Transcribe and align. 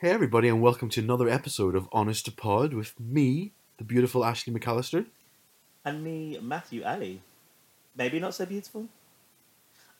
Hey, 0.00 0.08
everybody, 0.10 0.48
and 0.48 0.62
welcome 0.62 0.88
to 0.90 1.00
another 1.00 1.28
episode 1.28 1.74
of 1.74 1.86
Honest 1.92 2.24
to 2.24 2.32
Pod 2.32 2.72
with 2.72 2.98
me, 2.98 3.52
the 3.76 3.84
beautiful 3.84 4.24
Ashley 4.24 4.52
McAllister. 4.52 5.04
And 5.84 6.02
me, 6.02 6.38
Matthew 6.40 6.82
Alley. 6.82 7.20
Maybe 7.96 8.18
not 8.18 8.34
so 8.34 8.46
beautiful. 8.46 8.86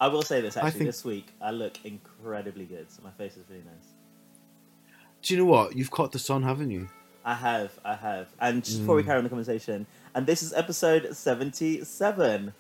I 0.01 0.09
will 0.09 0.23
say 0.23 0.41
this 0.41 0.57
actually. 0.57 0.71
think- 0.73 0.85
This 0.87 1.05
week, 1.05 1.27
I 1.41 1.51
look 1.51 1.85
incredibly 1.85 2.65
good. 2.65 2.91
So 2.91 3.03
my 3.03 3.11
face 3.11 3.37
is 3.37 3.45
really 3.51 3.63
nice. 3.65 3.93
Do 5.23 5.35
you 5.35 5.41
know 5.41 5.51
what? 5.51 5.77
You've 5.77 5.91
caught 5.91 6.13
the 6.13 6.19
sun, 6.19 6.43
haven't 6.45 6.71
you? 6.71 6.89
I 7.23 7.35
have, 7.35 7.79
I 7.85 7.95
have. 7.97 8.29
And 8.41 8.65
just 8.65 8.79
before 8.81 8.97
we 8.97 9.03
Mm. 9.03 9.07
carry 9.07 9.19
on 9.19 9.25
the 9.25 9.31
conversation, 9.31 9.87
and 10.15 10.27
this 10.27 10.43
is 10.43 10.55
episode 10.55 11.15
77. 11.15 12.55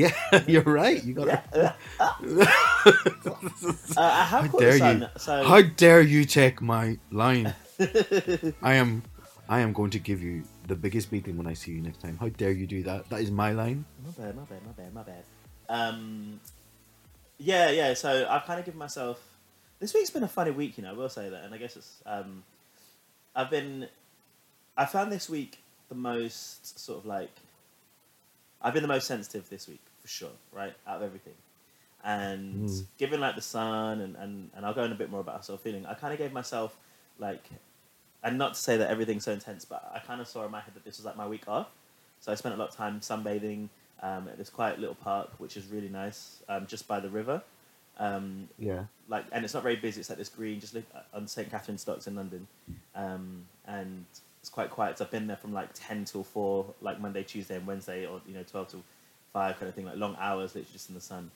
Yeah, 0.00 0.12
you're 0.46 0.62
right. 0.62 1.02
You 1.04 1.14
got 1.14 1.28
it. 1.28 1.72
Uh, 3.96 4.02
I 4.02 4.24
have 4.24 4.46
How 4.46 4.58
dare 4.58 4.94
you? 4.94 5.06
so 5.18 5.44
How 5.44 5.60
dare 5.60 6.00
you 6.00 6.24
take 6.24 6.62
my 6.62 6.98
line? 7.10 7.54
I 8.62 8.74
am, 8.74 9.02
I 9.48 9.60
am 9.60 9.72
going 9.74 9.90
to 9.90 9.98
give 9.98 10.22
you 10.22 10.44
the 10.66 10.74
biggest 10.74 11.10
beating 11.10 11.36
when 11.36 11.46
I 11.46 11.52
see 11.52 11.72
you 11.72 11.82
next 11.82 12.00
time. 12.00 12.16
How 12.18 12.28
dare 12.30 12.52
you 12.52 12.66
do 12.66 12.82
that? 12.84 13.10
That 13.10 13.20
is 13.20 13.30
my 13.30 13.52
line. 13.52 13.84
My 14.04 14.10
bad, 14.12 14.36
my 14.36 14.42
bad, 14.44 14.64
my 14.64 14.72
bad, 14.72 14.94
my 14.94 15.02
bad. 15.02 15.24
Um, 15.68 16.40
yeah, 17.38 17.70
yeah. 17.70 17.92
So 17.94 18.26
I've 18.30 18.44
kind 18.44 18.58
of 18.58 18.64
given 18.64 18.78
myself. 18.78 19.20
This 19.78 19.92
week's 19.92 20.10
been 20.10 20.22
a 20.24 20.28
funny 20.28 20.52
week, 20.52 20.78
you 20.78 20.84
know. 20.84 20.90
I 20.90 20.94
will 20.94 21.10
say 21.10 21.28
that, 21.28 21.44
and 21.44 21.52
I 21.54 21.58
guess 21.58 21.76
it's. 21.76 22.00
Um, 22.06 22.44
I've 23.36 23.50
been. 23.50 23.88
I 24.76 24.86
found 24.86 25.12
this 25.12 25.28
week 25.28 25.58
the 25.90 25.94
most 25.94 26.78
sort 26.78 27.00
of 27.00 27.06
like. 27.06 27.34
I've 28.62 28.72
been 28.72 28.82
the 28.82 28.88
most 28.88 29.06
sensitive 29.06 29.48
this 29.50 29.68
week 29.68 29.80
for 30.00 30.08
sure, 30.08 30.30
right? 30.52 30.74
Out 30.86 30.96
of 30.96 31.02
everything, 31.02 31.34
and 32.04 32.66
Mm. 32.66 32.86
given 32.98 33.20
like 33.20 33.34
the 33.36 33.42
sun 33.42 34.00
and, 34.00 34.16
and 34.16 34.50
and 34.54 34.66
I'll 34.66 34.74
go 34.74 34.84
in 34.84 34.92
a 34.92 34.96
bit 34.96 35.10
more 35.10 35.20
about 35.20 35.48
of 35.48 35.60
feeling. 35.60 35.86
I 35.86 35.94
kind 35.94 36.12
of 36.12 36.18
gave 36.18 36.32
myself 36.32 36.76
like, 37.18 37.44
and 38.22 38.38
not 38.38 38.54
to 38.54 38.60
say 38.60 38.76
that 38.76 38.90
everything's 38.90 39.24
so 39.24 39.32
intense, 39.32 39.64
but 39.64 39.90
I 39.94 39.98
kind 39.98 40.20
of 40.20 40.28
saw 40.28 40.44
in 40.44 40.50
my 40.50 40.60
head 40.60 40.74
that 40.74 40.84
this 40.84 40.96
was 40.98 41.04
like 41.04 41.16
my 41.16 41.26
week 41.26 41.48
off. 41.48 41.68
So 42.20 42.30
I 42.32 42.34
spent 42.34 42.54
a 42.54 42.58
lot 42.58 42.68
of 42.68 42.76
time 42.76 43.00
sunbathing 43.00 43.68
um, 44.02 44.28
at 44.28 44.38
this 44.38 44.50
quiet 44.50 44.78
little 44.78 44.94
park, 44.94 45.30
which 45.38 45.56
is 45.56 45.66
really 45.66 45.88
nice, 45.88 46.42
um, 46.48 46.66
just 46.66 46.86
by 46.86 47.00
the 47.00 47.08
river. 47.08 47.42
Um, 47.98 48.48
Yeah. 48.58 48.84
like, 49.08 49.24
and 49.32 49.44
it's 49.44 49.54
not 49.54 49.62
very 49.62 49.76
busy. 49.76 50.00
It's 50.00 50.08
like 50.08 50.18
this 50.18 50.28
green, 50.28 50.60
just 50.60 50.74
look 50.74 50.84
on 51.12 51.26
St 51.26 51.50
Katharine's 51.50 51.84
Docks 51.84 52.06
in 52.06 52.14
London, 52.14 52.46
um, 52.94 53.46
and 53.66 54.04
it's 54.40 54.48
quite 54.50 54.70
quiet. 54.70 54.98
So 54.98 55.04
I've 55.04 55.10
been 55.10 55.26
there 55.26 55.36
from 55.36 55.52
like 55.52 55.70
ten 55.74 56.04
till 56.04 56.22
four, 56.22 56.74
like 56.80 57.00
Monday, 57.00 57.22
Tuesday, 57.22 57.56
and 57.56 57.66
Wednesday, 57.66 58.06
or 58.06 58.20
you 58.26 58.34
know 58.34 58.42
twelve 58.42 58.68
till 58.68 58.82
five, 59.32 59.58
kind 59.58 59.68
of 59.68 59.74
thing, 59.74 59.86
like 59.86 59.96
long 59.96 60.16
hours, 60.18 60.54
literally 60.54 60.72
just 60.72 60.88
in 60.88 60.94
the 60.94 61.00
sun. 61.00 61.30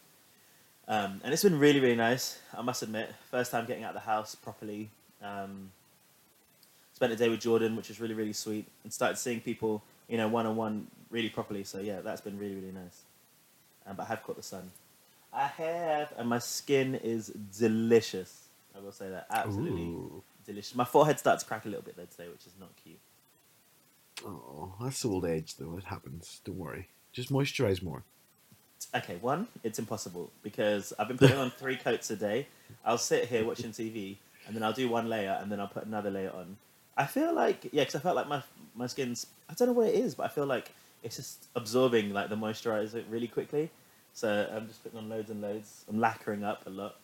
Um, 0.87 1.20
and 1.25 1.33
it's 1.33 1.42
been 1.42 1.59
really, 1.59 1.81
really 1.81 1.97
nice. 1.97 2.39
I 2.56 2.62
must 2.62 2.83
admit, 2.83 3.12
first 3.31 3.50
time 3.50 3.67
getting 3.67 3.84
out 3.84 3.97
of 3.97 4.03
the 4.03 4.09
house 4.09 4.34
properly. 4.34 4.91
Um, 5.23 5.70
spent 6.92 7.12
a 7.12 7.17
day 7.17 7.28
with 7.28 7.41
Jordan, 7.41 7.77
which 7.77 7.89
was 7.89 8.00
really, 8.00 8.15
really 8.15 8.33
sweet, 8.33 8.67
and 8.83 8.92
started 8.92 9.17
seeing 9.17 9.41
people, 9.41 9.83
you 10.09 10.17
know, 10.17 10.28
one 10.28 10.47
on 10.47 10.56
one, 10.56 10.87
really 11.11 11.31
properly. 11.31 11.65
So 11.65 11.81
yeah, 11.81 12.00
that's 12.00 12.20
been 12.20 12.39
really, 12.39 12.55
really 12.55 12.72
nice. 12.72 13.03
Um, 13.87 13.97
but 13.97 14.05
I 14.05 14.06
have 14.06 14.22
caught 14.22 14.37
the 14.37 14.42
sun. 14.42 14.70
I 15.33 15.47
have, 15.47 16.12
and 16.17 16.28
my 16.28 16.39
skin 16.39 16.95
is 16.95 17.28
delicious. 17.59 18.48
I 18.77 18.81
will 18.81 18.92
say 18.92 19.09
that 19.11 19.27
absolutely 19.31 19.83
Ooh. 19.83 20.22
delicious. 20.47 20.75
My 20.75 20.84
forehead 20.84 21.19
starts 21.19 21.42
to 21.42 21.48
crack 21.48 21.65
a 21.65 21.69
little 21.69 21.83
bit 21.83 21.97
though 21.97 22.05
today, 22.05 22.28
which 22.28 22.47
is 22.47 22.53
not 22.59 22.70
cute. 22.83 22.98
Oh, 24.25 24.75
that's 24.81 25.05
old 25.05 25.25
age 25.25 25.56
though. 25.56 25.77
It 25.77 25.84
happens. 25.84 26.41
Don't 26.45 26.59
worry. 26.59 26.89
Just 27.15 27.33
moisturize 27.33 27.83
more. 27.83 28.03
Okay, 28.94 29.16
one, 29.21 29.49
it's 29.62 29.78
impossible 29.78 30.31
because 30.43 30.93
I've 30.99 31.09
been 31.09 31.16
putting 31.19 31.38
on 31.38 31.50
three 31.59 31.77
coats 31.77 32.11
a 32.11 32.16
day. 32.16 32.47
I'll 32.84 32.99
sit 32.99 33.28
here 33.28 33.44
watching 33.44 33.71
TV, 33.71 34.16
and 34.47 34.55
then 34.55 34.62
I'll 34.62 34.72
do 34.75 34.88
one 34.88 35.09
layer, 35.09 35.38
and 35.41 35.50
then 35.50 35.59
I'll 35.61 35.69
put 35.69 35.87
another 35.87 36.11
layer 36.11 36.31
on. 36.34 36.56
I 36.97 37.06
feel 37.06 37.34
like 37.34 37.65
yeah, 37.72 37.83
because 37.83 37.94
I 37.94 38.00
felt 38.00 38.16
like 38.16 38.28
my 38.28 38.43
my 38.75 38.87
skin's 38.87 39.27
I 39.49 39.55
don't 39.55 39.69
know 39.69 39.75
what 39.75 39.88
it 39.88 39.94
is, 39.94 40.15
but 40.15 40.25
I 40.27 40.28
feel 40.28 40.47
like 40.47 40.72
it's 41.03 41.16
just 41.16 41.47
absorbing 41.56 42.12
like 42.12 42.28
the 42.28 42.37
moisturizer 42.37 43.03
really 43.09 43.28
quickly. 43.28 43.71
So 44.12 44.49
I'm 44.53 44.69
just 44.69 44.83
putting 44.83 44.99
on 44.99 45.09
loads 45.09 45.31
and 45.31 45.41
loads. 45.41 45.84
I'm 45.88 45.99
lacquering 45.99 46.44
up 46.44 46.67
a 46.67 46.71
lot. 46.71 46.97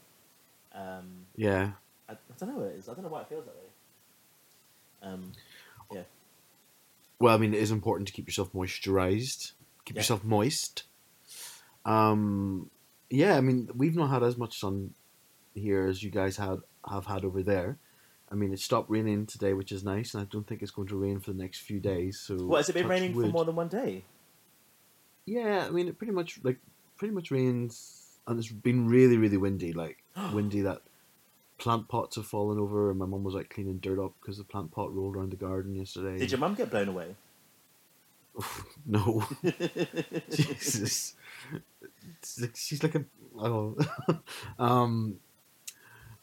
Um, 0.73 1.27
Yeah. 1.37 1.73
I, 2.09 2.13
I 2.13 2.17
don't 2.39 2.51
know 2.51 2.61
what 2.61 2.73
it 2.73 2.79
is. 2.79 2.89
I 2.89 2.95
don't 2.95 3.03
know 3.03 3.11
why 3.11 3.23
it 3.23 3.29
feels 3.29 3.45
that 3.45 3.55
way. 3.55 5.13
Um, 5.13 5.33
yeah. 5.93 6.03
Well, 7.19 7.35
I 7.35 7.39
mean, 7.39 7.53
it 7.53 7.61
is 7.61 7.71
important 7.73 8.07
to 8.09 8.15
keep 8.15 8.27
yourself 8.27 8.53
moisturized, 8.53 9.53
keep 9.85 9.97
Yeah. 9.97 10.01
yourself 10.01 10.25
moist. 10.25 10.85
Um, 11.85 12.71
yeah, 13.09 13.37
I 13.37 13.41
mean, 13.41 13.69
we've 13.75 13.97
not 13.97 14.11
had 14.11 14.23
as 14.23 14.37
much 14.37 14.59
sun 14.59 14.95
here 15.55 15.87
as 15.87 16.03
you 16.03 16.11
guys 16.11 16.37
had 16.37 16.59
have 16.89 17.07
had 17.07 17.25
over 17.25 17.43
there. 17.43 17.79
I 18.31 18.37
mean, 18.37 18.53
it 18.53 18.61
stopped 18.61 18.89
raining 18.89 19.27
today, 19.27 19.55
which 19.55 19.73
is 19.73 19.83
nice, 19.83 20.15
and 20.15 20.23
I 20.23 20.27
don't 20.31 20.47
think 20.47 20.63
it's 20.63 20.71
going 20.71 20.89
to 20.89 20.97
rain 20.97 21.19
for 21.19 21.33
the 21.33 21.43
next 21.43 21.61
few 21.63 21.81
days. 21.81 22.21
So, 22.21 22.37
What 22.47 22.59
has 22.59 22.69
it 22.69 22.75
been 22.75 22.87
raining 22.87 23.13
for 23.13 23.27
more 23.27 23.45
than 23.45 23.57
one 23.57 23.69
day? 23.69 24.05
Yeah, 25.27 25.67
I 25.67 25.71
mean, 25.71 25.89
it 25.89 25.99
pretty 25.99 26.13
much 26.13 26.39
like 26.45 26.59
pretty 26.97 27.13
much 27.13 27.31
rains, 27.31 28.19
and 28.27 28.39
it's 28.39 28.49
been 28.49 28.89
really, 28.89 29.17
really 29.17 29.37
windy. 29.37 29.73
Like 29.73 29.99
windy 30.33 30.61
that 30.63 30.83
plant 31.59 31.89
pots 31.89 32.17
have 32.17 32.27
fallen 32.27 32.59
over, 32.59 32.91
and 32.91 32.99
my 32.99 33.07
mum 33.07 33.25
was 33.25 33.35
like 33.35 33.51
cleaning 33.51 33.79
dirt 33.79 33.99
up 33.99 34.13
because 34.21 34.39
the 34.39 34.45
plant 34.45 34.71
pot 34.71 34.95
rolled 34.95 35.17
around 35.17 35.33
the 35.33 35.37
garden 35.37 35.75
yesterday. 35.75 36.19
Did 36.19 36.31
your 36.31 36.39
mum 36.41 36.55
get 36.55 36.71
blown 36.71 36.89
away? 36.89 37.17
No. 38.87 39.25
Jesus. 40.31 41.15
Like- 42.41 42.57
She's 42.57 42.83
like 42.83 42.95
a 42.95 43.05
oh, 43.39 43.77
um, 44.59 45.19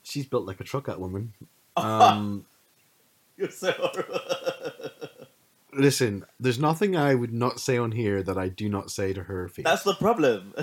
she's 0.03 0.25
built 0.25 0.45
like 0.45 0.59
a 0.59 0.63
truck. 0.63 0.85
That 0.87 0.99
woman. 0.99 1.33
Um, 1.77 2.45
You're 3.37 3.51
so 3.51 3.71
horrible. 3.71 4.19
listen, 5.73 6.25
there's 6.39 6.57
nothing 6.57 6.95
I 6.97 7.13
would 7.13 7.31
not 7.31 7.59
say 7.59 7.77
on 7.77 7.91
here 7.91 8.23
that 8.23 8.35
I 8.35 8.49
do 8.49 8.67
not 8.67 8.89
say 8.89 9.13
to 9.13 9.21
her 9.21 9.47
face. 9.47 9.63
That's 9.65 9.83
the 9.83 9.93
problem. 9.93 10.55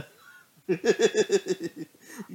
you 0.67 0.79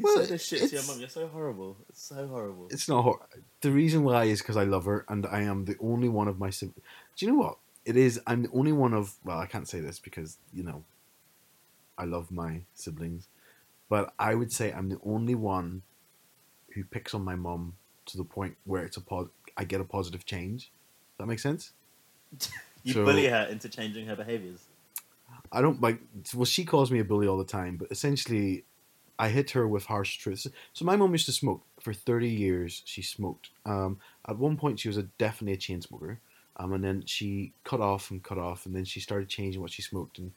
Well, 0.02 0.18
say 0.20 0.26
this 0.28 0.46
shit 0.46 0.70
to 0.70 0.76
your 0.76 0.86
mum. 0.86 1.00
You're 1.00 1.10
so 1.10 1.28
horrible. 1.28 1.76
It's 1.90 2.04
so 2.04 2.26
horrible. 2.28 2.68
It's 2.72 2.88
not. 2.88 3.02
Hor- 3.04 3.20
the 3.60 3.72
reason 3.72 4.04
why 4.06 4.24
is 4.26 4.42
because 4.42 4.56
I 4.56 4.64
love 4.64 4.86
her, 4.86 5.04
and 5.10 5.26
I 5.26 5.42
am 5.42 5.66
the 5.66 5.76
only 5.82 6.08
one 6.08 6.30
of 6.30 6.40
my 6.40 6.50
siblings. 6.52 6.80
Do 7.18 7.26
you 7.26 7.32
know 7.34 7.38
what 7.40 7.58
it 7.90 7.98
is? 7.98 8.22
I'm 8.28 8.44
the 8.44 8.52
only 8.54 8.72
one 8.72 8.94
of. 8.94 9.16
Well, 9.24 9.40
I 9.40 9.48
can't 9.48 9.68
say 9.68 9.80
this 9.80 10.00
because 10.00 10.38
you 10.54 10.64
know. 10.64 10.84
I 11.98 12.06
love 12.06 12.32
my 12.32 12.62
siblings, 12.76 13.28
but 13.90 14.14
I 14.18 14.34
would 14.34 14.54
say 14.54 14.72
I'm 14.72 14.88
the 14.88 15.00
only 15.04 15.36
one 15.36 15.82
who 16.74 16.86
picks 16.86 17.14
on 17.14 17.26
my 17.26 17.36
mom 17.36 17.74
to 18.06 18.16
the 18.16 18.24
point 18.24 18.56
where 18.64 18.86
it's 18.86 18.96
a 18.96 19.02
pos- 19.02 19.28
I 19.58 19.66
get 19.66 19.82
a 19.82 19.84
positive 19.84 20.26
change. 20.26 20.72
Does 20.72 21.18
that 21.18 21.28
make 21.28 21.40
sense? 21.40 21.74
you 22.84 22.94
so- 22.94 23.04
bully 23.04 23.28
her 23.28 23.48
into 23.52 23.68
changing 23.68 24.06
her 24.08 24.16
behaviors. 24.16 24.62
I 25.52 25.62
don't 25.62 25.82
like. 25.82 26.00
Well, 26.34 26.46
she 26.46 26.64
calls 26.64 26.90
me 26.90 27.00
a 27.00 27.04
bully 27.04 27.28
all 27.28 27.38
the 27.38 27.44
time, 27.44 27.76
but 27.76 27.92
essentially, 27.92 28.64
I 29.18 29.30
hit 29.30 29.52
her 29.52 29.68
with 29.68 29.86
harsh 29.86 30.18
truths. 30.18 30.48
So 30.74 30.86
my 30.86 30.96
mom 30.96 31.12
used 31.12 31.26
to 31.26 31.32
smoke 31.34 31.64
for 31.82 31.92
thirty 31.92 32.30
years. 32.30 32.82
She 32.86 33.02
smoked. 33.02 33.50
Um, 33.66 34.00
at 34.28 34.38
one 34.38 34.58
point, 34.58 34.80
she 34.80 34.88
was 34.88 34.98
a 34.98 35.04
definitely 35.04 35.54
a 35.54 35.58
chain 35.58 35.82
smoker. 35.82 36.20
Um, 36.60 36.74
and 36.74 36.84
then 36.84 37.04
she 37.06 37.54
cut 37.64 37.80
off 37.80 38.12
and 38.12 38.22
cut 38.22 38.38
off, 38.38 38.66
and 38.66 38.76
then 38.76 38.84
she 38.84 39.00
started 39.00 39.30
changing 39.30 39.62
what 39.62 39.72
she 39.72 39.82
smoked. 39.82 40.20
And 40.20 40.34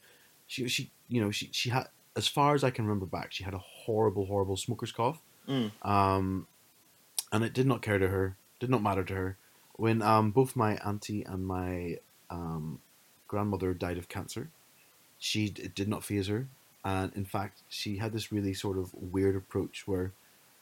she, 0.47 0.67
she, 0.69 0.89
you 1.09 1.21
know, 1.21 1.31
she, 1.31 1.49
she 1.51 1.69
had, 1.69 1.89
as 2.15 2.27
far 2.27 2.55
as 2.55 2.63
I 2.63 2.69
can 2.69 2.85
remember 2.85 3.05
back, 3.05 3.33
she 3.33 3.43
had 3.43 3.53
a 3.53 3.57
horrible, 3.59 4.25
horrible 4.25 4.55
smoker's 4.55 4.93
cough. 4.93 5.21
Mm. 5.47 5.71
Um, 5.81 6.47
and 7.33 7.43
it 7.43 7.53
did 7.53 7.67
not 7.67 7.81
care 7.81 7.99
to 7.99 8.07
her, 8.07 8.37
did 8.59 8.69
not 8.69 8.81
matter 8.81 9.03
to 9.03 9.13
her. 9.13 9.37
When 9.75 10.01
um, 10.01 10.31
both 10.31 10.55
my 10.55 10.77
auntie 10.77 11.23
and 11.23 11.45
my 11.45 11.97
um, 12.29 12.79
grandmother 13.27 13.73
died 13.73 13.97
of 13.97 14.07
cancer, 14.07 14.49
she 15.17 15.45
it 15.57 15.73
did 15.75 15.87
not 15.87 16.03
phase 16.03 16.27
her, 16.27 16.47
and 16.85 17.11
in 17.15 17.25
fact, 17.25 17.61
she 17.69 17.97
had 17.97 18.13
this 18.13 18.31
really 18.31 18.53
sort 18.53 18.77
of 18.77 18.93
weird 18.93 19.35
approach 19.35 19.87
where 19.87 20.11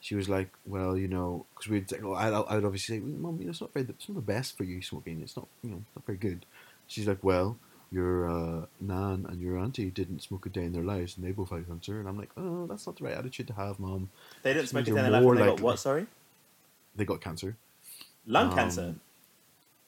she 0.02 0.16
was 0.16 0.28
like, 0.28 0.50
"Well, 0.66 0.98
you 0.98 1.08
know," 1.08 1.46
because 1.56 1.70
we'd 1.72 1.90
say, 1.90 2.00
well, 2.02 2.16
I'd, 2.16 2.34
I'd 2.34 2.66
obviously 2.66 2.98
say, 2.98 3.00
"Mom, 3.00 3.38
you 3.40 3.46
know, 3.46 3.52
it's 3.52 3.62
not 3.62 3.72
very, 3.74 3.86
it's 3.88 4.10
not 4.10 4.16
the 4.16 4.22
best 4.22 4.58
for 4.58 4.66
you 4.66 4.82
smoking. 4.82 5.22
It's 5.22 5.38
not, 5.38 5.48
you 5.64 5.70
know, 5.70 5.84
not 5.96 6.06
very 6.06 6.18
good." 6.18 6.46
She's 6.88 7.08
like, 7.08 7.24
"Well." 7.24 7.58
Your 7.94 8.30
uh, 8.30 8.66
nan 8.80 9.26
and 9.28 9.42
your 9.42 9.58
auntie 9.58 9.92
didn't 9.92 10.22
smoke 10.22 10.46
a 10.46 10.50
day 10.50 10.64
in 10.64 10.72
their 10.72 10.82
lives, 10.82 11.18
and 11.18 11.26
they 11.28 11.34
both 11.34 11.50
had 11.50 11.68
cancer. 11.68 12.00
And 12.00 12.08
I'm 12.08 12.18
like, 12.18 12.30
oh, 12.38 12.66
that's 12.66 12.88
not 12.88 12.98
the 12.98 13.04
right 13.04 13.14
attitude 13.18 13.48
to 13.48 13.54
have, 13.56 13.82
mom. 13.82 14.10
They 14.44 14.54
didn't 14.54 14.70
smoke 14.70 14.84
a 14.84 14.86
day 14.86 14.92
you're 14.92 15.02
their 15.02 15.12
life 15.12 15.24
and 15.26 15.38
they 15.38 15.46
got 15.46 15.60
what, 15.60 15.78
sorry? 15.78 16.08
They 16.96 17.04
got 17.04 17.20
cancer. 17.20 17.58
Lung 18.26 18.48
Um, 18.48 18.56
cancer. 18.56 18.96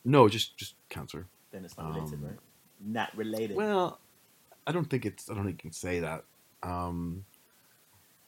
No, 0.04 0.28
just 0.28 0.58
just 0.58 0.76
cancer. 0.90 1.28
Then 1.52 1.64
it's 1.64 1.78
not 1.78 1.96
related, 1.96 2.16
um, 2.16 2.26
right? 2.26 2.40
Not 2.82 3.16
related. 3.16 3.56
Well, 3.56 4.00
I 4.68 4.74
don't 4.74 4.90
think 4.90 5.06
it's. 5.06 5.30
I 5.30 5.36
don't 5.36 5.46
think 5.46 5.64
you 5.64 5.70
can 5.70 5.72
say 5.72 6.02
that. 6.02 6.26
Um, 6.62 7.24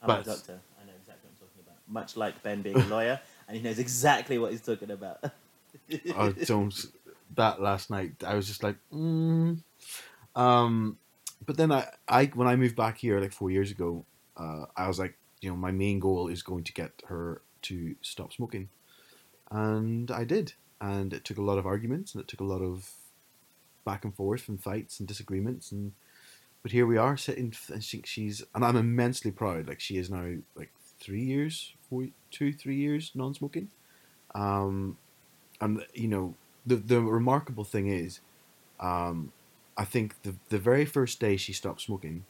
I'm 0.02 0.08
but- 0.08 0.22
a 0.22 0.24
doctor. 0.24 0.60
I 0.82 0.86
know 0.86 0.94
exactly 0.98 1.28
what 1.28 1.34
I'm 1.34 1.48
talking 1.48 1.64
about. 1.68 1.75
Much 1.88 2.18
like 2.18 2.42
Ben 2.44 2.62
being 2.62 2.78
a 2.78 2.86
lawyer, 2.88 3.20
and 3.48 3.58
he 3.58 3.64
knows 3.64 3.80
exactly 3.80 4.38
what 4.38 4.52
he's 4.52 4.62
talking 4.62 4.92
about. 4.92 5.24
I 6.16 6.34
don't 6.46 6.74
that 7.36 7.62
last 7.62 7.90
night. 7.90 8.24
I 8.26 8.36
was 8.36 8.48
just 8.48 8.64
like, 8.64 8.78
mm. 8.94 9.62
um, 10.36 10.98
but 11.46 11.58
then 11.58 11.72
I, 11.72 11.88
I 12.08 12.26
when 12.34 12.48
I 12.48 12.56
moved 12.56 12.76
back 12.76 12.98
here 12.98 13.20
like 13.20 13.34
four 13.34 13.52
years 13.52 13.72
ago, 13.72 14.06
uh, 14.38 14.66
I 14.76 14.88
was 14.88 15.00
like, 15.00 15.18
you 15.42 15.50
know, 15.50 15.56
my 15.56 15.72
main 15.72 16.00
goal 16.00 16.28
is 16.28 16.42
going 16.42 16.64
to 16.66 16.74
get 16.74 17.04
her 17.08 17.42
to 17.64 17.96
stop 18.02 18.34
smoking, 18.34 18.70
and 19.52 20.10
I 20.12 20.24
did, 20.24 20.54
and 20.82 21.14
it 21.14 21.24
took 21.24 21.38
a 21.38 21.44
lot 21.44 21.58
of 21.58 21.66
arguments 21.66 22.14
and 22.14 22.22
it 22.22 22.28
took 22.28 22.42
a 22.42 22.46
lot 22.46 22.62
of 22.62 22.92
back 23.86 24.04
and 24.04 24.16
forth 24.16 24.50
and 24.50 24.62
fights 24.62 25.00
and 25.00 25.08
disagreements 25.08 25.72
and. 25.72 25.94
But 26.64 26.72
here 26.72 26.88
we 26.88 26.98
are 26.98 27.16
sitting, 27.16 27.54
and 27.72 27.84
she, 27.84 28.02
she's, 28.06 28.44
and 28.56 28.66
I'm 28.66 28.76
immensely 28.76 29.30
proud. 29.30 29.68
Like 29.68 29.80
she 29.80 29.98
is 29.98 30.10
now 30.10 30.26
like 30.56 30.74
three 31.06 31.24
years, 31.24 31.74
four, 31.90 32.08
two, 32.32 32.52
three 32.52 32.76
years 32.78 33.12
non-smoking. 33.14 33.70
Um, 34.34 34.98
and 35.62 35.86
you 35.94 36.08
know, 36.08 36.34
the 36.66 36.76
the 36.76 37.00
remarkable 37.02 37.64
thing 37.64 37.88
is, 37.88 38.20
um, 38.80 39.32
I 39.78 39.86
think 39.86 40.22
the 40.24 40.36
the 40.50 40.58
very 40.58 40.86
first 40.86 41.20
day 41.20 41.38
she 41.38 41.54
stopped 41.54 41.82
smoking, 41.82 42.26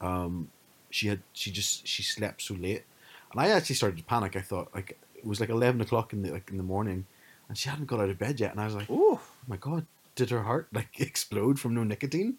um, 0.00 0.50
she 0.90 1.08
had 1.08 1.22
she 1.32 1.50
just 1.50 1.86
she 1.86 2.02
slept 2.02 2.42
so 2.42 2.54
late, 2.54 2.84
and 3.30 3.40
I 3.40 3.48
actually 3.48 3.76
started 3.76 3.98
to 3.98 4.04
panic. 4.04 4.36
I 4.36 4.40
thought 4.40 4.74
like 4.74 4.98
it 5.14 5.24
was 5.24 5.40
like 5.40 5.48
eleven 5.48 5.80
o'clock 5.80 6.12
in 6.12 6.22
the 6.22 6.32
like 6.32 6.50
in 6.50 6.56
the 6.56 6.62
morning, 6.62 7.06
and 7.48 7.56
she 7.56 7.68
hadn't 7.68 7.86
got 7.86 8.00
out 8.00 8.10
of 8.10 8.18
bed 8.18 8.40
yet, 8.40 8.50
and 8.50 8.60
I 8.60 8.66
was 8.66 8.74
like, 8.74 8.88
oh 8.90 9.20
my 9.46 9.56
god, 9.56 9.86
did 10.16 10.30
her 10.30 10.42
heart 10.42 10.68
like 10.72 10.88
explode 11.00 11.60
from 11.60 11.74
no 11.74 11.84
nicotine? 11.84 12.38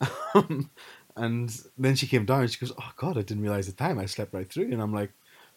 And 1.16 1.54
then 1.76 1.94
she 1.94 2.06
came 2.06 2.24
down 2.24 2.40
and 2.42 2.50
she 2.50 2.58
goes, 2.58 2.72
Oh 2.78 2.90
God, 2.96 3.18
I 3.18 3.22
didn't 3.22 3.42
realize 3.42 3.66
the 3.66 3.72
time. 3.72 3.98
I 3.98 4.06
slept 4.06 4.32
right 4.34 4.50
through. 4.50 4.72
And 4.72 4.80
I'm 4.80 4.94
like, 4.94 5.12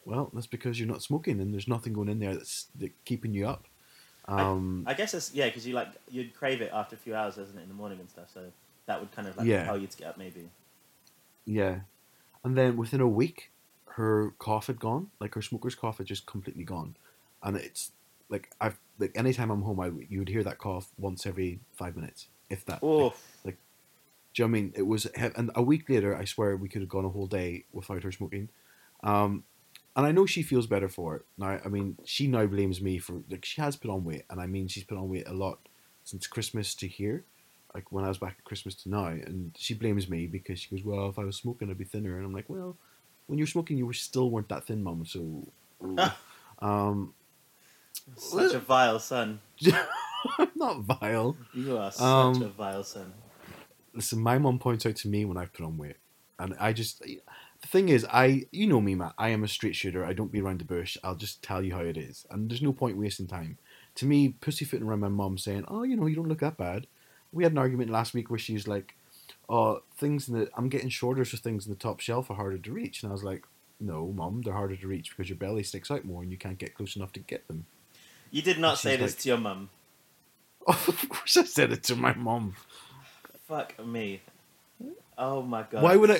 Well, 0.06 0.32
that's 0.34 0.48
because 0.48 0.80
you're 0.80 0.88
not 0.88 1.04
smoking 1.04 1.40
and 1.40 1.54
there's 1.54 1.68
nothing 1.68 1.94
going 1.94 2.10
in 2.10 2.20
there 2.20 2.36
that's 2.36 2.68
that 2.80 2.92
keeping 3.06 3.34
you 3.34 3.48
up. 3.48 3.68
Um, 4.28 4.86
I 4.86 4.94
guess 4.94 5.14
it's 5.14 5.34
yeah, 5.34 5.46
because 5.48 5.66
you 5.68 5.74
like 5.74 5.90
you'd 6.10 6.36
crave 6.36 6.62
it 6.62 6.72
after 6.74 6.96
a 6.96 7.00
few 7.00 7.16
hours, 7.16 7.36
doesn't 7.36 7.58
it, 7.58 7.64
in 7.64 7.70
the 7.70 7.74
morning 7.76 8.00
and 8.00 8.10
stuff. 8.10 8.30
So 8.34 8.52
that 8.88 9.00
would 9.00 9.12
kind 9.12 9.28
of 9.28 9.38
like 9.38 9.48
Yeah. 9.48 9.58
compel 9.58 9.78
you 9.78 9.88
to 9.88 9.98
get 9.98 10.08
up, 10.08 10.18
maybe. 10.18 10.50
yeah. 11.46 11.80
And 12.44 12.58
then 12.58 12.78
within 12.78 13.02
a 13.02 13.08
week, 13.08 13.52
her 13.90 14.32
cough 14.40 14.68
had 14.68 14.80
gone. 14.80 15.12
Like 15.20 15.34
her 15.36 15.42
smoker's 15.42 15.76
cough 15.76 15.98
had 15.98 16.08
just 16.08 16.26
completely 16.26 16.64
gone. 16.64 16.96
And 17.44 17.58
it's 17.58 17.92
like, 18.30 18.52
I've, 18.60 18.80
like, 19.00 19.12
anytime 19.16 19.52
I'm 19.52 19.62
home, 19.62 19.80
I, 19.80 19.92
you 20.10 20.20
would 20.20 20.30
hear 20.30 20.44
that 20.44 20.58
cough 20.58 20.92
once 20.98 21.26
every 21.26 21.60
five 21.74 21.96
minutes, 21.96 22.28
if 22.50 22.66
that. 22.66 22.82
Oh, 22.82 23.14
Do 24.36 24.44
you 24.44 24.48
know 24.48 24.52
I 24.52 24.54
mean? 24.60 24.74
It 24.76 24.82
was, 24.86 25.06
and 25.06 25.50
a 25.56 25.64
week 25.64 25.90
later, 25.90 26.16
I 26.16 26.26
swear 26.26 26.58
we 26.58 26.68
could 26.68 26.82
have 26.82 26.90
gone 26.90 27.06
a 27.06 27.10
whole 27.10 27.26
day 27.26 27.64
without 27.72 28.04
her 28.04 28.12
smoking. 28.12 28.50
Um, 29.02 29.46
and 29.96 30.06
I 30.06 30.12
know 30.12 30.26
she 30.26 30.44
feels 30.44 30.68
better 30.68 30.90
for 30.90 31.16
it. 31.16 31.22
Now, 31.38 31.58
I 31.64 31.70
mean, 31.70 31.98
she 32.04 32.28
now 32.28 32.46
blames 32.46 32.82
me 32.82 32.98
for, 32.98 33.22
like, 33.30 33.46
she 33.46 33.62
has 33.62 33.78
put 33.78 33.90
on 33.90 34.04
weight. 34.04 34.24
And 34.30 34.42
I 34.42 34.46
mean, 34.46 34.68
she's 34.68 34.84
put 34.84 34.98
on 34.98 35.10
weight 35.10 35.26
a 35.26 35.34
lot 35.34 35.60
since 36.04 36.28
Christmas 36.28 36.76
to 36.76 36.88
here. 36.88 37.24
Like, 37.74 37.94
when 37.94 38.04
I 38.04 38.10
was 38.10 38.18
back 38.18 38.36
at 38.38 38.44
Christmas 38.44 38.76
to 38.84 38.90
now. 38.90 39.06
And 39.08 39.52
she 39.56 39.74
blames 39.74 40.10
me 40.10 40.28
because 40.28 40.60
she 40.60 40.76
goes, 40.76 40.84
well, 40.84 41.08
if 41.08 41.18
I 41.18 41.24
was 41.24 41.38
smoking, 41.38 41.70
I'd 41.70 41.78
be 41.78 41.86
thinner. 41.86 42.18
And 42.18 42.26
I'm 42.26 42.34
like, 42.34 42.50
well, 42.50 42.76
when 43.28 43.38
you're 43.38 43.48
smoking, 43.48 43.78
you 43.78 43.86
were 43.86 43.94
still 43.94 44.30
weren't 44.30 44.50
that 44.50 44.68
thin, 44.68 44.84
mum. 44.84 45.06
So, 45.06 45.48
um, 46.60 47.14
such 48.18 48.54
a 48.54 48.60
vile 48.60 49.00
son. 49.00 49.40
I'm 50.38 50.52
not 50.56 50.82
vile. 50.82 51.38
You 51.54 51.78
are 51.78 51.92
such 51.92 52.02
Um, 52.04 52.42
a 52.42 52.50
vile 52.50 52.84
son. 52.84 53.14
Listen, 53.96 54.20
my 54.20 54.38
mum 54.38 54.60
points 54.60 54.86
out 54.86 54.96
to 54.98 55.08
me 55.08 55.26
when 55.26 55.38
I've 55.38 55.54
put 55.54 55.66
on 55.66 55.78
weight, 55.78 55.98
and 56.38 56.56
I 56.60 56.74
just 56.74 57.02
eh, 57.08 57.16
the 57.62 57.68
thing 57.68 57.90
is, 57.90 58.06
I 58.12 58.46
you 58.52 58.68
know 58.68 58.82
me, 58.82 58.96
Matt. 58.96 59.14
I 59.18 59.30
am 59.30 59.44
a 59.44 59.48
straight 59.48 59.76
shooter. 59.76 60.06
I 60.06 60.14
don't 60.14 60.32
be 60.32 60.42
around 60.42 60.60
the 60.60 60.66
bush. 60.66 60.98
I'll 61.04 61.16
just 61.16 61.42
tell 61.42 61.64
you 61.64 61.74
how 61.74 61.82
it 61.82 61.98
is, 61.98 62.26
and 62.30 62.50
there's 62.50 62.62
no 62.62 62.74
point 62.74 62.98
wasting 62.98 63.28
time. 63.28 63.58
To 63.96 64.06
me, 64.06 64.30
pussyfooting 64.42 64.86
around 64.86 65.00
my 65.00 65.08
mum 65.08 65.38
saying, 65.38 65.66
"Oh, 65.68 65.84
you 65.84 65.96
know, 65.96 66.06
you 66.06 66.16
don't 66.16 66.28
look 66.28 66.40
that 66.40 66.58
bad." 66.58 66.88
We 67.32 67.44
had 67.44 67.54
an 67.54 67.58
argument 67.58 67.90
last 67.90 68.14
week 68.14 68.30
where 68.30 68.40
she's 68.40 68.68
like, 68.68 68.96
"Oh, 69.50 69.82
things 69.98 70.28
in 70.28 70.38
the 70.38 70.50
I'm 70.56 70.70
getting 70.70 70.90
shorter, 70.90 71.26
so 71.26 71.38
things 71.38 71.66
in 71.66 71.72
the 71.72 71.80
top 71.80 72.00
shelf 72.00 72.30
are 72.30 72.36
harder 72.36 72.58
to 72.58 72.72
reach," 72.72 73.02
and 73.02 73.12
I 73.12 73.14
was 73.14 73.24
like, 73.24 73.46
"No, 73.80 74.12
mum, 74.12 74.42
they're 74.44 74.54
harder 74.54 74.76
to 74.76 74.88
reach 74.88 75.10
because 75.10 75.30
your 75.30 75.38
belly 75.38 75.64
sticks 75.64 75.90
out 75.90 76.06
more 76.06 76.22
and 76.22 76.32
you 76.32 76.38
can't 76.38 76.58
get 76.60 76.76
close 76.76 76.96
enough 76.96 77.14
to 77.14 77.20
get 77.20 77.48
them." 77.48 77.66
You 78.32 78.42
did 78.42 78.60
not 78.60 78.78
say 78.78 78.98
this 78.98 79.14
like- 79.14 79.20
to 79.20 79.30
your 79.30 79.38
mum. 79.38 79.70
of 80.68 81.10
course, 81.10 81.38
I 81.38 81.44
said 81.44 81.72
it 81.72 81.84
to 81.84 81.96
my 81.96 82.14
mum. 82.16 82.56
Fuck 83.48 83.84
me. 83.86 84.22
Oh 85.18 85.42
my 85.42 85.64
god. 85.64 85.84
Why 85.84 85.96
would 85.96 86.12
I? 86.12 86.20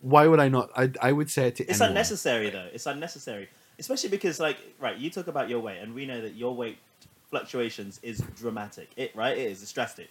Why 0.00 0.26
would 0.26 0.40
I 0.40 0.48
not? 0.48 0.70
I 0.76 0.90
I 1.00 1.12
would 1.12 1.30
say 1.30 1.48
it 1.48 1.56
to 1.56 1.62
It's 1.64 1.80
anyone. 1.80 1.90
unnecessary 1.90 2.50
though. 2.50 2.68
It's 2.72 2.86
unnecessary, 2.86 3.48
especially 3.78 4.10
because 4.10 4.40
like 4.40 4.56
right, 4.80 4.96
you 4.96 5.10
talk 5.10 5.26
about 5.28 5.48
your 5.48 5.60
weight, 5.60 5.78
and 5.80 5.94
we 5.94 6.06
know 6.06 6.20
that 6.20 6.34
your 6.34 6.54
weight 6.54 6.78
fluctuations 7.30 8.00
is 8.02 8.20
dramatic. 8.36 8.90
It 8.96 9.14
right, 9.14 9.36
it 9.36 9.50
is. 9.50 9.62
It's 9.62 9.72
drastic. 9.72 10.10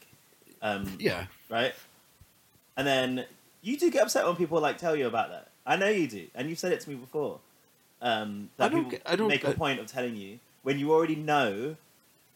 Um, 0.62 0.96
Yeah. 1.00 1.26
right? 1.50 1.74
And 2.78 2.86
then 2.88 3.26
you 3.62 3.78
do 3.78 3.90
get 3.92 4.04
upset 4.04 4.26
when 4.26 4.36
people 4.36 4.60
like 4.62 4.78
tell 4.78 4.96
you 4.96 5.08
about 5.08 5.30
that. 5.30 5.50
I 5.66 5.76
know 5.76 5.90
you 5.90 6.08
do, 6.08 6.28
and 6.36 6.50
you've 6.50 6.60
said 6.60 6.72
it 6.72 6.80
to 6.82 6.90
me 6.90 6.96
before. 6.96 7.40
Um, 8.02 8.50
that 8.58 8.66
I 8.66 8.70
don't 8.74 8.90
people 8.90 9.00
I 9.06 9.16
don't- 9.16 9.28
make 9.28 9.44
a 9.44 9.50
I- 9.50 9.54
point 9.54 9.80
of 9.80 9.88
telling 9.88 10.16
you 10.16 10.40
when 10.64 10.78
you 10.80 10.92
already 10.94 11.16
know. 11.16 11.76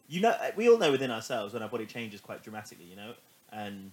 You 0.08 0.22
know, 0.22 0.38
we 0.56 0.70
all 0.70 0.78
know 0.78 0.92
within 0.92 1.10
ourselves 1.10 1.54
when 1.56 1.64
our 1.64 1.70
body 1.70 1.88
changes 1.88 2.22
quite 2.22 2.44
dramatically. 2.44 2.86
You 2.86 2.96
know, 2.96 3.14
and 3.52 3.92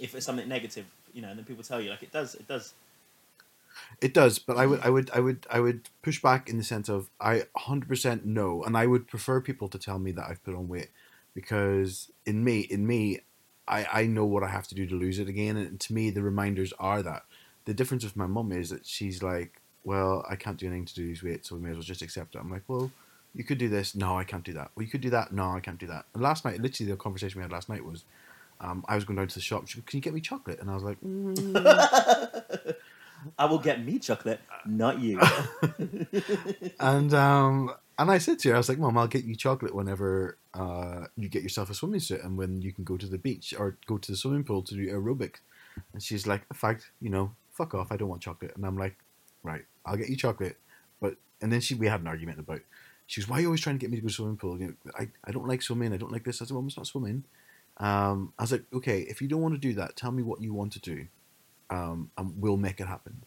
if 0.00 0.14
it's 0.14 0.26
something 0.26 0.48
negative, 0.48 0.86
you 1.12 1.22
know, 1.22 1.28
and 1.28 1.38
then 1.38 1.44
people 1.44 1.62
tell 1.62 1.80
you 1.80 1.90
like 1.90 2.02
it 2.02 2.12
does, 2.12 2.34
it 2.34 2.48
does. 2.48 2.74
It 4.00 4.12
does, 4.12 4.38
but 4.38 4.56
I 4.56 4.66
would, 4.66 4.80
I 4.80 4.90
would, 4.90 5.10
I 5.12 5.20
would, 5.20 5.46
I 5.50 5.60
would 5.60 5.88
push 6.02 6.20
back 6.20 6.48
in 6.48 6.56
the 6.56 6.64
sense 6.64 6.88
of 6.88 7.10
I 7.20 7.44
100% 7.56 8.24
know, 8.24 8.64
and 8.64 8.76
I 8.76 8.86
would 8.86 9.06
prefer 9.06 9.40
people 9.40 9.68
to 9.68 9.78
tell 9.78 9.98
me 9.98 10.10
that 10.12 10.26
I've 10.28 10.44
put 10.44 10.54
on 10.54 10.68
weight 10.68 10.90
because 11.34 12.10
in 12.26 12.42
me, 12.42 12.60
in 12.60 12.86
me, 12.86 13.20
I, 13.68 13.86
I 13.92 14.06
know 14.06 14.24
what 14.24 14.42
I 14.42 14.48
have 14.48 14.66
to 14.68 14.74
do 14.74 14.86
to 14.86 14.94
lose 14.94 15.18
it 15.18 15.28
again, 15.28 15.56
and 15.56 15.78
to 15.80 15.92
me, 15.92 16.10
the 16.10 16.22
reminders 16.22 16.72
are 16.80 17.02
that. 17.02 17.22
The 17.66 17.74
difference 17.74 18.02
with 18.02 18.16
my 18.16 18.26
mum 18.26 18.50
is 18.50 18.70
that 18.70 18.86
she's 18.86 19.22
like, 19.22 19.60
well, 19.84 20.24
I 20.28 20.36
can't 20.36 20.56
do 20.56 20.66
anything 20.66 20.86
to 20.86 21.00
lose 21.00 21.22
weight, 21.22 21.46
so 21.46 21.54
we 21.54 21.62
may 21.62 21.70
as 21.70 21.76
well 21.76 21.82
just 21.82 22.02
accept 22.02 22.34
it. 22.34 22.38
I'm 22.38 22.50
like, 22.50 22.64
well, 22.66 22.90
you 23.34 23.44
could 23.44 23.58
do 23.58 23.68
this. 23.68 23.94
No, 23.94 24.18
I 24.18 24.24
can't 24.24 24.42
do 24.42 24.54
that. 24.54 24.70
Well, 24.74 24.84
you 24.84 24.90
could 24.90 25.00
do 25.00 25.10
that. 25.10 25.32
No, 25.32 25.52
I 25.52 25.60
can't 25.60 25.78
do 25.78 25.86
that. 25.86 26.06
And 26.14 26.22
last 26.22 26.44
night, 26.44 26.60
literally, 26.60 26.90
the 26.90 26.96
conversation 26.96 27.38
we 27.38 27.42
had 27.42 27.52
last 27.52 27.68
night 27.68 27.84
was, 27.84 28.04
um, 28.60 28.84
I 28.88 28.94
was 28.94 29.04
going 29.04 29.16
down 29.16 29.28
to 29.28 29.34
the 29.34 29.40
shop. 29.40 29.68
She 29.68 29.78
goes, 29.78 29.84
Can 29.86 29.98
you 29.98 30.02
get 30.02 30.14
me 30.14 30.20
chocolate? 30.20 30.60
And 30.60 30.70
I 30.70 30.74
was 30.74 30.82
like, 30.82 31.00
mm. 31.00 32.74
I 33.38 33.46
will 33.46 33.58
get 33.58 33.84
me 33.84 33.98
chocolate, 33.98 34.40
not 34.64 35.00
you. 35.00 35.20
and 36.80 37.12
um, 37.14 37.72
and 37.98 38.10
I 38.10 38.18
said 38.18 38.38
to 38.40 38.50
her, 38.50 38.54
I 38.54 38.58
was 38.58 38.68
like, 38.68 38.78
Mom, 38.78 38.96
I'll 38.96 39.08
get 39.08 39.24
you 39.24 39.34
chocolate 39.34 39.74
whenever 39.74 40.38
uh, 40.54 41.06
you 41.16 41.28
get 41.28 41.42
yourself 41.42 41.70
a 41.70 41.74
swimming 41.74 42.00
suit 42.00 42.22
and 42.22 42.36
when 42.36 42.62
you 42.62 42.72
can 42.72 42.84
go 42.84 42.96
to 42.96 43.06
the 43.06 43.18
beach 43.18 43.54
or 43.58 43.76
go 43.86 43.98
to 43.98 44.12
the 44.12 44.16
swimming 44.16 44.44
pool 44.44 44.62
to 44.62 44.74
do 44.74 44.88
aerobic. 44.88 45.36
And 45.92 46.02
she's 46.02 46.26
like, 46.26 46.42
in 46.50 46.56
fact, 46.56 46.90
you 47.00 47.10
know, 47.10 47.32
fuck 47.52 47.74
off, 47.74 47.92
I 47.92 47.96
don't 47.96 48.08
want 48.08 48.22
chocolate. 48.22 48.52
And 48.56 48.64
I'm 48.64 48.78
like, 48.78 48.96
right, 49.42 49.64
I'll 49.84 49.96
get 49.96 50.08
you 50.08 50.16
chocolate. 50.16 50.56
But 51.00 51.16
and 51.40 51.52
then 51.52 51.60
she 51.60 51.74
we 51.74 51.86
had 51.86 52.00
an 52.00 52.06
argument 52.06 52.38
about. 52.38 52.60
She 53.06 53.22
goes, 53.22 53.28
why 53.28 53.38
are 53.38 53.40
you 53.40 53.46
always 53.46 53.62
trying 53.62 53.76
to 53.76 53.80
get 53.80 53.90
me 53.90 53.96
to 53.96 54.02
go 54.02 54.08
swimming 54.08 54.36
pool? 54.36 54.60
You 54.60 54.66
know, 54.66 54.92
I, 54.98 55.08
I 55.24 55.30
don't 55.30 55.48
like 55.48 55.62
swimming. 55.62 55.94
I 55.94 55.96
don't 55.96 56.12
like 56.12 56.24
this. 56.24 56.42
I 56.42 56.44
said, 56.44 56.54
Mom, 56.54 56.66
it's 56.66 56.76
not 56.76 56.86
swimming. 56.86 57.24
Um, 57.80 58.32
I 58.38 58.42
was 58.42 58.52
like, 58.52 58.64
okay, 58.72 59.00
if 59.02 59.20
you 59.22 59.28
don't 59.28 59.40
want 59.40 59.54
to 59.54 59.58
do 59.60 59.74
that, 59.74 59.96
tell 59.96 60.10
me 60.10 60.22
what 60.22 60.42
you 60.42 60.52
want 60.52 60.72
to 60.72 60.80
do, 60.80 61.06
um, 61.70 62.10
and 62.18 62.34
we'll 62.40 62.56
make 62.56 62.80
it 62.80 62.86
happen. 62.88 63.22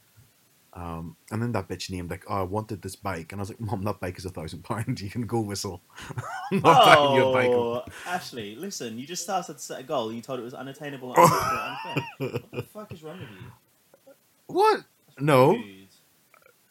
Um, 0.73 1.17
and 1.29 1.41
then 1.41 1.51
that 1.51 1.67
bitch 1.67 1.89
named 1.89 2.09
like, 2.09 2.23
oh, 2.29 2.35
I 2.35 2.43
wanted 2.43 2.81
this 2.81 2.95
bike, 2.95 3.31
and 3.31 3.41
I 3.41 3.43
was 3.43 3.49
like, 3.49 3.59
Mom, 3.59 3.83
that 3.83 3.99
bike 3.99 4.17
is 4.17 4.25
a 4.25 4.29
thousand 4.29 4.63
pound. 4.63 5.01
You 5.01 5.09
can 5.09 5.23
go 5.23 5.41
whistle. 5.41 5.81
I'm 6.51 6.59
not 6.61 6.85
buying 6.85 7.15
you 7.15 7.25
a 7.27 7.33
bike. 7.33 7.49
oh, 7.49 7.83
Ashley, 8.07 8.55
listen, 8.55 8.97
you 8.97 9.05
just 9.05 9.23
started 9.23 9.53
to 9.53 9.59
set 9.59 9.79
a 9.81 9.83
goal 9.83 10.07
and 10.07 10.15
you 10.15 10.21
told 10.21 10.39
it 10.39 10.43
was 10.43 10.53
unattainable 10.53 11.13
unfair. 11.17 11.75
What 12.19 12.51
the 12.51 12.61
fuck 12.63 12.91
is 12.93 13.03
wrong 13.03 13.19
with 13.19 13.29
you? 13.29 14.13
What? 14.47 14.83
No, 15.19 15.53
Dude. 15.53 15.87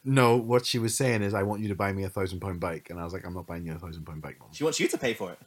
no. 0.04 0.37
What 0.37 0.64
she 0.66 0.78
was 0.78 0.94
saying 0.96 1.22
is, 1.22 1.34
I 1.34 1.42
want 1.42 1.60
you 1.60 1.68
to 1.68 1.75
buy 1.75 1.92
me 1.92 2.04
a 2.04 2.08
thousand 2.08 2.40
pound 2.40 2.58
bike, 2.60 2.88
and 2.90 2.99
I 2.99 3.04
was 3.04 3.12
like, 3.12 3.26
I'm 3.26 3.34
not 3.34 3.46
buying 3.46 3.64
you 3.66 3.75
a 3.75 3.78
thousand 3.78 4.04
pound 4.04 4.22
bike, 4.22 4.37
Mom. 4.40 4.49
She 4.52 4.64
wants 4.64 4.80
you 4.80 4.88
to 4.88 4.99
pay 4.99 5.12
for 5.14 5.30
it. 5.32 5.38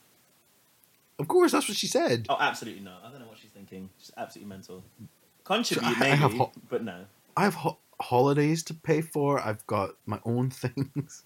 Of 1.20 1.28
course, 1.28 1.52
that's 1.52 1.68
what 1.68 1.78
she 1.78 1.88
said. 1.88 2.26
Oh, 2.30 2.38
absolutely 2.40 2.82
not. 2.84 3.02
I 3.06 3.10
don't 3.12 3.20
know 3.20 3.28
what 3.28 3.38
she's 3.38 3.52
thinking. 3.52 3.90
She's 4.00 4.12
absolutely 4.18 4.50
mental. 4.50 4.84
Contribute, 5.44 5.86
I- 5.88 5.92
I 5.94 6.00
maybe, 6.00 6.18
have 6.18 6.34
ho- 6.34 6.52
but 6.70 6.84
no. 6.84 7.06
I 7.38 7.44
have 7.44 7.54
ho- 7.56 7.78
holidays 8.02 8.64
to 8.64 8.74
pay 8.74 9.02
for. 9.02 9.40
I've 9.40 9.66
got 9.68 9.92
my 10.06 10.20
own 10.26 10.50
things. 10.64 11.24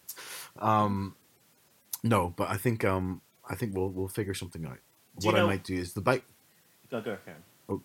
um, 0.59 1.15
no, 2.03 2.33
but 2.35 2.49
I 2.49 2.57
think 2.57 2.83
um, 2.85 3.21
I 3.49 3.55
think 3.55 3.75
we'll 3.75 3.89
we'll 3.89 4.07
figure 4.07 4.33
something 4.33 4.65
out. 4.65 4.77
Do 5.19 5.27
you 5.27 5.33
what 5.33 5.39
I 5.41 5.45
might 5.45 5.63
do 5.63 5.75
is 5.75 5.93
the 5.93 6.01
bike. 6.01 6.23
Go, 6.91 7.01
go, 7.01 7.17
Karen. 7.25 7.41
Oh, 7.69 7.81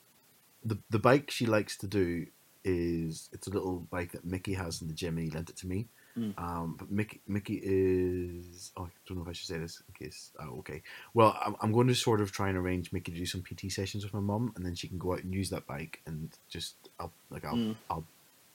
the 0.65 0.79
the 0.91 0.99
bike 0.99 1.31
she 1.31 1.47
likes 1.47 1.77
to 1.79 1.87
do 1.87 2.27
is 2.65 3.29
it's 3.33 3.47
a 3.47 3.51
little 3.51 3.81
bike 3.91 4.13
that 4.13 4.25
Mickey 4.25 4.55
has 4.55 4.81
in 4.83 4.89
the 4.89 4.95
gym 4.95 5.17
and 5.19 5.27
he 5.27 5.31
lent 5.31 5.51
it 5.51 5.57
to 5.57 5.67
me. 5.67 5.89
Mm. 6.19 6.39
Um, 6.39 6.77
but 6.79 6.91
Mickey 6.91 7.21
Mickey 7.27 7.61
is 7.63 8.71
oh 8.77 8.85
I 8.85 8.89
don't 9.07 9.17
know 9.17 9.23
if 9.23 9.29
I 9.29 9.33
should 9.33 9.49
say 9.49 9.59
this 9.59 9.83
in 9.89 10.07
case 10.07 10.31
oh 10.41 10.59
okay 10.59 10.83
well 11.15 11.39
I'm, 11.45 11.57
I'm 11.63 11.73
going 11.73 11.89
to 11.89 11.95
sort 11.95 12.21
of 12.21 12.33
try 12.33 12.49
and 12.49 12.59
arrange 12.59 12.93
Mickey 12.93 13.13
to 13.13 13.19
do 13.19 13.27
some 13.27 13.43
PT 13.43 13.73
sessions 13.73 14.05
with 14.05 14.13
my 14.13 14.21
mum 14.21 14.53
and 14.57 14.65
then 14.65 14.75
she 14.75 14.89
can 14.89 14.99
go 14.99 15.15
out 15.15 15.23
and 15.23 15.33
use 15.33 15.49
that 15.51 15.67
bike 15.67 16.01
and 16.07 16.31
just 16.51 16.75
I'll 17.01 17.13
like 17.31 17.45
I'll 17.45 17.57
Mm. 17.57 17.77
I'll 17.89 18.05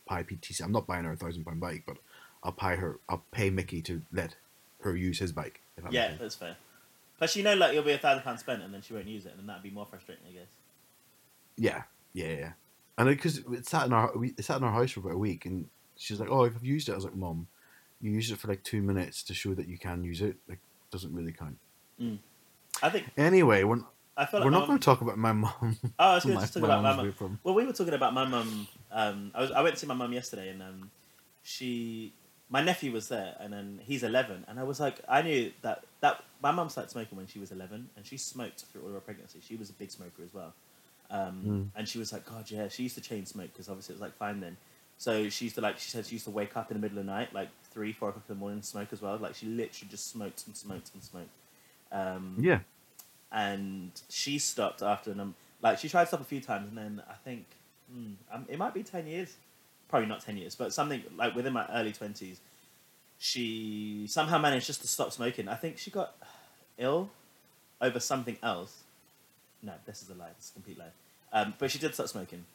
pay 0.09 0.23
PT 0.23 0.61
I'm 0.63 0.71
not 0.71 0.85
buying 0.85 1.05
her 1.05 1.13
a 1.13 1.17
thousand 1.17 1.45
pound 1.45 1.59
bike 1.59 1.83
but 1.87 1.97
I'll 2.43 2.51
pay 2.51 2.75
her 2.75 2.99
I'll 3.09 3.23
pay 3.31 3.49
Mickey 3.49 3.81
to 3.83 4.01
let 4.11 4.35
her 4.81 4.95
use 4.95 5.19
his 5.19 5.31
bike 5.31 5.61
Yeah, 5.91 6.11
that's 6.19 6.35
fair. 6.35 6.57
Plus, 7.17 7.35
you 7.35 7.43
know, 7.43 7.55
like 7.55 7.73
you'll 7.73 7.83
be 7.83 7.91
a 7.91 7.97
thousand 7.97 8.23
pounds 8.23 8.41
spent, 8.41 8.61
and 8.61 8.73
then 8.73 8.81
she 8.81 8.93
won't 8.93 9.07
use 9.07 9.25
it, 9.25 9.31
and 9.31 9.39
then 9.39 9.47
that'd 9.47 9.63
be 9.63 9.71
more 9.71 9.85
frustrating, 9.85 10.23
I 10.29 10.33
guess. 10.33 10.47
Yeah, 11.57 11.83
yeah, 12.13 12.37
yeah. 12.37 12.51
And 12.97 13.09
because 13.09 13.39
it 13.39 13.67
sat 13.67 13.87
in 13.87 13.93
our 13.93 14.15
we, 14.15 14.33
it 14.37 14.45
sat 14.45 14.57
in 14.57 14.63
our 14.63 14.71
house 14.71 14.91
for 14.91 14.99
about 14.99 15.13
a 15.13 15.17
week, 15.17 15.45
and 15.45 15.67
she's 15.97 16.19
like, 16.19 16.29
"Oh, 16.29 16.45
I've 16.45 16.63
used 16.63 16.89
it." 16.89 16.93
I 16.93 16.95
was 16.95 17.03
like, 17.05 17.15
"Mom, 17.15 17.47
you 18.01 18.11
used 18.11 18.31
it 18.31 18.37
for 18.39 18.47
like 18.47 18.63
two 18.63 18.81
minutes 18.81 19.23
to 19.23 19.33
show 19.33 19.53
that 19.53 19.67
you 19.67 19.77
can 19.77 20.03
use 20.03 20.21
it. 20.21 20.35
Like, 20.47 20.59
doesn't 20.91 21.13
really 21.13 21.31
count." 21.33 21.57
I 22.83 22.89
think 22.89 23.05
Anyway, 23.17 23.63
we're 23.63 23.79
I 24.15 24.25
feel 24.25 24.39
like 24.39 24.45
we're 24.45 24.51
not 24.51 24.67
going 24.67 24.79
to 24.79 24.85
talk 24.85 25.01
about 25.01 25.17
my 25.17 25.31
mom. 25.31 25.77
Oh, 25.99 26.11
I 26.11 26.15
was 26.15 26.25
going 26.25 26.37
to 26.39 26.53
talk 26.53 26.63
about 26.63 26.81
my 26.83 26.95
mum. 26.95 27.39
Well, 27.43 27.53
we 27.55 27.65
were 27.65 27.73
talking 27.73 27.93
about 27.93 28.13
my 28.13 28.25
mum. 28.25 28.67
Um, 28.91 29.31
I 29.35 29.41
was 29.41 29.51
I 29.51 29.61
went 29.61 29.75
to 29.75 29.79
see 29.81 29.87
my 29.87 29.93
mum 29.93 30.11
yesterday, 30.13 30.49
and 30.49 30.61
um, 30.61 30.91
she, 31.43 32.13
my 32.49 32.61
nephew 32.63 32.91
was 32.91 33.07
there, 33.09 33.35
and 33.39 33.51
then 33.53 33.79
he's 33.83 34.03
eleven, 34.03 34.45
and 34.47 34.59
I 34.59 34.63
was 34.63 34.79
like, 34.79 34.99
I 35.07 35.21
knew 35.21 35.51
that 35.61 35.83
that 36.01 36.23
my 36.41 36.51
mum 36.51 36.69
started 36.69 36.89
smoking 36.91 37.17
when 37.17 37.27
she 37.27 37.39
was 37.39 37.51
eleven, 37.51 37.89
and 37.95 38.05
she 38.05 38.17
smoked 38.17 38.61
through 38.71 38.81
all 38.81 38.87
of 38.89 38.93
her 38.95 38.99
pregnancy. 39.01 39.39
She 39.41 39.55
was 39.55 39.69
a 39.69 39.73
big 39.73 39.91
smoker 39.91 40.23
as 40.23 40.33
well, 40.33 40.53
um, 41.11 41.43
Mm. 41.45 41.67
and 41.79 41.87
she 41.87 41.99
was 41.99 42.11
like, 42.13 42.25
God, 42.25 42.49
yeah, 42.49 42.67
she 42.69 42.83
used 42.83 42.95
to 42.95 43.01
chain 43.01 43.25
smoke 43.25 43.51
because 43.53 43.69
obviously 43.69 43.93
it 43.93 43.97
was 43.97 44.01
like 44.01 44.17
fine 44.17 44.39
then. 44.39 44.57
So 44.97 45.29
she 45.29 45.45
used 45.45 45.55
to 45.55 45.61
like 45.61 45.77
she 45.79 45.89
said 45.89 46.05
she 46.05 46.13
used 46.15 46.25
to 46.25 46.31
wake 46.31 46.57
up 46.57 46.71
in 46.71 46.77
the 46.77 46.81
middle 46.81 46.97
of 46.97 47.05
the 47.05 47.11
night, 47.11 47.33
like 47.33 47.49
three, 47.71 47.93
four 47.93 48.09
o'clock 48.09 48.23
in 48.27 48.35
the 48.35 48.39
morning, 48.39 48.57
and 48.57 48.65
smoke 48.65 48.89
as 48.91 49.01
well. 49.01 49.17
Like 49.17 49.35
she 49.35 49.45
literally 49.45 49.89
just 49.89 50.09
smoked 50.09 50.45
and 50.47 50.55
smoked 50.57 50.91
and 50.93 51.03
smoked. 51.03 51.29
Um, 51.91 52.35
Yeah. 52.39 52.59
and 53.31 53.91
she 54.09 54.39
stopped 54.39 54.81
after 54.81 55.13
them. 55.13 55.35
Like 55.61 55.77
she 55.79 55.89
tried 55.89 56.03
to 56.03 56.07
stop 56.07 56.21
a 56.21 56.25
few 56.25 56.41
times, 56.41 56.69
and 56.69 56.77
then 56.77 57.01
I 57.09 57.13
think 57.13 57.45
hmm, 57.91 58.13
um, 58.31 58.45
it 58.49 58.57
might 58.57 58.73
be 58.73 58.83
ten 58.83 59.05
years, 59.07 59.35
probably 59.89 60.07
not 60.07 60.21
ten 60.21 60.37
years, 60.37 60.55
but 60.55 60.73
something 60.73 61.03
like 61.15 61.35
within 61.35 61.53
my 61.53 61.67
early 61.73 61.91
twenties, 61.91 62.39
she 63.19 64.05
somehow 64.07 64.37
managed 64.37 64.67
just 64.67 64.81
to 64.81 64.87
stop 64.87 65.11
smoking. 65.11 65.47
I 65.47 65.55
think 65.55 65.77
she 65.77 65.91
got 65.91 66.15
ill 66.77 67.09
over 67.81 67.99
something 67.99 68.37
else. 68.43 68.83
No, 69.61 69.73
this 69.85 70.01
is 70.01 70.09
a 70.09 70.13
lie. 70.13 70.29
This 70.37 70.45
is 70.45 70.51
a 70.51 70.53
complete 70.53 70.77
lie. 70.79 70.91
Um, 71.33 71.53
but 71.57 71.69
she 71.71 71.79
did 71.79 71.93
stop 71.93 72.07
smoking, 72.07 72.45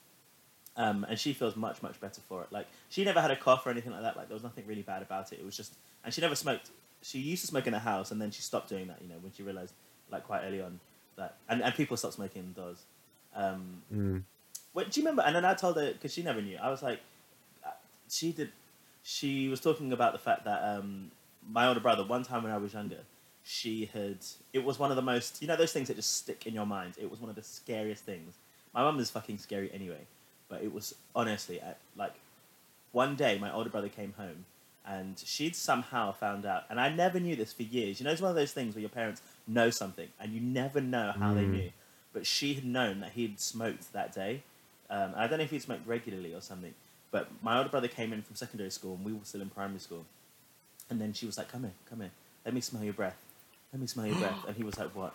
um, 0.76 1.04
and 1.08 1.18
she 1.18 1.32
feels 1.32 1.54
much 1.56 1.82
much 1.82 2.00
better 2.00 2.20
for 2.28 2.42
it. 2.42 2.52
Like 2.52 2.66
she 2.88 3.04
never 3.04 3.20
had 3.20 3.30
a 3.30 3.36
cough 3.36 3.66
or 3.66 3.70
anything 3.70 3.92
like 3.92 4.02
that. 4.02 4.16
Like 4.16 4.28
there 4.28 4.34
was 4.34 4.42
nothing 4.42 4.64
really 4.66 4.82
bad 4.82 5.02
about 5.02 5.32
it. 5.32 5.38
It 5.40 5.44
was 5.44 5.56
just, 5.56 5.74
and 6.04 6.12
she 6.12 6.20
never 6.20 6.34
smoked. 6.34 6.70
She 7.02 7.18
used 7.18 7.42
to 7.42 7.48
smoke 7.48 7.66
in 7.66 7.72
the 7.72 7.78
house, 7.80 8.10
and 8.10 8.20
then 8.20 8.30
she 8.30 8.42
stopped 8.42 8.68
doing 8.68 8.86
that. 8.88 8.98
You 9.02 9.08
know, 9.08 9.16
when 9.20 9.32
she 9.32 9.42
realized, 9.42 9.74
like 10.10 10.24
quite 10.24 10.42
early 10.44 10.60
on, 10.62 10.80
that 11.16 11.34
and, 11.48 11.62
and 11.62 11.74
people 11.74 11.96
stopped 11.96 12.14
smoking 12.14 12.42
indoors. 12.42 12.78
Um, 13.34 13.82
Mm. 13.92 14.22
what 14.72 14.90
do 14.90 15.00
you 15.00 15.04
remember? 15.06 15.22
And 15.22 15.34
then 15.36 15.44
I 15.44 15.54
told 15.54 15.76
her 15.76 15.92
because 15.92 16.12
she 16.12 16.22
never 16.22 16.40
knew. 16.42 16.58
I 16.62 16.70
was 16.70 16.82
like, 16.82 17.00
uh, 17.66 17.70
she 18.08 18.32
did. 18.32 18.50
She 19.02 19.48
was 19.48 19.60
talking 19.60 19.92
about 19.92 20.12
the 20.12 20.18
fact 20.18 20.44
that 20.44 20.62
um, 20.62 21.10
my 21.50 21.66
older 21.66 21.80
brother, 21.80 22.04
one 22.04 22.22
time 22.22 22.44
when 22.44 22.52
I 22.52 22.58
was 22.58 22.72
younger, 22.72 23.00
she 23.42 23.90
had. 23.92 24.18
It 24.52 24.62
was 24.64 24.78
one 24.78 24.90
of 24.90 24.96
the 24.96 25.02
most, 25.02 25.42
you 25.42 25.48
know, 25.48 25.56
those 25.56 25.72
things 25.72 25.88
that 25.88 25.96
just 25.96 26.14
stick 26.16 26.46
in 26.46 26.54
your 26.54 26.66
mind. 26.66 26.94
It 27.00 27.10
was 27.10 27.20
one 27.20 27.30
of 27.30 27.36
the 27.36 27.42
scariest 27.42 28.04
things. 28.04 28.34
My 28.72 28.82
mum 28.82 29.00
is 29.00 29.10
fucking 29.10 29.38
scary 29.38 29.70
anyway, 29.74 30.06
but 30.52 30.62
it 30.62 30.72
was 30.72 30.94
honestly 31.16 31.58
like 31.96 32.12
one 32.92 33.16
day 33.16 33.38
my 33.38 33.50
older 33.50 33.70
brother 33.70 33.88
came 33.88 34.12
home 34.18 34.44
and 34.84 35.18
she'd 35.24 35.56
somehow 35.56 36.12
found 36.12 36.44
out, 36.44 36.64
and 36.68 36.78
I 36.80 36.88
never 36.90 37.18
knew 37.20 37.36
this 37.36 37.52
for 37.52 37.62
years. 37.62 38.00
You 38.00 38.04
know, 38.04 38.10
it's 38.12 38.20
one 38.20 38.30
of 38.30 38.36
those 38.36 38.52
things 38.52 38.74
where 38.74 38.80
your 38.80 38.90
parents 38.90 39.22
know 39.46 39.70
something 39.70 40.08
and 40.20 40.32
you 40.34 40.40
never 40.40 40.80
know 40.80 41.12
how 41.18 41.32
they 41.34 41.44
Mm. 41.44 41.50
knew. 41.52 41.70
But 42.12 42.26
she 42.26 42.54
had 42.54 42.64
known 42.64 43.00
that 43.00 43.12
he'd 43.12 43.40
smoked 43.40 43.92
that 43.92 44.12
day. 44.12 44.42
Um, 44.90 45.14
I 45.16 45.26
don't 45.26 45.38
know 45.38 45.44
if 45.44 45.50
he'd 45.52 45.62
smoked 45.62 45.86
regularly 45.86 46.34
or 46.34 46.42
something. 46.42 46.74
But 47.12 47.28
my 47.42 47.56
older 47.56 47.70
brother 47.70 47.88
came 47.88 48.12
in 48.12 48.22
from 48.22 48.34
secondary 48.36 48.70
school 48.70 48.96
and 48.96 49.04
we 49.04 49.12
were 49.12 49.24
still 49.24 49.40
in 49.40 49.50
primary 49.50 49.78
school. 49.80 50.04
And 50.90 51.00
then 51.00 51.12
she 51.14 51.26
was 51.26 51.38
like, 51.38 51.48
Come 51.50 51.62
here, 51.62 51.72
come 51.88 52.00
here. 52.00 52.10
Let 52.44 52.52
me 52.52 52.60
smell 52.60 52.82
your 52.84 52.92
breath. 52.92 53.16
Let 53.72 53.80
me 53.80 53.86
smell 53.86 54.06
your 54.06 54.16
breath. 54.16 54.44
And 54.48 54.56
he 54.56 54.64
was 54.64 54.78
like, 54.78 54.90
What? 54.96 55.14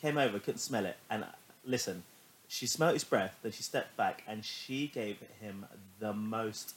Came 0.00 0.18
over, 0.18 0.38
couldn't 0.38 0.58
smell 0.60 0.84
it. 0.84 0.96
And 1.10 1.24
uh, 1.24 1.28
listen, 1.64 2.04
she 2.48 2.66
smelled 2.66 2.94
his 2.94 3.04
breath, 3.04 3.38
then 3.42 3.52
she 3.52 3.62
stepped 3.62 3.96
back 3.96 4.24
and 4.26 4.44
she 4.44 4.88
gave 4.88 5.18
him 5.40 5.66
the 6.00 6.14
most, 6.14 6.74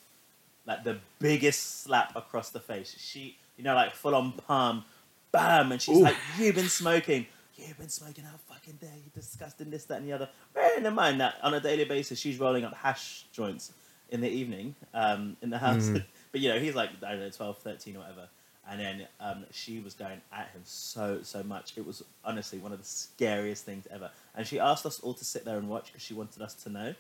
like 0.68 0.84
the 0.84 0.98
biggest 1.18 1.84
slap 1.84 2.14
across 2.16 2.50
the 2.50 2.60
face. 2.60 2.94
She, 3.00 3.38
you 3.58 3.64
know, 3.64 3.74
like 3.74 3.94
full 3.94 4.14
on 4.14 4.34
palm, 4.34 4.84
bam. 5.32 5.72
And 5.72 5.82
she's 5.82 5.98
Oof. 5.98 6.04
like, 6.04 6.18
You've 6.38 6.56
been 6.56 6.68
smoking. 6.68 7.26
You've 7.56 7.78
been 7.78 7.90
smoking 7.90 8.26
how 8.26 8.36
fucking 8.50 8.80
dare 8.82 8.90
you, 8.96 9.12
disgusting 9.16 9.70
this, 9.70 9.86
that, 9.86 10.00
and 10.00 10.08
the 10.08 10.14
other. 10.14 10.30
Bearing 10.54 10.86
in 10.86 10.94
mind 10.94 11.22
that 11.22 11.36
on 11.42 11.54
a 11.54 11.60
daily 11.60 11.86
basis, 11.86 12.20
she's 12.20 12.38
rolling 12.38 12.66
up 12.66 12.74
hash 12.74 13.26
joints 13.32 13.72
in 14.10 14.20
the 14.20 14.30
evening 14.30 14.76
um, 14.94 15.38
in 15.42 15.50
the 15.50 15.58
house. 15.58 15.88
Mm. 15.88 16.04
but, 16.34 16.42
you 16.42 16.50
know, 16.50 16.60
he's 16.60 16.76
like, 16.76 16.90
I 17.02 17.12
don't 17.12 17.22
know, 17.22 17.30
12, 17.30 17.58
13 17.60 17.96
or 17.96 18.00
whatever. 18.00 18.28
And 18.70 18.80
then 18.80 19.08
um, 19.20 19.46
she 19.52 19.80
was 19.80 19.94
going 19.96 20.22
at 20.32 20.50
him 20.52 20.62
so, 20.64 21.20
so 21.24 21.44
much. 21.44 21.74
It 21.78 21.86
was 21.86 22.04
honestly 22.24 22.60
one 22.60 22.72
of 22.72 22.78
the 22.80 22.86
scariest 22.86 23.66
things 23.66 23.88
ever. 23.92 24.12
And 24.36 24.46
she 24.46 24.60
asked 24.60 24.86
us 24.86 25.00
all 25.00 25.14
to 25.16 25.26
sit 25.26 25.46
there 25.46 25.58
and 25.58 25.68
watch 25.68 25.88
because 25.88 26.04
she 26.04 26.14
wanted 26.14 26.42
us 26.42 26.54
to 26.56 26.70
know. 26.70 26.94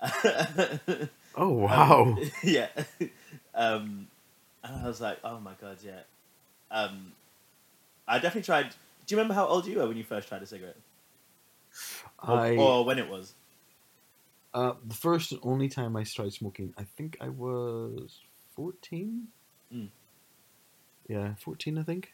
Oh 1.36 1.50
wow. 1.50 2.02
Um, 2.02 2.18
yeah. 2.42 2.68
Um, 3.54 4.08
and 4.64 4.82
I 4.82 4.86
was 4.86 5.00
like, 5.00 5.18
oh 5.22 5.38
my 5.38 5.52
god, 5.60 5.76
yeah. 5.84 6.00
Um, 6.70 7.12
I 8.08 8.14
definitely 8.14 8.42
tried. 8.42 8.70
Do 8.70 9.14
you 9.14 9.18
remember 9.18 9.34
how 9.34 9.46
old 9.46 9.66
you 9.66 9.78
were 9.78 9.86
when 9.86 9.96
you 9.96 10.04
first 10.04 10.28
tried 10.28 10.42
a 10.42 10.46
cigarette? 10.46 10.76
Or, 12.26 12.38
I 12.38 12.56
or 12.56 12.84
when 12.84 12.98
it 12.98 13.08
was? 13.08 13.34
uh, 14.54 14.72
the 14.86 14.94
first 14.94 15.32
and 15.32 15.40
only 15.42 15.68
time 15.68 15.94
I 15.96 16.04
started 16.04 16.32
smoking, 16.32 16.72
I 16.78 16.84
think 16.84 17.18
I 17.20 17.28
was 17.28 18.20
fourteen. 18.54 19.28
Mm. 19.72 19.88
Yeah, 21.08 21.34
fourteen. 21.38 21.78
I 21.78 21.82
think. 21.82 22.12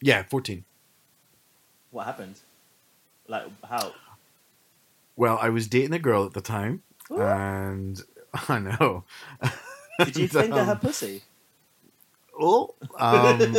Yeah, 0.00 0.22
fourteen. 0.24 0.64
What 1.90 2.06
happened? 2.06 2.36
Like, 3.28 3.44
how? 3.68 3.92
Well, 5.16 5.38
I 5.40 5.50
was 5.50 5.68
dating 5.68 5.92
a 5.92 5.98
girl 5.98 6.24
at 6.24 6.32
the 6.32 6.40
time, 6.40 6.82
Ooh. 7.10 7.20
and 7.20 8.00
I 8.48 8.58
know. 8.58 9.04
Did 10.04 10.16
you 10.16 10.22
And, 10.24 10.32
finger 10.32 10.60
um, 10.60 10.66
her 10.66 10.76
pussy? 10.76 11.22
Oh, 12.40 12.74
um, 12.98 13.56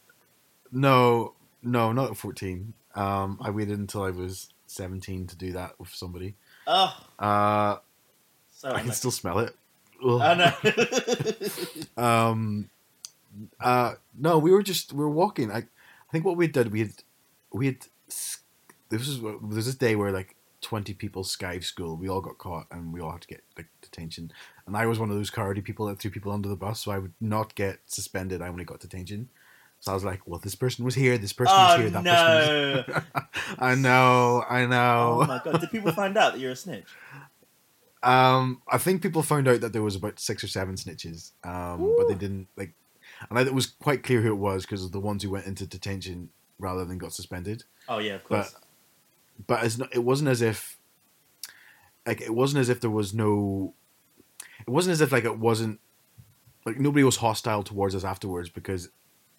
no, 0.72 1.32
no, 1.62 1.92
not 1.92 2.10
at 2.10 2.16
fourteen. 2.16 2.74
Um, 2.94 3.38
I 3.40 3.50
waited 3.50 3.78
until 3.78 4.02
I 4.02 4.10
was 4.10 4.48
seventeen 4.66 5.26
to 5.28 5.36
do 5.36 5.52
that 5.52 5.78
with 5.78 5.88
somebody. 5.94 6.34
Oh, 6.66 6.94
Uh, 7.18 7.76
so 8.52 8.72
I 8.72 8.82
can 8.82 8.92
still 8.92 9.10
smell 9.10 9.38
it. 9.40 9.54
Ugh. 10.04 10.20
Oh 10.20 10.34
no. 11.96 12.02
Um, 12.02 12.68
uh, 13.60 13.94
no, 14.18 14.38
we 14.38 14.50
were 14.50 14.62
just 14.62 14.92
we 14.92 15.00
were 15.00 15.10
walking. 15.10 15.50
I, 15.50 15.58
I 15.58 16.12
think 16.12 16.24
what 16.24 16.36
we 16.36 16.46
did 16.46 16.72
we 16.72 16.80
had 16.80 16.92
we 17.52 17.66
had 17.66 17.86
this 18.88 19.08
is 19.08 19.20
what- 19.20 19.40
there 19.40 19.56
was 19.56 19.66
this 19.66 19.74
day 19.74 19.96
where 19.96 20.12
like 20.12 20.36
twenty 20.60 20.94
people 20.94 21.24
skive 21.24 21.64
school. 21.64 21.96
We 21.96 22.08
all 22.08 22.20
got 22.20 22.38
caught 22.38 22.66
and 22.70 22.92
we 22.92 23.00
all 23.00 23.12
had 23.12 23.22
to 23.22 23.28
get 23.28 23.42
like 23.56 23.68
detention. 23.82 24.32
And 24.66 24.76
I 24.76 24.86
was 24.86 24.98
one 24.98 25.10
of 25.10 25.16
those 25.16 25.30
cowardly 25.30 25.62
people 25.62 25.86
that 25.86 25.98
threw 25.98 26.10
people 26.10 26.32
under 26.32 26.48
the 26.48 26.56
bus, 26.56 26.80
so 26.80 26.90
I 26.90 26.98
would 26.98 27.14
not 27.20 27.54
get 27.54 27.80
suspended. 27.86 28.42
I 28.42 28.48
only 28.48 28.64
got 28.64 28.80
detention. 28.80 29.28
So 29.80 29.92
I 29.92 29.94
was 29.94 30.04
like, 30.04 30.26
well, 30.26 30.40
this 30.40 30.54
person 30.54 30.84
was 30.84 30.94
here. 30.94 31.18
This 31.18 31.32
person 31.32 31.54
was 31.54 31.74
oh 31.74 31.80
here. 31.80 31.90
That 31.90 32.02
no. 32.02 32.84
person. 32.86 33.04
Was... 33.14 33.24
I 33.58 33.74
know. 33.74 34.44
I 34.48 34.66
know. 34.66 35.20
Oh 35.22 35.26
my 35.26 35.40
god. 35.44 35.60
Did 35.60 35.70
people 35.70 35.92
find 35.92 36.16
out 36.16 36.32
that 36.32 36.40
you're 36.40 36.52
a 36.52 36.56
snitch? 36.56 36.86
Um, 38.02 38.62
I 38.68 38.78
think 38.78 39.02
people 39.02 39.22
found 39.22 39.48
out 39.48 39.60
that 39.60 39.72
there 39.72 39.82
was 39.82 39.96
about 39.96 40.20
six 40.20 40.44
or 40.44 40.48
seven 40.48 40.76
snitches, 40.76 41.32
um, 41.44 41.94
but 41.96 42.08
they 42.08 42.14
didn't 42.14 42.48
like. 42.56 42.72
And 43.28 43.38
I, 43.38 43.42
it 43.42 43.54
was 43.54 43.66
quite 43.66 44.02
clear 44.02 44.20
who 44.20 44.32
it 44.32 44.36
was 44.36 44.62
because 44.62 44.84
of 44.84 44.92
the 44.92 45.00
ones 45.00 45.22
who 45.22 45.30
went 45.30 45.46
into 45.46 45.66
detention 45.66 46.30
rather 46.58 46.84
than 46.84 46.98
got 46.98 47.12
suspended. 47.12 47.64
Oh 47.88 47.98
yeah, 47.98 48.14
of 48.14 48.24
course. 48.24 48.54
but 49.46 49.64
it's 49.64 49.78
not, 49.78 49.94
it 49.94 50.04
wasn't 50.04 50.30
as 50.30 50.42
if 50.42 50.78
like 52.06 52.20
it 52.20 52.34
wasn't 52.34 52.60
as 52.60 52.68
if 52.68 52.80
there 52.80 52.90
was 52.90 53.12
no. 53.12 53.74
It 54.66 54.70
wasn't 54.70 54.92
as 54.92 55.00
if 55.00 55.12
like 55.12 55.24
it 55.24 55.38
wasn't 55.38 55.80
like 56.64 56.78
nobody 56.78 57.04
was 57.04 57.16
hostile 57.16 57.62
towards 57.62 57.94
us 57.94 58.04
afterwards 58.04 58.48
because 58.48 58.90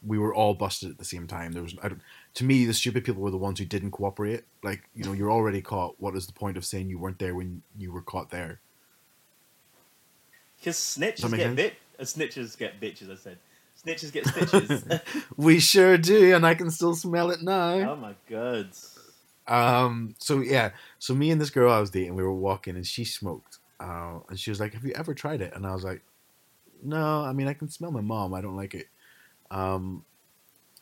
we 0.06 0.18
were 0.18 0.34
all 0.34 0.54
busted 0.54 0.90
at 0.90 0.98
the 0.98 1.06
same 1.06 1.28
time. 1.28 1.52
There 1.52 1.64
was 1.64 1.76
I 1.82 1.90
don't, 1.90 2.02
to 2.36 2.44
me 2.44 2.66
the 2.66 2.74
stupid 2.74 3.04
people 3.04 3.22
were 3.22 3.32
the 3.32 3.38
ones 3.38 3.60
who 3.60 3.66
didn't 3.66 3.92
cooperate. 3.92 4.44
Like 4.64 4.90
you 4.94 5.04
know 5.04 5.14
you're 5.14 5.32
already 5.32 5.62
caught. 5.62 5.96
What 6.00 6.16
is 6.16 6.28
the 6.28 6.34
point 6.34 6.58
of 6.58 6.66
saying 6.66 6.90
you 6.90 7.00
weren't 7.00 7.20
there 7.20 7.36
when 7.36 7.64
you 7.78 7.92
were 7.92 8.02
caught 8.02 8.30
there? 8.30 8.60
Because 10.60 10.78
snitches 10.78 11.36
get 11.36 11.56
bit. 11.56 11.76
Uh, 12.00 12.04
snitches 12.04 12.58
get 12.58 12.80
bitches. 12.80 13.12
I 13.12 13.16
said. 13.16 13.38
Snitches 13.86 14.12
get 14.12 14.26
stitches. 14.28 14.84
We 15.38 15.60
sure 15.60 15.98
do, 15.98 16.36
and 16.36 16.46
I 16.46 16.56
can 16.56 16.72
still 16.72 16.96
smell 16.96 17.30
it 17.32 17.42
now. 17.42 17.92
oh 17.92 17.96
my 17.96 18.16
god. 18.30 18.70
Um. 19.48 20.16
So 20.20 20.40
yeah. 20.42 20.72
So 21.00 21.14
me 21.14 21.32
and 21.32 21.40
this 21.40 21.50
girl 21.50 21.72
I 21.72 21.80
was 21.80 21.90
dating, 21.90 22.16
we 22.16 22.24
were 22.24 22.34
walking, 22.34 22.76
and 22.76 22.86
she 22.86 23.06
smoked. 23.06 23.60
Uh, 23.80 24.20
and 24.30 24.40
she 24.40 24.50
was 24.50 24.60
like, 24.60 24.74
"Have 24.74 24.84
you 24.84 24.94
ever 24.94 25.14
tried 25.14 25.42
it?" 25.42 25.54
And 25.56 25.66
I 25.66 25.74
was 25.74 25.84
like, 25.84 26.02
"No. 26.84 27.22
I 27.22 27.32
mean, 27.34 27.48
I 27.48 27.54
can 27.54 27.70
smell 27.70 27.92
my 27.92 28.02
mom. 28.02 28.34
I 28.34 28.42
don't 28.42 28.56
like 28.58 28.74
it." 28.74 28.88
Um. 29.52 30.04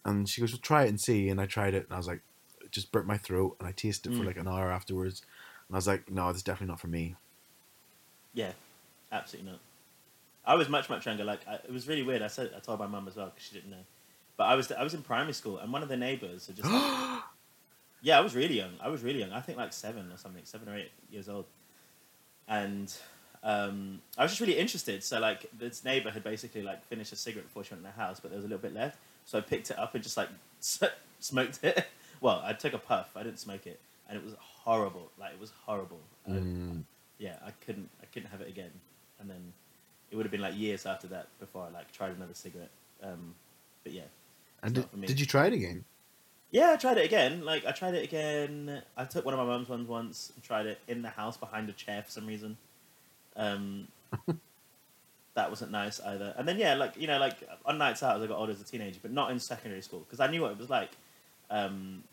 And 0.06 0.28
she 0.30 0.40
goes, 0.42 0.52
"Well, 0.54 0.60
try 0.62 0.86
it 0.86 0.90
and 0.90 1.00
see." 1.00 1.30
And 1.30 1.40
I 1.42 1.46
tried 1.46 1.74
it, 1.74 1.84
and 1.86 1.94
I 1.94 1.98
was 1.98 2.08
like, 2.08 2.22
it 2.62 2.72
just 2.72 2.92
burnt 2.92 3.08
my 3.08 3.18
throat, 3.18 3.58
and 3.60 3.68
I 3.68 3.72
tasted 3.72 4.12
it 4.12 4.16
for 4.16 4.24
Mm. 4.24 4.28
like 4.28 4.38
an 4.38 4.48
hour 4.48 4.72
afterwards. 4.72 5.22
And 5.68 5.75
I 5.75 5.78
was 5.78 5.88
like, 5.88 6.10
"No, 6.10 6.30
it's 6.30 6.42
definitely 6.44 6.72
not 6.72 6.80
for 6.80 6.88
me." 6.88 7.16
Yeah, 8.34 8.52
absolutely 9.12 9.52
not. 9.52 9.60
I 10.46 10.56
was 10.56 10.70
much 10.70 10.90
much 10.90 11.06
younger. 11.06 11.24
Like 11.24 11.48
I, 11.48 11.56
it 11.56 11.72
was 11.72 11.88
really 11.88 12.04
weird. 12.04 12.22
I 12.22 12.28
said 12.28 12.52
I 12.56 12.60
told 12.60 12.80
my 12.80 12.88
mum 12.88 13.08
as 13.08 13.16
well 13.16 13.28
because 13.28 13.44
she 13.44 13.56
didn't 13.56 13.72
know. 13.72 13.86
But 14.38 14.46
I 14.46 14.56
was 14.56 14.72
I 14.72 14.84
was 14.84 14.94
in 14.94 15.02
primary 15.02 15.34
school, 15.34 15.58
and 15.58 15.72
one 15.72 15.84
of 15.84 15.90
the 15.90 15.98
neighbors 15.98 16.48
had 16.48 16.58
just 16.58 16.70
like, 16.70 17.22
yeah, 18.02 18.18
I 18.18 18.22
was 18.22 18.36
really 18.36 18.58
young. 18.58 18.74
I 18.82 18.90
was 18.90 19.04
really 19.04 19.20
young. 19.20 19.32
I 19.32 19.42
think 19.42 19.58
like 19.58 19.74
seven 19.74 20.12
or 20.12 20.18
something, 20.18 20.44
seven 20.46 20.70
or 20.70 20.75
eight 20.75 20.92
years 21.10 21.30
old, 21.30 21.46
and 22.48 22.94
um, 23.44 24.02
I 24.18 24.24
was 24.24 24.32
just 24.32 24.42
really 24.42 24.58
interested. 24.58 25.04
So 25.04 25.20
like 25.20 25.46
this 25.58 25.86
neighbor 25.86 26.10
had 26.10 26.24
basically 26.24 26.64
like 26.64 26.84
finished 26.84 27.14
a 27.14 27.16
cigarette 27.16 27.46
before 27.46 27.64
she 27.64 27.74
went 27.74 27.86
in 27.86 27.92
the 27.92 28.02
house, 28.02 28.20
but 28.20 28.32
there 28.32 28.38
was 28.38 28.46
a 28.46 28.48
little 28.48 28.62
bit 28.62 28.74
left. 28.74 28.98
So 29.25 29.38
I 29.38 29.42
picked 29.42 29.72
it 29.72 29.80
up 29.80 29.96
and 29.96 30.04
just 30.04 30.18
like 30.18 30.30
smoked 31.20 31.60
it. 31.64 31.86
well, 32.22 32.42
I 32.44 32.54
took 32.54 32.74
a 32.74 32.78
puff. 32.78 33.12
I 33.16 33.24
didn't 33.24 33.40
smoke 33.40 33.68
it, 33.68 33.80
and 34.10 34.18
it 34.18 34.24
was 34.24 34.34
horrible. 34.40 35.12
Like 35.20 35.34
it 35.34 35.40
was 35.40 35.52
horrible. 35.66 36.00
Mm. 36.30 36.84
yeah, 37.20 37.38
I 37.46 37.52
couldn't 37.66 37.90
I 38.02 38.06
couldn't 38.08 38.30
have 38.30 38.42
it 38.42 38.50
again. 38.50 38.72
And 39.20 39.30
then 39.30 39.54
it 40.15 40.17
would 40.17 40.25
have 40.25 40.31
been 40.31 40.41
like 40.41 40.57
years 40.57 40.86
after 40.86 41.07
that 41.07 41.27
before 41.39 41.63
I 41.63 41.69
like 41.69 41.91
tried 41.91 42.15
another 42.15 42.34
cigarette. 42.34 42.72
Um, 43.03 43.36
but 43.84 43.91
yeah, 43.91 44.03
And 44.63 44.74
did, 44.74 45.05
did 45.05 45.19
you 45.19 45.25
try 45.25 45.48
it 45.48 45.53
again? 45.53 45.84
yeah, 46.51 46.72
I 46.72 46.77
tried 46.77 46.98
it 46.98 47.03
again. 47.05 47.43
Like 47.43 47.65
I 47.65 47.72
tried 47.72 47.95
it 47.95 48.03
again. 48.05 48.81
I 48.95 49.03
took 49.03 49.25
one 49.25 49.34
of 49.34 49.39
my 49.39 49.45
mum's 49.45 49.67
ones 49.67 49.89
once 49.89 50.31
and 50.34 50.41
tried 50.41 50.67
it 50.67 50.79
in 50.88 51.01
the 51.01 51.10
house 51.10 51.36
behind 51.36 51.67
a 51.69 51.74
chair 51.74 52.01
for 52.03 52.12
some 52.12 52.25
reason. 52.27 52.55
Um, 53.36 53.89
that 55.34 55.50
wasn't 55.50 55.72
nice 55.72 56.00
either. 56.00 56.34
And 56.38 56.48
then 56.48 56.57
yeah, 56.57 56.75
like 56.75 56.95
you 56.95 57.07
know, 57.07 57.19
like 57.19 57.36
on 57.65 57.77
nights 57.77 58.01
out 58.01 58.15
as 58.15 58.24
I 58.24 58.27
got 58.27 58.38
older 58.38 58.53
as 58.53 58.62
a 58.62 58.63
teenager, 58.63 59.00
but 59.01 59.12
not 59.12 59.31
in 59.31 59.39
secondary 59.39 59.81
school 59.81 60.00
because 60.00 60.22
I 60.22 60.27
knew 60.27 60.41
what 60.43 60.51
it 60.51 60.57
was 60.57 60.69
like. 60.69 60.91
Um, 61.50 62.03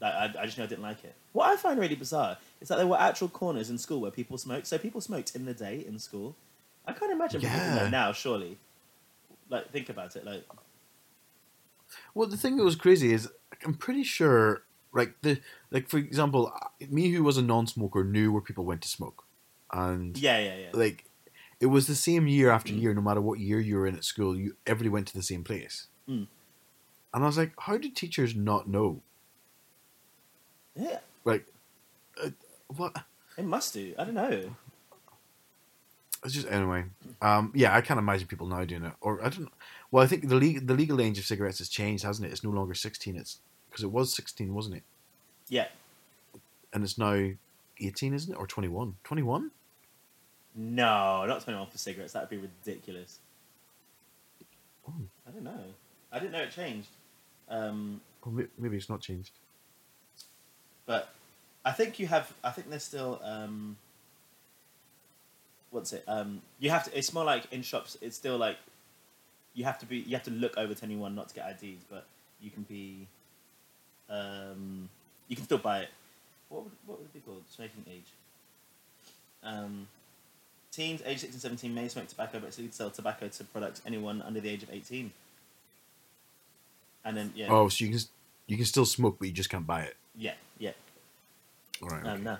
like 0.00 0.14
I, 0.14 0.24
I 0.42 0.46
just 0.46 0.56
knew 0.56 0.64
I 0.64 0.68
didn't 0.68 0.82
like 0.82 1.02
it. 1.02 1.14
What 1.32 1.48
I 1.48 1.56
find 1.56 1.80
really 1.80 1.96
bizarre 1.96 2.38
is 2.60 2.68
that 2.68 2.76
there 2.78 2.86
were 2.86 3.00
actual 3.00 3.28
corners 3.28 3.70
in 3.70 3.78
school 3.78 4.00
where 4.00 4.12
people 4.12 4.38
smoked. 4.38 4.68
So 4.68 4.78
people 4.78 5.00
smoked 5.00 5.34
in 5.34 5.46
the 5.46 5.54
day 5.54 5.84
in 5.86 5.98
school. 5.98 6.36
I 6.86 6.92
can't 6.92 7.12
imagine 7.12 7.40
Yeah. 7.40 7.74
that 7.76 7.90
now. 7.90 8.12
Surely, 8.12 8.58
like 9.48 9.70
think 9.70 9.88
about 9.88 10.16
it. 10.16 10.24
Like 10.24 10.44
Well, 12.14 12.28
the 12.28 12.36
thing 12.36 12.56
that 12.56 12.64
was 12.64 12.76
crazy 12.76 13.12
is 13.12 13.28
I'm 13.64 13.74
pretty 13.74 14.02
sure, 14.04 14.64
like 14.92 15.14
the 15.22 15.40
like 15.70 15.88
for 15.88 15.98
example, 15.98 16.52
me 16.90 17.10
who 17.10 17.22
was 17.22 17.36
a 17.38 17.42
non-smoker 17.42 18.04
knew 18.04 18.32
where 18.32 18.42
people 18.42 18.64
went 18.64 18.82
to 18.82 18.88
smoke, 18.88 19.24
and 19.72 20.16
yeah, 20.18 20.38
yeah, 20.38 20.56
yeah. 20.56 20.68
like 20.72 21.04
it 21.60 21.66
was 21.66 21.86
the 21.86 21.94
same 21.94 22.26
year 22.26 22.50
after 22.50 22.72
Mm. 22.72 22.80
year. 22.82 22.94
No 22.94 23.00
matter 23.00 23.20
what 23.22 23.38
year 23.38 23.60
you 23.60 23.76
were 23.76 23.86
in 23.86 23.96
at 23.96 24.04
school, 24.04 24.36
you 24.36 24.56
everybody 24.66 24.90
went 24.90 25.06
to 25.08 25.14
the 25.14 25.22
same 25.22 25.44
place. 25.44 25.86
Mm. 26.08 26.26
And 27.14 27.22
I 27.22 27.26
was 27.26 27.38
like, 27.38 27.52
how 27.60 27.76
did 27.78 27.94
teachers 27.94 28.34
not 28.34 28.68
know? 28.68 29.00
Yeah, 30.74 30.98
Like, 31.24 31.46
uh, 32.22 32.30
what? 32.66 33.04
it 33.38 33.44
must 33.44 33.72
do. 33.72 33.94
I 33.96 34.04
don't 34.04 34.14
know. 34.14 34.56
It's 36.24 36.34
just 36.34 36.46
anyway. 36.48 36.84
Um, 37.20 37.52
yeah, 37.54 37.74
I 37.76 37.80
can't 37.82 37.98
imagine 37.98 38.26
people 38.28 38.46
now 38.46 38.64
doing 38.64 38.84
it. 38.84 38.92
Or 39.00 39.22
I 39.24 39.28
don't. 39.28 39.50
Well, 39.90 40.02
I 40.02 40.06
think 40.06 40.28
the 40.28 40.36
legal 40.36 40.62
the 40.64 40.74
legal 40.74 41.00
age 41.00 41.18
of 41.18 41.24
cigarettes 41.26 41.58
has 41.58 41.68
changed, 41.68 42.02
hasn't 42.04 42.26
it? 42.26 42.32
It's 42.32 42.42
no 42.42 42.50
longer 42.50 42.74
sixteen. 42.74 43.16
It's 43.16 43.40
because 43.68 43.84
it 43.84 43.90
was 43.92 44.14
sixteen, 44.14 44.54
wasn't 44.54 44.76
it? 44.76 44.82
Yeah. 45.48 45.66
And 46.72 46.82
it's 46.82 46.96
now 46.98 47.30
eighteen, 47.80 48.14
isn't 48.14 48.32
it, 48.32 48.36
or 48.38 48.46
twenty 48.46 48.68
one? 48.68 48.96
Twenty 49.04 49.22
one? 49.22 49.50
No, 50.56 51.26
not 51.26 51.42
21 51.42 51.66
for 51.66 51.78
cigarettes. 51.78 52.12
That 52.12 52.22
would 52.22 52.30
be 52.30 52.36
ridiculous. 52.36 53.18
Oh. 54.88 54.92
I 55.26 55.32
don't 55.32 55.42
know. 55.42 55.64
I 56.12 56.20
didn't 56.20 56.30
know 56.30 56.42
it 56.42 56.52
changed. 56.52 56.86
Um, 57.48 58.00
Well, 58.24 58.46
maybe 58.56 58.76
it's 58.76 58.88
not 58.88 59.00
changed. 59.00 59.32
but 60.86 61.08
I 61.64 61.72
think 61.72 61.98
you 61.98 62.06
have. 62.06 62.32
I 62.44 62.50
think 62.52 62.70
there's 62.70 62.84
still. 62.84 63.20
Um, 63.24 63.76
what's 65.74 65.92
it? 65.92 66.04
Um, 66.06 66.40
you 66.60 66.70
have 66.70 66.84
to. 66.84 66.96
It's 66.96 67.12
more 67.12 67.24
like 67.24 67.52
in 67.52 67.62
shops. 67.62 67.98
It's 68.00 68.16
still 68.16 68.38
like 68.38 68.56
you 69.54 69.64
have 69.64 69.78
to 69.80 69.86
be. 69.86 69.98
You 69.98 70.14
have 70.16 70.22
to 70.24 70.30
look 70.30 70.56
over 70.56 70.74
21 70.74 71.14
not 71.14 71.28
to 71.28 71.34
get 71.34 71.50
IDs, 71.62 71.84
but 71.90 72.06
you 72.40 72.50
can 72.50 72.62
be. 72.62 73.06
Um, 74.08 74.88
you 75.28 75.36
can 75.36 75.44
still 75.44 75.58
buy 75.58 75.80
it. 75.80 75.88
What 76.48 76.64
would, 76.64 76.72
what 76.86 76.98
would 76.98 77.06
it 77.06 77.12
be 77.12 77.20
called? 77.20 77.42
Smoking 77.50 77.84
age. 77.90 78.04
Um, 79.42 79.88
teens 80.70 81.02
aged 81.04 81.20
16 81.20 81.40
17 81.40 81.74
may 81.74 81.88
smoke 81.88 82.08
tobacco, 82.08 82.38
but 82.40 82.52
still 82.52 82.66
sell 82.70 82.90
tobacco 82.90 83.28
to 83.28 83.44
products 83.44 83.82
anyone 83.86 84.22
under 84.22 84.40
the 84.40 84.48
age 84.48 84.62
of 84.62 84.70
18. 84.72 85.10
And 87.04 87.16
then 87.16 87.32
yeah, 87.34 87.48
Oh, 87.50 87.68
so 87.68 87.84
you 87.84 87.90
can 87.90 88.00
you 88.46 88.56
can 88.56 88.66
still 88.66 88.86
smoke, 88.86 89.16
but 89.18 89.26
you 89.26 89.32
just 89.34 89.50
can't 89.50 89.66
buy 89.66 89.82
it. 89.82 89.96
yeah, 90.16 90.34
yeah. 90.58 90.70
All 91.82 91.88
right. 91.88 92.04
Um, 92.04 92.12
okay. 92.14 92.22
no. 92.22 92.36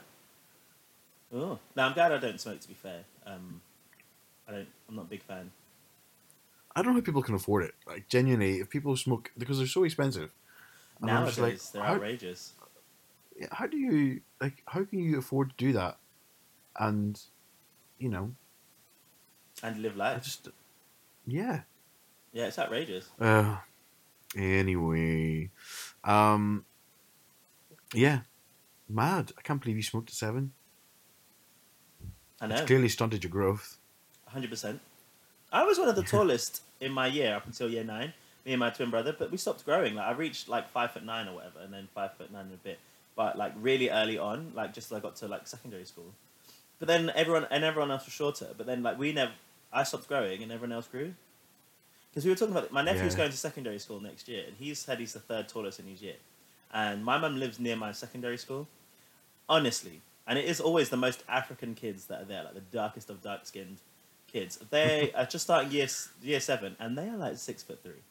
Oh, 1.35 1.59
no, 1.75 1.83
I'm 1.83 1.92
glad 1.94 2.12
I 2.12 2.18
don't 2.18 2.40
smoke. 2.40 2.61
To 2.61 2.68
be 2.68 2.75
fair, 2.75 3.01
um, 3.27 3.61
I 4.49 4.53
don't. 4.53 4.68
I'm 4.88 4.97
not 4.97 5.03
a 5.07 5.09
big 5.09 5.23
fan. 5.23 5.51
I 6.77 6.83
don't 6.83 6.92
know 6.92 7.01
how 7.01 7.05
people 7.05 7.23
can 7.23 7.35
afford 7.35 7.64
it. 7.64 7.75
Like 7.87 8.09
genuinely, 8.09 8.59
if 8.61 8.70
people 8.70 8.97
smoke 8.97 9.31
because 9.37 9.59
they're 9.59 9.66
so 9.66 9.85
expensive. 9.85 10.31
And 11.01 11.07
Nowadays, 11.09 11.38
like, 11.38 11.61
they're 11.73 11.83
how- 11.83 11.94
outrageous. 11.94 12.53
yeah, 13.38 13.49
how 13.51 13.66
do 13.66 13.77
you 13.77 14.20
like? 14.40 14.62
How 14.66 14.85
can 14.85 15.01
you 15.01 15.18
afford 15.18 15.51
to 15.51 15.57
do 15.57 15.73
that? 15.73 15.99
And, 16.79 17.20
you 17.99 18.09
know, 18.09 18.35
And 19.62 19.81
live 19.83 19.94
I 19.94 20.14
life. 20.14 20.25
just, 20.25 20.49
yeah. 21.27 21.62
Yeah, 22.33 22.47
it's 22.47 22.59
outrageous. 22.59 23.09
Uh, 23.20 23.59
anyway, 24.37 25.51
um, 26.03 26.64
yeah, 27.92 28.20
mad. 28.88 29.31
I 29.38 29.42
can't 29.42 29.61
believe 29.61 29.77
you 29.77 29.83
smoked 29.85 30.11
at 30.11 30.14
seven. 30.16 30.53
I 32.40 32.47
It's 32.47 32.61
know. 32.61 32.66
clearly 32.66 32.88
stunted 32.88 33.23
your 33.25 33.31
growth. 33.31 33.79
hundred 34.27 34.51
percent. 34.51 34.81
I 35.53 35.62
was 35.64 35.79
one 35.79 35.88
of 35.88 35.94
the 35.97 36.03
tallest 36.03 36.62
in 36.81 36.90
my 36.92 37.07
year 37.07 37.35
up 37.37 37.47
until 37.47 37.68
year 37.70 37.85
nine. 37.85 38.12
Me 38.44 38.53
and 38.53 38.61
my 38.61 38.70
twin 38.70 38.90
brother, 38.90 39.14
but 39.16 39.31
we 39.31 39.37
stopped 39.38 39.64
growing. 39.64 39.94
Like 39.94 40.07
I 40.07 40.12
reached 40.12 40.49
like 40.49 40.68
five 40.68 40.90
foot 40.90 41.05
nine 41.05 41.29
or 41.29 41.35
whatever, 41.37 41.61
and 41.61 41.73
then 41.73 41.88
five 41.94 42.12
foot 42.14 42.31
nine 42.33 42.47
and 42.47 42.55
a 42.55 42.57
bit. 42.57 42.79
But 43.16 43.38
like 43.38 43.53
really 43.57 43.88
early 43.90 44.18
on, 44.18 44.53
like 44.55 44.75
just 44.75 44.90
as 44.90 44.97
I 44.99 45.01
got 45.01 45.16
to 45.16 45.29
like 45.29 45.47
secondary 45.47 45.85
school. 45.85 46.12
But 46.81 46.88
then 46.88 47.11
everyone 47.14 47.47
and 47.51 47.62
everyone 47.64 47.90
else 47.92 48.05
was 48.05 48.12
shorter. 48.12 48.49
But 48.57 48.66
then 48.66 48.83
like 48.83 48.99
we 48.99 49.12
never, 49.12 49.33
I 49.73 49.85
stopped 49.85 50.09
growing 50.09 50.42
and 50.42 50.51
everyone 50.51 50.73
else 50.73 50.88
grew. 50.88 51.14
Because 52.11 52.25
we 52.25 52.31
were 52.31 52.37
talking 52.37 52.55
about 52.57 52.70
my 52.73 52.83
nephew's 52.83 53.12
Yeah. 53.14 53.18
going 53.18 53.31
to 53.31 53.37
secondary 53.37 53.79
school 53.79 54.01
next 54.01 54.29
year, 54.29 54.44
and 54.47 54.57
he 54.57 54.75
said 54.75 54.99
he's 54.99 55.12
the 55.14 55.20
third 55.20 55.49
tallest 55.49 55.79
in 55.81 55.87
his 55.87 56.03
year. 56.03 56.16
And 56.73 57.05
my 57.05 57.16
mum 57.18 57.38
lives 57.38 57.59
near 57.61 57.77
my 57.77 57.92
secondary 57.92 58.37
school. 58.38 58.66
Honestly, 59.49 60.01
and 60.27 60.39
it 60.39 60.45
is 60.47 60.61
always 60.61 60.89
the 60.89 60.97
most 60.97 61.23
African 61.29 61.75
kids 61.75 62.07
that 62.07 62.23
are 62.23 62.25
there, 62.25 62.45
like 62.45 62.55
the 62.55 62.61
darkest 62.61 63.11
of 63.11 63.23
dark 63.23 63.47
skinned 63.47 63.79
kids. 64.27 64.59
They 64.71 65.13
are 65.17 65.27
just 65.27 65.45
starting 65.45 65.71
year 65.73 65.89
year 66.23 66.41
seven, 66.41 66.77
and 66.79 66.97
they 66.97 67.09
are 67.09 67.17
like 67.17 67.37
six 67.37 67.63
foot 67.63 67.83
three. 67.83 68.03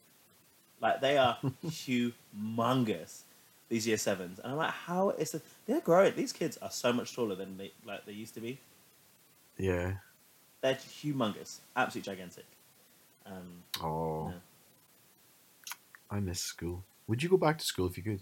Like 0.81 1.01
they 1.01 1.17
are 1.17 1.37
humongous. 1.65 3.21
These 3.69 3.87
year 3.87 3.97
sevens, 3.97 4.37
and 4.39 4.51
I'm 4.51 4.57
like, 4.57 4.69
how 4.71 5.09
is 5.11 5.33
it? 5.33 5.41
They're 5.65 5.81
growing. 5.81 6.15
These 6.15 6.31
kids 6.33 6.57
are 6.61 6.69
so 6.69 6.93
much 6.93 7.15
taller 7.15 7.33
than 7.33 7.57
they 7.57 7.71
like 7.83 8.05
they 8.05 8.11
used 8.11 8.35
to 8.35 8.39
be. 8.41 8.59
Yeah. 9.57 9.93
They're 10.61 10.75
humongous, 10.75 11.59
absolutely 11.75 12.11
gigantic. 12.13 12.45
Um, 13.25 13.63
Oh, 13.81 14.27
Yeah. 14.27 15.75
I 16.11 16.19
miss 16.19 16.41
school. 16.41 16.83
Would 17.07 17.23
you 17.23 17.29
go 17.29 17.37
back 17.37 17.57
to 17.57 17.65
school 17.65 17.87
if 17.87 17.97
you 17.97 18.03
could? 18.03 18.21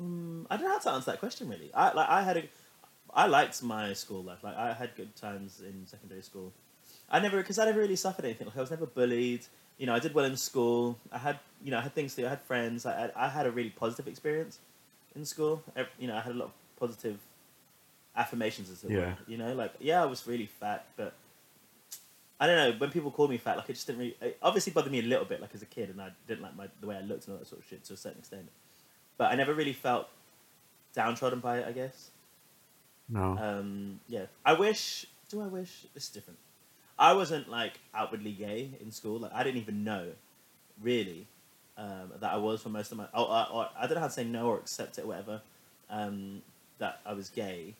Mm, 0.00 0.46
I 0.50 0.56
don't 0.56 0.64
know 0.66 0.72
how 0.72 0.78
to 0.78 0.90
answer 0.92 1.10
that 1.10 1.20
question 1.20 1.48
really. 1.48 1.70
I 1.74 1.92
like 1.92 2.08
I 2.08 2.22
had 2.22 2.36
a, 2.38 2.42
I 3.12 3.26
liked 3.26 3.62
my 3.62 3.92
school 3.92 4.22
life. 4.22 4.42
Like 4.42 4.56
I 4.56 4.72
had 4.72 4.94
good 4.96 5.14
times 5.16 5.60
in 5.60 5.86
secondary 5.86 6.22
school. 6.22 6.52
I 7.10 7.20
never 7.20 7.36
because 7.38 7.58
I 7.58 7.64
never 7.66 7.80
really 7.80 7.96
suffered 7.96 8.24
anything. 8.24 8.46
Like 8.46 8.56
I 8.56 8.60
was 8.60 8.70
never 8.70 8.86
bullied. 8.86 9.44
You 9.78 9.86
know, 9.86 9.94
I 9.94 9.98
did 9.98 10.14
well 10.14 10.24
in 10.24 10.36
school. 10.36 10.98
I 11.12 11.18
had 11.18 11.38
you 11.62 11.70
know 11.70 11.78
I 11.78 11.82
had 11.82 11.94
things 11.94 12.14
to 12.14 12.22
do. 12.22 12.26
I 12.26 12.30
had 12.30 12.40
friends. 12.42 12.86
I 12.86 13.06
I, 13.14 13.26
I 13.26 13.28
had 13.28 13.46
a 13.46 13.50
really 13.50 13.70
positive 13.70 14.08
experience 14.08 14.58
in 15.14 15.24
school. 15.24 15.62
Ev- 15.76 15.88
You 15.98 16.08
know, 16.08 16.16
I 16.16 16.20
had 16.20 16.32
a 16.32 16.38
lot 16.38 16.46
of 16.46 16.52
positive 16.78 17.18
affirmations 18.16 18.70
as 18.70 18.84
it 18.84 18.90
Yeah. 18.90 18.98
were. 18.98 19.16
You 19.26 19.36
know, 19.38 19.52
like 19.54 19.74
yeah, 19.80 20.02
I 20.02 20.06
was 20.06 20.26
really 20.26 20.46
fat, 20.46 20.86
but 20.96 21.12
I 22.38 22.46
don't 22.46 22.56
know. 22.56 22.78
When 22.78 22.90
people 22.90 23.10
called 23.10 23.30
me 23.30 23.36
fat, 23.38 23.56
like 23.58 23.68
it 23.68 23.74
just 23.74 23.86
didn't 23.86 23.98
really. 24.00 24.16
It 24.20 24.38
obviously 24.42 24.72
bothered 24.72 24.92
me 24.92 25.00
a 25.00 25.02
little 25.02 25.26
bit, 25.26 25.40
like 25.40 25.54
as 25.54 25.62
a 25.62 25.66
kid, 25.66 25.90
and 25.90 26.00
I 26.00 26.10
didn't 26.26 26.42
like 26.42 26.56
my 26.56 26.68
the 26.80 26.86
way 26.86 26.96
I 26.96 27.00
looked 27.02 27.26
and 27.26 27.34
all 27.34 27.38
that 27.38 27.46
sort 27.46 27.60
of 27.60 27.66
shit 27.68 27.84
to 27.84 27.92
a 27.94 27.96
certain 27.96 28.18
extent. 28.20 28.48
But 29.20 29.32
I 29.32 29.34
never 29.34 29.52
really 29.52 29.74
felt 29.74 30.08
downtrodden 30.94 31.40
by 31.40 31.58
it. 31.58 31.66
I 31.68 31.72
guess. 31.72 32.10
No. 33.06 33.36
Um, 33.36 34.00
yeah, 34.08 34.24
I 34.46 34.54
wish. 34.54 35.04
Do 35.28 35.42
I 35.42 35.46
wish? 35.46 35.84
This 35.92 36.04
is 36.04 36.08
different. 36.08 36.38
I 36.98 37.12
wasn't 37.12 37.46
like 37.50 37.74
outwardly 37.94 38.32
gay 38.32 38.70
in 38.80 38.90
school. 38.90 39.18
Like 39.18 39.32
I 39.34 39.42
didn't 39.42 39.60
even 39.60 39.84
know, 39.84 40.06
really, 40.80 41.26
um, 41.76 42.12
that 42.18 42.32
I 42.32 42.38
was 42.38 42.62
for 42.62 42.70
most 42.70 42.92
of 42.92 42.96
my. 42.96 43.08
Oh, 43.12 43.26
uh, 43.26 43.46
or 43.52 43.68
I 43.78 43.86
don't 43.86 43.96
know 43.96 44.00
how 44.00 44.06
to 44.06 44.12
say 44.12 44.24
no 44.24 44.46
or 44.46 44.56
accept 44.56 44.96
it, 44.96 45.04
or 45.04 45.08
whatever. 45.08 45.42
Um, 45.90 46.40
that 46.78 47.00
I 47.04 47.12
was 47.12 47.28
gay. 47.28 47.74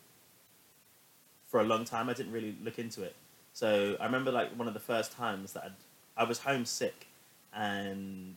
For 1.48 1.62
a 1.62 1.64
long 1.64 1.86
time, 1.86 2.10
I 2.10 2.12
didn't 2.12 2.32
really 2.32 2.54
look 2.62 2.78
into 2.78 3.02
it. 3.02 3.16
So 3.54 3.96
I 3.98 4.04
remember 4.04 4.30
like 4.30 4.50
one 4.58 4.68
of 4.68 4.74
the 4.74 4.80
first 4.92 5.12
times 5.12 5.54
that 5.54 5.64
I'd, 5.64 5.72
I 6.18 6.24
was 6.24 6.40
homesick, 6.40 7.06
and 7.54 8.34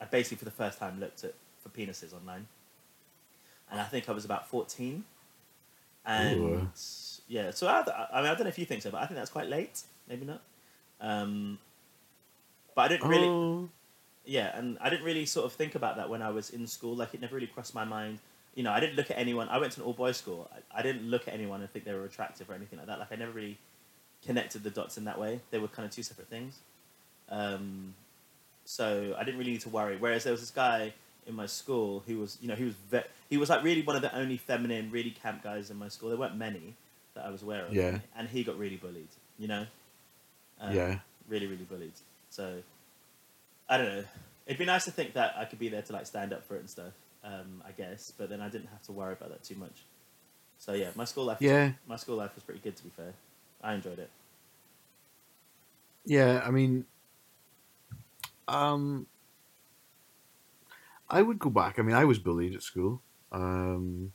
I 0.00 0.06
basically 0.06 0.38
for 0.38 0.46
the 0.46 0.50
first 0.62 0.78
time 0.78 0.98
looked 0.98 1.22
at 1.22 1.34
for 1.62 1.68
penises 1.68 2.14
online. 2.14 2.46
And 3.70 3.80
I 3.80 3.84
think 3.84 4.08
I 4.08 4.12
was 4.12 4.24
about 4.24 4.48
fourteen, 4.48 5.04
and 6.04 6.40
Ooh. 6.40 6.68
yeah. 7.28 7.50
So 7.52 7.68
I, 7.68 7.80
I 8.12 8.20
mean, 8.22 8.30
I 8.30 8.34
don't 8.34 8.40
know 8.40 8.48
if 8.48 8.58
you 8.58 8.66
think 8.66 8.82
so, 8.82 8.90
but 8.90 9.00
I 9.00 9.06
think 9.06 9.16
that's 9.16 9.30
quite 9.30 9.48
late. 9.48 9.82
Maybe 10.08 10.26
not. 10.26 10.42
Um, 11.00 11.58
but 12.74 12.82
I 12.82 12.88
didn't 12.88 13.08
really. 13.08 13.28
Oh, 13.28 13.68
Yeah, 14.24 14.56
and 14.56 14.76
I 14.80 14.90
didn't 14.90 15.04
really 15.04 15.26
sort 15.26 15.46
of 15.46 15.52
think 15.52 15.74
about 15.74 15.96
that 15.96 16.10
when 16.10 16.22
I 16.22 16.30
was 16.30 16.50
in 16.50 16.66
school. 16.66 16.94
Like 16.96 17.14
it 17.14 17.20
never 17.20 17.34
really 17.34 17.46
crossed 17.46 17.74
my 17.74 17.84
mind. 17.84 18.18
You 18.54 18.64
know, 18.64 18.72
I 18.72 18.80
didn't 18.80 18.96
look 18.96 19.10
at 19.10 19.18
anyone. 19.18 19.48
I 19.48 19.58
went 19.58 19.72
to 19.74 19.80
an 19.80 19.86
all 19.86 19.92
boys 19.92 20.16
school. 20.16 20.50
I, 20.52 20.80
I 20.80 20.82
didn't 20.82 21.08
look 21.08 21.28
at 21.28 21.34
anyone 21.34 21.60
and 21.60 21.70
think 21.70 21.84
they 21.84 21.94
were 21.94 22.04
attractive 22.04 22.50
or 22.50 22.54
anything 22.54 22.78
like 22.78 22.88
that. 22.88 22.98
Like 22.98 23.12
I 23.12 23.16
never 23.16 23.30
really 23.30 23.58
connected 24.26 24.64
the 24.64 24.70
dots 24.70 24.98
in 24.98 25.04
that 25.04 25.18
way. 25.18 25.40
They 25.50 25.58
were 25.58 25.68
kind 25.68 25.86
of 25.86 25.92
two 25.92 26.02
separate 26.02 26.28
things. 26.28 26.58
Um, 27.28 27.94
so 28.64 29.14
I 29.16 29.24
didn't 29.24 29.38
really 29.38 29.52
need 29.52 29.62
to 29.62 29.68
worry. 29.68 29.96
Whereas 29.96 30.24
there 30.24 30.32
was 30.32 30.40
this 30.40 30.50
guy 30.50 30.92
in 31.26 31.34
my 31.34 31.46
school 31.46 32.02
who 32.06 32.18
was, 32.18 32.38
you 32.40 32.48
know, 32.48 32.54
he 32.54 32.64
was 32.64 32.74
ve- 32.90 33.08
he 33.28 33.36
was 33.36 33.48
like 33.50 33.62
really 33.62 33.82
one 33.82 33.96
of 33.96 34.02
the 34.02 34.14
only 34.16 34.36
feminine, 34.36 34.90
really 34.90 35.10
camp 35.10 35.42
guys 35.42 35.70
in 35.70 35.76
my 35.78 35.88
school. 35.88 36.08
There 36.08 36.18
weren't 36.18 36.36
many 36.36 36.74
that 37.14 37.24
I 37.26 37.30
was 37.30 37.42
aware 37.42 37.66
of. 37.66 37.74
Yeah. 37.74 37.98
And 38.16 38.28
he 38.28 38.44
got 38.44 38.58
really 38.58 38.76
bullied. 38.76 39.08
You 39.38 39.48
know. 39.48 39.66
Um, 40.60 40.74
Yeah. 40.74 40.98
Really, 41.28 41.46
really 41.46 41.64
bullied. 41.64 41.92
So 42.30 42.62
I 43.68 43.76
don't 43.78 43.86
know. 43.86 44.04
It'd 44.46 44.58
be 44.58 44.64
nice 44.64 44.84
to 44.86 44.90
think 44.90 45.12
that 45.14 45.34
I 45.36 45.44
could 45.44 45.58
be 45.58 45.68
there 45.68 45.82
to 45.82 45.92
like 45.92 46.06
stand 46.06 46.32
up 46.32 46.44
for 46.46 46.56
it 46.56 46.60
and 46.60 46.70
stuff. 46.70 46.92
Um, 47.22 47.62
I 47.66 47.72
guess, 47.72 48.12
but 48.16 48.30
then 48.30 48.40
I 48.40 48.48
didn't 48.48 48.68
have 48.68 48.82
to 48.84 48.92
worry 48.92 49.12
about 49.12 49.28
that 49.28 49.44
too 49.44 49.54
much. 49.54 49.84
So 50.58 50.72
yeah, 50.72 50.90
my 50.94 51.04
school 51.04 51.24
life. 51.24 51.38
Yeah. 51.40 51.72
My 51.86 51.96
school 51.96 52.16
life 52.16 52.34
was 52.34 52.42
pretty 52.44 52.60
good. 52.60 52.76
To 52.76 52.82
be 52.82 52.90
fair, 52.90 53.12
I 53.62 53.74
enjoyed 53.74 53.98
it. 53.98 54.10
yeah. 56.04 56.42
I 56.44 56.50
mean, 56.50 56.84
um, 58.48 59.06
I 61.10 61.22
would 61.22 61.38
go 61.38 61.50
back. 61.50 61.78
I 61.78 61.82
mean, 61.82 61.96
I 61.96 62.04
was 62.04 62.18
bullied 62.18 62.54
at 62.54 62.62
school. 62.62 63.02
Um, 63.32 64.12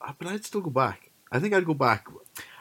uh, 0.00 0.12
but 0.18 0.28
I'd 0.28 0.44
still 0.44 0.60
go 0.60 0.70
back. 0.70 1.10
I 1.32 1.38
think 1.38 1.54
I'd 1.54 1.64
go 1.64 1.74
back. 1.74 2.06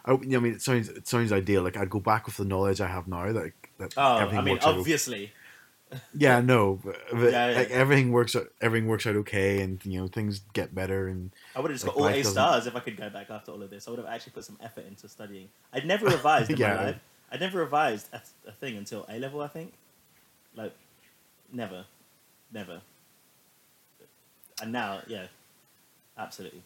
I, 0.06 0.14
I 0.14 0.18
mean, 0.18 0.54
it 0.54 0.62
sounds 0.62 0.90
it 0.90 1.08
sounds 1.08 1.32
ideal. 1.32 1.64
Like 1.64 1.78
I'd 1.78 1.90
go 1.90 2.00
back 2.00 2.26
with 2.26 2.38
the 2.38 2.46
knowledge 2.46 2.82
I 2.82 2.88
have 2.88 3.08
now. 3.08 3.32
That 3.32 3.52
that 3.80 3.94
Oh, 3.98 4.18
everything 4.18 4.40
I 4.40 4.42
mean, 4.44 4.54
works 4.56 4.66
out. 4.66 4.78
obviously. 4.78 5.32
Yeah, 6.18 6.42
no, 6.42 6.80
but, 6.84 6.96
but 7.12 7.32
Yeah, 7.32 7.50
yeah. 7.52 7.58
like 7.58 7.70
everything 7.70 8.12
works 8.12 8.36
out. 8.36 8.48
Everything 8.62 8.88
works 8.90 9.06
out 9.06 9.16
okay, 9.18 9.62
and 9.62 9.80
you 9.86 10.02
know 10.02 10.08
things 10.08 10.42
get 10.54 10.74
better. 10.74 11.08
And 11.08 11.30
I 11.56 11.60
would 11.60 11.70
have 11.70 11.76
just 11.80 11.86
Like, 11.86 11.96
got 11.96 12.02
all 12.02 12.08
A 12.08 12.14
doesn't- 12.18 12.32
stars 12.32 12.66
if 12.68 12.76
I 12.76 12.80
could 12.80 12.98
go 12.98 13.10
back 13.12 13.30
after 13.30 13.52
all 13.52 13.62
of 13.62 13.70
this. 13.70 13.88
I 13.88 13.92
would 13.92 14.00
have 14.00 14.08
actually 14.10 14.32
put 14.34 14.44
some 14.46 14.58
effort 14.62 14.86
into 14.88 15.08
studying. 15.08 15.50
I'd 15.72 15.86
never 15.86 16.08
revised 16.08 16.50
in 16.50 16.58
Yeah. 16.58 16.76
my 16.76 16.84
life. 16.86 17.00
I'd 17.32 17.40
never 17.42 17.60
revised 17.60 18.10
a, 18.12 18.22
a 18.48 18.52
thing 18.52 18.76
until 18.78 19.06
A 19.08 19.20
level, 19.20 19.42
I 19.42 19.48
think. 19.48 19.74
Like, 20.56 20.74
never. 21.54 21.86
Never. 22.52 22.82
And 24.62 24.72
now, 24.72 25.02
yeah. 25.08 25.28
Absolutely. 26.18 26.62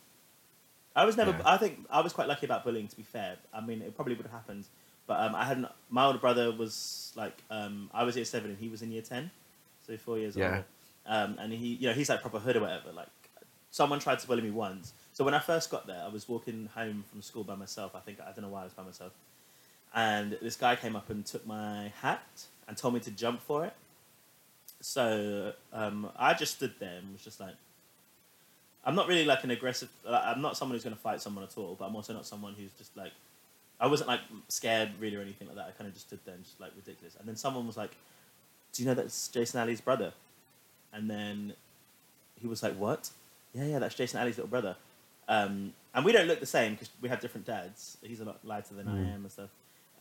I 0.96 1.06
was 1.06 1.16
never, 1.16 1.32
Yeah. 1.32 1.42
I 1.46 1.58
think 1.58 1.86
I 1.90 2.02
was 2.02 2.12
quite 2.14 2.28
lucky 2.28 2.46
about 2.46 2.64
bullying, 2.64 2.88
to 2.88 2.96
be 2.96 3.04
fair. 3.04 3.38
I 3.54 3.62
mean, 3.62 3.82
it 3.82 3.96
probably 3.96 4.16
would 4.16 4.26
have 4.26 4.32
happened. 4.34 4.66
But 5.06 5.22
um, 5.22 5.36
I 5.36 5.46
hadn't, 5.46 5.68
my 5.90 6.06
older 6.06 6.20
brother 6.20 6.52
was 6.52 7.14
like, 7.16 7.42
um, 7.50 7.90
I 7.94 8.04
was 8.04 8.16
year 8.16 8.26
seven 8.26 8.50
and 8.50 8.60
he 8.60 8.68
was 8.68 8.82
in 8.82 8.92
year 8.92 9.02
10. 9.02 9.32
So 9.86 9.96
four 9.98 10.18
years 10.18 10.36
Yeah. 10.36 10.46
older. 10.48 10.66
Um, 11.06 11.38
and 11.40 11.54
he, 11.54 11.68
you 11.76 11.88
know, 11.88 11.94
he's 11.94 12.10
like 12.10 12.22
proper 12.22 12.40
hood 12.40 12.58
or 12.58 12.62
whatever. 12.62 12.92
Like, 12.92 13.08
someone 13.72 14.00
tried 14.00 14.20
to 14.20 14.28
bully 14.28 14.42
me 14.42 14.52
once. 14.52 14.92
So 15.14 15.24
when 15.24 15.34
I 15.34 15.40
first 15.40 15.72
got 15.72 15.88
there, 15.88 16.02
I 16.04 16.10
was 16.10 16.28
walking 16.28 16.70
home 16.76 17.06
from 17.10 17.22
school 17.22 17.44
by 17.46 17.56
myself. 17.56 17.96
I 17.96 18.00
think 18.00 18.20
I 18.20 18.32
don't 18.34 18.42
know 18.42 18.50
why 18.50 18.62
I 18.62 18.64
was 18.66 18.74
by 18.74 18.84
myself. 18.84 19.14
And 19.96 20.38
this 20.42 20.58
guy 20.58 20.76
came 20.76 20.96
up 20.98 21.10
and 21.10 21.26
took 21.26 21.48
my 21.48 21.94
hat 22.02 22.28
and 22.68 22.76
told 22.76 22.94
me 22.96 23.00
to 23.02 23.12
jump 23.12 23.42
for 23.42 23.64
it. 23.66 23.74
So 24.82 25.54
um, 25.74 26.10
I 26.18 26.34
just 26.34 26.56
stood 26.56 26.74
there 26.80 26.98
and 26.98 27.14
was 27.14 27.24
just 27.24 27.40
like, 27.40 27.56
I'm 28.86 28.96
not 28.96 29.08
really 29.08 29.26
like 29.26 29.44
an 29.44 29.52
aggressive. 29.52 29.90
Like, 30.06 30.24
I'm 30.26 30.42
not 30.42 30.56
someone 30.56 30.76
who's 30.76 30.84
going 30.84 30.96
to 30.96 31.02
fight 31.02 31.22
someone 31.22 31.44
at 31.44 31.58
all. 31.58 31.76
But 31.78 31.86
I'm 31.86 31.96
also 31.96 32.14
not 32.14 32.26
someone 32.26 32.54
who's 32.58 32.72
just 32.78 32.96
like, 32.96 33.12
I 33.80 33.88
wasn't 33.88 34.08
like 34.08 34.22
scared 34.48 34.92
really 35.00 35.16
or 35.18 35.22
anything 35.22 35.48
like 35.48 35.58
that. 35.58 35.68
I 35.68 35.72
kind 35.72 35.88
of 35.88 35.94
just 35.94 36.08
stood 36.08 36.20
there 36.26 36.36
and 36.36 36.44
just 36.44 36.60
like 36.60 36.72
ridiculous. 36.76 37.16
And 37.20 37.28
then 37.28 37.36
someone 37.36 37.68
was 37.68 37.78
like, 37.78 37.92
"Do 38.74 38.82
you 38.82 38.88
know 38.90 38.96
that's 38.96 39.28
Jason 39.28 39.60
Alley's 39.60 39.82
brother?" 39.82 40.14
And 40.92 41.10
then 41.10 41.54
he 42.40 42.48
was 42.48 42.64
like, 42.64 42.74
"What?" 42.76 43.12
Yeah, 43.54 43.66
yeah, 43.66 43.80
that's 43.80 43.94
Jason 43.94 44.20
Alley's 44.20 44.38
little 44.38 44.50
brother. 44.50 44.76
Um, 45.28 45.74
and 45.94 46.04
we 46.06 46.12
don't 46.12 46.28
look 46.28 46.40
the 46.40 46.46
same 46.48 46.72
because 46.74 46.90
we 47.02 47.10
have 47.10 47.20
different 47.20 47.46
dads. 47.46 47.98
He's 48.02 48.20
a 48.20 48.26
lot 48.26 48.40
lighter 48.44 48.74
than 48.74 48.88
I 48.88 48.98
Mm. 48.98 49.14
am 49.14 49.22
and 49.24 49.32
stuff. 49.32 49.50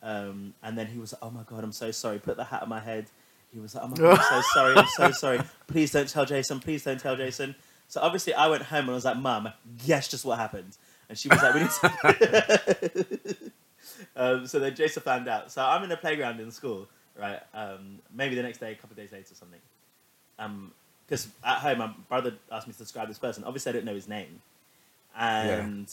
Um, 0.01 0.53
and 0.63 0.75
then 0.77 0.87
he 0.87 0.97
was 0.97 1.13
like, 1.13 1.21
"Oh 1.21 1.29
my 1.29 1.43
god, 1.43 1.63
I'm 1.63 1.71
so 1.71 1.91
sorry." 1.91 2.17
Put 2.17 2.37
the 2.37 2.45
hat 2.45 2.63
on 2.63 2.69
my 2.69 2.79
head. 2.79 3.11
He 3.51 3.59
was 3.59 3.75
like, 3.75 3.83
"Oh 3.83 3.87
my 3.87 3.95
god, 3.95 4.19
I'm 4.19 4.43
so 4.43 4.49
sorry. 4.53 4.75
I'm 4.75 4.87
so 4.87 5.11
sorry. 5.11 5.41
Please 5.67 5.91
don't 5.91 6.09
tell 6.09 6.25
Jason. 6.25 6.59
Please 6.59 6.83
don't 6.83 6.99
tell 6.99 7.15
Jason." 7.15 7.55
So 7.87 8.01
obviously, 8.01 8.33
I 8.33 8.47
went 8.47 8.63
home 8.63 8.81
and 8.81 8.91
I 8.91 8.93
was 8.93 9.05
like, 9.05 9.17
"Mum, 9.17 9.49
guess 9.85 10.07
just 10.07 10.25
what 10.25 10.37
happened." 10.37 10.77
And 11.09 11.17
she 11.17 11.29
was 11.29 11.41
like, 11.41 11.53
"We 11.53 11.61
need 11.61 11.69
to." 11.69 13.51
um, 14.15 14.47
so 14.47 14.59
then 14.59 14.75
Jason 14.75 15.01
found 15.03 15.27
out. 15.27 15.51
So 15.51 15.63
I'm 15.63 15.83
in 15.83 15.89
the 15.89 15.97
playground 15.97 16.39
in 16.39 16.51
school, 16.51 16.87
right? 17.15 17.39
Um, 17.53 17.99
maybe 18.13 18.35
the 18.35 18.43
next 18.43 18.59
day, 18.59 18.73
a 18.73 18.75
couple 18.75 18.91
of 18.91 18.97
days 18.97 19.11
later, 19.11 19.31
or 19.31 19.35
something. 19.35 20.71
Because 21.07 21.29
at 21.43 21.59
home, 21.59 21.77
my 21.77 21.91
brother 22.09 22.33
asked 22.51 22.67
me 22.67 22.73
to 22.73 22.79
describe 22.79 23.07
this 23.07 23.19
person. 23.19 23.45
Obviously, 23.45 23.69
I 23.69 23.73
didn't 23.73 23.85
know 23.85 23.95
his 23.95 24.09
name, 24.09 24.41
and 25.15 25.85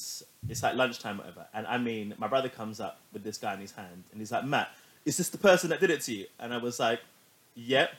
it's 0.48 0.62
like 0.62 0.74
lunchtime, 0.74 1.18
whatever. 1.18 1.46
And 1.54 1.66
I 1.68 1.78
mean, 1.78 2.14
my 2.18 2.26
brother 2.26 2.48
comes 2.48 2.80
up 2.80 3.00
with 3.12 3.22
this 3.22 3.38
guy 3.38 3.54
in 3.54 3.60
his 3.60 3.72
hand, 3.72 4.02
and 4.10 4.20
he's 4.20 4.32
like, 4.32 4.44
"Matt, 4.44 4.70
is 5.04 5.16
this 5.16 5.28
the 5.28 5.38
person 5.38 5.70
that 5.70 5.78
did 5.78 5.90
it 5.90 6.00
to 6.02 6.12
you?" 6.12 6.26
And 6.40 6.52
I 6.52 6.58
was 6.58 6.80
like, 6.80 7.00
"Yep." 7.54 7.90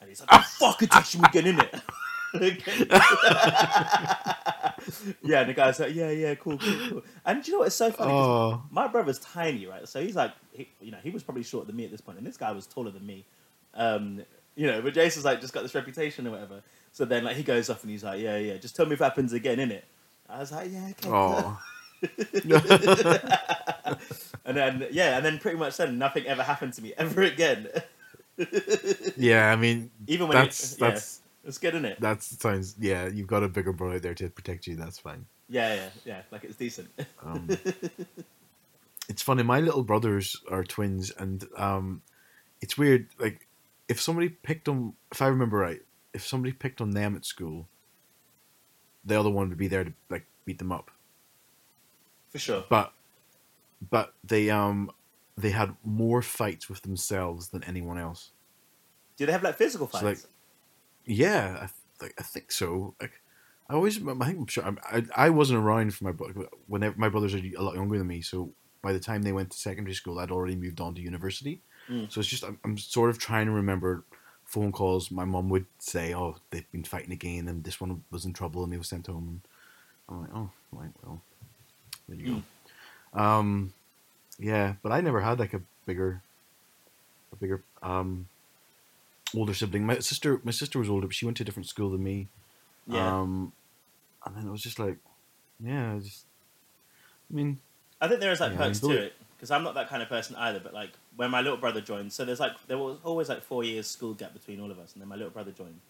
And 0.00 0.08
he's 0.08 0.20
like, 0.20 0.28
"Oh, 0.32 0.40
fuck 0.40 0.82
it, 0.82 0.92
me 0.92 1.24
again, 1.28 1.56
innit?" 1.56 1.82
yeah, 5.22 5.40
and 5.40 5.48
the 5.48 5.54
guy's 5.54 5.80
like, 5.80 5.94
"Yeah, 5.94 6.10
yeah, 6.10 6.34
cool, 6.34 6.58
cool, 6.58 6.88
cool." 6.88 7.02
And 7.24 7.42
do 7.42 7.50
you 7.50 7.52
know 7.54 7.60
what? 7.60 7.68
It's 7.68 7.76
so 7.76 7.90
funny. 7.90 8.12
oh, 8.12 8.62
my 8.70 8.86
brother's 8.86 9.18
tiny, 9.18 9.66
right? 9.66 9.88
So 9.88 10.02
he's 10.02 10.14
like, 10.14 10.32
he, 10.52 10.68
you 10.80 10.90
know, 10.90 10.98
he 11.02 11.10
was 11.10 11.22
probably 11.22 11.42
shorter 11.42 11.66
than 11.66 11.76
me 11.76 11.84
at 11.84 11.90
this 11.90 12.02
point, 12.02 12.18
and 12.18 12.26
this 12.26 12.36
guy 12.36 12.52
was 12.52 12.66
taller 12.66 12.90
than 12.90 13.06
me. 13.06 13.24
Um, 13.74 14.22
you 14.56 14.66
know, 14.66 14.82
but 14.82 14.92
Jason's 14.92 15.24
like 15.24 15.40
just 15.40 15.54
got 15.54 15.62
this 15.62 15.74
reputation 15.74 16.26
or 16.26 16.32
whatever. 16.32 16.60
So 16.92 17.04
then, 17.04 17.24
like, 17.24 17.36
he 17.36 17.42
goes 17.42 17.70
off 17.70 17.82
and 17.82 17.90
he's 17.90 18.04
like, 18.04 18.20
"Yeah, 18.20 18.36
yeah, 18.36 18.56
just 18.56 18.76
tell 18.76 18.86
me 18.86 18.92
if 18.94 19.00
it 19.00 19.04
happens 19.04 19.32
again, 19.32 19.58
innit?" 19.58 19.82
I 20.28 20.40
was 20.40 20.52
like, 20.52 20.70
"Yeah, 20.70 20.90
okay." 20.90 21.08
oh, 21.10 21.58
and 24.44 24.56
then, 24.56 24.86
yeah, 24.90 25.16
and 25.16 25.24
then 25.24 25.38
pretty 25.38 25.56
much 25.58 25.76
then 25.76 25.98
nothing 25.98 26.26
ever 26.26 26.42
happened 26.42 26.74
to 26.74 26.82
me 26.82 26.92
ever 26.98 27.22
again. 27.22 27.68
Yeah. 29.16 29.50
I 29.52 29.56
mean, 29.56 29.90
Even 30.06 30.28
when 30.28 30.36
that's 30.36 30.78
you, 30.78 30.86
yeah, 30.86 30.90
that's 30.92 31.20
it's 31.44 31.58
good, 31.58 31.74
isn't 31.74 31.84
it? 31.84 32.00
that 32.00 32.22
sounds. 32.22 32.76
Yeah, 32.78 33.08
you've 33.08 33.26
got 33.26 33.42
a 33.42 33.48
bigger 33.48 33.72
brother 33.72 33.98
there 33.98 34.14
to 34.14 34.28
protect 34.28 34.66
you. 34.66 34.76
That's 34.76 34.98
fine. 34.98 35.26
Yeah, 35.48 35.74
yeah, 35.74 35.88
yeah. 36.04 36.22
Like 36.30 36.44
it's 36.44 36.56
decent. 36.56 36.88
Um, 37.22 37.48
it's 39.08 39.22
funny. 39.22 39.42
My 39.42 39.60
little 39.60 39.82
brothers 39.82 40.36
are 40.50 40.64
twins, 40.64 41.10
and 41.10 41.46
um, 41.56 42.02
it's 42.60 42.76
weird. 42.76 43.08
Like, 43.18 43.46
if 43.88 44.00
somebody 44.00 44.28
picked 44.28 44.68
on, 44.68 44.94
if 45.10 45.22
I 45.22 45.28
remember 45.28 45.56
right, 45.56 45.80
if 46.12 46.26
somebody 46.26 46.52
picked 46.52 46.80
on 46.80 46.90
them 46.90 47.16
at 47.16 47.24
school, 47.24 47.68
the 49.04 49.18
other 49.18 49.30
one 49.30 49.48
would 49.48 49.58
be 49.58 49.68
there 49.68 49.84
to 49.84 49.92
like 50.10 50.26
beat 50.44 50.58
them 50.58 50.72
up. 50.72 50.90
For 52.30 52.38
sure. 52.38 52.64
But, 52.68 52.92
but 53.90 54.12
they 54.22 54.50
um, 54.50 54.90
they 55.40 55.50
had 55.50 55.76
more 55.84 56.22
fights 56.22 56.68
with 56.68 56.82
themselves 56.82 57.48
than 57.48 57.64
anyone 57.64 57.98
else. 57.98 58.32
Do 59.16 59.26
they 59.26 59.32
have 59.32 59.42
like 59.42 59.56
physical 59.56 59.88
So, 59.88 59.98
fights? 59.98 60.24
like, 60.24 60.32
Yeah, 61.06 61.56
I, 61.56 61.66
th- 61.66 61.72
like, 62.00 62.14
I 62.18 62.22
think 62.22 62.52
so. 62.52 62.94
Like, 63.00 63.20
I 63.68 63.74
always, 63.74 63.96
I 63.98 64.00
think 64.24 64.38
I'm 64.38 64.46
sure. 64.46 64.64
I'm, 64.64 64.78
I 64.84 65.04
I 65.26 65.30
wasn't 65.30 65.60
around 65.60 65.94
for 65.94 66.04
my 66.04 66.12
bro- 66.12 66.48
whenever 66.66 66.98
my 66.98 67.08
brothers 67.08 67.34
are 67.34 67.38
a 67.38 67.62
lot 67.62 67.74
younger 67.74 67.98
than 67.98 68.06
me. 68.06 68.22
So 68.22 68.52
by 68.82 68.92
the 68.92 69.00
time 69.00 69.22
they 69.22 69.32
went 69.32 69.50
to 69.50 69.58
secondary 69.58 69.94
school, 69.94 70.18
I'd 70.18 70.30
already 70.30 70.56
moved 70.56 70.80
on 70.80 70.94
to 70.94 71.00
university. 71.02 71.62
Mm. 71.88 72.10
So 72.10 72.20
it's 72.20 72.28
just 72.28 72.44
I'm, 72.44 72.58
I'm 72.64 72.78
sort 72.78 73.10
of 73.10 73.18
trying 73.18 73.46
to 73.46 73.52
remember 73.52 74.04
phone 74.44 74.72
calls. 74.72 75.10
My 75.10 75.24
mom 75.24 75.48
would 75.50 75.66
say, 75.78 76.14
"Oh, 76.14 76.36
they've 76.50 76.70
been 76.72 76.84
fighting 76.84 77.12
again, 77.12 77.48
and 77.48 77.64
this 77.64 77.80
one 77.80 78.04
was 78.10 78.24
in 78.24 78.32
trouble, 78.32 78.64
and 78.64 78.72
they 78.72 78.78
were 78.78 78.84
sent 78.84 79.06
home." 79.06 79.28
And 79.28 79.40
I'm 80.08 80.20
like, 80.22 80.34
"Oh, 80.34 80.50
right, 80.72 80.90
well, 81.02 81.20
there 82.08 82.16
you 82.18 82.42
go." 83.12 83.20
Um, 83.20 83.74
yeah, 84.38 84.74
but 84.82 84.92
I 84.92 85.00
never 85.00 85.20
had 85.20 85.38
like 85.38 85.54
a 85.54 85.62
bigger, 85.86 86.22
a 87.32 87.36
bigger 87.36 87.64
um 87.82 88.28
older 89.36 89.54
sibling. 89.54 89.86
My 89.86 89.98
sister, 89.98 90.40
my 90.44 90.52
sister 90.52 90.78
was 90.78 90.88
older, 90.88 91.06
but 91.06 91.14
she 91.14 91.24
went 91.24 91.36
to 91.38 91.42
a 91.42 91.46
different 91.46 91.68
school 91.68 91.90
than 91.90 92.02
me. 92.02 92.28
yeah. 92.86 93.14
Um, 93.20 93.52
and 94.24 94.36
then 94.36 94.46
it 94.46 94.50
was 94.50 94.62
just 94.62 94.78
like, 94.78 94.98
yeah, 95.60 95.94
I 95.94 95.98
just, 95.98 96.26
I 97.30 97.34
mean, 97.34 97.60
I 98.00 98.08
think 98.08 98.20
there 98.20 98.32
is 98.32 98.40
like 98.40 98.52
Yeah, 98.52 98.58
perks 98.58 98.80
to 98.80 98.96
it 98.96 99.14
because 99.36 99.50
I'm 99.50 99.62
not 99.62 99.74
that 99.74 99.88
kind 99.88 100.02
of 100.02 100.08
person 100.08 100.36
either. 100.36 100.60
But 100.60 100.72
like 100.74 100.90
when 101.16 101.30
my 101.30 101.40
little 101.40 101.58
brother 101.58 101.80
joined, 101.80 102.12
so 102.12 102.24
there's 102.24 102.40
like 102.40 102.52
there 102.66 102.78
was 102.78 102.98
always 103.04 103.28
like 103.28 103.42
four 103.42 103.64
years 103.64 103.86
school 103.86 104.14
gap 104.14 104.32
between 104.32 104.60
all 104.60 104.70
of 104.70 104.78
us, 104.78 104.92
and 104.92 105.02
then 105.02 105.08
my 105.08 105.16
little 105.16 105.30
brother 105.30 105.50
joined, 105.52 105.80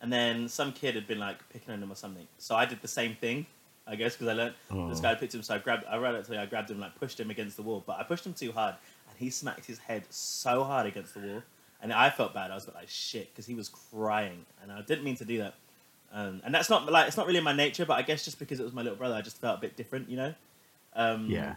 and 0.00 0.12
then 0.12 0.48
some 0.48 0.72
kid 0.72 0.94
had 0.94 1.06
been 1.06 1.18
like 1.18 1.46
picking 1.50 1.72
on 1.74 1.82
him 1.82 1.92
or 1.92 1.96
something. 1.96 2.26
So 2.38 2.56
I 2.56 2.64
did 2.64 2.80
the 2.82 2.88
same 2.88 3.14
thing, 3.14 3.46
I 3.90 3.96
guess, 3.96 4.14
because 4.14 4.28
I 4.28 4.32
learned 4.34 4.54
this 4.88 4.98
Oh. 4.98 5.02
guy 5.02 5.14
picked 5.16 5.34
him. 5.34 5.42
So 5.42 5.54
I 5.54 5.58
grabbed, 5.58 5.84
I 5.86 5.96
ran 5.96 6.14
up 6.14 6.24
to 6.26 6.32
him, 6.32 6.40
I 6.40 6.46
grabbed 6.46 6.70
him, 6.70 6.78
like 6.78 6.94
pushed 6.98 7.18
him 7.18 7.28
against 7.30 7.56
the 7.56 7.62
wall, 7.62 7.82
but 7.84 7.98
I 7.98 8.04
pushed 8.04 8.24
him 8.24 8.32
too 8.34 8.52
hard, 8.52 8.76
and 9.08 9.18
he 9.18 9.30
smacked 9.30 9.64
his 9.66 9.78
head 9.78 10.04
so 10.10 10.62
hard 10.64 10.86
against 10.86 11.14
the 11.14 11.20
wall, 11.20 11.42
and 11.82 11.92
I 11.92 12.08
felt 12.10 12.32
bad. 12.32 12.50
I 12.50 12.54
was 12.54 12.68
like 12.68 12.88
shit 12.88 13.30
because 13.32 13.46
he 13.46 13.54
was 13.54 13.68
crying, 13.68 14.46
and 14.62 14.70
I 14.70 14.80
didn't 14.82 15.02
mean 15.04 15.16
to 15.16 15.24
do 15.24 15.38
that. 15.38 15.54
Um, 16.12 16.40
and 16.44 16.54
that's 16.54 16.70
not 16.70 16.90
like 16.90 17.08
it's 17.08 17.16
not 17.16 17.26
really 17.26 17.38
in 17.38 17.44
my 17.44 17.52
nature, 17.52 17.84
but 17.84 17.94
I 17.98 18.02
guess 18.02 18.24
just 18.24 18.38
because 18.38 18.60
it 18.60 18.64
was 18.64 18.72
my 18.72 18.82
little 18.82 18.96
brother, 18.98 19.14
I 19.16 19.22
just 19.22 19.38
felt 19.40 19.58
a 19.58 19.60
bit 19.60 19.76
different, 19.76 20.08
you 20.08 20.16
know. 20.16 20.34
Um, 20.94 21.28
yeah, 21.30 21.54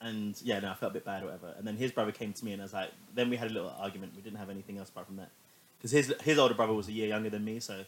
and 0.00 0.40
yeah, 0.42 0.60
no, 0.60 0.70
I 0.70 0.74
felt 0.74 0.92
a 0.92 0.94
bit 0.94 1.04
bad 1.04 1.22
or 1.22 1.26
whatever. 1.26 1.54
And 1.58 1.66
then 1.66 1.76
his 1.76 1.92
brother 1.92 2.12
came 2.12 2.32
to 2.32 2.44
me, 2.44 2.52
and 2.52 2.62
I 2.62 2.64
was 2.64 2.72
like, 2.72 2.90
then 3.14 3.28
we 3.30 3.36
had 3.36 3.50
a 3.50 3.54
little 3.54 3.72
argument. 3.78 4.12
We 4.16 4.22
didn't 4.22 4.38
have 4.38 4.48
anything 4.50 4.78
else 4.78 4.88
apart 4.88 5.06
from 5.06 5.16
that, 5.16 5.30
because 5.78 5.90
his 5.90 6.14
his 6.22 6.38
older 6.38 6.54
brother 6.54 6.72
was 6.72 6.88
a 6.88 6.92
year 6.92 7.08
younger 7.08 7.30
than 7.30 7.44
me, 7.44 7.60
so 7.60 7.84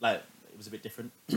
like 0.00 0.22
it 0.52 0.56
was 0.58 0.66
a 0.66 0.70
bit 0.70 0.82
different. 0.82 1.12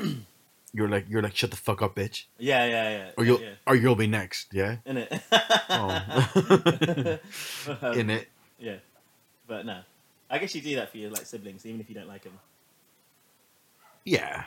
You're 0.74 0.88
like 0.88 1.06
you're 1.10 1.22
like 1.22 1.36
shut 1.36 1.52
the 1.52 1.58
fuck 1.58 1.82
up, 1.82 1.96
bitch, 1.96 2.26
yeah, 2.38 2.66
yeah, 2.66 2.90
yeah. 2.90 3.12
or 3.18 3.26
you'll 3.26 3.42
yeah, 3.42 3.50
or 3.68 3.76
you'll 3.76 3.96
be 3.96 4.08
next. 4.08 4.54
Yeah, 4.54 4.78
in 4.86 4.98
it. 4.98 5.22
oh. 5.70 7.20
Um, 7.82 7.94
in 8.00 8.10
it. 8.10 8.28
Yeah, 8.58 8.78
but 9.48 9.66
no, 9.66 9.82
I 10.30 10.38
guess 10.40 10.56
you 10.56 10.62
do 10.62 10.76
that 10.78 10.90
for 10.92 10.98
your 10.98 11.12
like 11.12 11.26
siblings, 11.26 11.66
even 11.66 11.82
if 11.82 11.90
you 11.90 11.96
don't 11.96 12.08
like 12.08 12.24
them. 12.24 12.40
Yeah. 14.06 14.46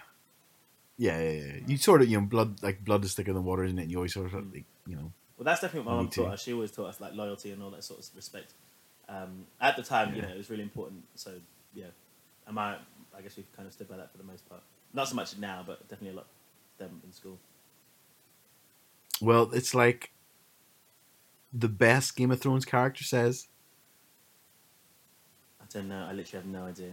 Yeah, 0.96 1.20
yeah, 1.20 1.30
yeah. 1.30 1.52
You 1.66 1.76
sort 1.76 2.02
of, 2.02 2.08
you 2.08 2.20
know, 2.20 2.26
blood 2.26 2.62
like 2.62 2.84
blood 2.84 3.04
is 3.04 3.14
thicker 3.14 3.32
than 3.32 3.44
water, 3.44 3.64
isn't 3.64 3.78
it? 3.78 3.82
And 3.82 3.90
You 3.90 3.98
always 3.98 4.14
sort 4.14 4.26
of, 4.26 4.32
Mm. 4.32 4.54
like, 4.54 4.64
you 4.86 4.96
know. 4.96 5.12
Well, 5.36 5.44
that's 5.44 5.60
definitely 5.60 5.86
what 5.88 5.96
my 5.96 6.02
mum 6.02 6.08
taught 6.10 6.32
us. 6.34 6.42
She 6.42 6.52
always 6.52 6.70
taught 6.70 6.86
us 6.86 7.00
like 7.00 7.14
loyalty 7.14 7.50
and 7.50 7.62
all 7.62 7.70
that 7.70 7.82
sort 7.84 8.00
of 8.00 8.06
respect. 8.14 8.52
Um, 9.08 9.46
at 9.60 9.76
the 9.76 9.82
time, 9.82 10.14
you 10.14 10.22
Yeah. 10.22 10.28
know, 10.28 10.34
it 10.34 10.38
was 10.38 10.48
really 10.50 10.62
important. 10.62 11.04
So 11.16 11.32
yeah, 11.74 11.86
and 12.46 12.54
my 12.54 12.76
I 13.16 13.20
guess 13.22 13.36
we've 13.36 13.50
kind 13.56 13.66
of 13.66 13.74
stood 13.74 13.88
by 13.88 13.96
that 13.96 14.10
for 14.12 14.18
the 14.18 14.24
most 14.24 14.48
part. 14.48 14.62
Not 14.94 15.08
so 15.08 15.16
much 15.16 15.36
now, 15.36 15.64
but 15.66 15.86
definitely 15.88 16.14
a 16.14 16.16
lot 16.16 16.26
them 16.78 17.00
in 17.04 17.12
school. 17.12 17.38
Well, 19.20 19.50
it's 19.52 19.74
like 19.74 20.12
the 21.52 21.68
best 21.68 22.16
Game 22.16 22.30
of 22.30 22.40
Thrones 22.40 22.64
character 22.64 23.04
says, 23.04 23.48
I 25.60 25.64
don't 25.72 25.88
know. 25.88 26.06
I 26.08 26.12
literally 26.12 26.44
have 26.44 26.46
no 26.46 26.64
idea. 26.66 26.92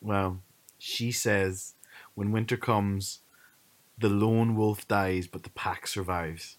well, 0.00 0.40
she 0.78 1.12
says, 1.12 1.74
when 2.14 2.32
winter 2.32 2.56
comes, 2.56 3.20
the 3.98 4.08
lone 4.08 4.56
wolf 4.56 4.88
dies, 4.88 5.26
but 5.26 5.42
the 5.42 5.50
pack 5.50 5.86
survives. 5.86 6.56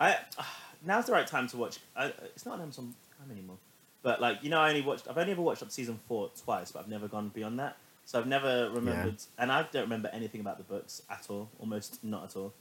I 0.00 0.16
now's 0.84 1.06
the 1.06 1.12
right 1.12 1.26
time 1.26 1.46
to 1.48 1.56
watch. 1.56 1.78
It's 1.96 2.46
not 2.46 2.54
on 2.54 2.62
Amazon 2.62 2.94
Prime 3.16 3.30
anymore, 3.30 3.58
but 4.02 4.20
like 4.20 4.42
you 4.42 4.50
know, 4.50 4.60
I 4.60 4.68
only 4.68 4.82
watched. 4.82 5.08
I've 5.08 5.18
only 5.18 5.32
ever 5.32 5.42
watched 5.42 5.62
up 5.62 5.68
to 5.68 5.74
season 5.74 5.98
four 6.08 6.30
twice, 6.44 6.72
but 6.72 6.80
I've 6.80 6.88
never 6.88 7.08
gone 7.08 7.28
beyond 7.28 7.58
that. 7.58 7.76
So 8.04 8.18
I've 8.18 8.26
never 8.26 8.68
remembered, 8.70 9.16
and 9.38 9.52
I 9.52 9.62
don't 9.70 9.82
remember 9.84 10.10
anything 10.12 10.40
about 10.40 10.58
the 10.58 10.64
books 10.64 11.02
at 11.08 11.26
all. 11.30 11.48
Almost 11.60 12.02
not 12.02 12.24
at 12.24 12.36
all. 12.36 12.52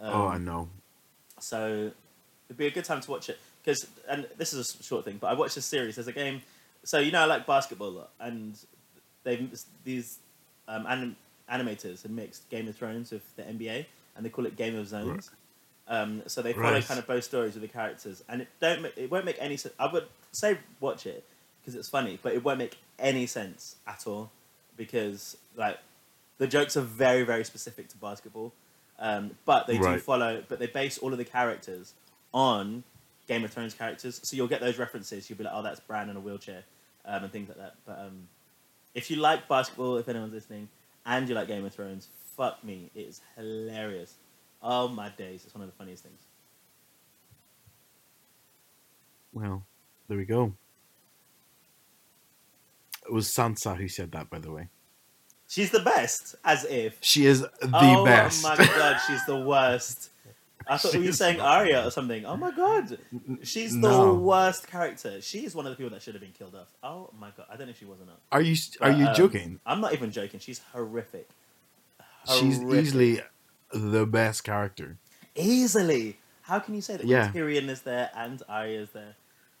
Um, 0.00 0.12
oh, 0.12 0.26
I 0.28 0.38
know. 0.38 0.68
So 1.40 1.90
it'd 2.48 2.56
be 2.56 2.66
a 2.66 2.70
good 2.70 2.84
time 2.84 3.00
to 3.02 3.10
watch 3.10 3.28
it 3.28 3.38
because, 3.62 3.86
and 4.08 4.26
this 4.38 4.52
is 4.54 4.74
a 4.80 4.82
short 4.82 5.04
thing, 5.04 5.18
but 5.20 5.28
I 5.28 5.34
watched 5.34 5.54
this 5.56 5.66
series. 5.66 5.96
There's 5.96 6.08
a 6.08 6.12
game. 6.12 6.40
So 6.84 6.98
you 6.98 7.12
know, 7.12 7.20
I 7.20 7.24
like 7.26 7.46
basketball 7.46 7.88
a 7.88 7.90
lot, 7.90 8.10
and 8.20 8.58
they've 9.24 9.50
these 9.84 10.18
um, 10.68 10.86
anim- 10.86 11.16
animators 11.52 12.02
have 12.02 12.10
mixed 12.10 12.48
Game 12.48 12.66
of 12.66 12.76
Thrones 12.76 13.10
with 13.12 13.36
the 13.36 13.42
NBA, 13.42 13.84
and 14.16 14.24
they 14.24 14.30
call 14.30 14.46
it 14.46 14.56
Game 14.56 14.74
of 14.76 14.88
Zones. 14.88 15.30
Um, 15.88 16.22
so 16.26 16.42
they 16.42 16.52
follow 16.52 16.72
Right. 16.72 16.84
kind 16.84 16.98
of 17.00 17.06
both 17.06 17.24
stories 17.24 17.54
with 17.54 17.62
the 17.62 17.68
characters, 17.68 18.22
and 18.28 18.42
it 18.42 18.48
don't 18.60 18.84
it 18.96 19.10
won't 19.10 19.24
make 19.24 19.36
any 19.40 19.56
sense. 19.56 19.74
I 19.78 19.90
would 19.90 20.06
say 20.32 20.58
watch 20.80 21.06
it 21.06 21.24
because 21.60 21.74
it's 21.74 21.88
funny, 21.88 22.18
but 22.22 22.34
it 22.34 22.44
won't 22.44 22.58
make 22.58 22.76
any 22.98 23.26
sense 23.26 23.76
at 23.86 24.06
all 24.06 24.30
because 24.76 25.36
like 25.56 25.78
the 26.38 26.46
jokes 26.46 26.76
are 26.76 26.82
very 26.82 27.22
very 27.24 27.44
specific 27.44 27.88
to 27.88 27.96
basketball, 27.96 28.52
um, 28.98 29.30
but 29.46 29.66
they 29.66 29.78
do 29.94 29.98
follow. 30.00 30.44
But 30.46 30.58
they 30.58 30.66
base 30.66 30.98
all 30.98 31.12
of 31.12 31.18
the 31.18 31.24
characters 31.24 31.94
on 32.34 32.84
Game 33.26 33.42
of 33.44 33.50
Thrones 33.50 33.72
characters, 33.72 34.20
so 34.22 34.36
you'll 34.36 34.46
get 34.48 34.60
those 34.60 34.78
references. 34.78 35.28
You'll 35.30 35.38
be 35.38 35.44
like, 35.44 35.54
oh, 35.56 35.62
that's 35.62 35.80
Bran 35.80 36.10
in 36.10 36.16
a 36.16 36.20
wheelchair, 36.20 36.64
um, 37.06 37.24
and 37.24 37.32
things 37.32 37.48
like 37.48 37.58
that. 37.58 37.74
But 37.86 37.98
um, 37.98 38.28
if 38.94 39.10
you 39.10 39.16
like 39.16 39.48
basketball, 39.48 39.96
if 39.96 40.06
anyone's 40.08 40.34
listening, 40.34 40.68
and 41.06 41.26
you 41.28 41.34
like 41.34 41.48
Game 41.48 41.64
of 41.64 41.72
Thrones, 41.74 42.08
fuck 42.36 42.62
me, 42.62 42.90
it 42.94 43.00
is 43.00 43.20
hilarious. 43.36 44.14
Oh 44.62 44.88
my 44.88 45.08
days, 45.10 45.44
it's 45.44 45.54
one 45.54 45.62
of 45.62 45.70
the 45.70 45.76
funniest 45.76 46.02
things. 46.02 46.20
Well, 49.32 49.62
there 50.08 50.18
we 50.18 50.24
go. 50.24 50.54
It 53.06 53.12
was 53.12 53.28
Sansa 53.28 53.76
who 53.76 53.88
said 53.88 54.12
that, 54.12 54.28
by 54.28 54.38
the 54.38 54.50
way. 54.50 54.68
She's 55.48 55.70
the 55.70 55.80
best, 55.80 56.34
as 56.44 56.64
if. 56.64 56.98
She 57.00 57.24
is 57.24 57.40
the 57.40 57.48
oh 57.72 58.04
best. 58.04 58.44
Oh 58.44 58.48
my 58.48 58.56
god, 58.56 59.00
she's 59.06 59.24
the 59.26 59.38
worst. 59.38 60.10
I 60.66 60.76
thought 60.76 60.92
you 61.00 61.06
were 61.06 61.12
saying 61.12 61.40
Arya 61.40 61.86
or 61.86 61.90
something. 61.90 62.26
Oh 62.26 62.36
my 62.36 62.50
god, 62.50 62.98
she's 63.42 63.72
the 63.72 63.88
No. 63.88 64.14
worst 64.14 64.66
character. 64.66 65.22
She 65.22 65.46
is 65.46 65.54
one 65.54 65.64
of 65.64 65.70
the 65.70 65.76
people 65.76 65.90
that 65.90 66.02
should 66.02 66.14
have 66.14 66.20
been 66.20 66.32
killed 66.32 66.54
off. 66.54 66.68
Oh 66.82 67.10
my 67.18 67.30
god, 67.34 67.46
I 67.50 67.56
don't 67.56 67.66
know 67.68 67.70
if 67.70 67.78
she 67.78 67.86
was 67.86 67.98
or 68.00 68.04
not. 68.04 68.20
Are 68.30 68.42
you 68.42 68.56
are 68.82 68.90
you 68.90 69.06
Um, 69.06 69.14
joking? 69.14 69.60
I'm 69.64 69.80
not 69.80 69.94
even 69.94 70.10
joking. 70.10 70.40
She's 70.40 70.58
horrific. 70.72 71.28
She's 72.26 72.60
easily 72.60 73.22
the 73.72 74.06
best 74.06 74.44
character. 74.44 74.96
easily. 75.34 76.18
How 76.42 76.58
can 76.58 76.74
you 76.74 76.80
say 76.80 76.96
that? 76.96 77.06
Yeah. 77.06 77.30
Tyrion 77.30 77.68
is 77.68 77.82
there 77.82 78.10
and 78.16 78.42
Arya 78.48 78.80
is 78.80 78.90
there. 78.90 79.14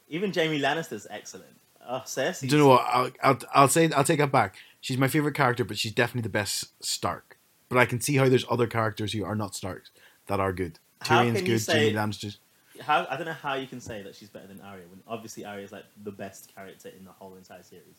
Even 0.08 0.32
Jaime 0.32 0.58
Lannister's 0.58 1.06
excellent. 1.10 1.54
Oh, 1.86 2.02
Cersei. 2.06 2.48
Do 2.48 2.56
you 2.56 2.62
know 2.62 2.68
what? 2.68 2.84
I'll, 2.86 3.10
I'll 3.22 3.38
I'll 3.54 3.68
say 3.68 3.90
I'll 3.92 4.04
take 4.04 4.18
that 4.18 4.32
back. 4.32 4.56
She's 4.80 4.96
my 4.96 5.08
favorite 5.08 5.34
character, 5.34 5.64
but 5.64 5.76
she's 5.78 5.92
definitely 5.92 6.22
the 6.22 6.28
best 6.30 6.82
Stark. 6.82 7.36
But 7.68 7.76
I 7.78 7.84
can 7.84 8.00
see 8.00 8.16
how 8.16 8.28
there's 8.28 8.46
other 8.50 8.66
characters 8.66 9.12
who 9.12 9.24
are 9.24 9.34
not 9.34 9.54
Starks 9.54 9.90
that 10.26 10.40
are 10.40 10.52
good. 10.52 10.78
Tyrion's 11.04 11.42
good. 11.42 11.60
say- 11.60 11.92
Jaime 11.92 11.96
Lannister's. 12.10 12.38
How 12.80 13.06
I 13.10 13.16
don't 13.16 13.26
know 13.26 13.32
how 13.32 13.54
you 13.54 13.66
can 13.66 13.80
say 13.80 14.02
that 14.02 14.14
she's 14.14 14.28
better 14.30 14.46
than 14.46 14.60
Arya 14.60 14.84
when 14.88 15.00
obviously 15.06 15.44
Arya 15.44 15.64
is 15.64 15.72
like 15.72 15.84
the 16.04 16.12
best 16.12 16.54
character 16.54 16.88
in 16.96 17.04
the 17.04 17.10
whole 17.12 17.34
entire 17.36 17.62
series. 17.62 17.96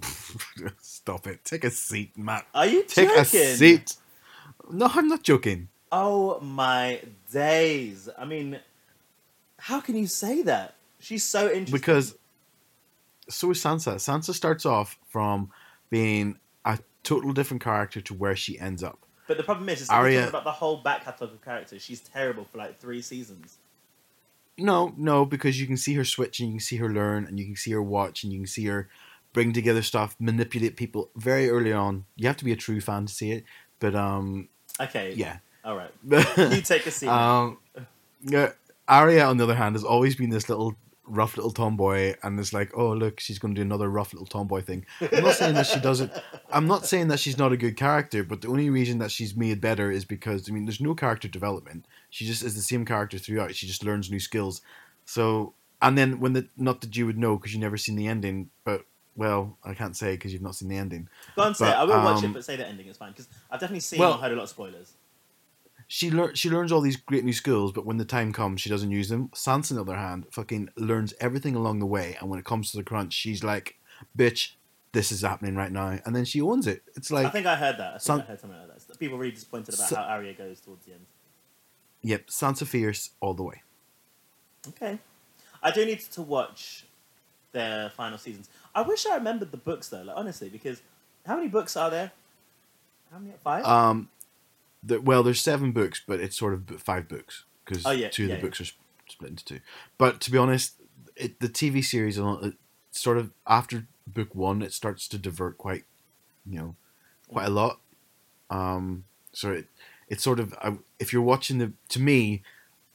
Stop 0.80 1.26
it. 1.26 1.44
Take 1.44 1.64
a 1.64 1.70
seat, 1.70 2.16
Matt. 2.16 2.46
Are 2.54 2.66
you 2.66 2.82
Take 2.84 3.08
joking? 3.08 3.20
a 3.20 3.24
seat. 3.24 3.96
No, 4.70 4.90
I'm 4.92 5.08
not 5.08 5.22
joking. 5.22 5.68
Oh 5.92 6.40
my 6.40 7.00
days! 7.30 8.08
I 8.18 8.24
mean, 8.24 8.60
how 9.58 9.80
can 9.80 9.96
you 9.96 10.06
say 10.06 10.42
that? 10.42 10.74
She's 10.98 11.22
so 11.22 11.46
interesting. 11.46 11.72
Because 11.72 12.16
so 13.28 13.50
is 13.50 13.58
Sansa. 13.58 13.96
Sansa 13.96 14.34
starts 14.34 14.66
off 14.66 14.98
from 15.08 15.50
being 15.90 16.38
a 16.64 16.78
total 17.02 17.32
different 17.32 17.62
character 17.62 18.00
to 18.00 18.14
where 18.14 18.36
she 18.36 18.58
ends 18.58 18.82
up. 18.82 18.98
but 19.26 19.36
the 19.36 19.42
problem 19.42 19.68
is, 19.68 19.88
Arya- 19.88 20.18
Arya... 20.18 20.28
about 20.28 20.44
the 20.44 20.52
whole 20.52 20.78
back 20.78 21.04
catalogue 21.04 21.34
of 21.34 21.44
characters. 21.44 21.82
She's 21.82 22.00
terrible 22.00 22.44
for 22.44 22.58
like 22.58 22.80
three 22.80 23.02
seasons. 23.02 23.58
No, 24.56 24.94
no, 24.96 25.24
because 25.24 25.60
you 25.60 25.66
can 25.66 25.76
see 25.76 25.94
her 25.94 26.04
switch 26.04 26.40
and 26.40 26.48
you 26.48 26.54
can 26.54 26.60
see 26.60 26.76
her 26.76 26.88
learn 26.88 27.26
and 27.26 27.38
you 27.38 27.44
can 27.44 27.56
see 27.56 27.72
her 27.72 27.82
watch 27.82 28.22
and 28.22 28.32
you 28.32 28.40
can 28.40 28.46
see 28.46 28.66
her 28.66 28.88
bring 29.32 29.52
together 29.52 29.82
stuff, 29.82 30.14
manipulate 30.20 30.76
people 30.76 31.10
very 31.16 31.50
early 31.50 31.72
on. 31.72 32.04
You 32.14 32.28
have 32.28 32.36
to 32.36 32.44
be 32.44 32.52
a 32.52 32.56
true 32.56 32.80
fan 32.80 33.06
to 33.06 33.12
see 33.12 33.32
it, 33.32 33.44
but 33.80 33.94
um, 33.94 34.48
Okay. 34.80 35.12
yeah. 35.14 35.38
All 35.64 35.76
right. 35.76 35.90
You 36.54 36.60
take 36.62 36.86
a 36.86 36.90
seat. 36.90 37.08
um, 37.08 37.58
yeah. 38.22 38.52
Arya, 38.86 39.24
on 39.24 39.38
the 39.38 39.44
other 39.44 39.54
hand, 39.54 39.74
has 39.76 39.84
always 39.84 40.14
been 40.16 40.30
this 40.30 40.48
little 40.48 40.74
rough 41.06 41.36
little 41.36 41.50
tomboy, 41.52 42.14
and 42.22 42.38
it's 42.40 42.52
like, 42.52 42.70
oh 42.76 42.92
look, 42.92 43.20
she's 43.20 43.38
going 43.38 43.54
to 43.54 43.58
do 43.58 43.62
another 43.62 43.88
rough 43.88 44.12
little 44.12 44.26
tomboy 44.26 44.60
thing. 44.62 44.84
I'm 45.00 45.22
not 45.24 45.34
saying 45.34 45.54
that 45.54 45.66
she 45.66 45.80
doesn't. 45.80 46.12
I'm 46.50 46.66
not 46.66 46.84
saying 46.86 47.08
that 47.08 47.18
she's 47.20 47.38
not 47.38 47.52
a 47.52 47.56
good 47.56 47.76
character, 47.76 48.22
but 48.24 48.42
the 48.42 48.48
only 48.48 48.68
reason 48.70 48.98
that 48.98 49.10
she's 49.10 49.34
made 49.36 49.60
better 49.60 49.90
is 49.90 50.04
because 50.04 50.48
I 50.50 50.52
mean, 50.52 50.66
there's 50.66 50.80
no 50.80 50.94
character 50.94 51.28
development. 51.28 51.86
She 52.10 52.26
just 52.26 52.42
is 52.42 52.54
the 52.54 52.62
same 52.62 52.84
character 52.84 53.16
throughout. 53.18 53.54
She 53.54 53.66
just 53.66 53.84
learns 53.84 54.10
new 54.10 54.20
skills. 54.20 54.60
So, 55.06 55.54
and 55.80 55.96
then 55.96 56.20
when 56.20 56.32
the 56.34 56.46
not 56.56 56.80
that 56.82 56.94
you 56.96 57.06
would 57.06 57.18
know 57.18 57.36
because 57.36 57.52
you've 57.54 57.62
never 57.62 57.76
seen 57.78 57.96
the 57.96 58.06
ending, 58.08 58.50
but 58.64 58.84
well, 59.16 59.56
I 59.64 59.74
can't 59.74 59.96
say 59.96 60.12
because 60.12 60.32
you've 60.32 60.42
not 60.42 60.54
seen 60.54 60.68
the 60.68 60.76
ending. 60.76 61.08
Go 61.36 61.42
on, 61.42 61.54
say 61.54 61.66
but, 61.66 61.70
it. 61.72 61.76
I 61.76 61.84
will 61.84 62.04
watch 62.04 62.22
it, 62.22 62.26
um, 62.26 62.32
but 62.32 62.44
say 62.44 62.56
the 62.56 62.66
ending 62.66 62.86
is 62.86 62.96
fine 62.96 63.12
because 63.12 63.28
I've 63.50 63.60
definitely 63.60 63.80
seen 63.80 63.98
well- 64.00 64.14
or 64.14 64.18
heard 64.18 64.32
a 64.32 64.36
lot 64.36 64.44
of 64.44 64.48
spoilers. 64.48 64.92
She 65.86 66.10
learn 66.10 66.34
she 66.34 66.48
learns 66.48 66.72
all 66.72 66.80
these 66.80 66.96
great 66.96 67.24
new 67.24 67.34
skills, 67.34 67.70
but 67.70 67.84
when 67.84 67.98
the 67.98 68.06
time 68.06 68.32
comes, 68.32 68.62
she 68.62 68.70
doesn't 68.70 68.90
use 68.90 69.10
them. 69.10 69.28
Sansa, 69.34 69.72
on 69.72 69.76
the 69.76 69.82
other 69.82 69.96
hand, 69.96 70.26
fucking 70.30 70.70
learns 70.76 71.12
everything 71.20 71.54
along 71.54 71.78
the 71.80 71.86
way, 71.86 72.16
and 72.18 72.30
when 72.30 72.38
it 72.38 72.44
comes 72.46 72.70
to 72.70 72.78
the 72.78 72.82
crunch, 72.82 73.12
she's 73.12 73.44
like, 73.44 73.78
"Bitch, 74.16 74.52
this 74.92 75.12
is 75.12 75.20
happening 75.20 75.56
right 75.56 75.70
now," 75.70 75.98
and 76.06 76.16
then 76.16 76.24
she 76.24 76.40
owns 76.40 76.66
it. 76.66 76.82
It's 76.96 77.10
like 77.10 77.26
I 77.26 77.30
think 77.30 77.44
I 77.46 77.54
heard 77.56 77.76
that. 77.76 77.88
I 77.88 77.90
think 77.98 78.02
San- 78.02 78.20
I 78.20 78.24
heard 78.24 78.40
something 78.40 78.58
like 78.58 78.68
that. 78.86 78.98
People 78.98 79.18
were 79.18 79.22
really 79.24 79.34
disappointed 79.34 79.74
about 79.74 79.88
Sa- 79.90 79.96
how 79.96 80.14
Arya 80.14 80.32
goes 80.32 80.60
towards 80.60 80.86
the 80.86 80.92
end. 80.92 81.04
yep, 82.00 82.28
Sansa 82.28 82.66
fierce 82.66 83.10
all 83.20 83.34
the 83.34 83.42
way. 83.42 83.62
Okay. 84.68 84.98
I 85.62 85.70
do 85.70 85.84
need 85.84 86.00
to 86.00 86.22
watch 86.22 86.86
their 87.54 87.88
final 87.90 88.18
seasons. 88.18 88.50
I 88.74 88.82
wish 88.82 89.06
I 89.06 89.14
remembered 89.14 89.50
the 89.50 89.56
books 89.56 89.88
though, 89.88 90.02
like 90.02 90.16
honestly, 90.16 90.50
because 90.50 90.82
how 91.26 91.36
many 91.36 91.48
books 91.48 91.74
are 91.76 91.88
there? 91.90 92.12
How 93.10 93.18
many? 93.18 93.32
Five? 93.42 93.64
Um, 93.64 94.10
the, 94.82 95.00
well, 95.00 95.22
there's 95.22 95.40
seven 95.40 95.72
books, 95.72 96.02
but 96.06 96.20
it's 96.20 96.36
sort 96.36 96.52
of 96.52 96.68
five 96.82 97.08
books 97.08 97.44
because 97.64 97.86
Oh, 97.86 97.90
yeah, 97.92 98.10
two 98.10 98.24
of 98.24 98.28
yeah, 98.28 98.34
the 98.36 98.38
yeah. 98.40 98.46
books 98.46 98.60
are 98.60 98.66
sp- 98.68 98.76
split 99.08 99.30
into 99.30 99.44
two. 99.44 99.60
But 99.96 100.20
to 100.20 100.30
be 100.30 100.36
honest, 100.36 100.74
it, 101.16 101.40
the 101.40 101.48
TV 101.48 101.82
series, 101.82 102.18
uh, 102.18 102.50
sort 102.90 103.16
of 103.16 103.30
after 103.46 103.86
book 104.06 104.34
one, 104.34 104.60
it 104.60 104.72
starts 104.74 105.08
to 105.08 105.16
divert 105.18 105.56
quite, 105.56 105.84
you 106.44 106.58
know, 106.58 106.74
quite 107.28 107.46
a 107.46 107.50
lot. 107.50 107.80
Um, 108.50 109.04
so 109.32 109.52
it 109.52 109.66
it's 110.08 110.22
sort 110.22 110.38
of 110.40 110.52
I, 110.60 110.76
if 110.98 111.12
you're 111.12 111.22
watching 111.22 111.58
the 111.58 111.72
to 111.90 112.00
me, 112.00 112.42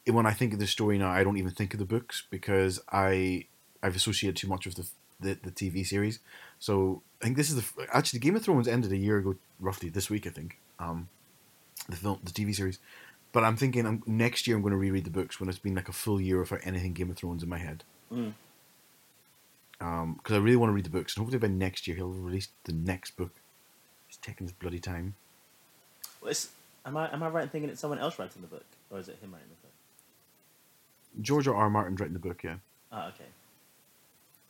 when 0.05 0.25
I 0.25 0.33
think 0.33 0.53
of 0.53 0.59
the 0.59 0.67
story 0.67 0.97
now, 0.97 1.09
I 1.09 1.23
don't 1.23 1.37
even 1.37 1.51
think 1.51 1.73
of 1.73 1.79
the 1.79 1.85
books 1.85 2.23
because 2.29 2.79
I 2.91 3.45
I've 3.81 3.95
associated 3.95 4.35
too 4.35 4.47
much 4.47 4.65
with 4.65 4.75
the 4.75 4.87
the, 5.19 5.37
the 5.43 5.51
TV 5.51 5.85
series. 5.85 6.19
So 6.59 7.01
I 7.21 7.25
think 7.25 7.37
this 7.37 7.49
is 7.49 7.55
the 7.55 7.87
actually 7.91 8.19
Game 8.19 8.35
of 8.35 8.43
Thrones 8.43 8.67
ended 8.67 8.91
a 8.91 8.97
year 8.97 9.17
ago, 9.17 9.35
roughly 9.59 9.89
this 9.89 10.09
week. 10.09 10.25
I 10.25 10.29
think 10.29 10.57
um, 10.79 11.09
the 11.87 11.95
film, 11.95 12.19
the 12.23 12.31
TV 12.31 12.55
series. 12.55 12.79
but 13.31 13.43
I'm 13.43 13.57
thinking 13.57 13.85
I'm, 13.85 14.03
next 14.05 14.47
year 14.47 14.55
I'm 14.55 14.61
going 14.61 14.71
to 14.71 14.77
reread 14.77 15.05
the 15.05 15.11
books 15.11 15.39
when 15.39 15.49
it's 15.49 15.59
been 15.59 15.75
like 15.75 15.89
a 15.89 15.93
full 15.93 16.19
year 16.21 16.39
without 16.39 16.61
anything 16.63 16.93
Game 16.93 17.11
of 17.11 17.17
Thrones 17.17 17.43
in 17.43 17.49
my 17.49 17.57
head. 17.57 17.83
Mm. 18.11 18.33
Because 19.77 20.35
I 20.35 20.39
really 20.39 20.57
want 20.57 20.69
to 20.69 20.73
read 20.73 20.85
the 20.85 20.89
books, 20.89 21.15
and 21.15 21.23
hopefully 21.23 21.39
by 21.39 21.47
next 21.47 21.87
year 21.87 21.95
he'll 21.95 22.09
release 22.09 22.49
the 22.65 22.73
next 22.73 23.11
book. 23.15 23.31
He's 24.07 24.17
taking 24.17 24.45
his 24.45 24.51
bloody 24.51 24.79
time. 24.79 25.15
Well, 26.21 26.31
it's, 26.31 26.49
am 26.85 26.97
I 26.97 27.13
am 27.13 27.23
I 27.23 27.29
right 27.29 27.43
in 27.43 27.49
thinking 27.49 27.69
it's 27.69 27.79
someone 27.79 27.99
else 27.99 28.19
writing 28.19 28.41
the 28.41 28.47
book, 28.47 28.65
or 28.89 28.99
is 28.99 29.07
it 29.07 29.19
him 29.21 29.31
writing 29.31 29.47
the 29.47 29.55
book? 29.67 31.23
George 31.23 31.47
R. 31.47 31.55
R. 31.55 31.69
Martin's 31.69 31.99
writing 31.99 32.13
the 32.13 32.19
book, 32.19 32.43
yeah. 32.43 32.55
Oh, 32.91 33.07
okay. 33.09 33.25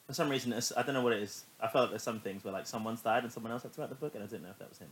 For 0.09 0.15
some 0.15 0.27
reason, 0.27 0.51
I 0.75 0.81
don't 0.81 0.95
know 0.95 1.03
what 1.03 1.13
it 1.13 1.21
is. 1.21 1.45
I 1.61 1.67
felt 1.67 1.83
like 1.83 1.89
there's 1.91 2.01
some 2.01 2.19
things 2.19 2.43
where 2.43 2.51
like 2.51 2.65
someone's 2.65 2.99
died 3.01 3.21
and 3.21 3.31
someone 3.31 3.51
else 3.51 3.61
had 3.61 3.73
to 3.73 3.81
write 3.81 3.91
the 3.91 3.95
book, 3.95 4.15
and 4.15 4.23
I 4.23 4.25
didn't 4.25 4.41
know 4.41 4.49
if 4.49 4.57
that 4.57 4.67
was 4.67 4.79
him. 4.79 4.87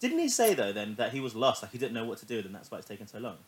Didn't 0.00 0.18
he 0.18 0.28
say 0.28 0.52
though 0.52 0.70
then 0.70 0.96
that 0.96 1.12
he 1.14 1.20
was 1.20 1.34
lost, 1.34 1.62
like 1.62 1.72
he 1.72 1.78
didn't 1.78 1.94
know 1.94 2.04
what 2.04 2.18
to 2.18 2.26
do, 2.26 2.40
and 2.40 2.54
that's 2.54 2.70
why 2.70 2.76
it's 2.76 2.86
taken 2.86 3.06
so 3.06 3.20
long? 3.20 3.38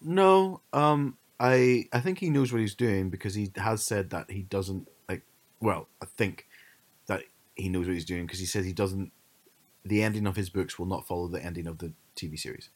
No, 0.00 0.60
um, 0.72 1.18
I 1.40 1.88
I 1.92 1.98
think 1.98 2.20
he 2.20 2.30
knows 2.30 2.52
what 2.52 2.60
he's 2.60 2.76
doing 2.76 3.10
because 3.10 3.34
he 3.34 3.50
has 3.56 3.84
said 3.84 4.10
that 4.10 4.30
he 4.30 4.42
doesn't 4.42 4.86
like. 5.08 5.22
Well, 5.58 5.88
I 6.00 6.06
think 6.06 6.46
that 7.08 7.24
he 7.56 7.68
knows 7.68 7.88
what 7.88 7.94
he's 7.94 8.04
doing 8.04 8.24
because 8.24 8.38
he 8.38 8.46
says 8.46 8.64
he 8.64 8.72
doesn't. 8.72 9.10
The 9.84 10.04
ending 10.04 10.28
of 10.28 10.36
his 10.36 10.48
books 10.48 10.78
will 10.78 10.86
not 10.86 11.08
follow 11.08 11.26
the 11.26 11.44
ending 11.44 11.66
of 11.66 11.78
the 11.78 11.92
TV 12.14 12.38
series. 12.38 12.70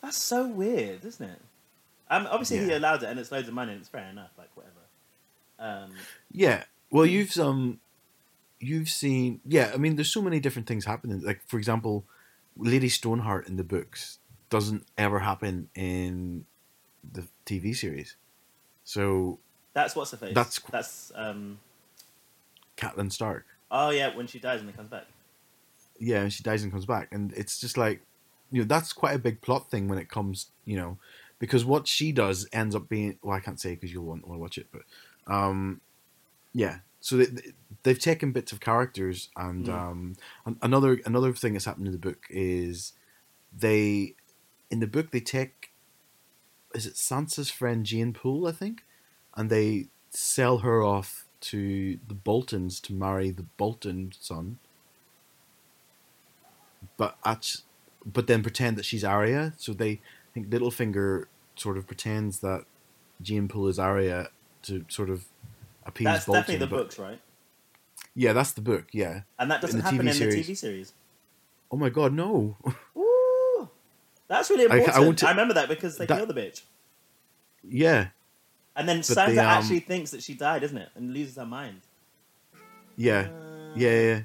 That's 0.00 0.16
so 0.16 0.46
weird, 0.46 1.04
isn't 1.04 1.28
it? 1.28 1.40
Um, 2.12 2.28
obviously 2.30 2.58
he 2.58 2.72
allowed 2.72 3.02
it, 3.02 3.08
and 3.08 3.18
it's 3.18 3.32
loads 3.32 3.48
of 3.48 3.54
money, 3.54 3.72
and 3.72 3.80
it's 3.80 3.88
fair 3.88 4.06
enough, 4.08 4.30
like 4.36 4.50
whatever. 4.54 4.74
Um, 5.58 5.92
Yeah. 6.30 6.64
Well, 6.90 7.06
you've 7.06 7.36
um, 7.38 7.80
you've 8.60 8.88
seen. 8.90 9.40
Yeah, 9.46 9.70
I 9.72 9.78
mean, 9.78 9.96
there's 9.96 10.12
so 10.12 10.20
many 10.20 10.40
different 10.40 10.68
things 10.68 10.84
happening. 10.84 11.22
Like, 11.22 11.40
for 11.46 11.56
example, 11.58 12.04
Lady 12.56 12.88
Stoneheart 12.90 13.48
in 13.48 13.56
the 13.56 13.64
books 13.64 14.18
doesn't 14.50 14.84
ever 14.98 15.20
happen 15.20 15.70
in 15.74 16.44
the 17.12 17.26
TV 17.46 17.74
series. 17.74 18.16
So, 18.84 19.38
that's 19.72 19.96
what's 19.96 20.10
the 20.10 20.18
face. 20.18 20.34
That's- 20.34 20.60
that's 20.70 21.12
um. 21.14 21.58
Catelyn 22.76 23.10
Stark. 23.12 23.46
Oh 23.70 23.90
yeah, 23.90 24.14
when 24.14 24.26
she 24.26 24.38
dies 24.38 24.60
and 24.60 24.68
it 24.68 24.76
comes 24.76 24.90
back. 24.90 25.06
yeah, 25.98 26.20
and 26.22 26.32
she 26.32 26.42
dies 26.42 26.62
and 26.62 26.72
comes 26.72 26.84
back, 26.84 27.08
and 27.12 27.32
it's 27.34 27.58
just 27.60 27.76
like, 27.78 28.00
you 28.50 28.60
know, 28.60 28.66
that's 28.66 28.92
quite 28.92 29.14
a 29.14 29.18
big 29.18 29.40
plot 29.40 29.70
thing 29.70 29.88
when 29.88 29.98
it 29.98 30.08
comes, 30.10 30.48
you 30.66 30.76
know, 30.76 30.98
because 31.42 31.64
what 31.64 31.88
she 31.88 32.12
does 32.12 32.46
ends 32.52 32.72
up 32.76 32.88
being, 32.88 33.18
well, 33.20 33.36
I 33.36 33.40
can't 33.40 33.58
say 33.58 33.74
because 33.74 33.92
you'll 33.92 34.04
want, 34.04 34.24
want 34.28 34.38
to 34.38 34.40
watch 34.40 34.58
it, 34.58 34.68
but, 34.70 34.82
um, 35.26 35.80
yeah. 36.54 36.78
So 37.00 37.16
they, 37.16 37.24
they- 37.24 37.52
they've 37.82 37.98
taken 37.98 38.30
bits 38.30 38.52
of 38.52 38.60
characters, 38.60 39.28
and 39.36 39.66
Mm. 39.66 39.72
um, 39.72 40.16
another 40.62 41.00
another 41.04 41.32
thing 41.32 41.54
that's 41.54 41.64
happened 41.64 41.86
in 41.88 41.92
the 41.92 41.98
book 41.98 42.26
is 42.30 42.92
they, 43.52 44.14
in 44.70 44.78
the 44.78 44.86
book, 44.86 45.10
they 45.10 45.18
take, 45.18 45.72
is 46.76 46.86
it 46.86 46.94
Sansa's 46.94 47.50
friend 47.50 47.84
Jeyne 47.84 48.12
Poole, 48.12 48.46
I 48.46 48.52
think, 48.52 48.84
and 49.36 49.50
they 49.50 49.88
sell 50.10 50.58
her 50.58 50.84
off 50.84 51.26
to 51.40 51.98
the 52.06 52.14
Boltons 52.14 52.78
to 52.82 52.92
marry 52.92 53.30
the 53.32 53.46
Bolton 53.56 54.12
son 54.20 54.58
but 56.96 57.16
at, 57.24 57.56
but 58.06 58.28
then 58.28 58.42
pretend 58.44 58.76
that 58.76 58.84
she's 58.84 59.02
Arya. 59.02 59.54
So 59.56 59.72
they 59.72 60.00
think 60.34 60.48
Littlefinger 60.50 61.24
sort 61.56 61.76
of 61.76 61.86
pretends 61.86 62.40
that 62.40 62.64
Jeyne 63.20 63.48
Poole 63.48 63.68
is 63.68 63.78
Arya 63.78 64.28
to 64.62 64.84
sort 64.88 65.10
of 65.10 65.24
appease 65.84 66.04
That's 66.06 66.24
Bolton. 66.26 66.38
That's 66.40 66.48
definitely 66.48 66.66
the 66.66 66.82
books, 66.82 66.98
right? 66.98 67.20
Yeah, 68.14 68.32
that's 68.32 68.52
the 68.52 68.60
book. 68.60 68.86
Yeah. 68.92 69.22
And 69.38 69.50
that 69.50 69.60
doesn't 69.60 69.78
the 69.80 69.84
happen 69.84 70.06
TV 70.06 70.08
in 70.10 70.14
series. 70.14 70.46
the 70.46 70.52
TV 70.52 70.56
series. 70.56 70.92
Oh 71.70 71.76
my 71.76 71.88
god, 71.88 72.12
no. 72.12 72.56
Ooh, 72.96 73.68
that's 74.28 74.50
really 74.50 74.66
I- 74.66 74.74
I 74.74 74.78
important. 74.78 74.96
I, 74.96 75.06
want 75.06 75.18
to- 75.18 75.26
remember 75.28 75.54
that 75.54 75.68
because 75.68 75.96
they 75.98 76.06
that- 76.06 76.16
kill 76.18 76.26
the 76.26 76.34
bitch, 76.34 76.62
yeah, 77.66 78.08
and 78.76 78.86
then 78.88 79.00
Sansa 79.00 79.26
they, 79.28 79.38
um, 79.38 79.46
actually 79.46 79.80
thinks 79.80 80.10
that 80.10 80.22
she 80.22 80.34
died, 80.34 80.62
isn't 80.64 80.76
it, 80.76 80.90
and 80.94 81.12
loses 81.14 81.36
her 81.36 81.46
mind. 81.46 81.80
yeah, 82.96 83.28
Uh, 83.30 83.72
yeah, 83.76 84.00
yeah. 84.00 84.20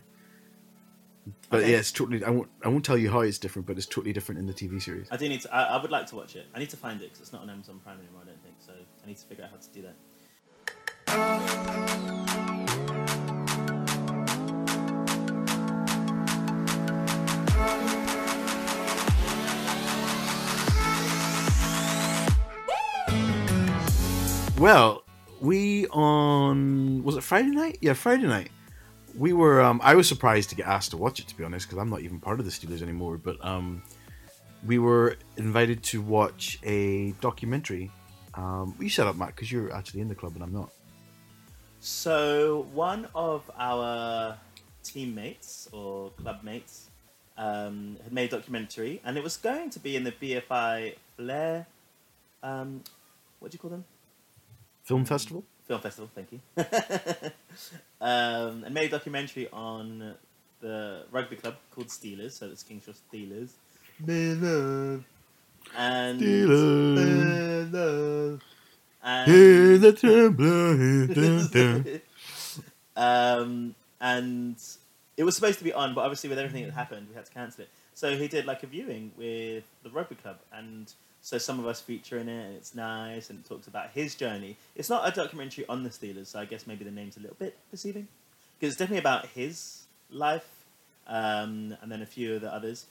But 1.50 1.62
Okay. 1.62 1.72
yeah, 1.72 1.78
it's 1.78 1.92
totally. 1.94 2.24
I 2.26 2.30
won't. 2.30 2.50
I 2.64 2.68
won't 2.68 2.84
tell 2.84 2.98
you 2.98 3.10
how 3.10 3.22
it's 3.22 3.38
different, 3.38 3.68
but 3.68 3.78
it's 3.78 3.86
totally 3.86 4.12
different 4.12 4.40
in 4.40 4.48
the 4.48 4.54
TV 4.54 4.82
series. 4.82 5.08
I 5.10 5.16
do 5.18 5.30
need 5.30 5.42
to. 5.42 5.54
I, 5.56 5.78
I 5.78 5.82
would 5.82 5.92
like 5.92 6.06
to 6.08 6.16
watch 6.16 6.36
it. 6.36 6.46
I 6.54 6.60
need 6.60 6.70
to 6.72 6.78
find 6.78 7.00
it 7.02 7.06
because 7.06 7.22
it's 7.22 7.32
not 7.34 7.42
on 7.44 7.50
Amazon 7.50 7.80
Prime 7.84 8.00
anymore. 8.00 8.22
I 8.24 8.26
don't 8.28 8.44
think 8.44 8.56
so. 8.60 8.74
I 9.04 9.08
need 9.08 9.18
to 9.18 9.26
figure 9.26 9.46
out 9.46 9.52
how 9.52 9.58
to 9.58 9.70
do 9.70 9.82
that. 9.84 9.96
Well, 24.60 25.04
we 25.40 25.86
on 25.88 27.04
was 27.04 27.16
it 27.16 27.22
Friday 27.22 27.50
night? 27.50 27.78
Yeah, 27.82 27.94
Friday 27.94 28.26
night. 28.28 28.50
We 29.18 29.34
were. 29.34 29.62
Um, 29.62 29.82
I 29.84 29.96
was 29.96 30.08
surprised 30.08 30.50
to 30.52 30.56
get 30.56 30.68
asked 30.68 30.92
to 30.92 30.98
watch 30.98 31.20
it, 31.20 31.28
to 31.28 31.36
be 31.36 31.44
honest, 31.44 31.68
because 31.68 31.82
I'm 31.82 31.90
not 31.90 32.02
even 32.02 32.20
part 32.20 32.40
of 32.40 32.46
the 32.46 32.52
Steelers 32.52 32.82
anymore. 32.82 33.18
But 33.18 33.44
um, 33.44 33.82
we 34.66 34.80
were 34.80 35.18
invited 35.38 35.84
to 35.84 36.02
watch 36.02 36.60
a 36.64 37.12
documentary. 37.14 37.92
Um, 38.36 38.76
you 38.80 38.90
set 38.90 39.08
up, 39.08 39.16
Matt, 39.16 39.36
because 39.36 39.52
you're 39.52 39.74
actually 39.74 40.02
in 40.02 40.08
the 40.08 40.16
club 40.16 40.36
and 40.36 40.44
I'm 40.44 40.54
not. 40.54 40.70
So 41.80 42.68
one 42.74 43.08
of 43.16 43.50
our 43.58 44.38
teammates 44.84 45.70
or 45.72 46.12
club 46.12 46.44
mates 46.44 46.90
um, 47.38 47.98
had 48.04 48.14
made 48.14 48.34
a 48.34 48.38
documentary, 48.38 49.02
and 49.04 49.18
it 49.18 49.24
was 49.24 49.38
going 49.38 49.70
to 49.72 49.80
be 49.80 49.96
in 49.96 50.04
the 50.04 50.12
BFI 50.12 50.96
Flare. 51.16 51.66
Um, 52.44 52.84
what 53.40 53.52
do 53.52 53.56
you 53.56 53.60
call 53.60 53.72
them? 53.72 53.86
Film 54.84 55.06
festival. 55.06 55.44
Film 55.68 55.82
Festival, 55.82 56.10
thank 56.16 56.32
you. 56.32 56.40
um, 58.02 58.64
and 58.64 58.74
made 58.74 58.86
a 58.88 58.98
documentary 58.98 59.50
on 59.52 60.16
the 60.62 61.04
rugby 61.12 61.36
club 61.36 61.56
called 61.72 61.88
Steelers, 61.88 62.32
so 62.32 62.48
it's 62.48 62.64
Kings 62.64 62.86
Cross 62.86 63.02
Steelers. 63.14 63.50
Steelers. 64.04 65.04
And 65.76 66.22
Steelers. 66.22 67.70
Steelers. 67.72 68.42
Hear 69.26 69.74
And, 69.74 69.82
the 69.84 69.94
trembler, 69.94 70.78
hear 70.78 71.08
the- 71.08 72.02
um, 72.96 73.76
and 74.02 74.56
it 75.18 75.24
was 75.24 75.36
supposed 75.36 75.58
to 75.60 75.64
be 75.66 75.74
on, 75.74 75.94
but 75.94 76.02
obviously 76.02 76.30
with 76.30 76.40
everything 76.40 76.66
that 76.66 76.74
happened, 76.74 77.08
we 77.10 77.16
had 77.16 77.26
to 77.26 77.32
cancel 77.32 77.64
it. 77.64 77.70
So 77.94 78.16
he 78.16 78.28
did 78.28 78.46
like 78.46 78.64
a 78.64 78.68
viewing 78.68 79.12
with 79.18 79.64
the 79.84 79.90
rugby 79.90 80.16
club, 80.16 80.38
and 80.54 80.92
so 81.28 81.38
some 81.38 81.60
of 81.60 81.68
us 81.68 81.82
feature 81.82 82.18
in 82.20 82.30
it, 82.30 82.46
and 82.46 82.56
it's 82.56 82.74
nice, 82.74 83.30
and 83.30 83.40
it 83.40 83.46
talks 83.50 83.68
about 83.68 83.90
his 83.90 84.16
journey. 84.16 84.56
It's 84.78 84.90
not 84.90 85.06
a 85.06 85.14
documentary 85.14 85.66
on 85.68 85.84
the 85.84 85.90
Steelers, 85.90 86.28
so 86.28 86.40
I 86.40 86.46
guess 86.46 86.66
maybe 86.66 86.86
the 86.86 86.92
name's 86.92 87.18
a 87.18 87.20
little 87.20 87.36
bit 87.38 87.58
deceiving, 87.70 88.08
because 88.58 88.72
it's 88.72 88.80
definitely 88.80 89.00
about 89.00 89.26
his 89.26 89.88
life, 90.10 90.48
um, 91.06 91.76
and 91.82 91.92
then 91.92 92.02
a 92.02 92.06
few 92.06 92.36
of 92.36 92.40
the 92.40 92.54
others' 92.54 92.86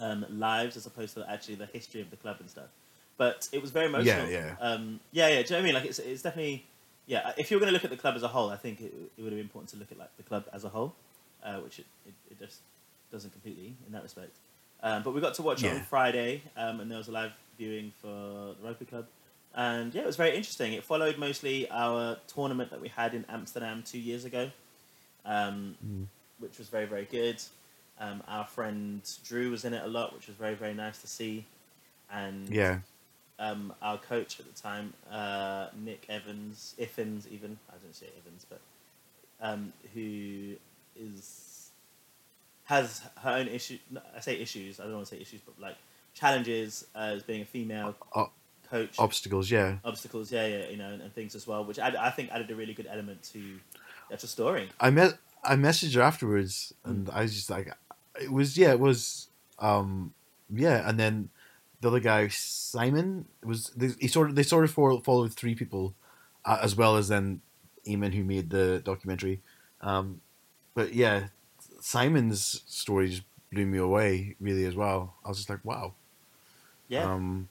um, 0.00 0.26
lives, 0.30 0.76
as 0.76 0.84
opposed 0.84 1.14
to 1.14 1.30
actually 1.30 1.54
the 1.54 1.66
history 1.66 2.00
of 2.00 2.10
the 2.10 2.16
club 2.16 2.38
and 2.40 2.50
stuff. 2.50 2.70
But 3.18 3.48
it 3.52 3.62
was 3.62 3.70
very 3.70 3.86
emotional. 3.86 4.26
yeah. 4.32 4.56
Um, 4.60 4.98
yeah, 5.12 5.28
yeah. 5.28 5.34
Do 5.34 5.38
you 5.42 5.50
know 5.50 5.56
what 5.56 5.60
I 5.60 5.62
mean? 5.62 5.74
Like, 5.74 5.84
it's 5.84 6.00
it's 6.00 6.22
definitely 6.22 6.66
yeah. 7.06 7.30
If 7.36 7.52
you're 7.52 7.60
going 7.60 7.70
to 7.70 7.72
look 7.72 7.84
at 7.84 7.90
the 7.90 7.96
club 7.96 8.16
as 8.16 8.24
a 8.24 8.28
whole, 8.34 8.50
I 8.50 8.56
think 8.56 8.80
it, 8.80 8.92
it 9.16 9.22
would 9.22 9.30
have 9.30 9.38
been 9.38 9.46
important 9.46 9.70
to 9.70 9.76
look 9.76 9.92
at 9.92 9.98
like 9.98 10.16
the 10.16 10.24
club 10.24 10.46
as 10.52 10.64
a 10.64 10.68
whole, 10.70 10.92
uh, 11.44 11.58
which 11.58 11.78
it, 11.78 11.86
it, 12.04 12.14
it 12.32 12.38
just 12.40 12.62
doesn't 13.12 13.30
completely 13.30 13.76
in 13.86 13.92
that 13.92 14.02
respect. 14.02 14.34
Um, 14.84 15.02
but 15.02 15.14
we 15.14 15.20
got 15.22 15.32
to 15.34 15.42
watch 15.42 15.64
it 15.64 15.72
on 15.76 15.80
Friday, 15.80 16.42
um, 16.58 16.78
and 16.80 16.90
there 16.90 16.98
was 16.98 17.08
a 17.08 17.12
live 17.12 17.32
viewing 17.58 17.90
for 18.02 18.06
the 18.08 18.56
rugby 18.62 18.84
club, 18.84 19.06
and 19.54 19.94
yeah, 19.94 20.02
it 20.02 20.06
was 20.06 20.16
very 20.16 20.36
interesting. 20.36 20.74
It 20.74 20.84
followed 20.84 21.16
mostly 21.16 21.66
our 21.70 22.18
tournament 22.28 22.70
that 22.70 22.80
we 22.82 22.88
had 22.88 23.14
in 23.14 23.24
Amsterdam 23.30 23.82
two 23.86 23.98
years 23.98 24.26
ago, 24.26 24.50
um, 25.24 25.76
Mm. 25.84 26.06
which 26.38 26.58
was 26.58 26.68
very 26.68 26.84
very 26.84 27.06
good. 27.06 27.42
Um, 27.98 28.22
our 28.28 28.44
friend 28.44 29.00
Drew 29.24 29.50
was 29.50 29.64
in 29.64 29.72
it 29.72 29.82
a 29.82 29.88
lot, 29.88 30.12
which 30.12 30.26
was 30.26 30.36
very 30.36 30.54
very 30.54 30.74
nice 30.74 30.98
to 31.00 31.06
see, 31.06 31.46
and 32.10 32.48
Yeah, 32.50 32.80
um, 33.38 33.72
our 33.80 33.96
coach 33.96 34.38
at 34.38 34.46
the 34.54 34.60
time, 34.60 34.92
uh, 35.10 35.68
Nick 35.76 36.04
Evans, 36.10 36.74
Iffins 36.78 37.26
even, 37.30 37.58
I 37.70 37.76
don't 37.82 37.94
say 37.96 38.08
Evans, 38.18 38.44
but 38.48 38.60
um, 39.40 39.72
who 39.94 40.56
is 40.94 41.43
has 42.64 43.02
her 43.22 43.30
own 43.30 43.48
issue. 43.48 43.78
I 44.16 44.20
say 44.20 44.36
issues. 44.40 44.80
I 44.80 44.84
don't 44.84 44.94
want 44.94 45.06
to 45.06 45.14
say 45.14 45.20
issues, 45.20 45.40
but 45.40 45.58
like 45.60 45.76
challenges 46.14 46.86
as 46.94 47.22
being 47.22 47.42
a 47.42 47.44
female 47.44 47.94
O- 48.14 48.30
coach, 48.70 48.96
obstacles. 48.98 49.50
Yeah, 49.50 49.76
obstacles, 49.84 50.32
yeah, 50.32 50.46
yeah, 50.46 50.68
you 50.68 50.76
know, 50.76 50.88
and, 50.88 51.02
and 51.02 51.14
things 51.14 51.34
as 51.34 51.46
well, 51.46 51.64
which 51.64 51.78
I, 51.78 51.94
I 51.98 52.10
think 52.10 52.30
added 52.30 52.50
a 52.50 52.54
really 52.54 52.74
good 52.74 52.86
element 52.90 53.22
to 53.32 53.38
the 54.08 54.14
actual 54.14 54.28
story. 54.28 54.68
I 54.80 54.90
met. 54.90 55.18
I 55.42 55.56
messaged 55.56 55.94
her 55.94 56.00
afterwards, 56.00 56.72
and 56.84 57.10
I 57.10 57.22
was 57.22 57.34
just 57.34 57.50
like, 57.50 57.70
it 58.20 58.32
was 58.32 58.56
yeah, 58.56 58.70
it 58.70 58.80
was 58.80 59.28
um 59.58 60.14
yeah, 60.50 60.88
and 60.88 60.98
then 60.98 61.28
the 61.80 61.88
other 61.88 62.00
guy 62.00 62.28
Simon 62.28 63.26
was 63.44 63.68
they, 63.76 63.90
he 64.00 64.08
sort 64.08 64.30
of 64.30 64.36
they 64.36 64.42
sort 64.42 64.64
of 64.64 64.70
fo- 64.70 65.00
followed 65.00 65.34
three 65.34 65.54
people, 65.54 65.94
uh, 66.46 66.58
as 66.62 66.76
well 66.76 66.96
as 66.96 67.08
then 67.08 67.42
Eamon 67.86 68.14
who 68.14 68.24
made 68.24 68.48
the 68.48 68.80
documentary, 68.82 69.42
um, 69.82 70.22
but 70.72 70.94
yeah, 70.94 71.26
Simon's 71.84 72.62
story 72.66 73.10
is 73.10 73.20
blew 73.52 73.66
me 73.66 73.76
away 73.76 74.36
really 74.40 74.64
as 74.64 74.74
well. 74.74 75.16
I 75.22 75.28
was 75.28 75.36
just 75.36 75.50
like, 75.50 75.62
wow. 75.62 75.92
Yeah. 76.88 77.04
Um, 77.04 77.50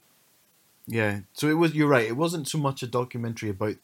yeah. 0.88 1.20
So 1.34 1.48
it 1.48 1.54
was. 1.54 1.72
You're 1.72 1.86
right. 1.86 2.08
It 2.08 2.16
wasn't 2.16 2.48
so 2.48 2.58
much 2.58 2.82
a 2.82 2.88
documentary 2.88 3.50
about 3.50 3.76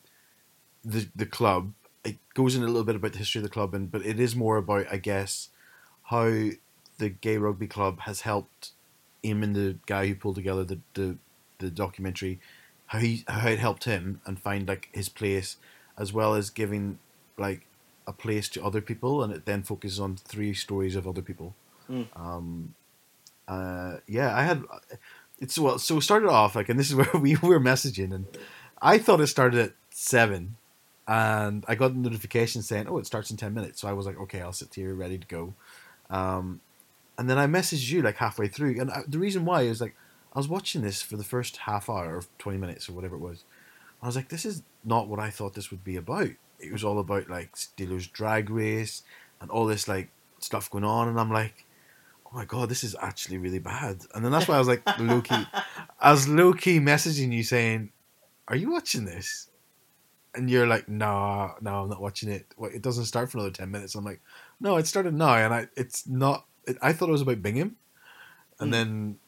the 0.85 1.09
the 1.15 1.25
club. 1.25 1.73
It 2.03 2.17
goes 2.35 2.57
in 2.57 2.65
a 2.65 2.67
little 2.67 2.83
bit 2.83 2.97
about 2.97 3.13
the 3.13 3.19
history 3.19 3.39
of 3.39 3.45
the 3.45 3.49
club, 3.49 3.75
and 3.75 3.93
but 3.93 4.05
it 4.05 4.19
is 4.19 4.35
more 4.35 4.57
about, 4.57 4.87
I 4.91 4.97
guess, 4.97 5.51
how 6.03 6.25
the 6.99 7.09
gay 7.09 7.39
rugby 7.39 7.69
club 7.69 8.01
has 8.01 8.23
helped 8.23 8.73
him 9.23 9.45
and 9.45 9.55
the 9.55 9.77
guy 9.87 10.09
who 10.09 10.17
pulled 10.17 10.35
together 10.35 10.65
the 10.65 10.81
the, 10.95 11.17
the 11.59 11.71
documentary, 11.71 12.41
how 12.87 12.99
he 12.99 13.23
how 13.29 13.47
it 13.49 13.61
helped 13.61 13.85
him 13.85 14.21
and 14.27 14.37
find 14.37 14.67
like 14.67 14.89
his 14.91 15.09
place, 15.09 15.59
as 15.97 16.13
well 16.13 16.35
as 16.35 16.51
giving 16.51 16.99
like 17.39 17.67
a 18.11 18.13
place 18.13 18.49
to 18.51 18.65
other 18.65 18.81
people, 18.81 19.23
and 19.23 19.33
it 19.33 19.47
then 19.47 19.63
focuses 19.63 20.01
on 20.01 20.17
three 20.17 20.53
stories 20.53 20.97
of 20.97 21.07
other 21.07 21.23
people. 21.23 21.55
Mm. 21.89 22.07
Um, 22.15 22.75
uh, 23.49 23.99
yeah, 24.07 24.37
I 24.37 24.43
had 24.43 24.65
it's 25.39 25.59
well. 25.59 25.79
So 25.79 25.99
it 25.99 26.03
started 26.03 26.29
off 26.29 26.55
like, 26.57 26.69
and 26.69 26.79
this 26.79 26.91
is 26.91 26.95
where 27.01 27.21
we 27.21 27.37
were 27.37 27.61
messaging, 27.61 28.13
and 28.13 28.27
I 28.83 28.99
thought 28.99 29.21
it 29.21 29.29
started 29.29 29.61
at 29.61 29.73
seven, 29.91 30.57
and 31.09 31.65
I 31.69 31.75
got 31.77 31.93
a 31.93 31.99
notification 31.99 32.63
saying, 32.63 32.87
"Oh, 32.89 32.99
it 32.99 33.07
starts 33.07 33.31
in 33.31 33.37
ten 33.37 33.55
minutes." 33.55 33.81
So 33.81 33.89
I 33.89 33.93
was 33.93 34.07
like, 34.07 34.19
"Okay, 34.19 34.41
I'll 34.41 34.53
sit 34.53 34.75
here 34.75 34.95
ready 34.95 35.19
to 35.19 35.27
go." 35.27 35.55
Um, 36.11 36.61
and 37.17 37.31
then 37.31 37.39
I 37.39 37.47
messaged 37.47 37.91
you 37.91 38.03
like 38.03 38.17
halfway 38.17 38.49
through, 38.49 38.81
and 38.81 38.91
I, 38.91 39.03
the 39.07 39.19
reason 39.19 39.45
why 39.45 39.63
is 39.63 39.81
like 39.81 39.95
I 40.35 40.39
was 40.39 40.49
watching 40.49 40.83
this 40.83 41.01
for 41.01 41.17
the 41.17 41.25
first 41.25 41.59
half 41.59 41.89
hour 41.89 42.17
or 42.17 42.25
twenty 42.39 42.59
minutes 42.59 42.89
or 42.89 42.93
whatever 42.93 43.17
it 43.17 43.21
was. 43.21 43.45
I 44.03 44.07
was 44.07 44.17
like, 44.17 44.29
"This 44.29 44.45
is 44.45 44.63
not 44.85 45.09
what 45.09 45.21
I 45.21 45.31
thought 45.31 45.55
this 45.55 45.71
would 45.71 45.85
be 45.85 45.97
about." 45.97 46.31
It 46.61 46.73
was 46.73 46.85
all 46.85 46.99
about 46.99 47.29
like 47.29 47.55
Steelers 47.57 48.11
drag 48.11 48.51
race 48.51 49.03
and 49.41 49.51
all 49.51 49.67
this 49.67 49.89
like 49.89 50.11
stuff 50.41 50.71
going 50.71 50.85
on, 50.85 51.09
and 51.09 51.19
I'm 51.19 51.33
like, 51.33 51.65
"Oh 52.27 52.31
my 52.37 52.45
god, 52.45 52.69
this 52.69 52.85
is 52.85 52.97
actually 53.01 53.39
really 53.39 53.59
bad." 53.59 54.01
And 54.15 54.25
then 54.25 54.33
that's 54.33 54.49
why 54.49 54.57
I 54.57 54.59
was 54.59 54.69
like, 54.69 54.83
low 54.99 55.21
key, 55.23 55.47
I 56.01 56.11
was 56.13 56.29
low 56.29 56.53
key 56.53 56.79
messaging 56.81 57.33
you 57.33 57.43
saying, 57.43 57.93
"Are 58.49 58.57
you 58.57 58.71
watching 58.73 59.05
this?" 59.05 59.49
And 60.35 60.49
you're 60.51 60.67
like, 60.67 60.89
"No, 60.89 61.53
no, 61.61 61.83
I'm 61.83 61.89
not 61.89 62.01
watching 62.01 62.31
it. 62.31 62.47
Well, 62.57 62.71
it 62.73 62.83
doesn't 62.83 63.07
start 63.07 63.31
for 63.31 63.39
another 63.39 63.51
ten 63.53 63.71
minutes." 63.71 63.95
I'm 63.95 64.05
like, 64.05 64.21
"No, 64.61 64.77
it 64.77 64.87
started 64.87 65.15
now, 65.15 65.35
and 65.35 65.53
I 65.55 65.69
it's 65.77 66.07
not." 66.07 66.47
It, 66.67 66.77
I 66.83 66.93
thought 66.93 67.09
it 67.09 67.13
was 67.13 67.23
about 67.23 67.43
Bingham, 67.43 67.77
and 68.61 68.69
Hmm. 68.69 68.71
then 68.73 69.19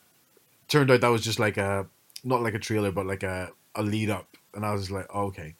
turned 0.69 0.91
out 0.91 1.01
that 1.01 1.09
was 1.09 1.23
just 1.23 1.39
like 1.39 1.57
a 1.57 1.87
not 2.25 2.43
like 2.43 2.55
a 2.55 2.59
trailer, 2.59 2.93
but 2.93 3.07
like 3.07 3.23
a 3.23 3.51
a 3.75 3.83
lead 3.83 4.11
up, 4.11 4.37
and 4.55 4.65
I 4.65 4.73
was 4.73 4.91
like, 4.91 5.07
oh, 5.13 5.27
"Okay." 5.27 5.55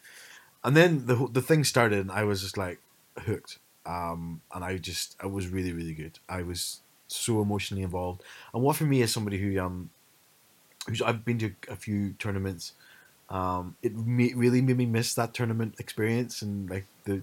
And 0.65 0.77
then 0.77 1.07
the 1.07 1.29
the 1.31 1.43
thing 1.43 1.65
started, 1.65 2.01
and 2.01 2.13
I 2.13 2.25
was 2.25 2.41
just 2.43 2.57
like 2.57 2.79
hooked, 3.19 3.59
um, 3.85 4.41
and 4.55 4.65
I 4.65 4.79
just 4.79 5.17
I 5.21 5.27
was 5.27 5.49
really 5.49 5.73
really 5.73 5.95
good. 5.95 6.19
I 6.29 6.43
was 6.43 6.81
so 7.09 7.43
emotionally 7.43 7.83
involved, 7.83 8.23
and 8.55 8.63
what 8.63 8.77
for 8.77 8.85
me 8.85 9.03
is 9.03 9.13
somebody 9.13 9.39
who 9.39 9.59
um, 9.61 9.91
who's 10.87 11.03
I've 11.03 11.25
been 11.25 11.39
to 11.39 11.53
a 11.69 11.77
few 11.77 12.13
tournaments. 12.15 12.73
Um, 13.29 13.77
it 13.83 13.97
me, 13.97 14.35
really 14.35 14.61
made 14.61 14.77
me 14.77 14.85
miss 14.85 15.15
that 15.15 15.33
tournament 15.33 15.77
experience 15.79 16.43
and 16.43 16.69
like 16.69 16.85
the 17.05 17.23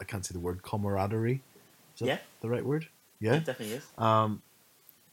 I 0.00 0.04
can't 0.04 0.24
say 0.24 0.32
the 0.32 0.40
word 0.40 0.62
camaraderie. 0.62 1.42
Is 1.94 2.00
that 2.00 2.06
Yeah. 2.06 2.18
the 2.40 2.48
right 2.48 2.64
word? 2.64 2.84
It 3.20 3.26
Yeah. 3.26 3.38
definitely 3.38 3.76
is. 3.76 3.86
Um, 3.98 4.42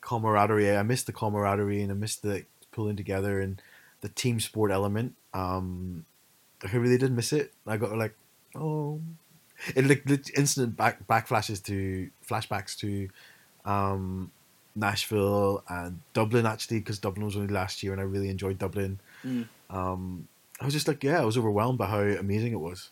camaraderie. 0.02 0.76
I 0.76 0.84
missed 0.84 1.06
the 1.06 1.14
camaraderie 1.14 1.82
and 1.82 1.92
I 1.92 1.96
missed 1.96 2.22
the 2.22 2.46
pulling 2.72 2.96
together 2.96 3.40
and 3.40 3.62
the 4.02 4.10
team 4.10 4.40
sport 4.40 4.72
element. 4.72 5.16
Um, 5.34 6.06
I 6.64 6.76
really 6.76 6.98
did 6.98 7.12
miss 7.12 7.34
it. 7.34 7.54
I 7.66 7.78
got 7.78 7.96
like, 7.98 8.16
oh, 8.56 9.00
it 9.76 9.86
like 9.86 10.04
instant 10.36 10.76
back 10.76 11.06
backflashes 11.08 11.64
to 11.66 12.10
flashbacks 12.28 12.78
to 12.80 13.10
um, 13.70 14.32
Nashville 14.76 15.64
and 15.68 16.00
Dublin 16.14 16.46
actually 16.46 16.80
because 16.80 17.00
Dublin 17.00 17.26
was 17.26 17.36
only 17.36 17.54
last 17.54 17.84
year 17.84 17.92
and 17.92 18.02
I 18.02 18.06
really 18.06 18.30
enjoyed 18.30 18.58
Dublin. 18.58 19.00
Mm. 19.26 19.48
Um, 19.70 20.28
I 20.60 20.66
was 20.66 20.74
just 20.74 20.88
like, 20.88 21.04
yeah, 21.04 21.22
I 21.22 21.26
was 21.26 21.38
overwhelmed 21.38 21.78
by 21.78 21.88
how 21.88 22.00
amazing 22.00 22.54
it 22.54 22.60
was. 22.60 22.90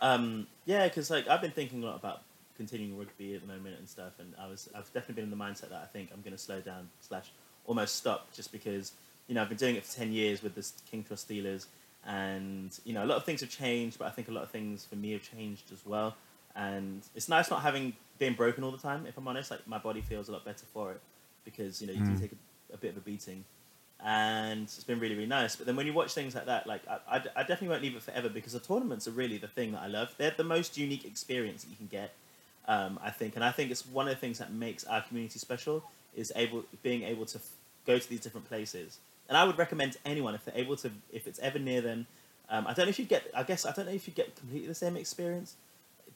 Um, 0.00 0.46
yeah, 0.64 0.86
because 0.86 1.10
like 1.10 1.28
I've 1.28 1.40
been 1.40 1.50
thinking 1.50 1.82
a 1.82 1.86
lot 1.86 1.96
about 1.96 2.22
continuing 2.56 2.98
rugby 2.98 3.34
at 3.34 3.40
the 3.40 3.46
moment 3.46 3.76
and 3.78 3.88
stuff, 3.88 4.12
and 4.18 4.32
I 4.38 4.46
was 4.46 4.68
I've 4.74 4.92
definitely 4.92 5.14
been 5.14 5.24
in 5.24 5.30
the 5.30 5.44
mindset 5.44 5.70
that 5.70 5.80
I 5.82 5.86
think 5.86 6.10
I'm 6.12 6.20
going 6.22 6.32
to 6.32 6.38
slow 6.38 6.60
down 6.60 6.88
slash 7.00 7.30
almost 7.66 7.96
stop 7.96 8.32
just 8.32 8.52
because 8.52 8.92
you 9.26 9.34
know 9.34 9.42
I've 9.42 9.48
been 9.48 9.58
doing 9.58 9.76
it 9.76 9.84
for 9.84 9.96
ten 9.96 10.12
years 10.12 10.42
with 10.42 10.54
the 10.54 10.66
King 10.90 11.02
Cross 11.02 11.26
Steelers, 11.28 11.66
and 12.08 12.76
you 12.84 12.94
know 12.94 13.04
a 13.04 13.06
lot 13.06 13.18
of 13.18 13.24
things 13.24 13.42
have 13.42 13.50
changed, 13.50 13.98
but 13.98 14.06
I 14.06 14.10
think 14.10 14.28
a 14.28 14.32
lot 14.32 14.42
of 14.42 14.50
things 14.50 14.86
for 14.86 14.96
me 14.96 15.12
have 15.12 15.22
changed 15.22 15.70
as 15.72 15.84
well. 15.86 16.16
And 16.56 17.02
it's 17.14 17.28
nice 17.28 17.50
not 17.50 17.62
having 17.62 17.94
being 18.18 18.34
broken 18.34 18.64
all 18.64 18.72
the 18.72 18.78
time. 18.78 19.06
If 19.06 19.16
I'm 19.18 19.28
honest, 19.28 19.50
like 19.50 19.66
my 19.68 19.78
body 19.78 20.00
feels 20.00 20.28
a 20.28 20.32
lot 20.32 20.44
better 20.44 20.64
for 20.72 20.92
it 20.92 21.00
because 21.44 21.80
you 21.80 21.86
know 21.86 21.92
you 21.92 22.00
Mm. 22.00 22.06
do 22.14 22.16
take 22.16 22.32
a, 22.32 22.74
a 22.74 22.78
bit 22.78 22.90
of 22.92 22.96
a 22.96 23.00
beating 23.00 23.44
and 24.04 24.62
it's 24.62 24.84
been 24.84 24.98
really 25.00 25.14
really 25.14 25.26
nice. 25.28 25.56
But 25.56 25.66
then 25.66 25.76
when 25.76 25.86
you 25.86 25.92
watch 25.92 26.14
things 26.14 26.34
like 26.34 26.46
that, 26.46 26.66
like 26.66 26.82
I, 26.88 26.98
I, 27.16 27.22
I 27.36 27.40
definitely 27.42 27.68
won't 27.68 27.82
leave 27.82 27.96
it 27.96 28.02
forever 28.02 28.28
because 28.28 28.54
the 28.54 28.60
tournaments 28.60 29.06
are 29.06 29.12
really 29.12 29.38
the 29.38 29.48
thing 29.48 29.72
that 29.72 29.82
I 29.82 29.86
love. 29.88 30.14
They're 30.18 30.34
the 30.36 30.44
most 30.44 30.78
unique 30.78 31.04
experience 31.04 31.64
that 31.64 31.70
you 31.70 31.76
can 31.76 31.88
get, 31.88 32.14
um, 32.66 32.98
I 33.02 33.10
think, 33.10 33.34
and 33.34 33.44
I 33.44 33.50
think 33.50 33.70
it's 33.70 33.86
one 33.86 34.08
of 34.08 34.14
the 34.14 34.20
things 34.20 34.38
that 34.38 34.52
makes 34.52 34.84
our 34.84 35.02
community 35.02 35.38
special 35.38 35.84
is 36.16 36.32
able 36.36 36.64
being 36.82 37.02
able 37.02 37.26
to 37.26 37.38
f- 37.38 37.50
go 37.86 37.98
to 37.98 38.08
these 38.08 38.20
different 38.20 38.48
places. 38.48 38.98
And 39.28 39.36
I 39.36 39.44
would 39.44 39.58
recommend 39.58 39.92
to 39.92 39.98
anyone 40.04 40.34
if 40.34 40.44
they're 40.44 40.56
able 40.56 40.76
to, 40.76 40.90
if 41.12 41.26
it's 41.26 41.38
ever 41.40 41.58
near 41.58 41.80
them. 41.80 42.06
Um, 42.48 42.66
I 42.66 42.72
don't 42.72 42.86
know 42.86 42.90
if 42.90 42.98
you 42.98 43.04
get, 43.04 43.24
I 43.34 43.42
guess 43.42 43.66
I 43.66 43.72
don't 43.72 43.86
know 43.86 43.92
if 43.92 44.08
you 44.08 44.14
get 44.14 44.34
completely 44.36 44.68
the 44.68 44.74
same 44.74 44.96
experience, 44.96 45.56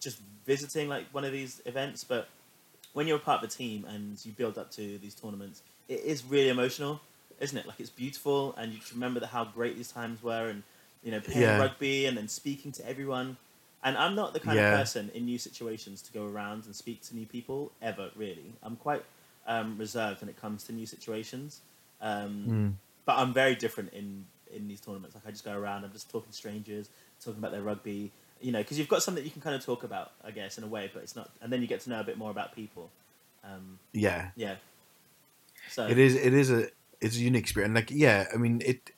just 0.01 0.19
visiting 0.47 0.89
like 0.89 1.07
one 1.13 1.25
of 1.25 1.33
these 1.33 1.61
events, 1.67 2.05
but 2.05 2.29
when 2.93 3.07
you're 3.07 3.17
a 3.17 3.21
part 3.21 3.43
of 3.43 3.49
a 3.49 3.53
team 3.53 3.85
and 3.89 4.25
you 4.25 4.33
build 4.33 4.59
up 4.59 4.71
to 4.73 4.99
these 4.99 5.15
tournaments, 5.15 5.63
it 5.89 6.01
is 6.01 6.25
really 6.25 6.49
emotional, 6.49 7.01
isn't 7.41 7.57
it? 7.57 7.67
Like 7.67 7.81
it's 7.81 7.91
beautiful, 7.91 8.55
and 8.57 8.73
you 8.73 8.79
just 8.79 8.93
remember 8.93 9.21
that 9.21 9.29
how 9.29 9.45
great 9.45 9.77
these 9.77 9.91
times 9.93 10.23
were, 10.23 10.49
and 10.49 10.63
you 11.03 11.11
know 11.11 11.21
playing 11.21 11.41
Yeah. 11.41 11.59
rugby 11.59 12.07
and 12.07 12.17
then 12.17 12.29
speaking 12.29 12.73
to 12.73 12.89
everyone. 12.89 13.37
And 13.85 13.97
I'm 13.97 14.15
not 14.15 14.33
the 14.33 14.41
kind 14.41 14.59
Yeah. 14.59 14.65
of 14.65 14.71
person 14.87 15.11
in 15.13 15.25
new 15.25 15.39
situations 15.39 16.03
to 16.03 16.13
go 16.13 16.27
around 16.27 16.67
and 16.67 16.75
speak 16.77 17.03
to 17.09 17.17
new 17.17 17.27
people 17.27 17.73
ever. 17.81 18.11
Really, 18.15 18.55
I'm 18.63 18.77
quite 18.77 19.05
um, 19.47 19.77
reserved 19.79 20.21
when 20.21 20.29
it 20.29 20.41
comes 20.41 20.65
to 20.65 20.73
new 20.73 20.87
situations. 20.87 21.61
Um, 22.01 22.51
Mm. 22.51 22.73
But 23.05 23.19
I'm 23.19 23.33
very 23.33 23.55
different 23.55 23.93
in 23.93 24.27
in 24.53 24.69
these 24.69 24.81
tournaments. 24.81 25.15
Like 25.15 25.27
I 25.27 25.31
just 25.31 25.45
go 25.45 25.57
around, 25.57 25.85
I'm 25.85 25.93
just 25.93 26.11
talking 26.11 26.31
to 26.31 26.37
strangers, 26.37 26.89
talking 27.23 27.39
about 27.39 27.53
their 27.53 27.63
rugby. 27.63 28.13
You 28.41 28.51
know, 28.51 28.59
because 28.59 28.79
you've 28.79 28.89
got 28.89 29.03
something 29.03 29.25
you 29.25 29.31
can 29.31 29.41
kind 29.41 29.55
of 29.55 29.65
talk 29.65 29.85
about, 29.85 30.13
I 30.25 30.33
guess, 30.33 30.59
in 30.59 30.65
a 30.65 30.67
way. 30.67 30.91
But 30.93 31.05
it's 31.05 31.15
not, 31.15 31.31
and 31.41 31.53
then 31.53 31.63
you 31.63 31.69
get 31.69 31.81
to 31.83 31.91
know 31.91 32.01
a 32.01 32.05
bit 32.05 32.19
more 32.19 32.31
about 32.31 32.55
people. 32.55 32.91
Um, 33.45 33.79
Yeah, 33.93 34.31
yeah. 34.37 34.57
So 35.71 35.87
it 35.87 35.99
is. 35.99 36.17
It 36.17 36.35
is 36.35 36.51
a. 36.51 36.69
It's 37.01 37.17
a 37.17 37.21
unique 37.21 37.43
experience. 37.43 37.75
Like, 37.75 37.91
yeah, 37.91 38.27
I 38.33 38.37
mean, 38.37 38.63
it. 38.65 38.91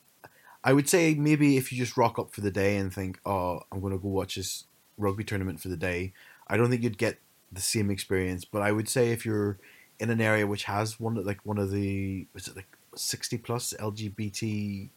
I 0.63 0.73
would 0.73 0.89
say 0.89 1.15
maybe 1.15 1.59
if 1.59 1.73
you 1.73 1.79
just 1.79 1.97
rock 1.97 2.19
up 2.19 2.33
for 2.33 2.41
the 2.41 2.51
day 2.51 2.77
and 2.77 2.93
think, 2.93 3.19
oh, 3.27 3.61
I'm 3.71 3.81
going 3.81 3.93
to 3.93 3.99
go 3.99 4.09
watch 4.09 4.37
this 4.37 4.65
rugby 4.97 5.25
tournament 5.25 5.61
for 5.61 5.69
the 5.69 5.77
day. 5.77 6.15
I 6.49 6.57
don't 6.57 6.71
think 6.71 6.83
you'd 6.83 6.99
get 6.99 7.19
the 7.53 7.61
same 7.61 7.91
experience. 7.91 8.45
But 8.45 8.63
I 8.63 8.73
would 8.73 8.89
say 8.89 9.11
if 9.11 9.27
you're 9.27 9.59
in 10.01 10.11
an 10.11 10.21
area 10.21 10.47
which 10.47 10.65
has 10.65 10.99
one 10.99 11.17
of 11.17 11.25
like 11.25 11.41
one 11.45 11.59
of 11.59 11.71
the 11.71 12.27
was 12.35 12.49
it 12.49 12.57
like 12.57 12.74
sixty 12.99 13.39
plus 13.39 13.75
LGBT 13.79 14.89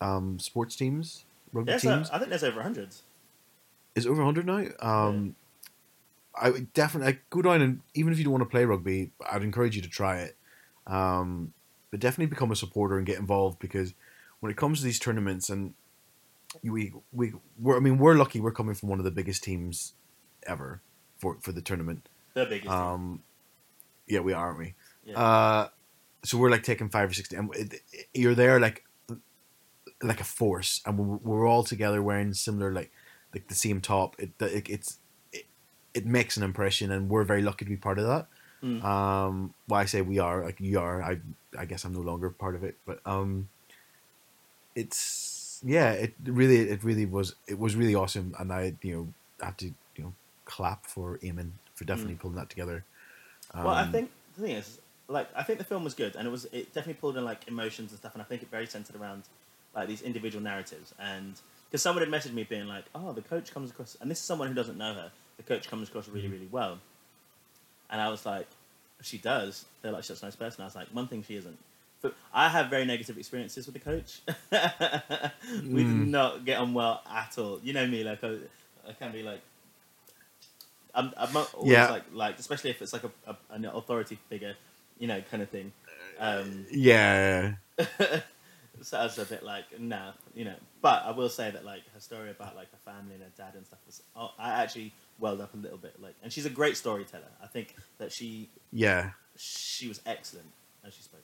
um, 0.00 0.38
sports 0.38 0.76
teams, 0.76 1.24
rugby 1.52 1.72
There's 1.72 1.82
teams. 1.82 2.10
a, 2.10 2.14
I 2.14 2.18
think 2.18 2.30
there's 2.30 2.44
over 2.44 2.62
hundreds. 2.62 3.02
is 3.94 4.06
it 4.06 4.08
over 4.10 4.22
100 4.24 4.46
now 4.46 4.64
um 4.80 5.34
i 6.40 6.50
would 6.50 6.72
definitely 6.72 7.06
like, 7.06 7.22
go 7.30 7.42
down 7.42 7.60
and 7.60 7.80
even 7.94 8.12
if 8.12 8.18
you 8.18 8.22
don't 8.24 8.32
want 8.34 8.42
to 8.44 8.48
play 8.48 8.64
rugby 8.64 9.10
i'd 9.32 9.42
encourage 9.42 9.74
you 9.74 9.82
to 9.82 9.88
try 9.88 10.18
it 10.20 10.36
um 10.86 11.52
but 11.90 11.98
definitely 11.98 12.26
become 12.26 12.52
a 12.52 12.56
supporter 12.56 12.96
and 12.96 13.06
get 13.06 13.18
involved 13.18 13.58
because 13.58 13.94
when 14.38 14.52
it 14.52 14.56
comes 14.56 14.78
to 14.78 14.84
these 14.84 15.00
tournaments 15.00 15.50
and 15.50 15.74
we 16.62 16.92
we 17.12 17.32
we're, 17.60 17.76
i 17.76 17.80
mean 17.80 17.98
we're 17.98 18.14
lucky 18.14 18.38
we're 18.40 18.52
coming 18.52 18.74
from 18.74 18.88
one 18.88 19.00
of 19.00 19.04
the 19.04 19.10
biggest 19.10 19.42
teams 19.42 19.94
ever 20.46 20.80
for 21.18 21.36
for 21.40 21.50
the 21.50 21.60
tournament 21.62 22.08
The 22.34 22.46
biggest. 22.46 22.68
um 22.70 23.22
yeah 24.06 24.20
we 24.20 24.32
are 24.32 24.46
aren't 24.46 24.58
we 24.60 24.74
Yeah. 25.04 25.18
uh 25.18 25.68
so 26.24 26.36
we're 26.38 26.50
like 26.50 26.62
taking 26.62 26.88
five 26.88 27.10
or 27.10 27.14
six 27.14 27.32
and 27.32 27.54
it, 27.54 27.74
it- 27.92 28.08
you're 28.14 28.34
there 28.34 28.58
like 28.60 28.84
like 30.02 30.20
a 30.20 30.24
force 30.24 30.80
and 30.86 30.98
we're, 30.98 31.16
we're 31.16 31.46
all 31.48 31.64
together 31.64 32.02
wearing 32.02 32.32
similar 32.34 32.72
like 32.72 32.90
like 33.34 33.48
the 33.48 33.54
same 33.54 33.80
top. 33.80 34.16
It, 34.18 34.30
it 34.40 34.68
it's 34.68 34.98
it, 35.32 35.44
it 35.94 36.06
makes 36.06 36.36
an 36.36 36.42
impression 36.42 36.90
and 36.92 37.08
we're 37.08 37.24
very 37.24 37.42
lucky 37.42 37.64
to 37.64 37.68
be 37.70 37.76
part 37.76 37.98
of 37.98 38.06
that. 38.06 38.26
Mm. 38.60 38.82
um 38.82 39.54
well 39.68 39.78
i 39.78 39.84
say 39.84 40.00
we 40.02 40.18
are 40.18 40.42
like 40.44 40.58
you 40.58 40.80
are 40.80 41.00
i 41.00 41.20
i 41.56 41.64
guess 41.64 41.84
i'm 41.84 41.92
no 41.92 42.00
longer 42.00 42.28
part 42.28 42.56
of 42.56 42.64
it 42.64 42.74
but 42.84 42.98
um 43.06 43.48
it's 44.74 45.60
yeah 45.64 45.92
it 45.92 46.14
really 46.24 46.58
it 46.68 46.82
really 46.84 47.06
was 47.06 47.34
it 47.46 47.58
was 47.58 47.76
really 47.76 47.94
awesome 47.94 48.34
and 48.38 48.52
i 48.52 48.74
you 48.82 48.92
know 48.94 49.46
have 49.46 49.56
to 49.58 49.66
you 49.96 50.02
know 50.04 50.12
clap 50.44 50.86
for 50.86 51.18
Eamon 51.18 51.50
for 51.74 51.84
definitely 51.84 52.14
pulling 52.16 52.36
that 52.36 52.50
together. 52.50 52.84
Well, 53.54 53.68
I 53.68 53.82
Um, 53.82 53.92
think 53.92 54.10
the 54.36 54.42
thing 54.42 54.56
is, 54.56 54.80
like, 55.08 55.28
I 55.34 55.42
think 55.42 55.58
the 55.58 55.64
film 55.64 55.84
was 55.84 55.94
good, 55.94 56.16
and 56.16 56.26
it 56.28 56.30
was 56.30 56.44
it 56.46 56.66
definitely 56.74 56.94
pulled 57.00 57.16
in 57.16 57.24
like 57.24 57.48
emotions 57.48 57.90
and 57.90 57.98
stuff, 57.98 58.14
and 58.14 58.22
I 58.22 58.24
think 58.26 58.42
it 58.42 58.50
very 58.50 58.66
centered 58.66 58.96
around 58.96 59.22
like 59.74 59.88
these 59.88 60.02
individual 60.02 60.42
narratives, 60.42 60.94
and 60.98 61.34
because 61.68 61.82
someone 61.82 62.04
had 62.04 62.12
messaged 62.12 62.34
me 62.34 62.44
being 62.44 62.66
like, 62.66 62.84
"Oh, 62.94 63.12
the 63.12 63.22
coach 63.22 63.52
comes 63.52 63.70
across," 63.70 63.96
and 64.00 64.10
this 64.10 64.18
is 64.18 64.24
someone 64.24 64.48
who 64.48 64.54
doesn't 64.54 64.76
know 64.78 64.94
her. 64.94 65.10
The 65.36 65.42
coach 65.44 65.68
comes 65.68 65.88
across 65.88 66.08
really, 66.08 66.28
Mhm. 66.28 66.32
really 66.32 66.48
well, 66.50 66.78
And 67.90 68.00
I 68.00 68.08
was 68.10 68.26
like, 68.26 68.46
she 69.02 69.16
does. 69.18 69.64
They're 69.80 69.92
like, 69.92 70.02
she's 70.04 70.18
such 70.18 70.22
a 70.22 70.26
nice 70.26 70.36
person. 70.36 70.62
I 70.62 70.66
was 70.66 70.74
like, 70.74 70.88
one 70.88 71.06
thing 71.08 71.22
she 71.22 71.36
isn't. 71.36 71.56
But 72.02 72.14
I 72.34 72.48
have 72.48 72.68
very 72.68 72.84
negative 72.84 73.16
experiences 73.16 73.66
with 73.66 73.74
the 73.74 73.80
coach. 73.80 74.20
we 75.72 75.84
do 75.84 75.94
Mm. 75.94 76.06
not 76.06 76.44
get 76.44 76.58
on 76.58 76.74
well 76.74 77.02
at 77.10 77.38
all. 77.38 77.60
You 77.62 77.72
know 77.72 77.86
me, 77.86 78.04
like 78.04 78.22
I, 78.22 78.36
I 78.88 78.92
can 78.92 79.10
be 79.12 79.22
like, 79.22 79.40
I'm, 80.94 81.12
I'm 81.16 81.36
always 81.54 81.70
Yeah. 81.70 81.90
like 81.90 82.04
like, 82.12 82.38
especially 82.38 82.70
if 82.70 82.82
it's 82.82 82.92
like 82.92 83.04
a, 83.04 83.10
a 83.26 83.36
an 83.50 83.64
authority 83.64 84.18
figure, 84.28 84.54
you 84.98 85.06
know, 85.06 85.20
kind 85.30 85.42
of 85.42 85.50
thing. 85.50 85.72
Um, 86.18 86.66
Yeah. 86.70 87.54
so 88.82 88.98
I 88.98 89.04
was 89.04 89.18
a 89.18 89.24
bit 89.24 89.42
like, 89.42 89.78
nah, 89.78 90.12
you 90.34 90.44
know. 90.44 90.54
But 90.80 91.04
I 91.04 91.10
will 91.10 91.28
say 91.28 91.50
that 91.50 91.64
like 91.64 91.82
her 91.94 92.00
story 92.00 92.30
about 92.30 92.56
like 92.56 92.70
her 92.70 92.92
family 92.92 93.14
and 93.14 93.22
her 93.22 93.30
dad 93.36 93.54
and 93.56 93.66
stuff 93.66 93.80
was, 93.86 94.02
oh, 94.16 94.30
I 94.38 94.62
actually 94.62 94.92
welled 95.18 95.40
up 95.40 95.54
a 95.54 95.56
little 95.56 95.78
bit. 95.78 96.00
Like, 96.00 96.14
and 96.22 96.32
she's 96.32 96.46
a 96.46 96.50
great 96.50 96.76
storyteller. 96.76 97.30
I 97.42 97.46
think 97.46 97.74
that 97.98 98.12
she 98.12 98.48
Yeah. 98.72 99.10
she 99.36 99.88
was 99.88 100.00
excellent 100.06 100.48
as 100.84 100.94
she 100.94 101.02
spoke. 101.02 101.22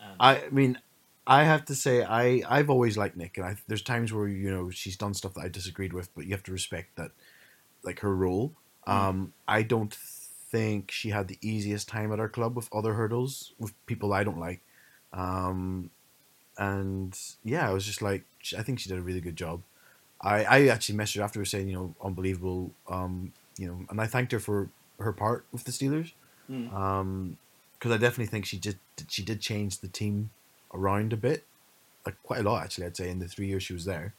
Um, 0.00 0.14
I 0.20 0.42
mean, 0.50 0.78
I 1.26 1.44
have 1.44 1.64
to 1.66 1.74
say, 1.74 2.02
I 2.04 2.42
I've 2.48 2.70
always 2.70 2.96
liked 2.96 3.16
Nick, 3.16 3.36
and 3.36 3.46
I, 3.46 3.56
there's 3.66 3.82
times 3.82 4.12
where 4.12 4.28
you 4.28 4.50
know 4.50 4.70
she's 4.70 4.96
done 4.96 5.14
stuff 5.14 5.34
that 5.34 5.40
I 5.42 5.48
disagreed 5.48 5.92
with, 5.92 6.14
but 6.14 6.24
you 6.24 6.32
have 6.32 6.42
to 6.44 6.52
respect 6.52 6.96
that, 6.96 7.10
like 7.82 8.00
her 8.00 8.14
role. 8.14 8.54
Um, 8.86 9.34
I 9.46 9.62
don't 9.62 9.94
think 10.50 10.90
she 10.90 11.10
had 11.10 11.28
the 11.28 11.38
easiest 11.40 11.88
time 11.88 12.12
at 12.12 12.20
our 12.20 12.28
club 12.28 12.56
with 12.56 12.68
other 12.72 12.94
hurdles 12.94 13.52
with 13.58 13.72
people 13.86 14.12
I 14.12 14.24
don't 14.24 14.38
like, 14.38 14.60
um, 15.12 15.90
and 16.56 17.18
yeah, 17.44 17.68
I 17.68 17.72
was 17.72 17.86
just 17.86 18.02
like, 18.02 18.24
I 18.56 18.62
think 18.62 18.80
she 18.80 18.88
did 18.88 18.98
a 18.98 19.02
really 19.02 19.20
good 19.20 19.36
job. 19.36 19.62
I 20.20 20.44
I 20.44 20.66
actually 20.68 20.98
messaged 20.98 21.16
her 21.16 21.22
afterwards 21.22 21.50
saying, 21.50 21.68
you 21.68 21.74
know, 21.74 21.94
unbelievable, 22.02 22.72
um, 22.88 23.32
you 23.56 23.68
know, 23.68 23.86
and 23.88 24.00
I 24.00 24.06
thanked 24.06 24.32
her 24.32 24.40
for 24.40 24.68
her 24.98 25.12
part 25.12 25.44
with 25.52 25.64
the 25.64 25.70
Steelers 25.70 26.12
mm, 26.50 27.36
because 27.74 27.92
I 27.92 27.96
definitely 27.96 28.26
think 28.26 28.44
she 28.46 28.58
did 28.58 28.78
she 29.08 29.22
did 29.22 29.40
change 29.40 29.78
the 29.78 29.88
team 29.88 30.30
around 30.74 31.12
a 31.12 31.16
bit, 31.16 31.44
like 32.04 32.16
quite 32.22 32.40
a 32.40 32.42
lot 32.42 32.64
actually. 32.64 32.86
I'd 32.86 32.96
say 32.96 33.10
in 33.10 33.20
the 33.20 33.28
three 33.28 33.46
years 33.46 33.62
she 33.62 33.72
was 33.72 33.84
there. 33.84 34.14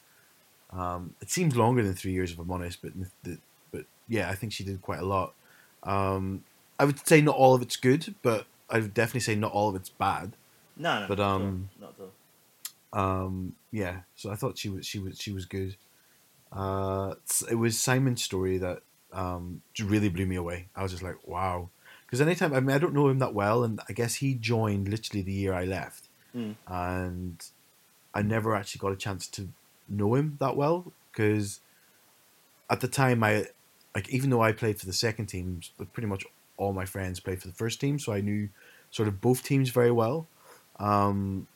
Um, 0.71 1.15
it 1.19 1.29
seems 1.31 1.55
longer 1.55 1.83
than 1.83 1.95
three 1.95 2.11
years 2.11 2.31
if 2.31 2.39
I'm 2.39 2.51
honest, 2.51 2.81
but 2.81 2.91
the, 3.23 3.37
but 3.71 3.85
yeah, 4.07 4.29
I 4.29 4.35
think 4.35 4.53
she 4.53 4.63
did 4.63 4.81
quite 4.81 4.99
a 4.99 5.05
lot. 5.05 5.33
Um, 5.83 6.43
I 6.79 6.85
would 6.85 7.05
say 7.07 7.21
not 7.21 7.35
all 7.35 7.53
of 7.55 7.61
it's 7.61 7.75
good, 7.75 8.15
but 8.21 8.45
I 8.69 8.79
would 8.79 8.93
definitely 8.93 9.21
say 9.21 9.35
not 9.35 9.51
all 9.51 9.69
of 9.69 9.75
it's 9.75 9.89
bad. 9.89 10.33
no, 10.77 11.01
no, 11.01 11.07
but, 11.07 11.17
not 11.19 11.23
at 11.23 11.31
all. 11.31 11.35
um, 11.47 11.69
not 11.81 11.93
at 11.99 12.05
all. 12.05 12.11
Um, 12.91 13.53
yeah, 13.71 13.99
so 14.15 14.31
I 14.31 14.35
thought 14.35 14.57
she 14.57 14.69
was 14.69 14.85
she 14.85 14.99
was 14.99 15.19
she 15.19 15.31
was 15.31 15.45
good. 15.45 15.75
Uh, 16.51 17.13
it 17.49 17.55
was 17.55 17.77
Simon's 17.79 18.23
story 18.23 18.57
that 18.57 18.81
um, 19.13 19.61
really 19.83 20.09
blew 20.09 20.25
me 20.25 20.35
away. 20.35 20.67
I 20.75 20.81
was 20.83 20.91
just 20.91 21.03
like, 21.03 21.27
wow. 21.27 21.69
Because 22.05 22.21
anytime 22.21 22.53
I 22.53 22.59
mean 22.59 22.75
I 22.75 22.79
don't 22.79 22.93
know 22.95 23.07
him 23.09 23.19
that 23.19 23.33
well, 23.35 23.63
and 23.63 23.79
I 23.87 23.93
guess 23.93 24.15
he 24.15 24.33
joined 24.33 24.87
literally 24.87 25.21
the 25.21 25.31
year 25.33 25.53
I 25.53 25.65
left, 25.65 26.07
Mm. 26.35 26.55
and 26.67 27.43
I 28.13 28.21
never 28.23 28.55
actually 28.55 28.79
got 28.79 28.91
a 28.91 28.95
chance 28.95 29.27
to 29.27 29.49
know 29.87 30.15
him 30.15 30.37
that 30.39 30.55
well 30.55 30.91
because 31.11 31.59
at 32.69 32.81
the 32.81 32.87
time 32.87 33.23
I 33.23 33.45
like 33.95 34.09
even 34.09 34.29
though 34.29 34.41
I 34.41 34.51
played 34.51 34.79
for 34.79 34.85
the 34.85 34.93
second 34.93 35.27
team, 35.27 35.61
but 35.77 35.91
pretty 35.93 36.07
much 36.07 36.25
all 36.57 36.73
my 36.73 36.85
friends 36.85 37.19
played 37.19 37.41
for 37.41 37.47
the 37.47 37.53
first 37.53 37.79
team, 37.81 37.99
so 37.99 38.13
I 38.13 38.21
knew 38.21 38.49
sort 38.91 39.07
of 39.07 39.21
both 39.21 39.43
teams 39.43 39.69
very 39.69 39.91
well. 39.91 40.27
Um, 40.79 41.47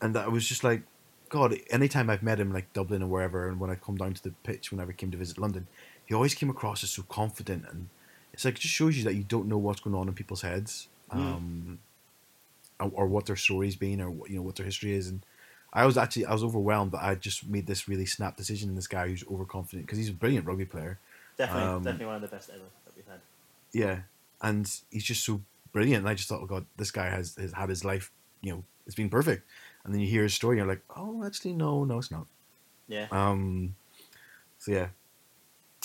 and 0.00 0.16
I 0.16 0.28
was 0.28 0.46
just 0.46 0.62
like, 0.64 0.82
God, 1.28 1.56
anytime 1.70 2.10
I've 2.10 2.22
met 2.22 2.38
him, 2.38 2.52
like 2.52 2.72
Dublin 2.72 3.02
or 3.02 3.06
wherever, 3.08 3.48
and 3.48 3.58
when 3.58 3.70
I 3.70 3.74
come 3.74 3.96
down 3.96 4.14
to 4.14 4.22
the 4.22 4.30
pitch 4.44 4.70
whenever 4.70 4.90
I 4.90 4.94
came 4.94 5.10
to 5.10 5.16
visit 5.16 5.38
London, 5.38 5.66
he 6.06 6.14
always 6.14 6.34
came 6.34 6.50
across 6.50 6.84
as 6.84 6.90
so 6.90 7.02
confident, 7.08 7.64
and 7.70 7.88
it's 8.32 8.44
like 8.44 8.54
it 8.56 8.60
just 8.60 8.74
shows 8.74 8.96
you 8.96 9.04
that 9.04 9.14
you 9.14 9.24
don't 9.24 9.48
know 9.48 9.58
what's 9.58 9.80
going 9.80 9.96
on 9.96 10.08
in 10.08 10.14
people's 10.14 10.42
heads, 10.42 10.88
Mm. 11.12 11.16
um, 11.18 11.78
or, 12.80 12.90
or 12.94 13.06
what 13.06 13.26
their 13.26 13.36
story's 13.36 13.76
been, 13.76 14.00
or 14.00 14.10
what- 14.10 14.28
you 14.30 14.36
know 14.36 14.42
what 14.42 14.56
their 14.56 14.66
history 14.66 14.92
is, 14.92 15.08
and 15.08 15.24
I 15.76 15.84
was 15.84 15.96
actually 15.98 16.24
I 16.26 16.32
was 16.32 16.42
overwhelmed 16.42 16.92
that 16.92 17.04
I 17.04 17.14
just 17.14 17.46
made 17.46 17.66
this 17.66 17.86
really 17.86 18.06
snap 18.06 18.36
decision 18.36 18.70
in 18.70 18.74
this 18.76 18.86
guy 18.86 19.08
who's 19.08 19.22
overconfident 19.30 19.86
because 19.86 19.98
he's 19.98 20.08
a 20.08 20.12
brilliant 20.14 20.46
rugby 20.46 20.64
player, 20.64 20.98
Definitely, 21.36 21.62
um, 21.68 21.82
definitely 21.84 22.06
one 22.06 22.14
of 22.16 22.22
the 22.22 22.28
best 22.28 22.48
ever 22.50 22.64
that 22.86 22.96
we've 22.96 23.06
had. 23.06 23.20
yeah, 23.72 23.98
and 24.40 24.68
he's 24.90 25.04
just 25.04 25.22
so 25.24 25.42
brilliant. 25.72 26.00
And 26.00 26.08
I 26.08 26.14
just 26.14 26.28
thought, 26.30 26.40
oh 26.42 26.46
God, 26.46 26.64
this 26.78 26.90
guy 26.90 27.10
has, 27.10 27.36
has 27.36 27.52
had 27.52 27.68
his 27.68 27.84
life, 27.84 28.10
you 28.40 28.52
know, 28.52 28.64
it's 28.86 28.94
been 28.96 29.10
perfect. 29.10 29.46
And 29.84 29.92
then 29.92 30.00
you 30.00 30.08
hear 30.08 30.22
his 30.22 30.32
story, 30.34 30.58
and 30.58 30.66
you're 30.66 30.74
like, 30.74 30.82
oh, 30.96 31.22
actually, 31.24 31.52
no, 31.52 31.84
no, 31.84 31.98
it's 31.98 32.10
not. 32.10 32.26
Yeah, 32.88 33.06
Um, 33.12 33.74
so 34.58 34.72
yeah, 34.72 34.88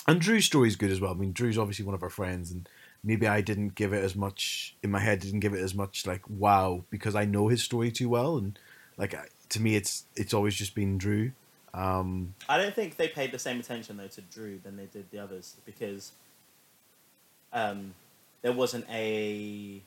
and 0.08 0.22
Drew's 0.22 0.46
story 0.46 0.68
is 0.70 0.76
good 0.78 0.92
as 0.92 1.02
well. 1.02 1.12
I 1.12 1.16
mean, 1.16 1.34
Drew's 1.34 1.58
obviously 1.58 1.84
one 1.84 1.96
of 1.96 2.02
our 2.04 2.10
friends, 2.10 2.50
and 2.52 2.68
maybe 3.04 3.28
I 3.28 3.42
didn't 3.42 3.76
give 3.76 3.92
it 3.92 4.04
as 4.04 4.16
much 4.16 4.76
in 4.82 4.90
my 4.92 5.00
head. 5.00 5.20
Didn't 5.20 5.42
give 5.42 5.54
it 5.54 5.62
as 5.62 5.76
much 5.76 6.08
like 6.08 6.22
wow 6.30 6.84
because 6.90 7.14
I 7.16 7.26
know 7.26 7.50
his 7.50 7.62
story 7.62 7.92
too 7.92 8.08
well, 8.08 8.38
and 8.38 8.58
like 9.02 9.16
to 9.50 9.62
me, 9.62 9.76
it's 9.76 10.06
it's 10.16 10.34
always 10.34 10.56
just 10.56 10.74
been 10.76 10.98
Drew. 10.98 11.32
Um, 11.74 12.34
I 12.48 12.58
don't 12.58 12.74
think 12.76 12.98
they 12.98 13.08
paid 13.08 13.32
the 13.32 13.40
same 13.40 13.60
attention 13.60 13.98
though 13.98 14.08
to 14.08 14.22
Drew 14.22 14.60
than 14.64 14.78
they 14.78 14.86
did 14.86 15.10
the 15.12 15.20
others 15.20 15.56
because 15.66 16.12
um, 17.54 17.94
there 18.42 18.52
wasn't 18.54 18.86
a 18.90 19.82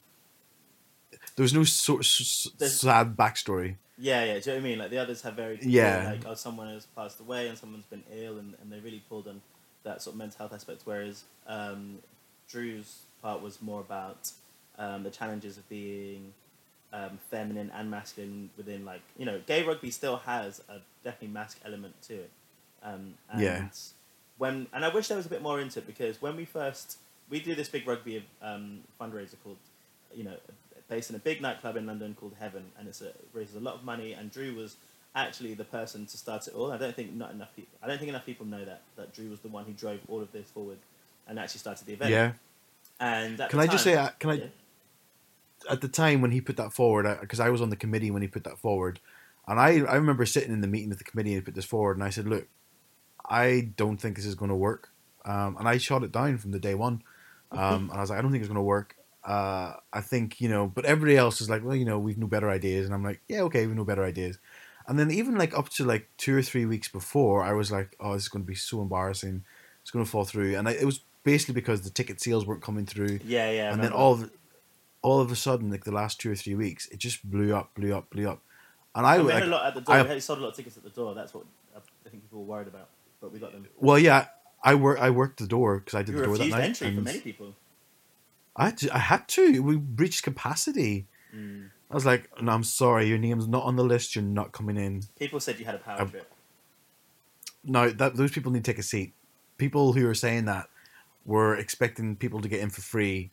there 1.37 1.43
was 1.43 1.55
no 1.55 1.65
sort 1.65 2.01
of 2.01 2.07
sad 2.07 3.17
backstory. 3.17 3.77
yeah 3.99 4.25
yeah. 4.25 4.39
Do 4.39 4.39
you 4.39 4.47
know 4.47 4.53
what 4.55 4.67
I 4.67 4.69
mean? 4.71 4.79
Like 4.79 4.91
the 4.91 4.99
others 4.99 5.23
have 5.23 5.35
very 5.35 5.59
Yeah. 5.63 6.11
like 6.13 6.27
oh 6.27 6.35
someone 6.35 6.69
has 6.73 6.87
passed 6.87 7.21
away 7.21 7.49
and 7.49 7.57
someone's 7.57 7.87
been 7.87 8.03
ill 8.13 8.39
and, 8.39 8.55
and 8.61 8.73
they 8.73 8.81
really 8.81 9.03
pulled 9.09 9.29
on 9.29 9.41
that 9.85 10.03
sort 10.03 10.15
of 10.15 10.19
mental 10.19 10.39
health 10.39 10.53
aspect. 10.53 10.83
Whereas 10.85 11.25
um, 11.47 11.99
Drew's 12.49 13.03
part 13.23 13.43
was 13.43 13.61
more 13.63 13.81
about 13.81 14.31
um, 14.79 15.03
the 15.03 15.11
challenges 15.11 15.57
of 15.59 15.69
being 15.69 16.33
um, 16.95 17.19
feminine 17.31 17.73
and 17.75 17.91
masculine 17.91 18.51
within 18.57 18.85
like 18.85 19.03
you 19.19 19.27
know 19.27 19.41
gay 19.47 19.65
rugby 19.65 19.91
still 19.91 20.19
has 20.19 20.63
a 20.69 20.79
definitely 21.03 21.29
mask 21.29 21.59
element 21.65 22.01
to 22.03 22.15
it. 22.15 22.31
Um, 22.83 23.15
and 23.31 23.43
Yeah. 23.43 23.69
When 24.39 24.67
and 24.73 24.85
I 24.85 24.89
wish 24.89 25.09
there 25.09 25.17
was 25.17 25.27
a 25.27 25.29
bit 25.29 25.43
more 25.43 25.61
into 25.61 25.81
it 25.81 25.87
because 25.87 26.23
when 26.23 26.37
we 26.37 26.45
first 26.45 26.99
we 27.29 27.41
do 27.41 27.55
this 27.55 27.69
big 27.69 27.87
rugby 27.87 28.25
um, 28.41 28.81
fundraiser 29.01 29.35
called 29.43 29.57
you 30.15 30.25
know 30.25 30.37
based 30.89 31.11
in 31.11 31.17
a 31.17 31.19
big 31.19 31.41
nightclub 31.41 31.77
in 31.77 31.87
London 31.87 32.15
called 32.19 32.35
Heaven 32.39 32.65
and 32.79 32.87
it's 32.87 33.01
a, 33.01 33.09
it 33.09 33.29
raises 33.33 33.57
a 33.57 33.61
lot 33.61 33.75
of 33.75 33.85
money 33.85 34.13
and 34.13 34.31
Drew 34.31 34.55
was 34.55 34.77
actually 35.17 35.55
the 35.55 35.65
person 35.65 36.07
to 36.07 36.17
start 36.17 36.47
it 36.47 36.55
all. 36.55 36.73
I 36.73 36.77
don't 36.77 36.95
think 36.95 37.13
not 37.15 37.31
enough 37.33 37.55
people. 37.57 37.77
I 37.83 37.87
don't 37.87 37.99
think 37.99 38.09
enough 38.09 38.27
people 38.27 38.47
know 38.47 38.65
that 38.65 38.83
that 38.97 39.13
Drew 39.13 39.31
was 39.31 39.41
the 39.41 39.49
one 39.49 39.65
who 39.65 39.73
drove 39.73 40.01
all 40.09 40.21
of 40.21 40.31
this 40.33 40.49
forward 40.51 40.79
and 41.27 41.39
actually 41.39 41.61
started 41.61 41.87
the 41.87 41.95
event. 41.95 42.11
Yeah. 42.11 42.33
And 43.01 43.39
Can 43.49 43.59
I 43.59 43.67
just 43.67 43.83
say, 43.83 43.95
uh, 43.97 44.11
can 44.19 44.31
I 44.31 44.35
Yeah. 44.35 44.47
At 45.69 45.81
the 45.81 45.89
time 45.89 46.21
when 46.21 46.31
he 46.31 46.41
put 46.41 46.57
that 46.57 46.73
forward, 46.73 47.19
because 47.21 47.41
I 47.41 47.51
was 47.51 47.61
on 47.61 47.71
the 47.71 47.77
committee 47.77 48.11
when 48.11 48.23
he 48.23 48.29
put 48.29 48.45
that 48.45 48.59
forward, 48.59 49.01
and 49.47 49.61
I, 49.61 49.81
I 49.81 49.97
remember 49.97 50.27
sitting 50.27 50.53
in 50.53 50.61
the 50.61 50.69
meeting 50.69 50.89
with 50.89 50.99
the 50.99 51.05
committee 51.05 51.35
and 51.35 51.45
put 51.45 51.55
this 51.55 51.65
forward, 51.65 51.97
and 51.97 52.05
I 52.05 52.11
said, 52.11 52.27
look, 52.27 52.47
I 53.29 53.73
don't 53.77 53.99
think 53.99 54.17
this 54.17 54.27
is 54.27 54.35
going 54.35 54.51
to 54.51 54.57
work, 54.57 54.91
um, 55.25 55.57
and 55.59 55.69
I 55.69 55.79
shot 55.79 56.03
it 56.03 56.13
down 56.13 56.39
from 56.39 56.51
the 56.51 56.59
day 56.59 56.75
one, 56.75 57.03
um, 57.51 57.91
and 57.91 57.93
I 57.93 58.01
was 58.01 58.11
like, 58.11 58.19
I 58.19 58.23
don't 58.23 58.31
think 58.31 58.43
it's 58.43 58.49
going 58.49 58.57
to 58.57 58.63
work. 58.63 58.97
Uh, 59.25 59.75
I 59.93 60.03
think 60.03 60.41
you 60.41 60.49
know, 60.49 60.67
but 60.67 60.85
everybody 60.85 61.17
else 61.17 61.41
is 61.41 61.49
like, 61.49 61.65
well, 61.65 61.77
you 61.77 61.87
know, 61.87 61.99
we've 61.99 62.19
no 62.19 62.27
better 62.27 62.51
ideas, 62.51 62.87
and 62.87 62.95
I'm 62.95 63.05
like, 63.05 63.21
yeah, 63.29 63.43
okay, 63.43 63.67
we've 63.67 63.77
no 63.77 63.85
better 63.85 64.05
ideas. 64.05 64.39
And 64.87 64.99
then 64.99 65.11
even 65.11 65.37
like 65.37 65.57
up 65.57 65.71
to 65.71 65.85
like 65.85 66.11
two 66.19 66.37
or 66.37 66.43
three 66.43 66.67
weeks 66.67 66.89
before, 66.89 67.43
I 67.43 67.55
was 67.55 67.73
like, 67.73 67.97
oh, 68.01 68.13
this 68.13 68.25
is 68.25 68.29
going 68.29 68.45
to 68.45 68.47
be 68.47 68.55
so 68.55 68.83
embarrassing. 68.83 69.45
It's 69.81 69.91
going 69.91 70.05
to 70.05 70.11
fall 70.11 70.25
through, 70.25 70.57
and 70.57 70.69
I, 70.69 70.73
it 70.73 70.85
was 70.85 71.01
basically 71.25 71.55
because 71.55 71.81
the 71.81 71.91
ticket 71.91 72.21
sales 72.21 72.47
weren't 72.47 72.63
coming 72.63 72.87
through 72.87 73.19
Yeah, 73.25 73.51
yeah. 73.51 73.71
I 73.71 73.73
and 73.73 73.83
then 73.83 73.93
all 73.93 74.13
of, 74.13 74.31
all 75.05 75.21
of 75.21 75.31
a 75.31 75.37
sudden, 75.37 75.71
like 75.71 75.85
the 75.85 75.93
last 75.93 76.19
two 76.21 76.33
or 76.33 76.35
three 76.35 76.55
weeks, 76.55 76.87
it 76.89 76.99
just 76.99 77.19
blew 77.31 77.55
up, 77.55 77.75
blew 77.75 77.95
up, 77.95 78.11
blew 78.11 78.29
up. 78.29 78.41
And 78.97 79.07
I, 79.07 79.15
I, 79.15 79.17
like, 79.19 79.45
a 79.45 79.47
lot 79.47 79.67
at 79.67 79.75
the 79.75 79.81
door. 79.83 79.95
I- 79.97 80.15
we 80.15 80.21
sold 80.21 80.39
a 80.39 80.43
lot 80.43 80.49
of 80.51 80.57
tickets 80.57 80.77
at 80.77 80.83
the 80.85 80.91
door. 80.91 81.15
That's 81.15 81.33
what 81.35 81.45
I 81.77 81.79
I 81.79 82.09
think 82.11 82.23
people 82.25 82.41
were 82.41 82.47
worried 82.47 82.69
about, 82.69 82.89
but 83.21 83.33
we 83.33 83.39
got 83.39 83.53
them. 83.53 83.67
well, 83.79 83.99
yeah, 83.99 84.27
I 84.63 84.75
work, 84.75 84.99
I 84.99 85.11
worked 85.11 85.39
the 85.41 85.47
door 85.47 85.79
because 85.81 85.95
I 85.95 86.03
did 86.03 86.13
You 86.15 86.21
the 86.21 86.27
door 86.27 86.39
that 86.39 86.49
night. 86.49 86.63
entry 86.65 86.95
for 86.95 87.01
many 87.03 87.21
people. 87.21 87.55
I 88.57 88.67
had, 88.67 88.79
to, 88.79 88.95
I 88.95 88.99
had 88.99 89.29
to. 89.37 89.63
We 89.63 89.77
reached 89.77 90.23
capacity. 90.23 91.07
Mm. 91.35 91.71
I 91.91 91.95
was 91.95 92.07
like, 92.07 92.31
no, 92.41 92.53
I'm 92.53 92.65
sorry, 92.65 93.07
your 93.09 93.19
name's 93.19 93.47
not 93.49 93.65
on 93.65 93.77
the 93.77 93.85
list. 93.85 94.15
You're 94.15 94.25
not 94.25 94.53
coming 94.53 94.77
in. 94.77 95.03
People 95.19 95.41
said 95.41 95.59
you 95.59 95.65
had 95.65 95.75
a 95.75 95.79
power 95.79 96.01
Um, 96.03 96.11
trip. 96.11 96.31
No, 97.65 97.91
that 97.91 98.17
those 98.17 98.31
people 98.33 98.53
need 98.53 98.65
to 98.65 98.71
take 98.73 98.79
a 98.79 98.83
seat. 98.83 99.13
People 99.59 99.93
who 99.95 100.07
are 100.09 100.15
saying 100.15 100.45
that 100.47 100.69
were 101.25 101.57
expecting 101.57 102.17
people 102.17 102.41
to 102.41 102.49
get 102.49 102.61
in 102.61 102.71
for 102.71 102.81
free 102.83 103.31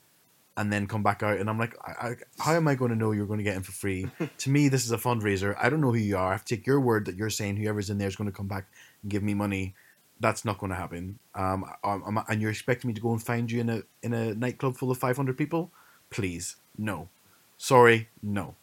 and 0.58 0.72
then 0.72 0.88
come 0.88 1.04
back 1.04 1.24
out. 1.24 1.38
And 1.38 1.49
I'm 1.49 1.58
like, 1.58 1.76
I, 1.84 1.91
I, 2.10 2.16
how 2.39 2.54
am 2.54 2.68
I 2.68 2.76
going 2.76 2.91
to 2.91 2.97
know 2.97 3.12
you're 3.12 3.26
going 3.26 3.39
to 3.39 3.43
get 3.43 3.56
in 3.56 3.64
for 3.64 3.72
free? 3.72 4.08
to 4.39 4.49
me, 4.49 4.68
this 4.70 4.86
is 4.86 4.91
a 4.91 4.97
fundraiser. 4.97 5.56
I 5.62 5.70
don't 5.70 5.82
know 5.82 5.91
who 5.91 5.97
you 5.97 6.18
are. 6.18 6.28
I 6.30 6.32
have 6.32 6.45
to 6.45 6.56
take 6.56 6.68
your 6.68 6.80
word 6.80 7.06
that 7.06 7.16
you're 7.16 7.30
saying 7.30 7.58
whoever's 7.58 7.89
in 7.89 7.97
there 7.97 8.08
is 8.08 8.16
going 8.16 8.30
to 8.30 8.36
come 8.36 8.47
back 8.47 8.66
and 9.02 9.12
give 9.12 9.24
me 9.24 9.34
money. 9.34 9.74
That's 10.20 10.45
not 10.45 10.60
going 10.60 10.70
to 10.72 10.76
happen. 10.76 11.20
Um, 11.34 11.66
I'm, 11.84 12.04
I'm- 12.04 12.26
and 12.30 12.41
you're 12.41 12.52
expecting 12.52 12.89
me 12.89 12.93
to 12.93 13.02
go 13.02 13.12
and 13.12 13.24
find 13.24 13.49
you 13.52 13.62
in 13.62 13.70
a 13.70 13.84
in 14.04 14.14
a 14.14 14.36
nightclub 14.36 14.76
full 14.78 14.91
of 14.91 14.97
500 14.97 15.38
people? 15.38 15.72
Please, 16.10 16.58
no. 16.78 17.10
Sorry, 17.58 18.10
no. 18.22 18.56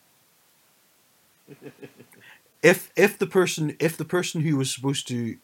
if 2.62 2.92
if 2.96 3.18
the 3.18 3.26
person 3.26 3.76
if 3.80 3.96
the 3.96 4.04
person 4.04 4.42
who 4.42 4.56
was 4.56 4.72
supposed 4.72 5.08
to 5.08 5.36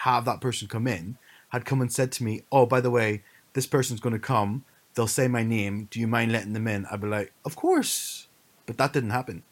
have 0.00 0.24
that 0.24 0.40
person 0.40 0.66
come 0.66 0.86
in 0.86 1.18
had 1.50 1.64
come 1.64 1.80
and 1.80 1.92
said 1.92 2.10
to 2.12 2.24
me, 2.24 2.42
"Oh, 2.50 2.66
by 2.66 2.80
the 2.80 2.90
way, 2.90 3.22
this 3.52 3.66
person's 3.66 4.00
going 4.00 4.12
to 4.14 4.18
come. 4.18 4.64
They'll 4.94 5.06
say 5.08 5.28
my 5.28 5.42
name. 5.42 5.88
Do 5.90 5.98
you 6.00 6.06
mind 6.06 6.32
letting 6.32 6.52
them 6.52 6.68
in? 6.68 6.86
I'd 6.86 7.00
be 7.00 7.08
like, 7.08 7.32
of 7.44 7.56
course. 7.56 8.28
But 8.66 8.78
that 8.78 8.92
didn't 8.92 9.10
happen. 9.10 9.42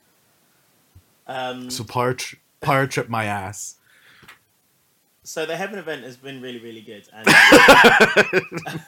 Um, 1.26 1.70
So 1.70 1.84
power 1.84 2.14
tri- 2.14 2.38
power 2.61 2.86
trip 2.86 3.09
my 3.09 3.24
ass. 3.26 3.76
so 5.24 5.47
the 5.47 5.57
heaven 5.57 5.78
event 5.78 6.03
has 6.03 6.16
been 6.16 6.40
really 6.43 6.59
really 6.59 6.80
good 6.80 7.09
and 7.14 7.26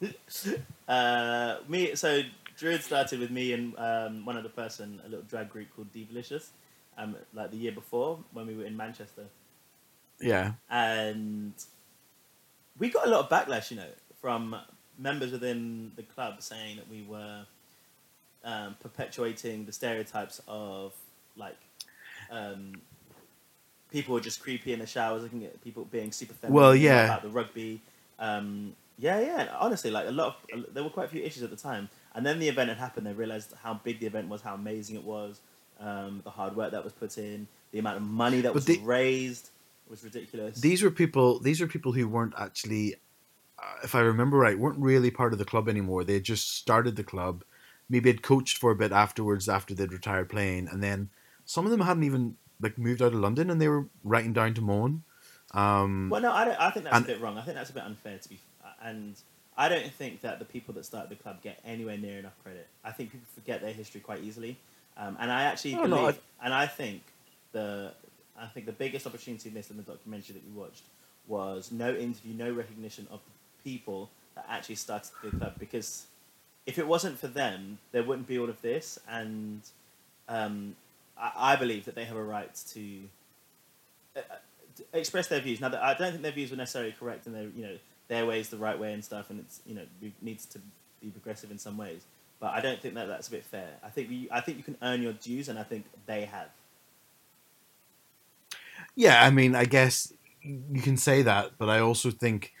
uh, 0.88 1.56
me 1.68 1.94
so 1.94 2.22
druid 2.56 2.82
started 2.82 3.20
with 3.20 3.30
me 3.30 3.52
and 3.52 3.74
um, 3.78 4.24
one 4.24 4.36
other 4.36 4.48
person 4.48 5.00
a 5.04 5.08
little 5.08 5.24
drag 5.24 5.48
group 5.50 5.68
called 5.74 5.92
Devalicious 5.92 6.48
um, 6.98 7.16
like 7.34 7.50
the 7.50 7.56
year 7.56 7.72
before 7.72 8.18
when 8.32 8.46
we 8.46 8.54
were 8.54 8.64
in 8.64 8.76
manchester 8.76 9.24
Yeah. 10.20 10.52
and 10.70 11.52
we 12.78 12.90
got 12.90 13.06
a 13.06 13.10
lot 13.10 13.20
of 13.24 13.28
backlash 13.28 13.70
you 13.70 13.76
know 13.78 13.88
from 14.20 14.56
members 15.02 15.32
within 15.32 15.92
the 15.96 16.02
club 16.02 16.40
saying 16.40 16.76
that 16.76 16.88
we 16.88 17.02
were 17.02 17.44
um, 18.44 18.76
perpetuating 18.80 19.66
the 19.66 19.72
stereotypes 19.72 20.40
of 20.46 20.92
like 21.36 21.56
um, 22.30 22.72
people 23.90 24.14
were 24.14 24.20
just 24.20 24.42
creepy 24.42 24.72
in 24.72 24.78
the 24.78 24.86
showers, 24.86 25.22
looking 25.22 25.44
at 25.44 25.62
people 25.62 25.84
being 25.84 26.12
super 26.12 26.34
feminine. 26.34 26.54
Well, 26.60 26.74
yeah. 26.74 27.04
about 27.04 27.22
the 27.22 27.28
rugby. 27.28 27.80
Um, 28.18 28.74
yeah, 28.98 29.20
yeah. 29.20 29.48
Honestly, 29.58 29.90
like 29.90 30.06
a 30.06 30.10
lot 30.10 30.36
of 30.52 30.74
there 30.74 30.82
were 30.82 30.90
quite 30.90 31.06
a 31.06 31.08
few 31.08 31.22
issues 31.22 31.42
at 31.42 31.50
the 31.50 31.56
time, 31.56 31.88
and 32.14 32.24
then 32.24 32.38
the 32.38 32.48
event 32.48 32.68
had 32.68 32.78
happened. 32.78 33.06
They 33.06 33.12
realized 33.12 33.52
how 33.62 33.74
big 33.74 34.00
the 34.00 34.06
event 34.06 34.28
was, 34.28 34.42
how 34.42 34.54
amazing 34.54 34.96
it 34.96 35.04
was, 35.04 35.40
um, 35.80 36.20
the 36.24 36.30
hard 36.30 36.56
work 36.56 36.70
that 36.72 36.84
was 36.84 36.92
put 36.92 37.18
in, 37.18 37.48
the 37.72 37.78
amount 37.78 37.96
of 37.96 38.02
money 38.02 38.40
that 38.42 38.48
But 38.48 38.54
was 38.54 38.64
the- 38.66 38.78
raised 38.78 39.50
was 39.88 40.04
ridiculous. 40.04 40.60
These 40.60 40.82
were 40.82 40.90
people. 40.90 41.38
These 41.40 41.60
were 41.60 41.66
people 41.66 41.92
who 41.92 42.06
weren't 42.08 42.34
actually, 42.38 42.94
if 43.82 43.94
I 43.94 44.00
remember 44.00 44.36
right, 44.38 44.58
weren't 44.58 44.78
really 44.78 45.10
part 45.10 45.32
of 45.32 45.38
the 45.38 45.44
club 45.44 45.68
anymore. 45.68 46.04
They 46.04 46.14
had 46.14 46.24
just 46.24 46.56
started 46.56 46.96
the 46.96 47.04
club, 47.04 47.44
maybe 47.88 48.10
had 48.10 48.22
coached 48.22 48.58
for 48.58 48.70
a 48.70 48.76
bit 48.76 48.92
afterwards 48.92 49.48
after 49.48 49.74
they'd 49.74 49.92
retired 49.92 50.28
playing, 50.28 50.68
and 50.68 50.82
then 50.82 51.10
some 51.44 51.64
of 51.64 51.70
them 51.70 51.80
hadn't 51.80 52.04
even 52.04 52.36
like 52.60 52.78
moved 52.78 53.02
out 53.02 53.12
of 53.14 53.20
London, 53.20 53.50
and 53.50 53.60
they 53.60 53.68
were 53.68 53.86
writing 54.04 54.32
down 54.32 54.54
to 54.54 54.60
Moan. 54.60 55.02
Um, 55.52 56.08
Well, 56.10 56.20
no, 56.22 56.32
I, 56.32 56.44
don't, 56.44 56.60
I 56.60 56.70
think 56.70 56.84
that's 56.84 56.96
And- 56.96 57.04
a 57.04 57.08
bit 57.08 57.20
wrong. 57.20 57.36
I 57.36 57.42
think 57.42 57.56
that's 57.56 57.70
a 57.70 57.74
bit 57.74 57.82
unfair 57.82 58.18
to 58.18 58.28
be, 58.28 58.38
and 58.82 59.16
I 59.56 59.68
don't 59.68 59.92
think 59.92 60.20
that 60.22 60.38
the 60.38 60.44
people 60.46 60.72
that 60.74 60.84
started 60.86 61.10
the 61.10 61.22
club 61.22 61.42
get 61.42 61.60
anywhere 61.64 61.98
near 61.98 62.18
enough 62.18 62.38
credit. 62.42 62.68
I 62.84 62.92
think 62.92 63.10
people 63.12 63.26
forget 63.34 63.60
their 63.60 63.72
history 63.72 64.00
quite 64.00 64.22
easily, 64.22 64.58
um, 64.96 65.16
and 65.20 65.30
I 65.30 65.42
actually 65.42 65.74
Oh, 65.74 65.84
no, 65.84 65.96
believe, 65.96 66.20
and 66.42 66.54
I 66.54 66.66
think 66.66 67.02
the, 67.52 67.92
I 68.38 68.46
think 68.46 68.66
the 68.66 68.72
biggest 68.72 69.06
opportunity 69.06 69.48
in 69.50 69.54
this 69.54 69.70
in 69.70 69.76
the 69.76 69.82
documentary 69.82 70.34
that 70.34 70.44
we 70.46 70.52
watched 70.52 70.84
was 71.26 71.70
no 71.70 71.90
interview, 71.94 72.32
no 72.34 72.50
recognition 72.52 73.06
of 73.10 73.20
people 73.64 74.10
that 74.34 74.46
actually 74.48 74.76
started 74.76 75.10
the 75.22 75.30
club. 75.30 75.54
Because 75.58 76.06
if 76.66 76.78
it 76.78 76.86
wasn't 76.86 77.18
for 77.18 77.28
them, 77.28 77.78
there 77.92 78.02
wouldn't 78.02 78.26
be 78.26 78.38
all 78.38 78.48
of 78.48 78.60
this, 78.62 78.98
and 79.08 79.62
um, 80.28 80.76
I, 81.18 81.32
I 81.36 81.56
believe 81.56 81.84
that 81.86 81.94
they 81.94 82.04
have 82.04 82.16
a 82.16 82.22
right 82.22 82.54
to 82.72 82.98
uh, 84.16 84.20
to 84.76 84.84
express 84.92 85.28
their 85.28 85.40
views. 85.40 85.60
Now, 85.60 85.68
I 85.80 85.94
don't 85.94 86.12
think 86.12 86.22
their 86.22 86.32
views 86.32 86.50
were 86.50 86.56
necessarily 86.56 86.94
correct, 86.98 87.26
and 87.26 87.34
their 87.34 87.44
you 87.44 87.62
know 87.62 87.76
their 88.08 88.26
way 88.26 88.40
is 88.40 88.48
the 88.48 88.56
right 88.56 88.78
way 88.78 88.92
and 88.92 89.04
stuff, 89.04 89.30
and 89.30 89.40
it's 89.40 89.60
you 89.66 89.74
know 89.74 89.82
needs 90.20 90.46
to 90.46 90.60
be 91.00 91.08
progressive 91.08 91.50
in 91.50 91.58
some 91.58 91.76
ways. 91.76 92.02
But 92.40 92.54
I 92.54 92.60
don't 92.60 92.80
think 92.80 92.94
that 92.94 93.06
that's 93.06 93.28
a 93.28 93.30
bit 93.30 93.44
fair. 93.44 93.70
I 93.84 93.88
think 93.88 94.10
you, 94.10 94.28
I 94.30 94.40
think 94.40 94.58
you 94.58 94.64
can 94.64 94.76
earn 94.82 95.02
your 95.02 95.12
dues, 95.12 95.48
and 95.48 95.58
I 95.58 95.62
think 95.62 95.84
they 96.06 96.24
have. 96.24 96.48
Yeah, 98.94 99.22
I 99.22 99.30
mean, 99.30 99.54
I 99.54 99.64
guess 99.64 100.12
you 100.42 100.82
can 100.82 100.96
say 100.96 101.22
that, 101.22 101.52
but 101.56 101.68
I 101.68 101.78
also 101.78 102.10
think 102.10 102.52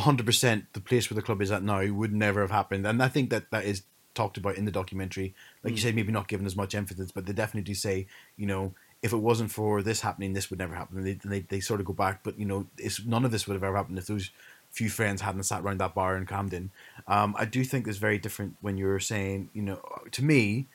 100% 0.00 0.66
the 0.72 0.80
place 0.80 1.10
where 1.10 1.14
the 1.16 1.22
club 1.22 1.42
is 1.42 1.50
at 1.50 1.62
now 1.62 1.84
would 1.86 2.12
never 2.12 2.40
have 2.40 2.50
happened. 2.50 2.86
And 2.86 3.02
I 3.02 3.08
think 3.08 3.30
that 3.30 3.50
that 3.50 3.64
is 3.64 3.82
talked 4.14 4.36
about 4.36 4.56
in 4.56 4.64
the 4.64 4.70
documentary. 4.72 5.34
Like 5.62 5.72
you 5.72 5.78
Mm. 5.78 5.82
said, 5.82 5.94
maybe 5.94 6.12
not 6.12 6.28
given 6.28 6.46
as 6.46 6.56
much 6.56 6.74
emphasis, 6.74 7.12
but 7.12 7.26
they 7.26 7.32
definitely 7.32 7.62
do 7.62 7.74
say, 7.74 8.06
you 8.36 8.46
know, 8.46 8.74
if 9.02 9.12
it 9.12 9.18
wasn't 9.18 9.50
for 9.50 9.82
this 9.82 10.00
happening, 10.00 10.32
this 10.32 10.48
would 10.48 10.58
never 10.58 10.74
happen. 10.74 10.98
And 10.98 11.06
they, 11.06 11.18
they, 11.24 11.40
they 11.40 11.60
sort 11.60 11.80
of 11.80 11.86
go 11.86 11.92
back, 11.92 12.20
but, 12.22 12.38
you 12.38 12.46
know, 12.46 12.66
it's, 12.78 13.04
none 13.04 13.24
of 13.24 13.30
this 13.30 13.46
would 13.46 13.54
have 13.54 13.62
ever 13.62 13.76
happened 13.76 13.98
if 13.98 14.06
those 14.06 14.30
few 14.70 14.88
friends 14.88 15.20
hadn't 15.20 15.42
sat 15.44 15.62
around 15.62 15.78
that 15.78 15.94
bar 15.94 16.16
in 16.16 16.26
Camden. 16.26 16.70
Um, 17.06 17.34
I 17.38 17.44
do 17.44 17.62
think 17.62 17.86
it's 17.86 17.98
very 17.98 18.18
different 18.18 18.56
when 18.62 18.76
you're 18.78 19.00
saying, 19.00 19.50
you 19.52 19.62
know, 19.62 19.80
to 20.10 20.24
me, 20.24 20.66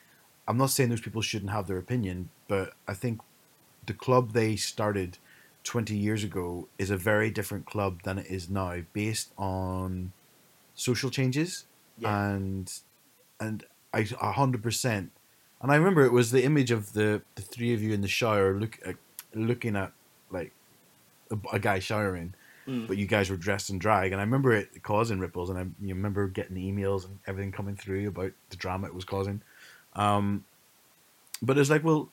I'm 0.46 0.56
not 0.56 0.70
saying 0.70 0.90
those 0.90 1.00
people 1.00 1.22
shouldn't 1.22 1.50
have 1.50 1.66
their 1.66 1.78
opinion, 1.78 2.30
but 2.48 2.74
I 2.88 2.94
think 2.94 3.20
the 3.86 3.94
club 3.94 4.32
they 4.32 4.56
started 4.56 5.18
20 5.64 5.96
years 5.96 6.24
ago 6.24 6.68
is 6.78 6.90
a 6.90 6.96
very 6.96 7.30
different 7.30 7.66
club 7.66 8.02
than 8.02 8.18
it 8.18 8.26
is 8.26 8.50
now 8.50 8.82
based 8.92 9.32
on 9.38 10.12
social 10.74 11.10
changes 11.10 11.66
Yeah. 11.98 12.26
and 12.34 12.72
and 13.38 13.64
I 13.94 14.06
a 14.20 14.32
hundred 14.32 14.62
percent 14.62 15.12
and 15.60 15.70
I 15.70 15.76
remember 15.76 16.04
it 16.04 16.12
was 16.12 16.30
the 16.30 16.44
image 16.44 16.70
of 16.70 16.92
the 16.94 17.22
the 17.36 17.42
three 17.42 17.74
of 17.74 17.82
you 17.82 17.92
in 17.92 18.00
the 18.00 18.08
shower 18.08 18.58
look 18.58 18.78
uh, 18.86 18.92
looking 19.34 19.76
at 19.76 19.92
like 20.30 20.52
a, 21.30 21.38
a 21.52 21.58
guy 21.58 21.78
showering 21.78 22.34
Mm. 22.64 22.86
but 22.86 22.96
you 22.96 23.06
guys 23.06 23.28
were 23.28 23.36
dressed 23.36 23.70
in 23.70 23.80
drag 23.80 24.12
and 24.12 24.20
I 24.20 24.24
remember 24.24 24.52
it 24.52 24.84
causing 24.84 25.18
ripples 25.18 25.50
and 25.50 25.58
I 25.58 25.62
you 25.84 25.94
remember 25.96 26.28
getting 26.28 26.54
emails 26.56 27.04
and 27.04 27.18
everything 27.26 27.50
coming 27.50 27.74
through 27.74 28.06
about 28.06 28.30
the 28.50 28.56
drama 28.56 28.86
it 28.86 28.94
was 28.94 29.04
causing 29.04 29.42
um 29.94 30.44
but 31.42 31.58
it's 31.58 31.70
like 31.70 31.82
well 31.82 32.08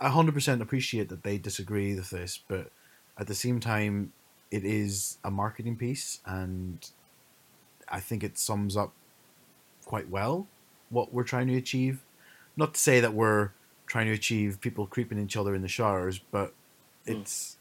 I 0.00 0.08
hundred 0.08 0.34
percent 0.34 0.62
appreciate 0.62 1.08
that 1.08 1.24
they 1.24 1.36
disagree 1.38 1.96
with 1.96 2.10
this, 2.10 2.38
but 2.46 2.70
at 3.18 3.26
the 3.26 3.34
same 3.34 3.60
time, 3.60 4.12
it 4.50 4.64
is 4.64 5.18
a 5.24 5.30
marketing 5.30 5.76
piece, 5.76 6.20
and 6.24 6.88
I 7.88 8.00
think 8.00 8.22
it 8.22 8.38
sums 8.38 8.76
up 8.76 8.92
quite 9.84 10.08
well 10.08 10.46
what 10.90 11.12
we're 11.12 11.24
trying 11.24 11.48
to 11.48 11.56
achieve. 11.56 12.02
Not 12.56 12.74
to 12.74 12.80
say 12.80 13.00
that 13.00 13.14
we're 13.14 13.50
trying 13.86 14.06
to 14.06 14.12
achieve 14.12 14.60
people 14.60 14.86
creeping 14.86 15.18
each 15.18 15.36
other 15.36 15.54
in 15.54 15.62
the 15.62 15.68
showers, 15.68 16.18
but 16.18 16.52
Mm. 17.06 17.22
it's. 17.22 17.56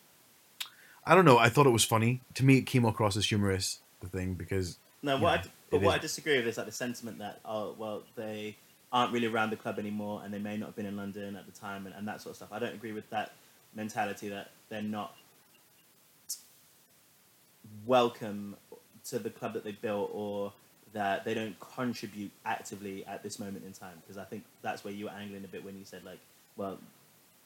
I 1.06 1.16
don't 1.16 1.24
know. 1.24 1.38
I 1.38 1.48
thought 1.50 1.66
it 1.66 1.72
was 1.72 1.86
funny. 1.86 2.22
To 2.34 2.44
me, 2.44 2.58
it 2.58 2.64
came 2.64 2.84
across 2.84 3.16
as 3.16 3.26
humorous. 3.26 3.80
The 4.00 4.08
thing 4.08 4.36
because 4.36 4.78
No, 5.02 5.18
what 5.18 5.22
Yeah, 5.22 5.30
I, 5.30 5.52
but 5.72 5.82
what 5.82 5.90
is. 5.90 5.96
I 5.96 5.98
disagree 5.98 6.38
with 6.38 6.48
is 6.48 6.58
like 6.58 6.68
the 6.68 6.72
sentiment 6.72 7.18
that 7.18 7.40
oh 7.46 7.74
well 7.80 8.04
they 8.16 8.58
aren't 8.94 9.12
really 9.12 9.26
around 9.26 9.50
the 9.50 9.56
club 9.56 9.80
anymore 9.80 10.22
and 10.24 10.32
they 10.32 10.38
may 10.38 10.56
not 10.56 10.68
have 10.68 10.76
been 10.76 10.86
in 10.86 10.96
London 10.96 11.36
at 11.36 11.46
the 11.48 11.52
time 11.52 11.88
and, 11.88 11.96
and 11.96 12.08
that 12.08 12.22
sort 12.22 12.32
of 12.32 12.36
stuff. 12.38 12.50
I 12.52 12.60
don't 12.60 12.76
agree 12.76 12.92
with 12.92 13.10
that 13.10 13.34
mentality 13.74 14.30
that 14.30 14.52
they're 14.70 14.84
not 14.84 15.16
welcome 17.88 18.56
to 19.10 19.18
the 19.20 19.30
club 19.30 19.54
that 19.54 19.64
they 19.64 19.72
built 19.72 20.12
or 20.14 20.54
that 20.94 21.26
they 21.26 21.34
don't 21.34 21.58
contribute 21.60 22.32
actively 22.46 23.06
at 23.06 23.24
this 23.24 23.40
moment 23.40 23.66
in 23.66 23.72
time 23.74 23.94
because 24.02 24.18
I 24.18 24.24
think 24.26 24.44
that's 24.62 24.84
where 24.84 24.94
you 24.94 25.06
were 25.06 25.12
angling 25.12 25.44
a 25.44 25.48
bit 25.48 25.64
when 25.64 25.78
you 25.78 25.86
said 25.86 26.04
like 26.04 26.20
well 26.56 26.78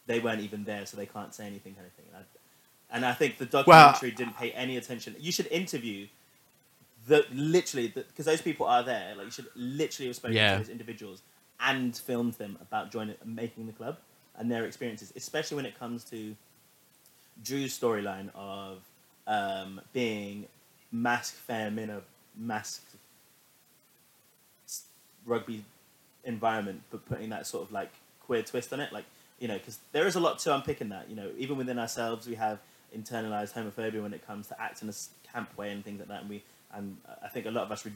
they 0.08 0.20
weren't 0.20 0.42
even 0.42 0.64
there 0.64 0.86
so 0.86 0.98
they 0.98 1.06
can't 1.06 1.34
say 1.34 1.46
anything 1.46 1.74
kind 1.74 1.86
of 1.88 1.94
thing. 1.94 2.06
And 2.14 2.24
I, 2.24 2.96
and 2.96 3.06
I 3.06 3.14
think 3.14 3.38
the 3.38 3.46
documentary 3.46 4.12
didn't 4.12 4.36
pay 4.38 4.52
any 4.52 4.78
attention. 4.78 5.16
You 5.20 5.32
should 5.32 5.48
interview 5.48 6.08
the 7.08 7.26
literally 7.34 7.88
because 7.90 8.26
those 8.26 8.42
people 8.42 8.66
are 8.66 8.84
there. 8.84 9.14
Like 9.16 9.26
you 9.26 9.32
should 9.32 9.48
literally 9.56 10.08
have 10.08 10.16
spoken 10.16 10.36
Yeah. 10.36 10.54
to 10.54 10.58
those 10.60 10.70
individuals 10.70 11.22
and 11.60 11.96
filmed 11.96 12.34
them 12.34 12.58
about 12.62 12.92
joining 12.92 13.16
making 13.24 13.68
the 13.68 13.74
club 13.74 13.98
and 14.38 14.52
their 14.52 14.66
experiences, 14.66 15.14
especially 15.16 15.56
when 15.56 15.66
it 15.66 15.78
comes 15.78 16.04
to 16.06 16.36
Drew's 17.44 17.78
storyline 17.78 18.30
of 18.36 18.80
um, 19.28 19.82
being 19.94 20.48
in 20.92 21.90
a 21.90 22.02
masked 22.38 22.96
rugby 25.26 25.64
environment, 26.24 26.82
but 26.92 27.06
putting 27.06 27.30
that 27.30 27.48
sort 27.48 27.64
of 27.64 27.72
like 27.72 27.92
queer 28.26 28.44
twist 28.44 28.74
on 28.74 28.80
it, 28.80 28.92
like 28.94 29.06
you 29.40 29.48
know, 29.48 29.58
because 29.58 29.80
there 29.92 30.06
is 30.06 30.16
a 30.16 30.20
lot 30.20 30.40
to 30.40 30.54
unpick 30.54 30.82
in 30.82 30.90
that. 30.90 31.10
You 31.10 31.16
know, 31.16 31.30
even 31.38 31.58
within 31.58 31.80
ourselves, 31.80 32.28
we 32.28 32.36
have 32.36 32.60
internalized 32.96 33.54
homophobia 33.54 34.02
when 34.02 34.14
it 34.14 34.26
comes 34.26 34.48
to 34.48 34.62
acting 34.62 34.88
a 34.88 34.92
s- 34.92 35.10
camp 35.32 35.58
way 35.58 35.72
and 35.72 35.84
things 35.84 36.00
like 36.00 36.10
that, 36.10 36.22
and 36.22 36.30
we 36.30 36.44
and 36.74 36.98
I 37.24 37.28
think 37.28 37.46
a 37.46 37.52
lot 37.52 37.64
of 37.66 37.72
us, 37.72 37.86
re- 37.86 37.92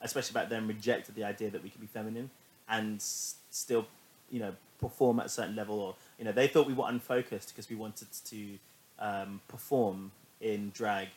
especially 0.00 0.34
back 0.34 0.48
then, 0.48 0.66
rejected 0.68 1.14
the 1.14 1.24
idea 1.24 1.50
that 1.50 1.62
we 1.62 1.70
could 1.70 1.80
be 1.80 1.86
feminine 1.86 2.30
and 2.68 2.96
s- 2.96 3.36
still, 3.50 3.86
you 4.30 4.40
know, 4.40 4.52
perform 4.80 5.20
at 5.20 5.26
a 5.26 5.30
certain 5.30 5.56
level, 5.56 5.80
or 5.80 5.94
you 6.18 6.24
know, 6.24 6.32
they 6.32 6.46
thought 6.48 6.66
we 6.66 6.74
were 6.74 6.88
unfocused 6.88 7.48
because 7.48 7.68
we 7.70 7.76
wanted 7.76 8.08
to 8.26 8.58
um, 8.98 9.40
perform 9.48 10.12
in 10.44 10.70
drag 10.74 11.08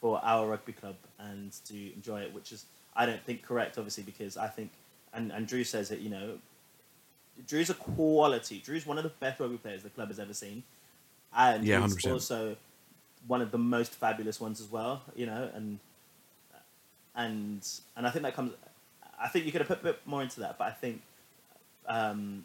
for 0.00 0.20
our 0.22 0.46
rugby 0.48 0.72
club 0.72 0.96
and 1.18 1.52
to 1.66 1.92
enjoy 1.94 2.20
it, 2.20 2.32
which 2.32 2.52
is 2.52 2.64
I 2.94 3.04
don't 3.04 3.22
think 3.22 3.42
correct, 3.42 3.76
obviously, 3.76 4.04
because 4.04 4.36
I 4.38 4.46
think 4.48 4.70
and, 5.12 5.32
and 5.32 5.46
Drew 5.46 5.64
says 5.64 5.90
it, 5.90 5.98
you 6.00 6.10
know, 6.10 6.38
Drew's 7.46 7.68
a 7.70 7.74
quality. 7.74 8.62
Drew's 8.64 8.86
one 8.86 8.96
of 8.98 9.04
the 9.04 9.10
best 9.20 9.40
rugby 9.40 9.58
players 9.58 9.82
the 9.82 9.90
club 9.90 10.08
has 10.08 10.18
ever 10.18 10.32
seen, 10.32 10.62
and 11.36 11.64
Yeah, 11.64 11.80
he's 11.82 11.96
100%. 11.96 12.12
also 12.12 12.56
one 13.26 13.42
of 13.42 13.50
the 13.50 13.58
most 13.58 13.92
fabulous 13.94 14.40
ones 14.40 14.60
as 14.60 14.70
well. 14.70 15.02
You 15.14 15.26
know, 15.26 15.50
and 15.54 15.78
and 17.14 17.68
and 17.96 18.06
I 18.06 18.10
think 18.10 18.22
that 18.24 18.34
comes. 18.34 18.52
I 19.20 19.28
think 19.28 19.46
you 19.46 19.52
could 19.52 19.62
have 19.62 19.68
put 19.68 19.80
a 19.80 19.84
bit 19.84 20.00
more 20.06 20.22
into 20.22 20.40
that, 20.40 20.58
but 20.58 20.66
I 20.68 20.72
think 20.72 21.00
um, 21.86 22.44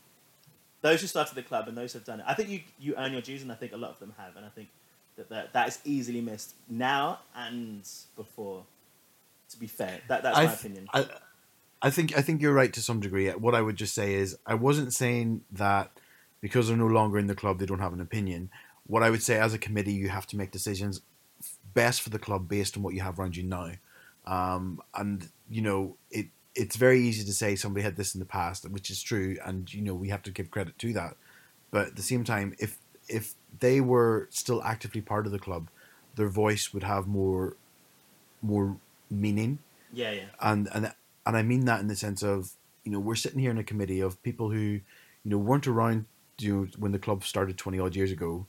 those 0.82 1.02
who 1.02 1.08
started 1.08 1.36
the 1.36 1.44
club 1.44 1.68
and 1.68 1.78
those 1.78 1.92
who 1.94 2.00
have 2.00 2.06
done 2.06 2.20
it, 2.22 2.26
I 2.28 2.34
think 2.34 2.50
you 2.50 2.62
you 2.80 2.96
earn 2.98 3.12
your 3.12 3.22
dues, 3.22 3.42
and 3.42 3.52
I 3.52 3.56
think 3.56 3.74
a 3.74 3.78
lot 3.78 3.92
of 3.92 4.00
them 4.00 4.14
have, 4.18 4.36
and 4.38 4.46
I 4.46 4.50
think 4.50 4.70
that 5.18 5.30
that, 5.30 5.54
that 5.54 5.68
is 5.68 5.80
easily 5.84 6.22
missed 6.22 6.56
now 6.70 7.20
and 7.36 7.88
before. 8.16 8.66
To 9.50 9.60
be 9.60 9.68
fair, 9.68 10.00
that 10.08 10.24
that's 10.24 10.38
I 10.38 10.46
my 10.46 10.48
th- 10.48 10.60
opinion. 10.60 10.88
I, 10.94 11.06
I 11.82 11.90
think 11.90 12.18
I 12.18 12.22
think 12.22 12.42
you're 12.42 12.54
right 12.54 12.72
to 12.72 12.82
some 12.82 13.00
degree. 13.00 13.30
What 13.30 13.54
I 13.54 13.62
would 13.62 13.76
just 13.76 13.94
say 13.94 14.14
is 14.14 14.38
I 14.46 14.54
wasn't 14.54 14.94
saying 14.94 15.42
that 15.52 15.92
because 16.40 16.68
they're 16.68 16.78
no 16.78 16.88
longer 16.88 17.20
in 17.20 17.28
the 17.28 17.36
club 17.36 17.60
they 17.60 17.66
don't 17.66 17.80
have 17.80 17.94
an 17.94 18.02
opinion. 18.02 18.50
What 18.88 19.04
I 19.04 19.10
would 19.10 19.24
say 19.24 19.38
as 19.38 19.54
a 19.54 19.58
committee, 19.58 19.94
you 19.94 20.10
have 20.10 20.26
to 20.28 20.38
make 20.38 20.52
decisions 20.52 21.02
best 21.74 22.02
for 22.02 22.10
the 22.10 22.20
club 22.20 22.48
based 22.48 22.78
on 22.78 22.84
what 22.84 22.94
you 22.94 23.02
have 23.02 23.20
around 23.20 23.36
you 23.36 23.44
now. 23.44 23.72
Um, 24.26 24.82
and 24.96 25.28
you 25.50 25.62
know 25.62 25.98
it 26.10 26.28
it's 26.54 26.76
very 26.76 27.02
easy 27.02 27.24
to 27.24 27.34
say 27.34 27.56
somebody 27.56 27.84
had 27.84 27.96
this 27.96 28.14
in 28.14 28.20
the 28.20 28.26
past, 28.26 28.70
which 28.70 28.90
is 28.90 29.02
true, 29.02 29.38
and 29.46 29.74
you 29.74 29.82
know 29.82 29.96
we 29.96 30.10
have 30.10 30.24
to 30.24 30.32
give 30.32 30.52
credit 30.52 30.78
to 30.80 30.94
that. 30.94 31.16
But 31.72 31.88
at 31.88 31.96
the 31.96 32.02
same 32.02 32.24
time, 32.24 32.54
if 32.60 32.78
if 33.12 33.36
they 33.60 33.82
were 33.82 34.28
still 34.32 34.64
actively 34.64 35.02
part 35.02 35.26
of 35.26 35.32
the 35.32 35.40
club, 35.40 35.70
their 36.16 36.30
voice 36.30 36.74
would 36.74 36.84
have 36.84 37.08
more 37.08 37.56
more 38.42 38.78
meaning 39.10 39.60
yeah, 39.94 40.12
yeah, 40.12 40.26
and 40.40 40.70
and 40.74 40.94
and 41.26 41.38
I 41.38 41.42
mean 41.42 41.66
that 41.66 41.80
in 41.82 41.88
the 41.88 41.96
sense 41.96 42.24
of 42.24 42.52
you 42.84 42.92
know 42.92 43.00
we're 43.00 43.16
sitting 43.16 43.40
here 43.40 43.52
in 43.52 43.58
a 43.58 43.64
committee 43.64 44.00
of 44.00 44.22
people 44.24 44.50
who 44.50 44.60
you 44.60 44.82
know 45.26 45.38
weren't 45.38 45.68
around 45.68 46.06
you 46.40 46.56
know, 46.56 46.68
when 46.78 46.92
the 46.92 47.00
club 47.00 47.24
started 47.24 47.58
twenty 47.58 47.80
odd 47.80 47.96
years 47.96 48.12
ago, 48.12 48.46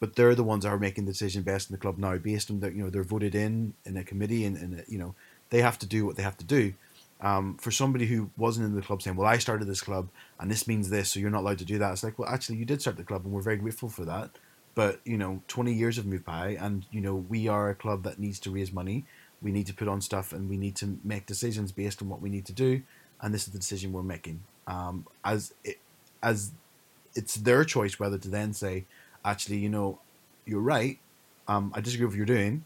but 0.00 0.16
they're 0.16 0.34
the 0.34 0.44
ones 0.44 0.64
that 0.64 0.70
are 0.70 0.78
making 0.78 1.04
the 1.04 1.12
decision 1.12 1.42
best 1.42 1.68
in 1.68 1.74
the 1.74 1.80
club 1.80 1.98
now 1.98 2.16
based 2.16 2.50
on 2.50 2.60
that 2.60 2.74
you 2.74 2.82
know 2.82 2.90
they're 2.90 3.02
voted 3.02 3.34
in 3.34 3.74
in 3.84 3.96
a 3.96 4.04
committee 4.04 4.44
and, 4.44 4.56
and 4.56 4.84
you 4.88 4.98
know 4.98 5.14
they 5.50 5.60
have 5.60 5.78
to 5.80 5.86
do 5.86 6.06
what 6.06 6.16
they 6.16 6.22
have 6.22 6.38
to 6.38 6.44
do. 6.44 6.74
Um, 7.20 7.56
for 7.58 7.70
somebody 7.70 8.06
who 8.06 8.30
wasn't 8.36 8.66
in 8.66 8.74
the 8.74 8.82
club 8.82 9.02
saying, 9.02 9.16
"Well, 9.16 9.28
I 9.28 9.38
started 9.38 9.66
this 9.66 9.80
club 9.80 10.08
and 10.40 10.50
this 10.50 10.68
means 10.68 10.90
this, 10.90 11.10
so 11.10 11.20
you're 11.20 11.30
not 11.30 11.40
allowed 11.42 11.58
to 11.58 11.64
do 11.64 11.78
that," 11.78 11.92
it's 11.92 12.04
like, 12.04 12.18
well, 12.18 12.28
actually, 12.28 12.58
you 12.58 12.64
did 12.64 12.80
start 12.80 12.96
the 12.96 13.04
club 13.04 13.24
and 13.24 13.32
we're 13.32 13.42
very 13.42 13.56
grateful 13.56 13.88
for 13.88 14.04
that. 14.04 14.30
But 14.74 15.00
you 15.04 15.16
know, 15.16 15.42
twenty 15.48 15.72
years 15.72 15.96
have 15.96 16.06
moved 16.06 16.24
by, 16.24 16.50
and 16.60 16.86
you 16.90 17.00
know 17.00 17.14
we 17.14 17.48
are 17.48 17.70
a 17.70 17.74
club 17.74 18.02
that 18.04 18.18
needs 18.18 18.38
to 18.40 18.50
raise 18.50 18.72
money. 18.72 19.06
We 19.42 19.52
need 19.52 19.66
to 19.66 19.74
put 19.74 19.88
on 19.88 20.00
stuff 20.00 20.32
and 20.32 20.48
we 20.48 20.56
need 20.56 20.76
to 20.76 20.98
make 21.04 21.26
decisions 21.26 21.72
based 21.72 22.02
on 22.02 22.08
what 22.08 22.20
we 22.22 22.30
need 22.30 22.46
to 22.46 22.52
do. 22.52 22.82
And 23.20 23.34
this 23.34 23.46
is 23.46 23.52
the 23.52 23.58
decision 23.58 23.92
we're 23.92 24.02
making. 24.02 24.42
Um, 24.66 25.06
as 25.24 25.54
it, 25.64 25.78
as 26.22 26.52
it's 27.14 27.34
their 27.36 27.64
choice 27.64 27.98
whether 27.98 28.18
to 28.18 28.28
then 28.28 28.52
say 28.54 28.86
actually 29.24 29.58
you 29.58 29.68
know 29.68 30.00
you're 30.46 30.60
right. 30.60 30.98
Um, 31.46 31.72
i 31.74 31.80
disagree 31.82 32.06
with 32.06 32.14
what 32.14 32.16
you're 32.16 32.26
doing 32.26 32.64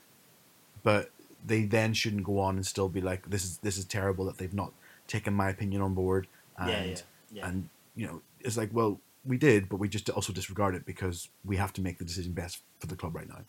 but 0.83 1.11
they 1.49 1.63
then 1.65 1.93
shouldn't 1.95 2.25
go 2.25 2.39
on 2.39 2.57
and 2.57 2.67
still 2.67 2.89
be 2.89 3.01
like 3.01 3.29
this 3.31 3.45
is 3.45 3.59
this 3.59 3.77
is 3.77 3.85
terrible 3.85 4.25
that 4.25 4.39
they've 4.39 4.55
not 4.55 4.73
taken 5.07 5.35
my 5.35 5.49
opinion 5.49 5.83
on 5.83 5.95
board 5.95 6.27
and 6.59 6.71
yeah, 6.71 6.85
yeah, 6.85 6.97
yeah. 7.33 7.49
and 7.49 7.69
you 7.97 8.07
know 8.07 8.21
it's 8.41 8.57
like 8.57 8.71
well 8.73 9.01
we 9.25 9.37
did 9.37 9.69
but 9.69 9.77
we 9.77 9.89
just 9.89 10.09
also 10.11 10.33
disregard 10.33 10.75
it 10.75 10.87
because 10.87 11.29
we 11.45 11.57
have 11.57 11.73
to 11.73 11.81
make 11.81 11.99
the 11.99 12.05
decision 12.05 12.33
best 12.33 12.63
for 12.79 12.87
the 12.87 12.97
club 12.97 13.15
right 13.15 13.29
now 13.29 13.43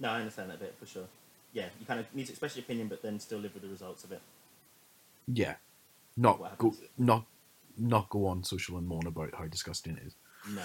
no, 0.00 0.08
I 0.08 0.18
understand 0.20 0.50
that 0.50 0.58
bit 0.58 0.74
for 0.80 0.86
sure. 0.86 1.04
Yeah, 1.52 1.66
you 1.78 1.84
kind 1.86 2.00
of 2.00 2.06
need 2.14 2.26
to 2.26 2.32
express 2.32 2.56
your 2.56 2.62
opinion, 2.62 2.88
but 2.88 3.02
then 3.02 3.20
still 3.20 3.38
live 3.38 3.52
with 3.52 3.62
the 3.62 3.68
results 3.68 4.02
of 4.02 4.12
it. 4.12 4.20
Yeah, 5.28 5.56
not 6.16 6.58
go, 6.58 6.74
not 6.96 7.26
not 7.76 8.08
go 8.08 8.26
on 8.26 8.42
social 8.42 8.78
and 8.78 8.86
moan 8.88 9.06
about 9.06 9.34
how 9.34 9.46
disgusting 9.46 9.96
it 9.96 10.06
is. 10.06 10.14
No, 10.48 10.62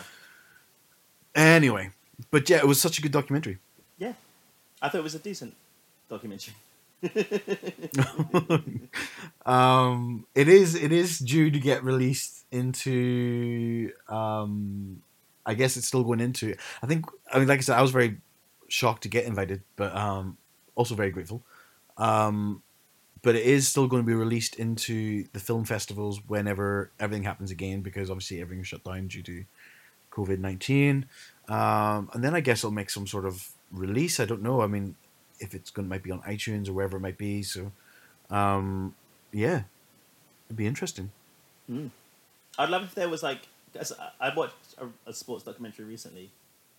Anyway, 1.36 1.92
but 2.32 2.50
yeah, 2.50 2.58
it 2.58 2.68
was 2.68 2.80
such 2.80 2.98
a 2.98 3.02
good 3.02 3.12
documentary. 3.12 3.58
yeah, 3.98 4.14
I 4.82 4.88
thought 4.88 5.00
it 5.00 5.04
was 5.04 5.16
a 5.16 5.20
decent 5.20 5.54
documentary. 6.10 6.54
um, 9.46 10.26
it 10.34 10.48
is 10.48 10.76
it 10.76 10.92
is 10.92 11.20
due 11.20 11.52
to 11.52 11.60
get 11.60 11.84
released 11.84 12.46
into. 12.52 13.92
Um, 14.08 15.02
I 15.46 15.54
guess 15.54 15.78
it's 15.78 15.88
still 15.88 16.04
going 16.04 16.22
into. 16.22 16.56
I 16.82 16.88
think. 16.88 17.06
I 17.32 17.40
mean, 17.40 17.48
like 17.48 17.60
I 17.60 17.62
said, 17.62 17.78
I 17.78 17.82
was 17.82 17.92
very 17.92 18.18
shocked 18.68 19.04
to 19.04 19.10
get 19.10 19.26
invited, 19.26 19.62
but 19.76 19.96
um, 19.96 20.38
also 20.76 20.96
very 20.96 21.12
grateful. 21.12 21.44
Um, 21.98 22.62
but 23.22 23.36
it 23.36 23.46
is 23.46 23.68
still 23.68 23.88
going 23.88 24.04
to 24.04 24.08
be 24.08 24.14
released 24.14 24.56
into 24.56 25.26
the 25.34 25.40
film 25.40 25.66
festivals 25.66 26.22
whenever 26.28 26.92
everything 27.00 27.24
happens 27.24 27.52
again, 27.52 27.82
because 27.82 28.10
obviously 28.10 28.42
everything's 28.42 28.68
shut 28.68 28.84
down 28.84 29.08
due 29.08 29.24
to 29.24 29.46
COVID 30.12 30.40
nineteen. 30.40 31.06
Um, 31.48 32.10
and 32.14 32.24
then 32.24 32.34
I 32.34 32.40
guess 32.40 32.60
it'll 32.60 32.72
make 32.72 32.90
some 32.90 33.08
sort 33.08 33.26
of 33.26 33.52
release. 33.72 34.20
I 34.20 34.26
don't 34.26 34.42
know. 34.42 34.62
I 34.62 34.68
mean, 34.68 34.96
if 35.40 35.54
it's 35.54 35.70
going 35.70 35.90
to 35.90 36.00
be 36.00 36.12
on 36.12 36.22
iTunes 36.22 36.68
or 36.68 36.74
wherever 36.74 36.98
it 36.98 37.02
might 37.02 37.18
be. 37.18 37.44
So, 37.44 37.72
um, 38.30 38.96
yeah, 39.32 39.64
it'd 40.48 40.58
be 40.58 40.68
interesting. 40.68 41.12
Mm. 41.70 41.92
I'd 42.58 42.70
love 42.70 42.84
if 42.84 42.96
there 42.96 43.10
was 43.10 43.24
like 43.24 43.48
I 43.78 44.28
I 44.28 44.36
watched 44.36 44.76
a, 44.78 45.10
a 45.10 45.14
sports 45.14 45.44
documentary 45.44 45.86
recently, 45.86 46.32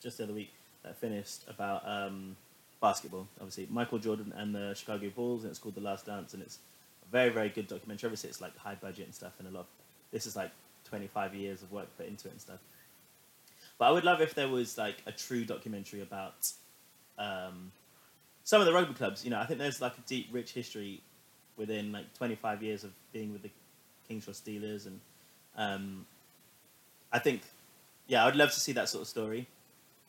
just 0.02 0.18
the 0.18 0.24
other 0.24 0.32
week 0.32 0.52
that 0.82 0.96
finished 0.96 1.44
about 1.48 1.86
um, 1.86 2.36
basketball. 2.80 3.26
Obviously, 3.38 3.68
Michael 3.70 3.98
Jordan 3.98 4.32
and 4.36 4.54
the 4.54 4.74
Chicago 4.74 5.10
Bulls, 5.14 5.42
and 5.42 5.50
it's 5.50 5.58
called 5.58 5.74
The 5.74 5.80
Last 5.80 6.06
Dance, 6.06 6.34
and 6.34 6.42
it's 6.42 6.58
a 7.06 7.10
very 7.10 7.30
very 7.30 7.48
good 7.48 7.68
documentary. 7.68 8.06
Obviously, 8.08 8.30
it's 8.30 8.40
like 8.40 8.56
high 8.56 8.76
budget 8.76 9.06
and 9.06 9.14
stuff, 9.14 9.32
and 9.38 9.48
a 9.48 9.50
lot. 9.50 9.60
Of, 9.60 9.66
This 10.12 10.26
is 10.26 10.36
like 10.36 10.50
twenty 10.84 11.08
five 11.08 11.34
years 11.34 11.62
of 11.62 11.72
work 11.72 11.88
put 11.96 12.06
into 12.06 12.28
it 12.28 12.32
and 12.32 12.40
stuff. 12.40 12.60
But 13.78 13.86
I 13.86 13.90
would 13.90 14.04
love 14.04 14.20
if 14.22 14.34
there 14.34 14.48
was 14.48 14.78
like 14.78 14.96
a 15.04 15.12
true 15.12 15.44
documentary 15.44 16.00
about 16.00 16.50
um, 17.18 17.72
some 18.46 18.60
of 18.60 18.66
the 18.66 18.72
rugby 18.72 18.94
clubs. 18.94 19.24
You 19.24 19.30
know, 19.32 19.40
I 19.40 19.44
think 19.44 19.58
there's 19.58 19.82
like 19.82 19.98
a 19.98 20.00
deep, 20.06 20.28
rich 20.30 20.52
history 20.52 21.02
within 21.56 21.90
like 21.90 22.14
25 22.14 22.62
years 22.62 22.84
of 22.84 22.92
being 23.12 23.32
with 23.32 23.42
the 23.42 23.50
Kings 24.06 24.24
Cross 24.24 24.40
Steelers, 24.46 24.86
and 24.86 25.00
um, 25.56 26.06
I 27.12 27.18
think, 27.18 27.42
yeah, 28.06 28.24
I'd 28.24 28.36
love 28.36 28.52
to 28.52 28.60
see 28.60 28.72
that 28.72 28.88
sort 28.88 29.02
of 29.02 29.08
story. 29.08 29.48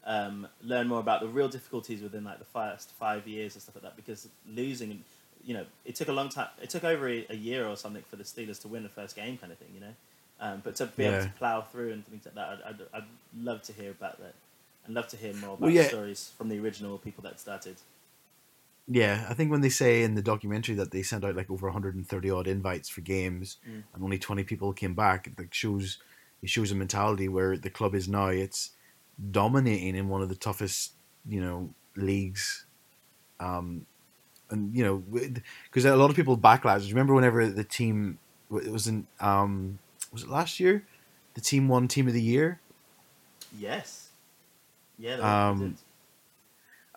Um, 0.05 0.47
learn 0.63 0.88
more 0.88 0.99
about 0.99 1.19
the 1.21 1.27
real 1.27 1.49
difficulties 1.49 2.01
within 2.01 2.23
like 2.23 2.38
the 2.39 2.45
first 2.45 2.91
five 2.91 3.27
years 3.27 3.55
and 3.55 3.61
stuff 3.61 3.75
like 3.75 3.83
that. 3.83 3.95
Because 3.97 4.29
losing, 4.47 5.03
you 5.43 5.55
know, 5.55 5.65
it 5.83 5.95
took 5.95 6.07
a 6.07 6.13
long 6.13 6.29
time. 6.29 6.47
It 6.61 6.69
took 6.69 6.83
over 6.83 7.09
a, 7.09 7.25
a 7.31 7.35
year 7.35 7.67
or 7.67 7.75
something 7.75 8.03
for 8.09 8.17
the 8.17 8.23
Steelers 8.23 8.61
to 8.61 8.67
win 8.67 8.83
the 8.83 8.89
first 8.89 9.15
game, 9.15 9.38
kind 9.38 9.51
of 9.51 9.57
thing. 9.57 9.69
You 9.73 9.81
know, 9.81 9.93
um, 10.39 10.61
but 10.63 10.75
to 10.75 10.85
be 10.85 11.05
able 11.05 11.23
to 11.23 11.31
plow 11.39 11.61
through 11.61 11.91
and 11.91 12.05
things 12.05 12.23
like 12.25 12.35
that, 12.35 12.49
I'd, 12.49 12.69
I'd, 12.69 12.81
I'd 12.93 13.43
love 13.43 13.63
to 13.63 13.73
hear 13.73 13.89
about 13.89 14.19
that. 14.19 14.35
I'd 14.88 14.93
love 14.93 15.07
to 15.07 15.17
hear 15.17 15.33
more 15.33 15.49
about 15.49 15.61
Well, 15.61 15.71
yeah. 15.71 15.83
the 15.83 15.89
stories 15.89 16.31
from 16.38 16.49
the 16.49 16.59
original 16.59 16.99
people 16.99 17.23
that 17.23 17.39
started. 17.39 17.77
Yeah, 18.88 19.25
I 19.29 19.33
think 19.33 19.51
when 19.51 19.61
they 19.61 19.69
say 19.69 20.03
in 20.03 20.15
the 20.15 20.21
documentary 20.21 20.75
that 20.75 20.91
they 20.91 21.03
sent 21.03 21.25
out 21.25 21.35
like 21.35 21.49
over 21.51 21.67
130 21.67 22.31
odd 22.31 22.47
invites 22.47 22.88
for 22.88 23.01
games 23.01 23.57
Mm. 23.67 23.83
and 23.93 24.03
only 24.03 24.17
20 24.17 24.43
people 24.45 24.71
came 24.73 24.93
back, 24.93 25.27
it 25.27 25.53
shows 25.53 25.97
it 26.41 26.49
shows 26.49 26.71
a 26.71 26.75
mentality 26.75 27.27
where 27.27 27.57
the 27.57 27.69
club 27.69 27.95
is 27.95 28.07
now. 28.07 28.27
It's 28.27 28.71
dominating 29.31 29.95
in 29.95 30.07
one 30.07 30.21
of 30.21 30.29
the 30.29 30.35
toughest, 30.35 30.93
you 31.27 31.41
know, 31.41 31.73
leagues. 31.95 32.65
Um, 33.39 33.85
and 34.49 34.73
you 34.73 34.83
know, 34.85 35.03
because 35.65 35.83
a 35.83 35.95
lot 35.95 36.09
of 36.09 36.15
people 36.15 36.38
backlash. 36.38 36.88
Remember 36.89 37.13
whenever 37.13 37.47
the 37.47 37.63
team 37.63 38.19
it 38.51 38.71
was 38.71 38.88
in 38.88 39.07
um, 39.19 39.79
was 40.13 40.23
it 40.23 40.29
last 40.29 40.59
year? 40.59 40.85
The 41.33 41.41
team 41.41 41.67
won 41.67 41.88
team 41.88 42.07
of 42.07 42.13
the 42.13 42.21
year. 42.21 42.61
Yes. 43.57 44.09
Yeah. 44.97 45.15
Um. 45.49 45.77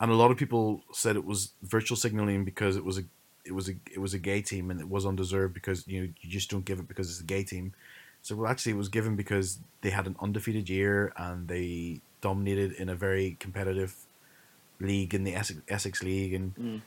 And 0.00 0.10
a 0.10 0.14
lot 0.14 0.30
of 0.30 0.36
people 0.38 0.82
said 0.92 1.14
it 1.16 1.24
was 1.24 1.52
virtual 1.62 1.96
signaling 1.96 2.44
because 2.44 2.76
it 2.76 2.84
was 2.84 2.98
a 2.98 3.02
it 3.44 3.52
was 3.52 3.68
a 3.68 3.74
it 3.92 3.98
was 3.98 4.14
a 4.14 4.18
gay 4.18 4.42
team 4.42 4.70
and 4.70 4.80
it 4.80 4.88
was 4.88 5.06
undeserved 5.06 5.54
because 5.54 5.86
you 5.86 6.00
know 6.00 6.08
you 6.20 6.30
just 6.30 6.50
don't 6.50 6.64
give 6.64 6.78
it 6.78 6.88
because 6.88 7.10
it's 7.10 7.20
a 7.20 7.24
gay 7.24 7.42
team. 7.44 7.72
So 8.22 8.36
well, 8.36 8.50
actually, 8.50 8.72
it 8.72 8.76
was 8.78 8.88
given 8.88 9.16
because 9.16 9.58
they 9.80 9.90
had 9.90 10.06
an 10.06 10.16
undefeated 10.20 10.68
year 10.68 11.12
and 11.16 11.48
they 11.48 12.00
dominated 12.20 12.72
in 12.72 12.88
a 12.90 12.94
very 12.94 13.36
competitive 13.40 13.94
league 14.78 15.14
in 15.14 15.24
the 15.24 15.34
Essex, 15.34 15.60
Essex 15.68 16.02
League 16.02 16.34
and 16.34 16.54
Mm. 16.56 16.80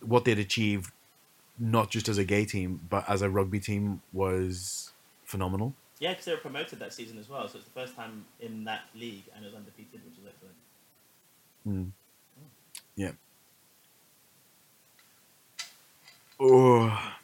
what 0.00 0.24
they'd 0.24 0.38
achieved, 0.38 0.92
not 1.58 1.90
just 1.90 2.08
as 2.08 2.18
a 2.18 2.24
gay 2.24 2.44
team 2.44 2.80
but 2.90 3.08
as 3.08 3.22
a 3.22 3.30
rugby 3.30 3.60
team, 3.60 4.02
was 4.12 4.92
phenomenal. 5.24 5.74
Yeah, 6.00 6.10
because 6.10 6.26
they 6.26 6.32
were 6.32 6.38
promoted 6.38 6.78
that 6.78 6.92
season 6.92 7.18
as 7.18 7.28
well, 7.28 7.48
so 7.48 7.58
it's 7.58 7.66
the 7.66 7.80
first 7.80 7.94
time 7.96 8.24
in 8.40 8.64
that 8.64 8.82
league 8.94 9.24
and 9.34 9.44
it 9.44 9.48
was 9.48 9.54
undefeated, 9.56 10.00
which 10.04 10.18
is 10.18 10.24
excellent. 10.26 10.54
Mm. 11.66 11.90
Yeah. 12.98 13.12
Oh. 16.40 17.14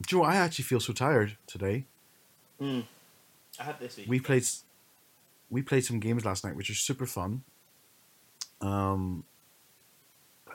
Do 0.00 0.16
you 0.16 0.22
know 0.22 0.26
what? 0.26 0.34
I 0.34 0.36
actually 0.36 0.64
feel 0.64 0.80
so 0.80 0.94
tired 0.94 1.36
today. 1.46 1.84
Mm. 2.58 2.84
I 3.60 3.62
had 3.62 3.78
this 3.78 3.98
week. 3.98 4.08
We 4.08 4.18
played 4.18 4.46
we 5.50 5.60
played 5.60 5.84
some 5.84 6.00
games 6.00 6.24
last 6.24 6.42
night, 6.42 6.56
which 6.56 6.70
are 6.70 6.74
super 6.74 7.04
fun. 7.04 7.42
Um, 8.62 9.24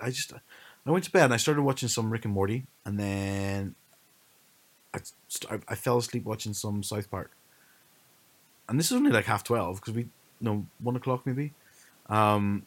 I 0.02 0.10
just 0.10 0.34
I 0.34 0.90
went 0.90 1.04
to 1.04 1.12
bed 1.12 1.26
and 1.26 1.34
I 1.36 1.38
started 1.38 1.62
watching 1.62 1.90
some 1.90 2.10
Rick 2.10 2.26
and 2.26 2.34
Morty, 2.34 2.66
and 2.86 3.00
then 3.00 3.76
I, 4.96 5.00
I 5.68 5.76
fell 5.76 6.00
asleep 6.00 6.26
watching 6.26 6.56
some 6.56 6.82
South 6.82 7.12
Park. 7.12 7.30
And 8.68 8.80
this 8.80 8.88
is 8.88 8.94
only 8.94 9.12
like 9.12 9.26
half 9.26 9.44
twelve 9.44 9.76
because 9.80 9.94
we 9.94 10.08
no 10.40 10.66
one 10.80 10.96
o'clock 10.96 11.28
maybe. 11.28 11.54
Um, 12.10 12.66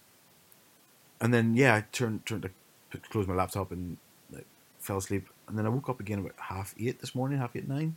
and 1.25 1.33
then 1.33 1.57
yeah, 1.57 1.75
I 1.75 1.85
turned 1.91 2.25
turned 2.27 2.43
to 2.43 2.99
close 3.11 3.27
my 3.27 3.35
laptop 3.35 3.73
and 3.73 3.97
like 4.31 4.47
fell 4.79 4.99
asleep, 4.99 5.27
and 5.49 5.59
then 5.59 5.65
I 5.65 5.71
woke 5.71 5.89
up 5.89 5.99
again 5.99 6.19
about 6.19 6.35
half 6.37 6.75
eight 6.79 7.01
this 7.01 7.15
morning, 7.15 7.39
half 7.39 7.57
eight 7.57 7.67
nine. 7.67 7.97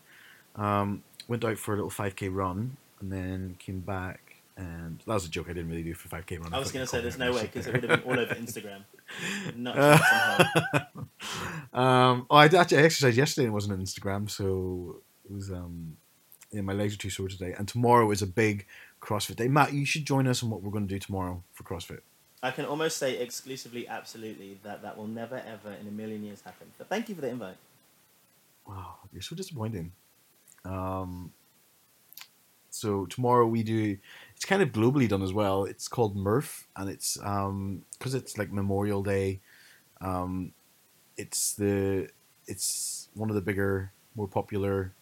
Um, 0.55 1.03
went 1.28 1.43
out 1.43 1.57
for 1.57 1.73
a 1.73 1.75
little 1.75 1.89
five 1.89 2.15
k 2.15 2.30
run, 2.30 2.78
and 3.01 3.11
then 3.11 3.57
came 3.59 3.82
back, 3.82 4.38
and 4.55 5.03
that 5.05 5.13
was 5.13 5.25
a 5.25 5.30
joke 5.30 5.47
I 5.49 5.53
didn't 5.53 5.69
really 5.69 5.84
do 5.84 5.93
for 5.93 6.07
5k 6.07 6.41
run. 6.41 6.53
I 6.53 6.57
was 6.57 6.71
going 6.71 6.84
to 6.84 6.89
say, 6.89 7.01
there's 7.01 7.19
no 7.19 7.32
way 7.32 7.43
because 7.43 7.67
it 7.67 7.73
would 7.73 7.84
have 7.84 8.03
been 8.03 8.11
all 8.11 8.19
over 8.19 8.34
Instagram. 8.34 8.82
Not 9.55 9.75
Uh, 9.78 10.80
um, 11.78 12.25
oh, 12.30 12.38
I 12.38 12.45
actually 12.45 12.78
exercised 12.78 13.17
yesterday 13.17 13.45
and 13.45 13.51
it 13.51 13.53
wasn't 13.53 13.73
on 13.73 13.86
Instagram, 13.86 14.30
so 14.30 15.01
it 15.25 15.32
was 15.32 15.51
um, 15.51 15.97
yeah, 16.51 16.61
my 16.61 16.73
legs 16.73 16.95
are 16.95 16.97
too 16.97 17.09
sore 17.09 17.28
today. 17.28 17.53
And 17.57 17.67
tomorrow 17.67 18.09
is 18.09 18.21
a 18.21 18.28
big 18.28 18.65
CrossFit 19.01 19.36
day. 19.36 19.47
Matt, 19.47 19.73
you 19.73 19.86
should 19.86 20.05
join 20.05 20.28
us 20.28 20.41
on 20.41 20.49
what 20.49 20.63
we're 20.63 20.71
going 20.71 20.88
to 20.88 20.93
do 20.93 20.99
tomorrow 20.99 21.43
for 21.53 21.63
CrossFit. 21.63 21.99
I 22.47 22.51
can 22.51 22.65
almost 22.65 22.97
say 22.97 23.17
exclusively, 23.17 23.87
absolutely, 23.87 24.57
that 24.63 24.81
that 24.81 24.97
will 24.97 25.07
never, 25.07 25.35
ever 25.35 25.75
in 25.81 25.87
a 25.87 25.91
million 25.91 26.23
years 26.23 26.41
happen. 26.41 26.67
But 26.77 26.87
thank 26.87 27.09
you 27.09 27.15
for 27.15 27.21
the 27.21 27.29
invite. 27.29 27.57
Wow, 28.65 28.95
you're 29.11 29.21
so 29.21 29.35
disappointing. 29.35 29.91
Um, 30.63 31.33
so 32.69 33.05
tomorrow 33.05 33.45
we 33.45 33.63
do. 33.63 33.97
It's 34.35 34.45
kind 34.45 34.61
of 34.61 34.71
globally 34.71 35.09
done 35.09 35.23
as 35.23 35.33
well. 35.33 35.65
It's 35.65 35.89
called 35.89 36.15
Murph, 36.15 36.67
and 36.77 36.89
it's 36.89 37.19
um 37.21 37.83
because 37.97 38.13
it's 38.13 38.37
like 38.37 38.49
Memorial 38.51 39.03
Day. 39.03 39.41
Um, 39.99 40.53
it's 41.17 41.53
the 41.53 42.09
it's 42.47 43.09
one 43.13 43.29
of 43.29 43.35
the 43.35 43.41
bigger, 43.41 43.91
more 44.15 44.27
popular 44.27 44.93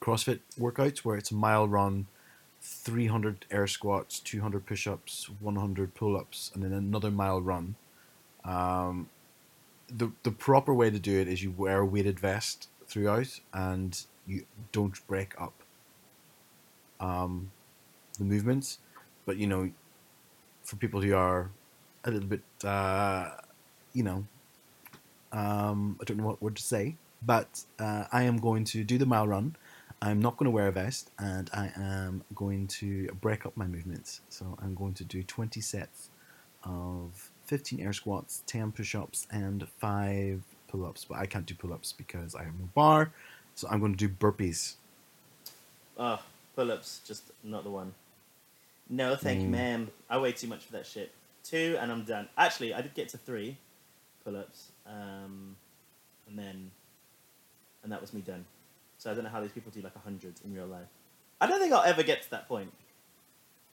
CrossFit 0.00 0.40
workouts 0.58 0.98
where 0.98 1.16
it's 1.16 1.30
a 1.32 1.34
mile 1.34 1.68
run, 1.68 2.06
three 2.86 3.08
hundred 3.08 3.46
air 3.50 3.66
squats, 3.66 4.20
two 4.20 4.40
hundred 4.40 4.64
push 4.64 4.86
ups, 4.86 5.28
one 5.40 5.56
hundred 5.56 5.94
pull 5.94 6.16
ups, 6.16 6.52
and 6.54 6.62
then 6.62 6.72
another 6.72 7.10
mile 7.10 7.42
run. 7.42 7.74
Um, 8.44 9.08
the 9.88 10.12
the 10.22 10.30
proper 10.30 10.72
way 10.72 10.88
to 10.90 11.00
do 11.00 11.20
it 11.20 11.26
is 11.26 11.42
you 11.42 11.50
wear 11.50 11.80
a 11.80 11.86
weighted 11.86 12.20
vest 12.20 12.68
throughout 12.86 13.40
and 13.52 14.04
you 14.26 14.46
don't 14.70 15.04
break 15.08 15.34
up 15.40 15.54
um, 17.00 17.50
the 18.18 18.24
movements. 18.24 18.78
But 19.24 19.36
you 19.36 19.48
know, 19.48 19.72
for 20.62 20.76
people 20.76 21.00
who 21.02 21.14
are 21.14 21.50
a 22.04 22.10
little 22.12 22.28
bit, 22.28 22.42
uh, 22.64 23.30
you 23.92 24.04
know, 24.04 24.24
um, 25.32 25.98
I 26.00 26.04
don't 26.04 26.18
know 26.18 26.26
what 26.26 26.40
word 26.40 26.56
to 26.56 26.62
say, 26.62 26.94
but 27.20 27.64
uh, 27.80 28.04
I 28.12 28.22
am 28.22 28.36
going 28.36 28.64
to 28.66 28.84
do 28.84 28.96
the 28.96 29.06
mile 29.06 29.26
run. 29.26 29.56
I'm 30.06 30.20
not 30.22 30.36
going 30.36 30.44
to 30.44 30.52
wear 30.52 30.68
a 30.68 30.72
vest, 30.72 31.10
and 31.18 31.50
I 31.52 31.72
am 31.76 32.22
going 32.32 32.68
to 32.68 33.08
break 33.20 33.44
up 33.44 33.56
my 33.56 33.66
movements. 33.66 34.20
So 34.28 34.56
I'm 34.62 34.72
going 34.76 34.94
to 34.94 35.04
do 35.04 35.24
20 35.24 35.60
sets 35.60 36.10
of 36.62 37.30
15 37.46 37.80
air 37.80 37.92
squats, 37.92 38.44
10 38.46 38.70
push-ups, 38.70 39.26
and 39.32 39.66
five 39.80 40.42
pull-ups. 40.68 41.04
But 41.06 41.18
I 41.18 41.26
can't 41.26 41.44
do 41.44 41.54
pull-ups 41.56 41.92
because 41.92 42.36
I 42.36 42.44
have 42.44 42.54
no 42.56 42.68
bar. 42.72 43.10
So 43.56 43.66
I'm 43.68 43.80
going 43.80 43.96
to 43.96 44.08
do 44.08 44.08
burpees. 44.08 44.74
Oh, 45.98 46.22
pull 46.54 46.70
ups, 46.70 47.00
just 47.04 47.24
not 47.42 47.64
the 47.64 47.70
one. 47.70 47.92
No, 48.88 49.16
thank 49.16 49.40
you, 49.40 49.48
Mm. 49.48 49.52
ma'am. 49.52 49.90
I 50.08 50.18
weigh 50.18 50.32
too 50.32 50.46
much 50.46 50.66
for 50.66 50.72
that 50.72 50.86
shit. 50.86 51.10
Two, 51.42 51.76
and 51.80 51.90
I'm 51.90 52.04
done. 52.04 52.28
Actually, 52.38 52.74
I 52.74 52.80
did 52.80 52.94
get 52.94 53.08
to 53.08 53.18
three 53.18 53.56
pull 54.22 54.36
ups, 54.36 54.68
um, 54.86 55.56
and 56.28 56.38
then, 56.38 56.70
and 57.82 57.90
that 57.90 58.00
was 58.00 58.12
me 58.12 58.20
done. 58.20 58.44
So 58.98 59.10
I 59.10 59.14
don't 59.14 59.24
know 59.24 59.30
how 59.30 59.40
these 59.40 59.52
people 59.52 59.72
do 59.72 59.80
like 59.80 59.96
a 59.96 60.00
hundred 60.00 60.34
in 60.44 60.54
real 60.54 60.66
life. 60.66 60.88
I 61.40 61.46
don't 61.46 61.60
think 61.60 61.72
I'll 61.72 61.82
ever 61.82 62.02
get 62.02 62.22
to 62.22 62.30
that 62.30 62.48
point. 62.48 62.72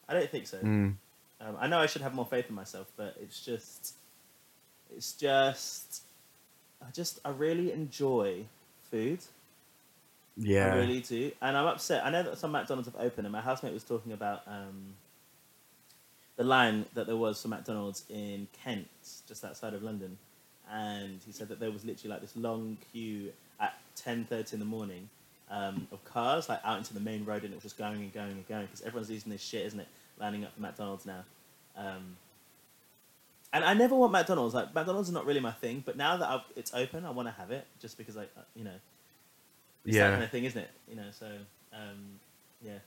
I 0.07 0.13
don't 0.13 0.30
think 0.30 0.47
so. 0.47 0.57
Mm. 0.57 0.95
Um, 1.39 1.57
I 1.59 1.67
know 1.67 1.80
I 1.80 1.86
should 1.86 2.01
have 2.01 2.13
more 2.13 2.26
faith 2.26 2.49
in 2.49 2.55
myself, 2.55 2.91
but 2.97 3.15
it's 3.21 3.43
just, 3.43 3.95
it's 4.95 5.13
just, 5.13 6.03
I 6.82 6.91
just, 6.91 7.19
I 7.24 7.30
really 7.30 7.71
enjoy 7.71 8.45
food. 8.91 9.19
Yeah. 10.36 10.74
I 10.74 10.78
really 10.78 11.01
do. 11.01 11.32
And 11.41 11.55
I'm 11.57 11.67
upset. 11.67 12.05
I 12.05 12.09
know 12.09 12.24
that 12.24 12.38
some 12.38 12.51
McDonald's 12.51 12.89
have 12.89 12.99
opened, 12.99 13.26
and 13.26 13.32
my 13.32 13.41
housemate 13.41 13.74
was 13.74 13.84
talking 13.84 14.11
about 14.11 14.41
um, 14.47 14.95
the 16.36 16.43
line 16.43 16.86
that 16.95 17.07
there 17.07 17.17
was 17.17 17.41
for 17.41 17.47
McDonald's 17.47 18.03
in 18.09 18.47
Kent, 18.63 18.88
just 19.28 19.45
outside 19.45 19.74
of 19.74 19.84
London. 19.84 20.17
And 20.71 21.19
he 21.26 21.32
said 21.32 21.49
that 21.49 21.59
there 21.59 21.71
was 21.71 21.86
literally 21.86 22.11
like 22.11 22.21
this 22.21 22.36
long 22.36 22.78
queue 22.91 23.32
at 24.06 24.16
10.30 24.30 24.54
in 24.54 24.60
the 24.60 24.66
morning 24.66 25.10
um, 25.50 25.88
of 25.91 26.04
cars, 26.06 26.50
like 26.50 26.60
out 26.64 26.78
into 26.78 26.94
the 26.94 27.00
main 27.00 27.26
road, 27.26 27.44
and 27.44 27.52
it 27.52 27.56
was 27.56 27.64
just 27.64 27.78
going 27.78 27.96
and 27.98 28.14
going 28.14 28.32
and 28.32 28.48
going 28.48 28.66
because 28.66 28.82
everyone's 28.82 29.10
using 29.10 29.32
this 29.32 29.41
shit, 29.41 29.66
isn't 29.66 29.80
it? 29.80 29.88
Lining 30.20 30.44
up 30.46 30.54
for 30.54 30.62
McDonald's 30.62 31.06
now. 31.06 31.24
Um, 31.76 32.18
and 33.52 33.64
I 33.64 33.74
never 33.74 33.96
want 33.96 34.12
McDonald's. 34.12 34.56
Like 34.56 34.74
McDonald's 34.74 35.10
is 35.10 35.14
not 35.14 35.26
really 35.26 35.39
my 35.39 35.52
thing, 35.52 35.84
but 35.86 35.96
now 35.98 36.18
that 36.18 36.28
I've, 36.28 36.41
it's 36.56 36.74
open, 36.74 37.06
I 37.06 37.12
want 37.12 37.28
to 37.28 37.34
have 37.34 37.52
it 37.52 37.66
just 37.80 37.98
because 37.98 38.18
I, 38.18 38.24
uh, 38.24 38.41
you 38.56 38.64
know, 38.64 38.72
it's 39.86 39.98
that 39.98 40.04
Yeah. 40.04 40.12
kind 40.12 40.24
of 40.24 40.32
thing, 40.32 40.46
isn't 40.46 40.60
it? 40.62 40.70
You 40.89 40.96
know, 40.96 41.08
so 41.12 41.28
um, 41.74 42.20
yeah. 42.62 42.80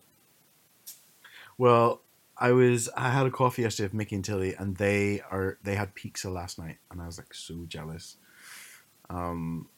Well, 1.58 2.00
I 2.36 2.52
was 2.52 2.88
I 2.96 3.10
had 3.10 3.26
a 3.26 3.30
coffee 3.30 3.62
yesterday 3.62 3.86
with 3.86 3.94
Mickey 3.94 4.16
and 4.16 4.24
Tilly, 4.24 4.54
and 4.54 4.76
they 4.76 5.20
are 5.30 5.58
they 5.62 5.74
had 5.76 5.94
pizza 5.94 6.30
last 6.30 6.58
night, 6.58 6.78
and 6.90 7.00
I 7.00 7.06
was 7.06 7.18
like 7.18 7.32
so 7.32 7.64
jealous. 7.66 8.16
Um, 9.08 9.68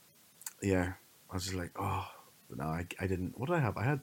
yeah, 0.63 0.95
I 1.31 1.35
was 1.35 1.45
just 1.45 1.57
like, 1.57 1.73
oh, 1.79 2.07
no, 2.57 2.65
I, 2.65 2.87
I 3.01 3.07
didn't. 3.07 3.39
What 3.39 3.49
did 3.49 3.57
I 3.57 3.61
have? 3.61 3.77
I 3.77 3.85
had 3.85 4.01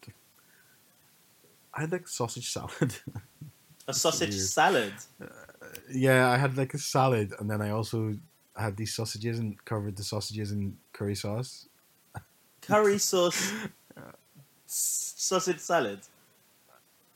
I 1.75 1.81
had 1.81 1.91
like 1.91 2.07
sausage 2.07 2.49
salad. 2.49 2.95
A 3.87 3.93
sausage 4.05 4.35
salad. 4.35 4.93
Uh, 5.21 5.25
yeah, 5.91 6.29
I 6.29 6.37
had 6.37 6.55
like 6.57 6.73
a 6.73 6.77
salad, 6.77 7.33
and 7.39 7.49
then 7.49 7.61
I 7.61 7.71
also 7.71 8.15
had 8.55 8.77
these 8.77 8.93
sausages 8.93 9.39
and 9.39 9.63
covered 9.65 9.97
the 9.97 10.03
sausages 10.03 10.51
in 10.51 10.77
curry 10.93 11.15
sauce. 11.15 11.67
curry 12.61 12.97
sauce 13.09 13.53
sausage 14.67 15.59
salad. 15.59 15.99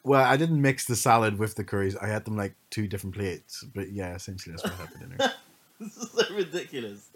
Well, 0.04 0.24
I 0.24 0.38
didn't 0.38 0.62
mix 0.62 0.86
the 0.86 0.96
salad 0.96 1.38
with 1.38 1.56
the 1.56 1.64
curries. 1.64 1.96
I 1.96 2.08
had 2.08 2.26
them 2.26 2.36
like 2.36 2.56
two 2.70 2.88
different 2.88 3.16
plates, 3.16 3.64
but 3.74 3.92
yeah, 3.92 4.16
essentially 4.16 4.56
that's 4.56 4.64
what 4.64 4.74
happened 4.74 5.04
in 5.04 5.18
there. 5.18 5.34
this 5.80 5.98
is 5.98 6.12
so 6.12 6.36
ridiculous. 6.36 7.10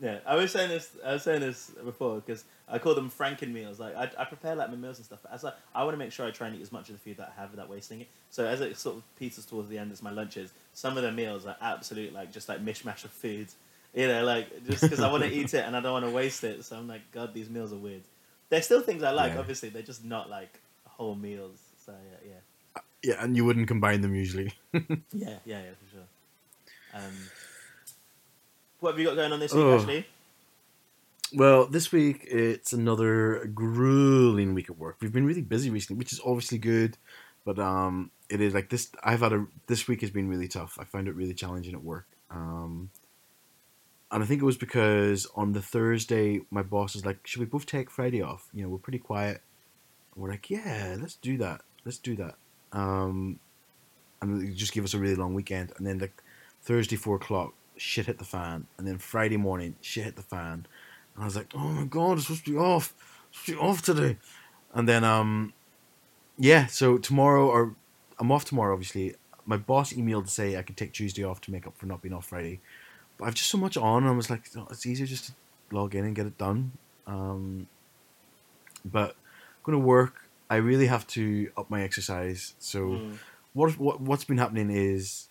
Yeah, 0.00 0.18
I 0.26 0.34
was 0.36 0.52
saying 0.52 0.68
this. 0.68 0.90
I 1.04 1.14
was 1.14 1.22
saying 1.22 1.40
this 1.40 1.70
before 1.84 2.16
because 2.16 2.44
I 2.68 2.78
call 2.78 2.94
them 2.94 3.10
Franken 3.10 3.52
meals. 3.52 3.80
Like 3.80 3.96
I, 3.96 4.10
I 4.18 4.24
prepare 4.24 4.54
like 4.54 4.68
my 4.70 4.76
meals 4.76 4.98
and 4.98 5.06
stuff. 5.06 5.20
But 5.22 5.32
as 5.32 5.42
like, 5.42 5.54
I 5.74 5.84
want 5.84 5.94
to 5.94 5.98
make 5.98 6.12
sure 6.12 6.26
I 6.26 6.30
try 6.30 6.48
and 6.48 6.56
eat 6.56 6.62
as 6.62 6.72
much 6.72 6.88
of 6.90 6.94
the 6.96 7.00
food 7.00 7.16
that 7.16 7.32
I 7.36 7.40
have 7.40 7.50
without 7.50 7.70
wasting 7.70 8.02
it. 8.02 8.08
So 8.30 8.46
as 8.46 8.60
it 8.60 8.76
sort 8.76 8.96
of 8.96 9.16
peters 9.18 9.46
towards 9.46 9.68
the 9.68 9.78
end, 9.78 9.92
as 9.92 10.02
my 10.02 10.10
lunches, 10.10 10.52
some 10.74 10.96
of 10.96 11.02
the 11.02 11.12
meals 11.12 11.46
are 11.46 11.56
absolute 11.62 12.12
like 12.12 12.32
just 12.32 12.48
like 12.48 12.64
mishmash 12.64 13.04
of 13.04 13.10
food. 13.10 13.48
You 13.94 14.08
know, 14.08 14.24
like 14.24 14.66
just 14.66 14.82
because 14.82 15.00
I 15.00 15.10
want 15.10 15.22
to 15.24 15.32
eat 15.32 15.54
it 15.54 15.64
and 15.64 15.74
I 15.74 15.80
don't 15.80 15.92
want 15.92 16.04
to 16.04 16.10
waste 16.10 16.44
it. 16.44 16.62
So 16.64 16.76
I'm 16.76 16.86
like, 16.86 17.10
God, 17.12 17.32
these 17.32 17.48
meals 17.48 17.72
are 17.72 17.76
weird. 17.76 18.02
They're 18.50 18.62
still 18.62 18.82
things 18.82 19.02
I 19.02 19.10
like. 19.10 19.32
Yeah. 19.32 19.38
Obviously, 19.38 19.70
they're 19.70 19.82
just 19.82 20.04
not 20.04 20.28
like 20.28 20.60
whole 20.84 21.14
meals. 21.14 21.58
So 21.84 21.92
yeah, 21.92 22.32
yeah. 22.32 22.80
Yeah, 23.02 23.22
and 23.22 23.36
you 23.36 23.44
wouldn't 23.44 23.68
combine 23.68 24.00
them 24.00 24.14
usually. 24.14 24.52
Yeah, 25.12 25.38
yeah, 25.44 25.62
yeah, 25.62 25.70
for 25.80 25.90
sure. 25.90 26.06
Um, 26.92 27.12
what 28.86 28.92
have 28.92 29.00
you 29.00 29.06
got 29.06 29.16
going 29.16 29.32
on 29.32 29.40
this 29.40 29.52
week, 29.52 29.64
Oh. 29.64 29.78
Ashley? 29.80 30.06
Well, 31.34 31.66
this 31.66 31.90
week 31.90 32.20
it's 32.22 32.72
another 32.72 33.46
grueling 33.52 34.54
week 34.54 34.70
at 34.70 34.78
work. 34.78 34.98
We've 35.00 35.12
been 35.12 35.26
really 35.26 35.42
busy 35.42 35.70
recently, 35.70 35.98
which 35.98 36.12
is 36.12 36.20
obviously 36.24 36.58
good, 36.58 36.96
but 37.44 37.58
um, 37.58 38.12
it 38.28 38.40
is 38.40 38.54
like 38.54 38.70
this. 38.70 38.90
I've 39.02 39.20
had 39.20 39.32
a 39.32 39.46
this 39.66 39.88
week 39.88 40.02
has 40.02 40.12
been 40.12 40.28
really 40.28 40.46
tough. 40.46 40.78
I 40.80 40.84
found 40.84 41.08
it 41.08 41.16
really 41.16 41.34
challenging 41.34 41.74
at 41.74 41.82
work. 41.82 42.06
Um, 42.30 42.90
and 44.12 44.22
I 44.22 44.26
think 44.26 44.40
it 44.40 44.44
was 44.44 44.56
because 44.56 45.26
on 45.34 45.50
the 45.50 45.60
Thursday, 45.60 46.42
my 46.52 46.62
boss 46.62 46.94
was 46.94 47.04
like, 47.04 47.26
"Should 47.26 47.40
we 47.40 47.46
both 47.46 47.66
take 47.66 47.90
Friday 47.90 48.22
off? 48.22 48.48
You 48.54 48.62
know, 48.62 48.68
we're 48.68 48.78
pretty 48.78 49.00
quiet." 49.00 49.42
And 50.14 50.22
we're 50.22 50.30
like, 50.30 50.48
"Yeah, 50.48 50.96
let's 51.00 51.16
do 51.16 51.36
that. 51.38 51.62
Let's 51.84 51.98
do 51.98 52.14
that." 52.16 52.36
Um, 52.70 53.40
and 54.22 54.54
just 54.56 54.72
give 54.72 54.84
us 54.84 54.94
a 54.94 54.98
really 54.98 55.16
long 55.16 55.34
weekend, 55.34 55.72
and 55.76 55.84
then 55.84 55.98
like 55.98 56.22
Thursday 56.62 56.94
four 56.94 57.16
o'clock, 57.16 57.52
shit 57.76 58.06
hit 58.06 58.18
the 58.18 58.24
fan, 58.24 58.66
and 58.78 58.86
then 58.86 58.98
Friday 58.98 59.36
morning, 59.36 59.76
shit 59.80 60.04
hit 60.04 60.16
the 60.16 60.22
fan. 60.22 60.66
And 61.14 61.22
I 61.22 61.24
was 61.24 61.36
like, 61.36 61.52
oh 61.54 61.68
my 61.68 61.84
god, 61.84 62.18
it's 62.18 62.26
supposed 62.26 62.44
to 62.44 62.50
be 62.52 62.56
off. 62.58 62.94
It's 63.30 63.40
supposed 63.40 63.46
to 63.46 63.52
be 63.52 63.58
off 63.58 63.82
today. 63.82 64.16
And 64.74 64.88
then, 64.88 65.04
um, 65.04 65.52
yeah, 66.38 66.66
so 66.66 66.98
tomorrow, 66.98 67.48
or 67.48 67.74
I'm 68.18 68.30
off 68.32 68.44
tomorrow, 68.44 68.72
obviously. 68.72 69.14
My 69.48 69.56
boss 69.56 69.92
emailed 69.92 70.24
to 70.24 70.30
say 70.30 70.56
I 70.56 70.62
could 70.62 70.76
take 70.76 70.92
Tuesday 70.92 71.22
off 71.22 71.40
to 71.42 71.52
make 71.52 71.66
up 71.68 71.78
for 71.78 71.86
not 71.86 72.02
being 72.02 72.12
off 72.12 72.26
Friday. 72.26 72.60
But 73.16 73.26
I've 73.26 73.34
just 73.34 73.48
so 73.48 73.58
much 73.58 73.76
on, 73.76 74.02
and 74.02 74.12
I 74.12 74.16
was 74.16 74.28
like, 74.28 74.42
oh, 74.56 74.66
it's 74.70 74.84
easier 74.84 75.06
just 75.06 75.26
to 75.26 75.32
log 75.70 75.94
in 75.94 76.04
and 76.04 76.16
get 76.16 76.26
it 76.26 76.36
done. 76.36 76.72
Um, 77.06 77.68
but 78.84 79.10
I'm 79.10 79.62
going 79.62 79.78
to 79.78 79.84
work. 79.84 80.28
I 80.50 80.56
really 80.56 80.86
have 80.86 81.06
to 81.08 81.50
up 81.56 81.70
my 81.70 81.82
exercise. 81.82 82.54
So 82.58 82.80
Mm. 82.80 83.18
what, 83.52 83.78
what 83.78 84.00
what's 84.00 84.24
been 84.24 84.38
happening 84.38 84.70
is 84.70 85.28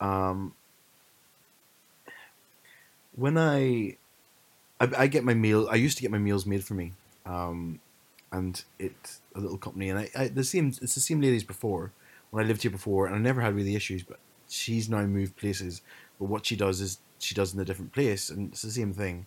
um 0.00 0.54
when 3.18 3.36
I, 3.36 3.96
I 4.80 4.88
I 5.04 5.06
get 5.08 5.24
my 5.24 5.34
meal 5.34 5.68
I 5.70 5.76
used 5.76 5.96
to 5.98 6.02
get 6.02 6.10
my 6.10 6.18
meals 6.18 6.46
made 6.46 6.64
for 6.64 6.74
me 6.74 6.92
um 7.26 7.80
and 8.30 8.62
it's 8.78 9.20
a 9.34 9.40
little 9.40 9.58
company 9.58 9.88
and 9.90 9.98
I, 9.98 10.10
I 10.16 10.28
the 10.28 10.44
same 10.44 10.68
it's 10.68 10.94
the 10.94 11.00
same 11.00 11.20
lady 11.20 11.36
as 11.36 11.44
before 11.44 11.92
when 12.30 12.44
I 12.44 12.48
lived 12.48 12.62
here 12.62 12.70
before 12.70 13.06
and 13.06 13.16
I 13.16 13.18
never 13.18 13.40
had 13.40 13.54
really 13.54 13.74
issues 13.74 14.02
but 14.02 14.18
she's 14.48 14.88
now 14.88 15.02
moved 15.06 15.36
places 15.36 15.82
but 16.18 16.26
what 16.26 16.46
she 16.46 16.56
does 16.56 16.80
is 16.80 16.98
she 17.18 17.34
does 17.34 17.54
in 17.54 17.60
a 17.60 17.64
different 17.64 17.92
place 17.92 18.30
and 18.30 18.52
it's 18.52 18.62
the 18.62 18.70
same 18.70 18.92
thing 18.92 19.26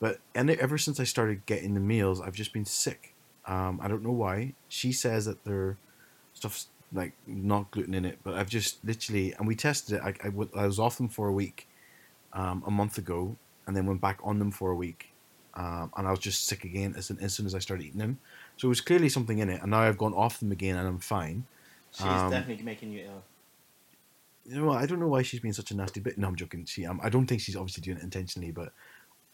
but 0.00 0.20
and 0.34 0.50
ever 0.50 0.78
since 0.78 0.98
I 1.00 1.04
started 1.04 1.46
getting 1.46 1.74
the 1.74 1.80
meals 1.80 2.20
I've 2.20 2.34
just 2.34 2.52
been 2.52 2.64
sick 2.64 3.14
um 3.46 3.80
I 3.82 3.88
don't 3.88 4.02
know 4.02 4.12
why 4.12 4.54
she 4.68 4.92
says 4.92 5.26
that 5.26 5.44
they're 5.44 5.78
stuff's 6.34 6.68
like 6.92 7.12
not 7.26 7.70
gluten 7.70 7.94
in 7.94 8.04
it, 8.04 8.18
but 8.24 8.34
I've 8.34 8.48
just 8.48 8.84
literally 8.84 9.32
and 9.34 9.46
we 9.46 9.54
tested 9.54 9.96
it. 9.96 10.02
I, 10.02 10.14
I, 10.24 10.30
w- 10.30 10.50
I 10.56 10.66
was 10.66 10.78
off 10.78 10.96
them 10.96 11.08
for 11.08 11.28
a 11.28 11.32
week 11.32 11.67
um, 12.32 12.62
a 12.66 12.70
month 12.70 12.98
ago, 12.98 13.36
and 13.66 13.76
then 13.76 13.86
went 13.86 14.00
back 14.00 14.18
on 14.22 14.38
them 14.38 14.50
for 14.50 14.70
a 14.70 14.76
week, 14.76 15.12
um, 15.54 15.92
and 15.96 16.06
I 16.06 16.10
was 16.10 16.20
just 16.20 16.46
sick 16.46 16.64
again 16.64 16.94
as, 16.96 17.10
as 17.10 17.34
soon 17.34 17.46
as 17.46 17.54
I 17.54 17.58
started 17.58 17.84
eating 17.84 17.98
them. 17.98 18.18
So 18.56 18.68
it 18.68 18.70
was 18.70 18.80
clearly 18.80 19.08
something 19.08 19.38
in 19.38 19.48
it, 19.50 19.60
and 19.62 19.70
now 19.70 19.80
I've 19.80 19.98
gone 19.98 20.14
off 20.14 20.40
them 20.40 20.52
again, 20.52 20.76
and 20.76 20.86
I'm 20.86 20.98
fine. 20.98 21.46
She's 21.92 22.04
Um, 22.04 22.30
definitely 22.30 22.64
making 22.64 22.92
you 22.92 23.04
ill. 23.06 23.22
You 24.44 24.62
know, 24.62 24.70
I 24.70 24.86
don't 24.86 25.00
know 25.00 25.08
why 25.08 25.22
she's 25.22 25.40
being 25.40 25.52
such 25.52 25.70
a 25.70 25.76
nasty 25.76 26.00
bit. 26.00 26.16
No, 26.16 26.28
I'm 26.28 26.36
joking. 26.36 26.64
She, 26.64 26.86
um, 26.86 27.00
I 27.02 27.10
don't 27.10 27.26
think 27.26 27.40
she's 27.40 27.56
obviously 27.56 27.82
doing 27.82 27.98
it 27.98 28.02
intentionally, 28.02 28.50
but 28.50 28.72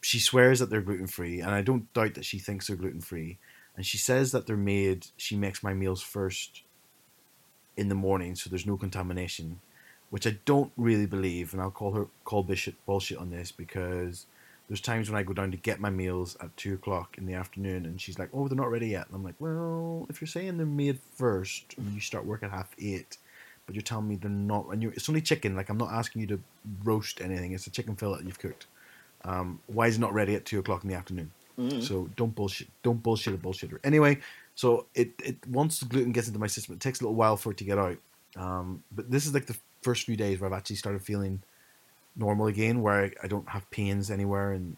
she 0.00 0.18
swears 0.18 0.58
that 0.58 0.70
they're 0.70 0.82
gluten 0.82 1.06
free, 1.06 1.40
and 1.40 1.50
I 1.50 1.62
don't 1.62 1.92
doubt 1.94 2.14
that 2.14 2.24
she 2.24 2.38
thinks 2.38 2.66
they're 2.66 2.76
gluten 2.76 3.00
free. 3.00 3.38
And 3.76 3.84
she 3.84 3.98
says 3.98 4.30
that 4.32 4.46
they're 4.46 4.56
made. 4.56 5.06
She 5.16 5.36
makes 5.36 5.62
my 5.62 5.74
meals 5.74 6.00
first 6.02 6.62
in 7.76 7.88
the 7.88 7.94
morning, 7.94 8.36
so 8.36 8.48
there's 8.48 8.66
no 8.66 8.76
contamination, 8.76 9.60
which 10.14 10.28
I 10.28 10.38
don't 10.44 10.70
really 10.76 11.06
believe. 11.06 11.52
And 11.52 11.60
I'll 11.60 11.72
call 11.72 11.90
her 11.90 12.06
call 12.22 12.44
bullshit 12.44 12.76
bullshit 12.86 13.18
on 13.18 13.30
this 13.30 13.50
because 13.50 14.26
there's 14.68 14.80
times 14.80 15.10
when 15.10 15.18
I 15.18 15.24
go 15.24 15.32
down 15.32 15.50
to 15.50 15.56
get 15.56 15.80
my 15.80 15.90
meals 15.90 16.36
at 16.40 16.56
two 16.56 16.74
o'clock 16.74 17.18
in 17.18 17.26
the 17.26 17.34
afternoon, 17.34 17.84
and 17.84 18.00
she's 18.00 18.16
like, 18.16 18.28
"Oh, 18.32 18.46
they're 18.46 18.56
not 18.56 18.70
ready 18.70 18.86
yet." 18.86 19.08
And 19.08 19.16
I'm 19.16 19.24
like, 19.24 19.34
"Well, 19.40 20.06
if 20.08 20.20
you're 20.20 20.28
saying 20.28 20.56
they're 20.56 20.66
made 20.66 21.00
first, 21.16 21.74
and 21.76 21.92
you 21.92 22.00
start 22.00 22.26
work 22.26 22.44
at 22.44 22.52
half 22.52 22.76
eight, 22.78 23.16
but 23.66 23.74
you're 23.74 23.82
telling 23.82 24.06
me 24.06 24.14
they're 24.14 24.30
not, 24.30 24.68
and 24.70 24.84
you're, 24.84 24.92
it's 24.92 25.08
only 25.08 25.20
chicken. 25.20 25.56
Like 25.56 25.68
I'm 25.68 25.78
not 25.78 25.90
asking 25.90 26.20
you 26.20 26.28
to 26.28 26.40
roast 26.84 27.20
anything. 27.20 27.50
It's 27.50 27.66
a 27.66 27.70
chicken 27.70 27.96
fillet 27.96 28.18
that 28.18 28.24
you've 28.24 28.38
cooked. 28.38 28.66
Um, 29.24 29.58
why 29.66 29.88
is 29.88 29.96
it 29.96 30.00
not 30.00 30.14
ready 30.14 30.36
at 30.36 30.44
two 30.44 30.60
o'clock 30.60 30.84
in 30.84 30.90
the 30.90 30.94
afternoon? 30.94 31.32
Mm. 31.58 31.82
So 31.82 32.08
don't 32.14 32.36
bullshit. 32.36 32.68
Don't 32.84 33.02
bullshit 33.02 33.34
a 33.34 33.36
bullshitter. 33.36 33.80
Anyway, 33.82 34.20
so 34.54 34.86
it 34.94 35.10
it 35.24 35.38
once 35.48 35.80
the 35.80 35.86
gluten 35.86 36.12
gets 36.12 36.28
into 36.28 36.38
my 36.38 36.46
system, 36.46 36.76
it 36.76 36.80
takes 36.80 37.00
a 37.00 37.02
little 37.02 37.16
while 37.16 37.36
for 37.36 37.50
it 37.50 37.56
to 37.56 37.64
get 37.64 37.78
out. 37.78 37.98
Um, 38.36 38.82
but 38.94 39.10
this 39.10 39.26
is 39.26 39.34
like 39.34 39.46
the 39.46 39.56
first 39.84 40.06
few 40.06 40.16
days 40.16 40.40
where 40.40 40.50
I've 40.50 40.56
actually 40.56 40.76
started 40.76 41.02
feeling 41.02 41.42
normal 42.16 42.46
again, 42.46 42.82
where 42.82 43.04
I, 43.04 43.10
I 43.22 43.28
don't 43.28 43.48
have 43.48 43.70
pains 43.70 44.10
anywhere 44.10 44.52
and 44.52 44.76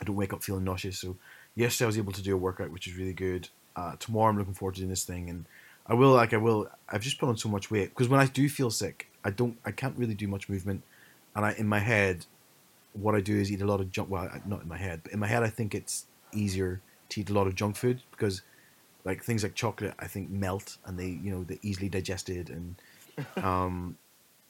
I 0.00 0.04
don't 0.04 0.16
wake 0.16 0.32
up 0.32 0.42
feeling 0.42 0.64
nauseous. 0.64 0.98
So 0.98 1.16
yesterday 1.54 1.86
I 1.86 1.86
was 1.86 1.98
able 1.98 2.12
to 2.12 2.22
do 2.22 2.34
a 2.34 2.36
workout, 2.36 2.70
which 2.70 2.86
is 2.86 2.96
really 2.96 3.12
good. 3.12 3.48
Uh, 3.76 3.94
tomorrow 3.98 4.30
I'm 4.30 4.38
looking 4.38 4.54
forward 4.54 4.74
to 4.74 4.80
doing 4.80 4.90
this 4.90 5.04
thing, 5.04 5.28
and 5.30 5.44
I 5.86 5.94
will 5.94 6.12
like 6.12 6.32
I 6.32 6.38
will. 6.38 6.68
I've 6.88 7.02
just 7.02 7.18
put 7.18 7.28
on 7.28 7.36
so 7.36 7.48
much 7.48 7.70
weight 7.70 7.90
because 7.90 8.08
when 8.08 8.20
I 8.20 8.26
do 8.26 8.48
feel 8.48 8.70
sick, 8.70 9.08
I 9.24 9.30
don't. 9.30 9.58
I 9.64 9.70
can't 9.70 9.96
really 9.98 10.14
do 10.14 10.28
much 10.28 10.48
movement, 10.48 10.82
and 11.34 11.44
I 11.44 11.52
in 11.52 11.66
my 11.66 11.78
head, 11.78 12.24
what 12.94 13.14
I 13.14 13.20
do 13.20 13.36
is 13.36 13.52
eat 13.52 13.60
a 13.60 13.66
lot 13.66 13.80
of 13.80 13.92
junk. 13.92 14.10
Well, 14.10 14.30
not 14.46 14.62
in 14.62 14.68
my 14.68 14.78
head, 14.78 15.00
but 15.02 15.12
in 15.12 15.18
my 15.18 15.26
head, 15.26 15.42
I 15.42 15.50
think 15.50 15.74
it's 15.74 16.06
easier 16.32 16.80
to 17.10 17.20
eat 17.20 17.28
a 17.28 17.34
lot 17.34 17.46
of 17.46 17.54
junk 17.54 17.76
food 17.76 18.02
because, 18.12 18.42
like 19.04 19.22
things 19.22 19.42
like 19.42 19.54
chocolate, 19.54 19.94
I 19.98 20.06
think 20.06 20.30
melt 20.30 20.78
and 20.86 20.98
they 20.98 21.08
you 21.08 21.30
know 21.30 21.44
they're 21.44 21.58
easily 21.62 21.90
digested, 21.90 22.48
and 22.48 22.76
um, 23.44 23.98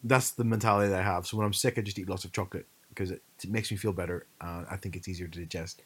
that's 0.04 0.30
the 0.30 0.44
mentality 0.44 0.90
that 0.90 1.00
I 1.00 1.04
have. 1.04 1.26
So 1.26 1.36
when 1.36 1.46
I'm 1.46 1.52
sick, 1.52 1.78
I 1.78 1.82
just 1.82 1.98
eat 1.98 2.08
lots 2.08 2.24
of 2.24 2.32
chocolate 2.32 2.66
because 2.90 3.10
it, 3.10 3.22
it 3.42 3.50
makes 3.50 3.70
me 3.70 3.76
feel 3.76 3.92
better. 3.92 4.26
Uh, 4.40 4.64
I 4.70 4.76
think 4.76 4.96
it's 4.96 5.08
easier 5.08 5.28
to 5.28 5.38
digest. 5.38 5.82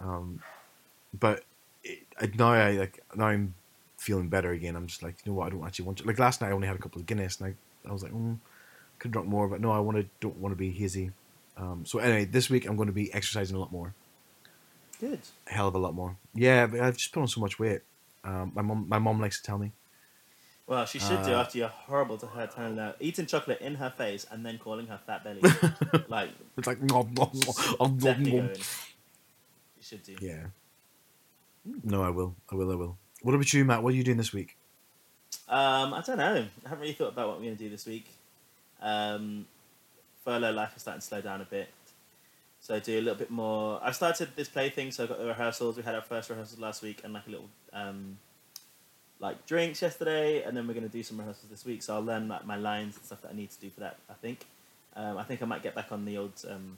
Um, 0.00 0.40
but 1.18 1.44
it, 1.84 2.06
I, 2.20 2.30
now 2.36 2.52
I 2.52 2.72
like 2.72 3.02
now 3.14 3.26
I'm 3.26 3.54
feeling 3.98 4.28
better 4.28 4.50
again. 4.50 4.74
I'm 4.76 4.86
just 4.86 5.02
like, 5.02 5.16
you 5.24 5.32
know 5.32 5.38
what? 5.38 5.46
I 5.46 5.50
don't 5.50 5.64
actually 5.64 5.84
want 5.84 5.98
to. 5.98 6.06
Like 6.06 6.18
last 6.18 6.40
night, 6.40 6.48
I 6.48 6.52
only 6.52 6.66
had 6.66 6.76
a 6.76 6.80
couple 6.80 7.00
of 7.00 7.06
Guinness, 7.06 7.40
and 7.40 7.54
I, 7.84 7.88
I 7.88 7.92
was 7.92 8.02
like, 8.02 8.12
mm, 8.12 8.38
could 8.98 9.08
have 9.08 9.12
drunk 9.12 9.28
more, 9.28 9.48
but 9.48 9.60
no, 9.60 9.70
I 9.70 9.78
want 9.78 9.98
to. 9.98 10.06
Don't 10.20 10.36
want 10.38 10.52
to 10.52 10.56
be 10.56 10.70
hazy. 10.70 11.12
Um, 11.56 11.84
so 11.84 11.98
anyway, 11.98 12.24
this 12.24 12.48
week 12.48 12.66
I'm 12.66 12.76
going 12.76 12.88
to 12.88 12.94
be 12.94 13.12
exercising 13.12 13.56
a 13.56 13.60
lot 13.60 13.70
more, 13.70 13.94
Good. 14.98 15.20
a 15.46 15.52
hell 15.52 15.68
of 15.68 15.74
a 15.74 15.78
lot 15.78 15.94
more. 15.94 16.16
Yeah, 16.34 16.66
but 16.66 16.80
I've 16.80 16.96
just 16.96 17.12
put 17.12 17.20
on 17.20 17.28
so 17.28 17.40
much 17.40 17.58
weight. 17.58 17.82
Um, 18.24 18.52
my 18.54 18.62
mom, 18.62 18.88
my 18.88 18.98
mom 18.98 19.20
likes 19.20 19.40
to 19.40 19.46
tell 19.46 19.58
me. 19.58 19.72
Well, 20.66 20.86
she 20.86 20.98
should 20.98 21.22
do 21.24 21.32
Uh, 21.32 21.40
after 21.40 21.58
you're 21.58 21.68
horrible 21.68 22.16
to 22.18 22.26
her 22.26 22.46
telling 22.46 22.76
her 22.76 22.94
eating 23.00 23.26
chocolate 23.26 23.60
in 23.60 23.74
her 23.76 23.90
face 23.90 24.26
and 24.30 24.46
then 24.46 24.58
calling 24.58 24.86
her 24.86 24.98
fat 25.06 25.24
belly. 25.24 25.40
like 26.08 26.30
It's 26.56 26.66
like, 26.66 26.80
nom, 26.80 27.12
nom, 27.14 27.30
nom, 27.80 27.98
nom. 27.98 27.98
going. 27.98 28.48
You 28.50 29.82
should 29.82 30.02
do. 30.04 30.16
yeah. 30.20 30.46
No, 31.84 32.02
I 32.02 32.10
will. 32.10 32.34
I 32.50 32.54
will. 32.54 32.70
I 32.70 32.74
will. 32.74 32.96
What 33.22 33.34
about 33.34 33.52
you, 33.52 33.64
Matt? 33.64 33.82
What 33.82 33.92
are 33.92 33.96
you 33.96 34.04
doing 34.04 34.16
this 34.16 34.32
week? 34.32 34.56
Um, 35.48 35.94
I 35.94 36.02
don't 36.06 36.18
know. 36.18 36.46
I 36.64 36.68
haven't 36.68 36.80
really 36.80 36.92
thought 36.94 37.08
about 37.12 37.28
what 37.28 37.36
I'm 37.36 37.42
going 37.42 37.56
to 37.56 37.62
do 37.62 37.68
this 37.70 37.86
week. 37.86 38.06
Um, 38.80 39.46
furlough 40.24 40.52
life 40.52 40.72
is 40.76 40.82
starting 40.82 41.00
to 41.00 41.06
slow 41.06 41.20
down 41.20 41.40
a 41.40 41.44
bit. 41.44 41.68
So 42.60 42.74
I 42.74 42.78
do 42.78 42.98
a 42.98 43.00
little 43.02 43.18
bit 43.18 43.30
more. 43.30 43.80
I've 43.82 43.96
started 43.96 44.30
this 44.36 44.48
play 44.48 44.70
thing, 44.70 44.90
so 44.92 45.04
I 45.04 45.06
got 45.08 45.18
the 45.18 45.26
rehearsals. 45.26 45.76
We 45.76 45.82
had 45.82 45.94
our 45.94 46.02
first 46.02 46.30
rehearsals 46.30 46.60
last 46.60 46.82
week 46.82 47.00
and 47.04 47.12
like 47.12 47.26
a 47.26 47.30
little 47.30 47.48
um, 47.72 48.18
like 49.22 49.46
drinks 49.46 49.80
yesterday, 49.80 50.42
and 50.42 50.54
then 50.54 50.66
we're 50.66 50.74
going 50.74 50.86
to 50.86 50.92
do 50.92 51.02
some 51.02 51.16
rehearsals 51.16 51.48
this 51.48 51.64
week. 51.64 51.82
So 51.82 51.94
I'll 51.94 52.02
learn 52.04 52.28
like 52.28 52.44
my 52.44 52.56
lines 52.56 52.96
and 52.96 53.04
stuff 53.06 53.22
that 53.22 53.30
I 53.30 53.34
need 53.34 53.50
to 53.50 53.60
do 53.60 53.70
for 53.70 53.80
that. 53.80 53.96
I 54.10 54.14
think. 54.14 54.44
Um, 54.94 55.16
I 55.16 55.22
think 55.22 55.40
I 55.42 55.46
might 55.46 55.62
get 55.62 55.74
back 55.74 55.90
on 55.92 56.04
the 56.04 56.18
old 56.18 56.32
um, 56.50 56.76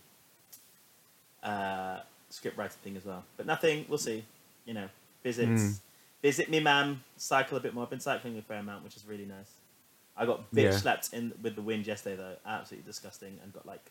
uh, 1.43 1.99
script 2.31 2.57
writing 2.57 2.77
thing 2.85 2.97
as 2.97 3.05
well, 3.05 3.25
but 3.37 3.47
nothing. 3.47 3.87
We'll 3.89 3.99
see. 3.99 4.25
You 4.67 4.75
know, 4.75 4.89
visits. 5.23 5.63
Mm. 5.63 5.81
Visit 6.23 6.49
me, 6.51 6.61
ma'am. 6.61 7.03
Cycle 7.17 7.57
a 7.57 7.61
bit 7.61 7.75
more. 7.75 7.85
I've 7.85 7.91
been 7.91 8.01
cycling 8.01 8.39
a 8.39 8.43
fair 8.43 8.59
amount, 8.59 8.85
which 8.85 8.97
is 8.97 9.05
really 9.07 9.27
nice. 9.27 9.51
I 10.17 10.27
got 10.27 10.51
bitch 10.53 10.63
Yeah. 10.65 10.77
slapped 10.77 11.13
in 11.13 11.33
with 11.43 11.57
the 11.57 11.63
wind 11.63 11.87
yesterday, 11.87 12.17
though. 12.17 12.37
Absolutely 12.47 12.87
disgusting, 12.87 13.39
and 13.43 13.53
got 13.53 13.67
like 13.67 13.85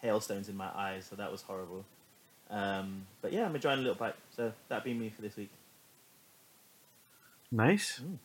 hailstones 0.00 0.48
in 0.48 0.56
my 0.56 0.68
eyes, 0.74 1.06
so 1.08 1.16
that 1.16 1.30
was 1.30 1.42
horrible. 1.42 1.84
Um, 2.50 3.06
but 3.22 3.32
yeah, 3.32 3.46
I'm 3.46 3.54
enjoying 3.54 3.78
a 3.78 3.82
little 3.82 3.94
bite. 3.94 4.16
So 4.36 4.52
that'd 4.68 4.84
be 4.84 4.94
me 4.94 5.10
for 5.14 5.22
this 5.22 5.36
week. 5.36 5.50
Nice. 7.52 8.00
Mm. 8.02 8.16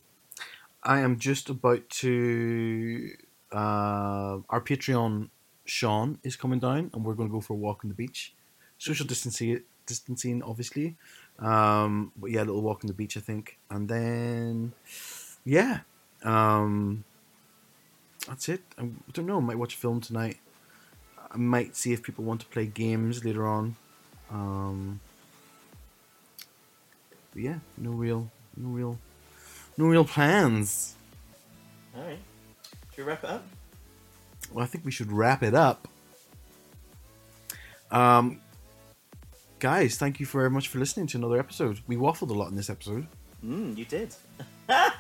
I 0.84 1.02
am 1.02 1.20
just 1.20 1.50
about 1.50 1.88
to. 2.02 3.12
Uh, 3.52 4.40
our 4.50 4.62
Patreon, 4.62 5.30
Sean, 5.66 6.18
is 6.24 6.36
coming 6.38 6.60
down, 6.60 6.90
and 6.94 7.04
we're 7.04 7.14
going 7.14 7.30
to 7.30 7.34
go 7.34 7.42
for 7.42 7.54
a 7.54 7.58
walk 7.58 7.84
on 7.84 7.90
the 7.90 7.96
beach. 7.96 8.34
Social 8.78 9.06
distancing, 9.06 9.62
distancing, 9.86 10.42
obviously. 10.44 10.96
Um, 11.40 12.14
but 12.16 12.32
yeah, 12.32 12.40
a 12.40 12.46
little 12.46 12.62
walk 12.62 12.84
on 12.84 12.88
the 12.88 12.94
beach, 12.94 13.18
I 13.18 13.20
think, 13.20 13.60
and 13.70 13.88
then 13.88 14.74
yeah, 15.46 15.80
um, 16.24 17.04
that's 18.28 18.50
it. 18.50 18.62
I 18.78 18.90
don't 19.14 19.26
know. 19.26 19.38
I 19.38 19.42
might 19.42 19.58
watch 19.58 19.76
a 19.76 19.78
film 19.78 20.02
tonight. 20.02 20.38
I 21.32 21.38
might 21.38 21.76
see 21.76 21.94
if 21.94 22.02
people 22.02 22.24
want 22.24 22.42
to 22.42 22.48
play 22.48 22.66
games 22.66 23.24
later 23.24 23.46
on. 23.46 23.76
Um, 24.32 25.00
but 27.34 27.42
yeah, 27.42 27.60
no 27.78 27.92
real, 27.92 28.32
no 28.56 28.70
real, 28.70 28.98
no 29.78 29.86
real 29.86 30.06
plans. 30.06 30.96
All 31.96 32.04
right. 32.04 32.20
Should 32.96 33.06
we 33.06 33.12
wrap 33.12 33.24
it 33.24 33.30
up? 33.30 33.46
Well, 34.52 34.64
I 34.64 34.68
think 34.68 34.86
we 34.86 34.92
should 34.92 35.12
wrap 35.12 35.44
it 35.44 35.54
up. 35.54 35.88
Um, 37.92 38.42
guys, 39.60 39.98
thank 39.98 40.20
you 40.20 40.26
very 40.26 40.50
much 40.50 40.68
for 40.68 40.80
listening 40.80 41.08
to 41.08 41.18
another 41.18 41.40
episode. 41.40 41.80
We 41.88 41.96
waffled 41.96 42.30
a 42.30 42.34
lot 42.34 42.50
in 42.50 42.56
this 42.56 42.70
episode. 42.70 43.08
Mm, 43.46 43.78
you 43.78 43.86
did. 43.86 44.16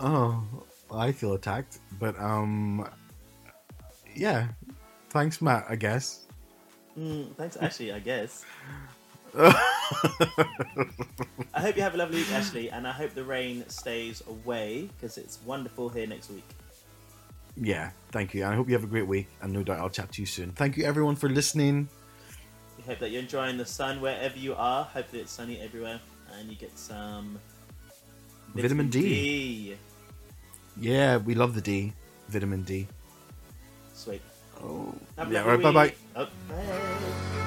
oh, 0.00 0.44
I 0.90 1.12
feel 1.12 1.34
attacked, 1.34 1.78
but 1.98 2.18
um, 2.18 2.88
yeah. 4.14 4.48
Thanks, 5.10 5.40
Matt. 5.40 5.66
I 5.68 5.76
guess. 5.76 6.26
Mm, 6.98 7.34
thanks, 7.36 7.56
Ashley. 7.56 7.92
I 7.92 8.00
guess. 8.00 8.44
I 9.36 9.52
hope 11.60 11.76
you 11.76 11.82
have 11.82 11.94
a 11.94 11.98
lovely 11.98 12.18
week, 12.18 12.32
Ashley, 12.32 12.70
and 12.70 12.86
I 12.86 12.92
hope 12.92 13.14
the 13.14 13.24
rain 13.24 13.64
stays 13.68 14.22
away 14.28 14.88
because 14.96 15.18
it's 15.18 15.38
wonderful 15.44 15.88
here 15.88 16.06
next 16.06 16.30
week. 16.30 16.44
yeah, 17.56 17.90
thank 18.12 18.34
you. 18.34 18.44
I 18.44 18.54
hope 18.54 18.68
you 18.68 18.74
have 18.74 18.84
a 18.84 18.88
great 18.88 19.06
week, 19.06 19.28
and 19.42 19.52
no 19.52 19.62
doubt 19.62 19.78
I'll 19.78 19.90
chat 19.90 20.12
to 20.12 20.22
you 20.22 20.26
soon. 20.26 20.52
Thank 20.52 20.76
you, 20.76 20.84
everyone, 20.84 21.16
for 21.16 21.28
listening. 21.28 21.88
We 22.78 22.84
hope 22.84 22.98
that 23.00 23.10
you're 23.10 23.22
enjoying 23.22 23.56
the 23.56 23.66
sun 23.66 24.00
wherever 24.00 24.38
you 24.38 24.54
are. 24.54 24.84
Hopefully, 24.84 25.22
it's 25.22 25.32
sunny 25.32 25.60
everywhere, 25.60 26.00
and 26.38 26.48
you 26.48 26.56
get 26.56 26.76
some 26.78 27.38
Vitamin 28.54 28.88
D. 28.88 29.00
D. 29.00 29.76
Yeah, 30.76 31.18
we 31.18 31.34
love 31.34 31.54
the 31.54 31.60
D, 31.60 31.92
vitamin 32.28 32.62
D. 32.62 32.86
Sweet. 33.94 34.22
Oh, 34.62 34.92
yeah. 35.30 35.44
Right, 35.44 35.62
bye 35.62 35.72
bye. 35.72 35.94
Oh, 36.16 36.28
bye. 36.48 37.40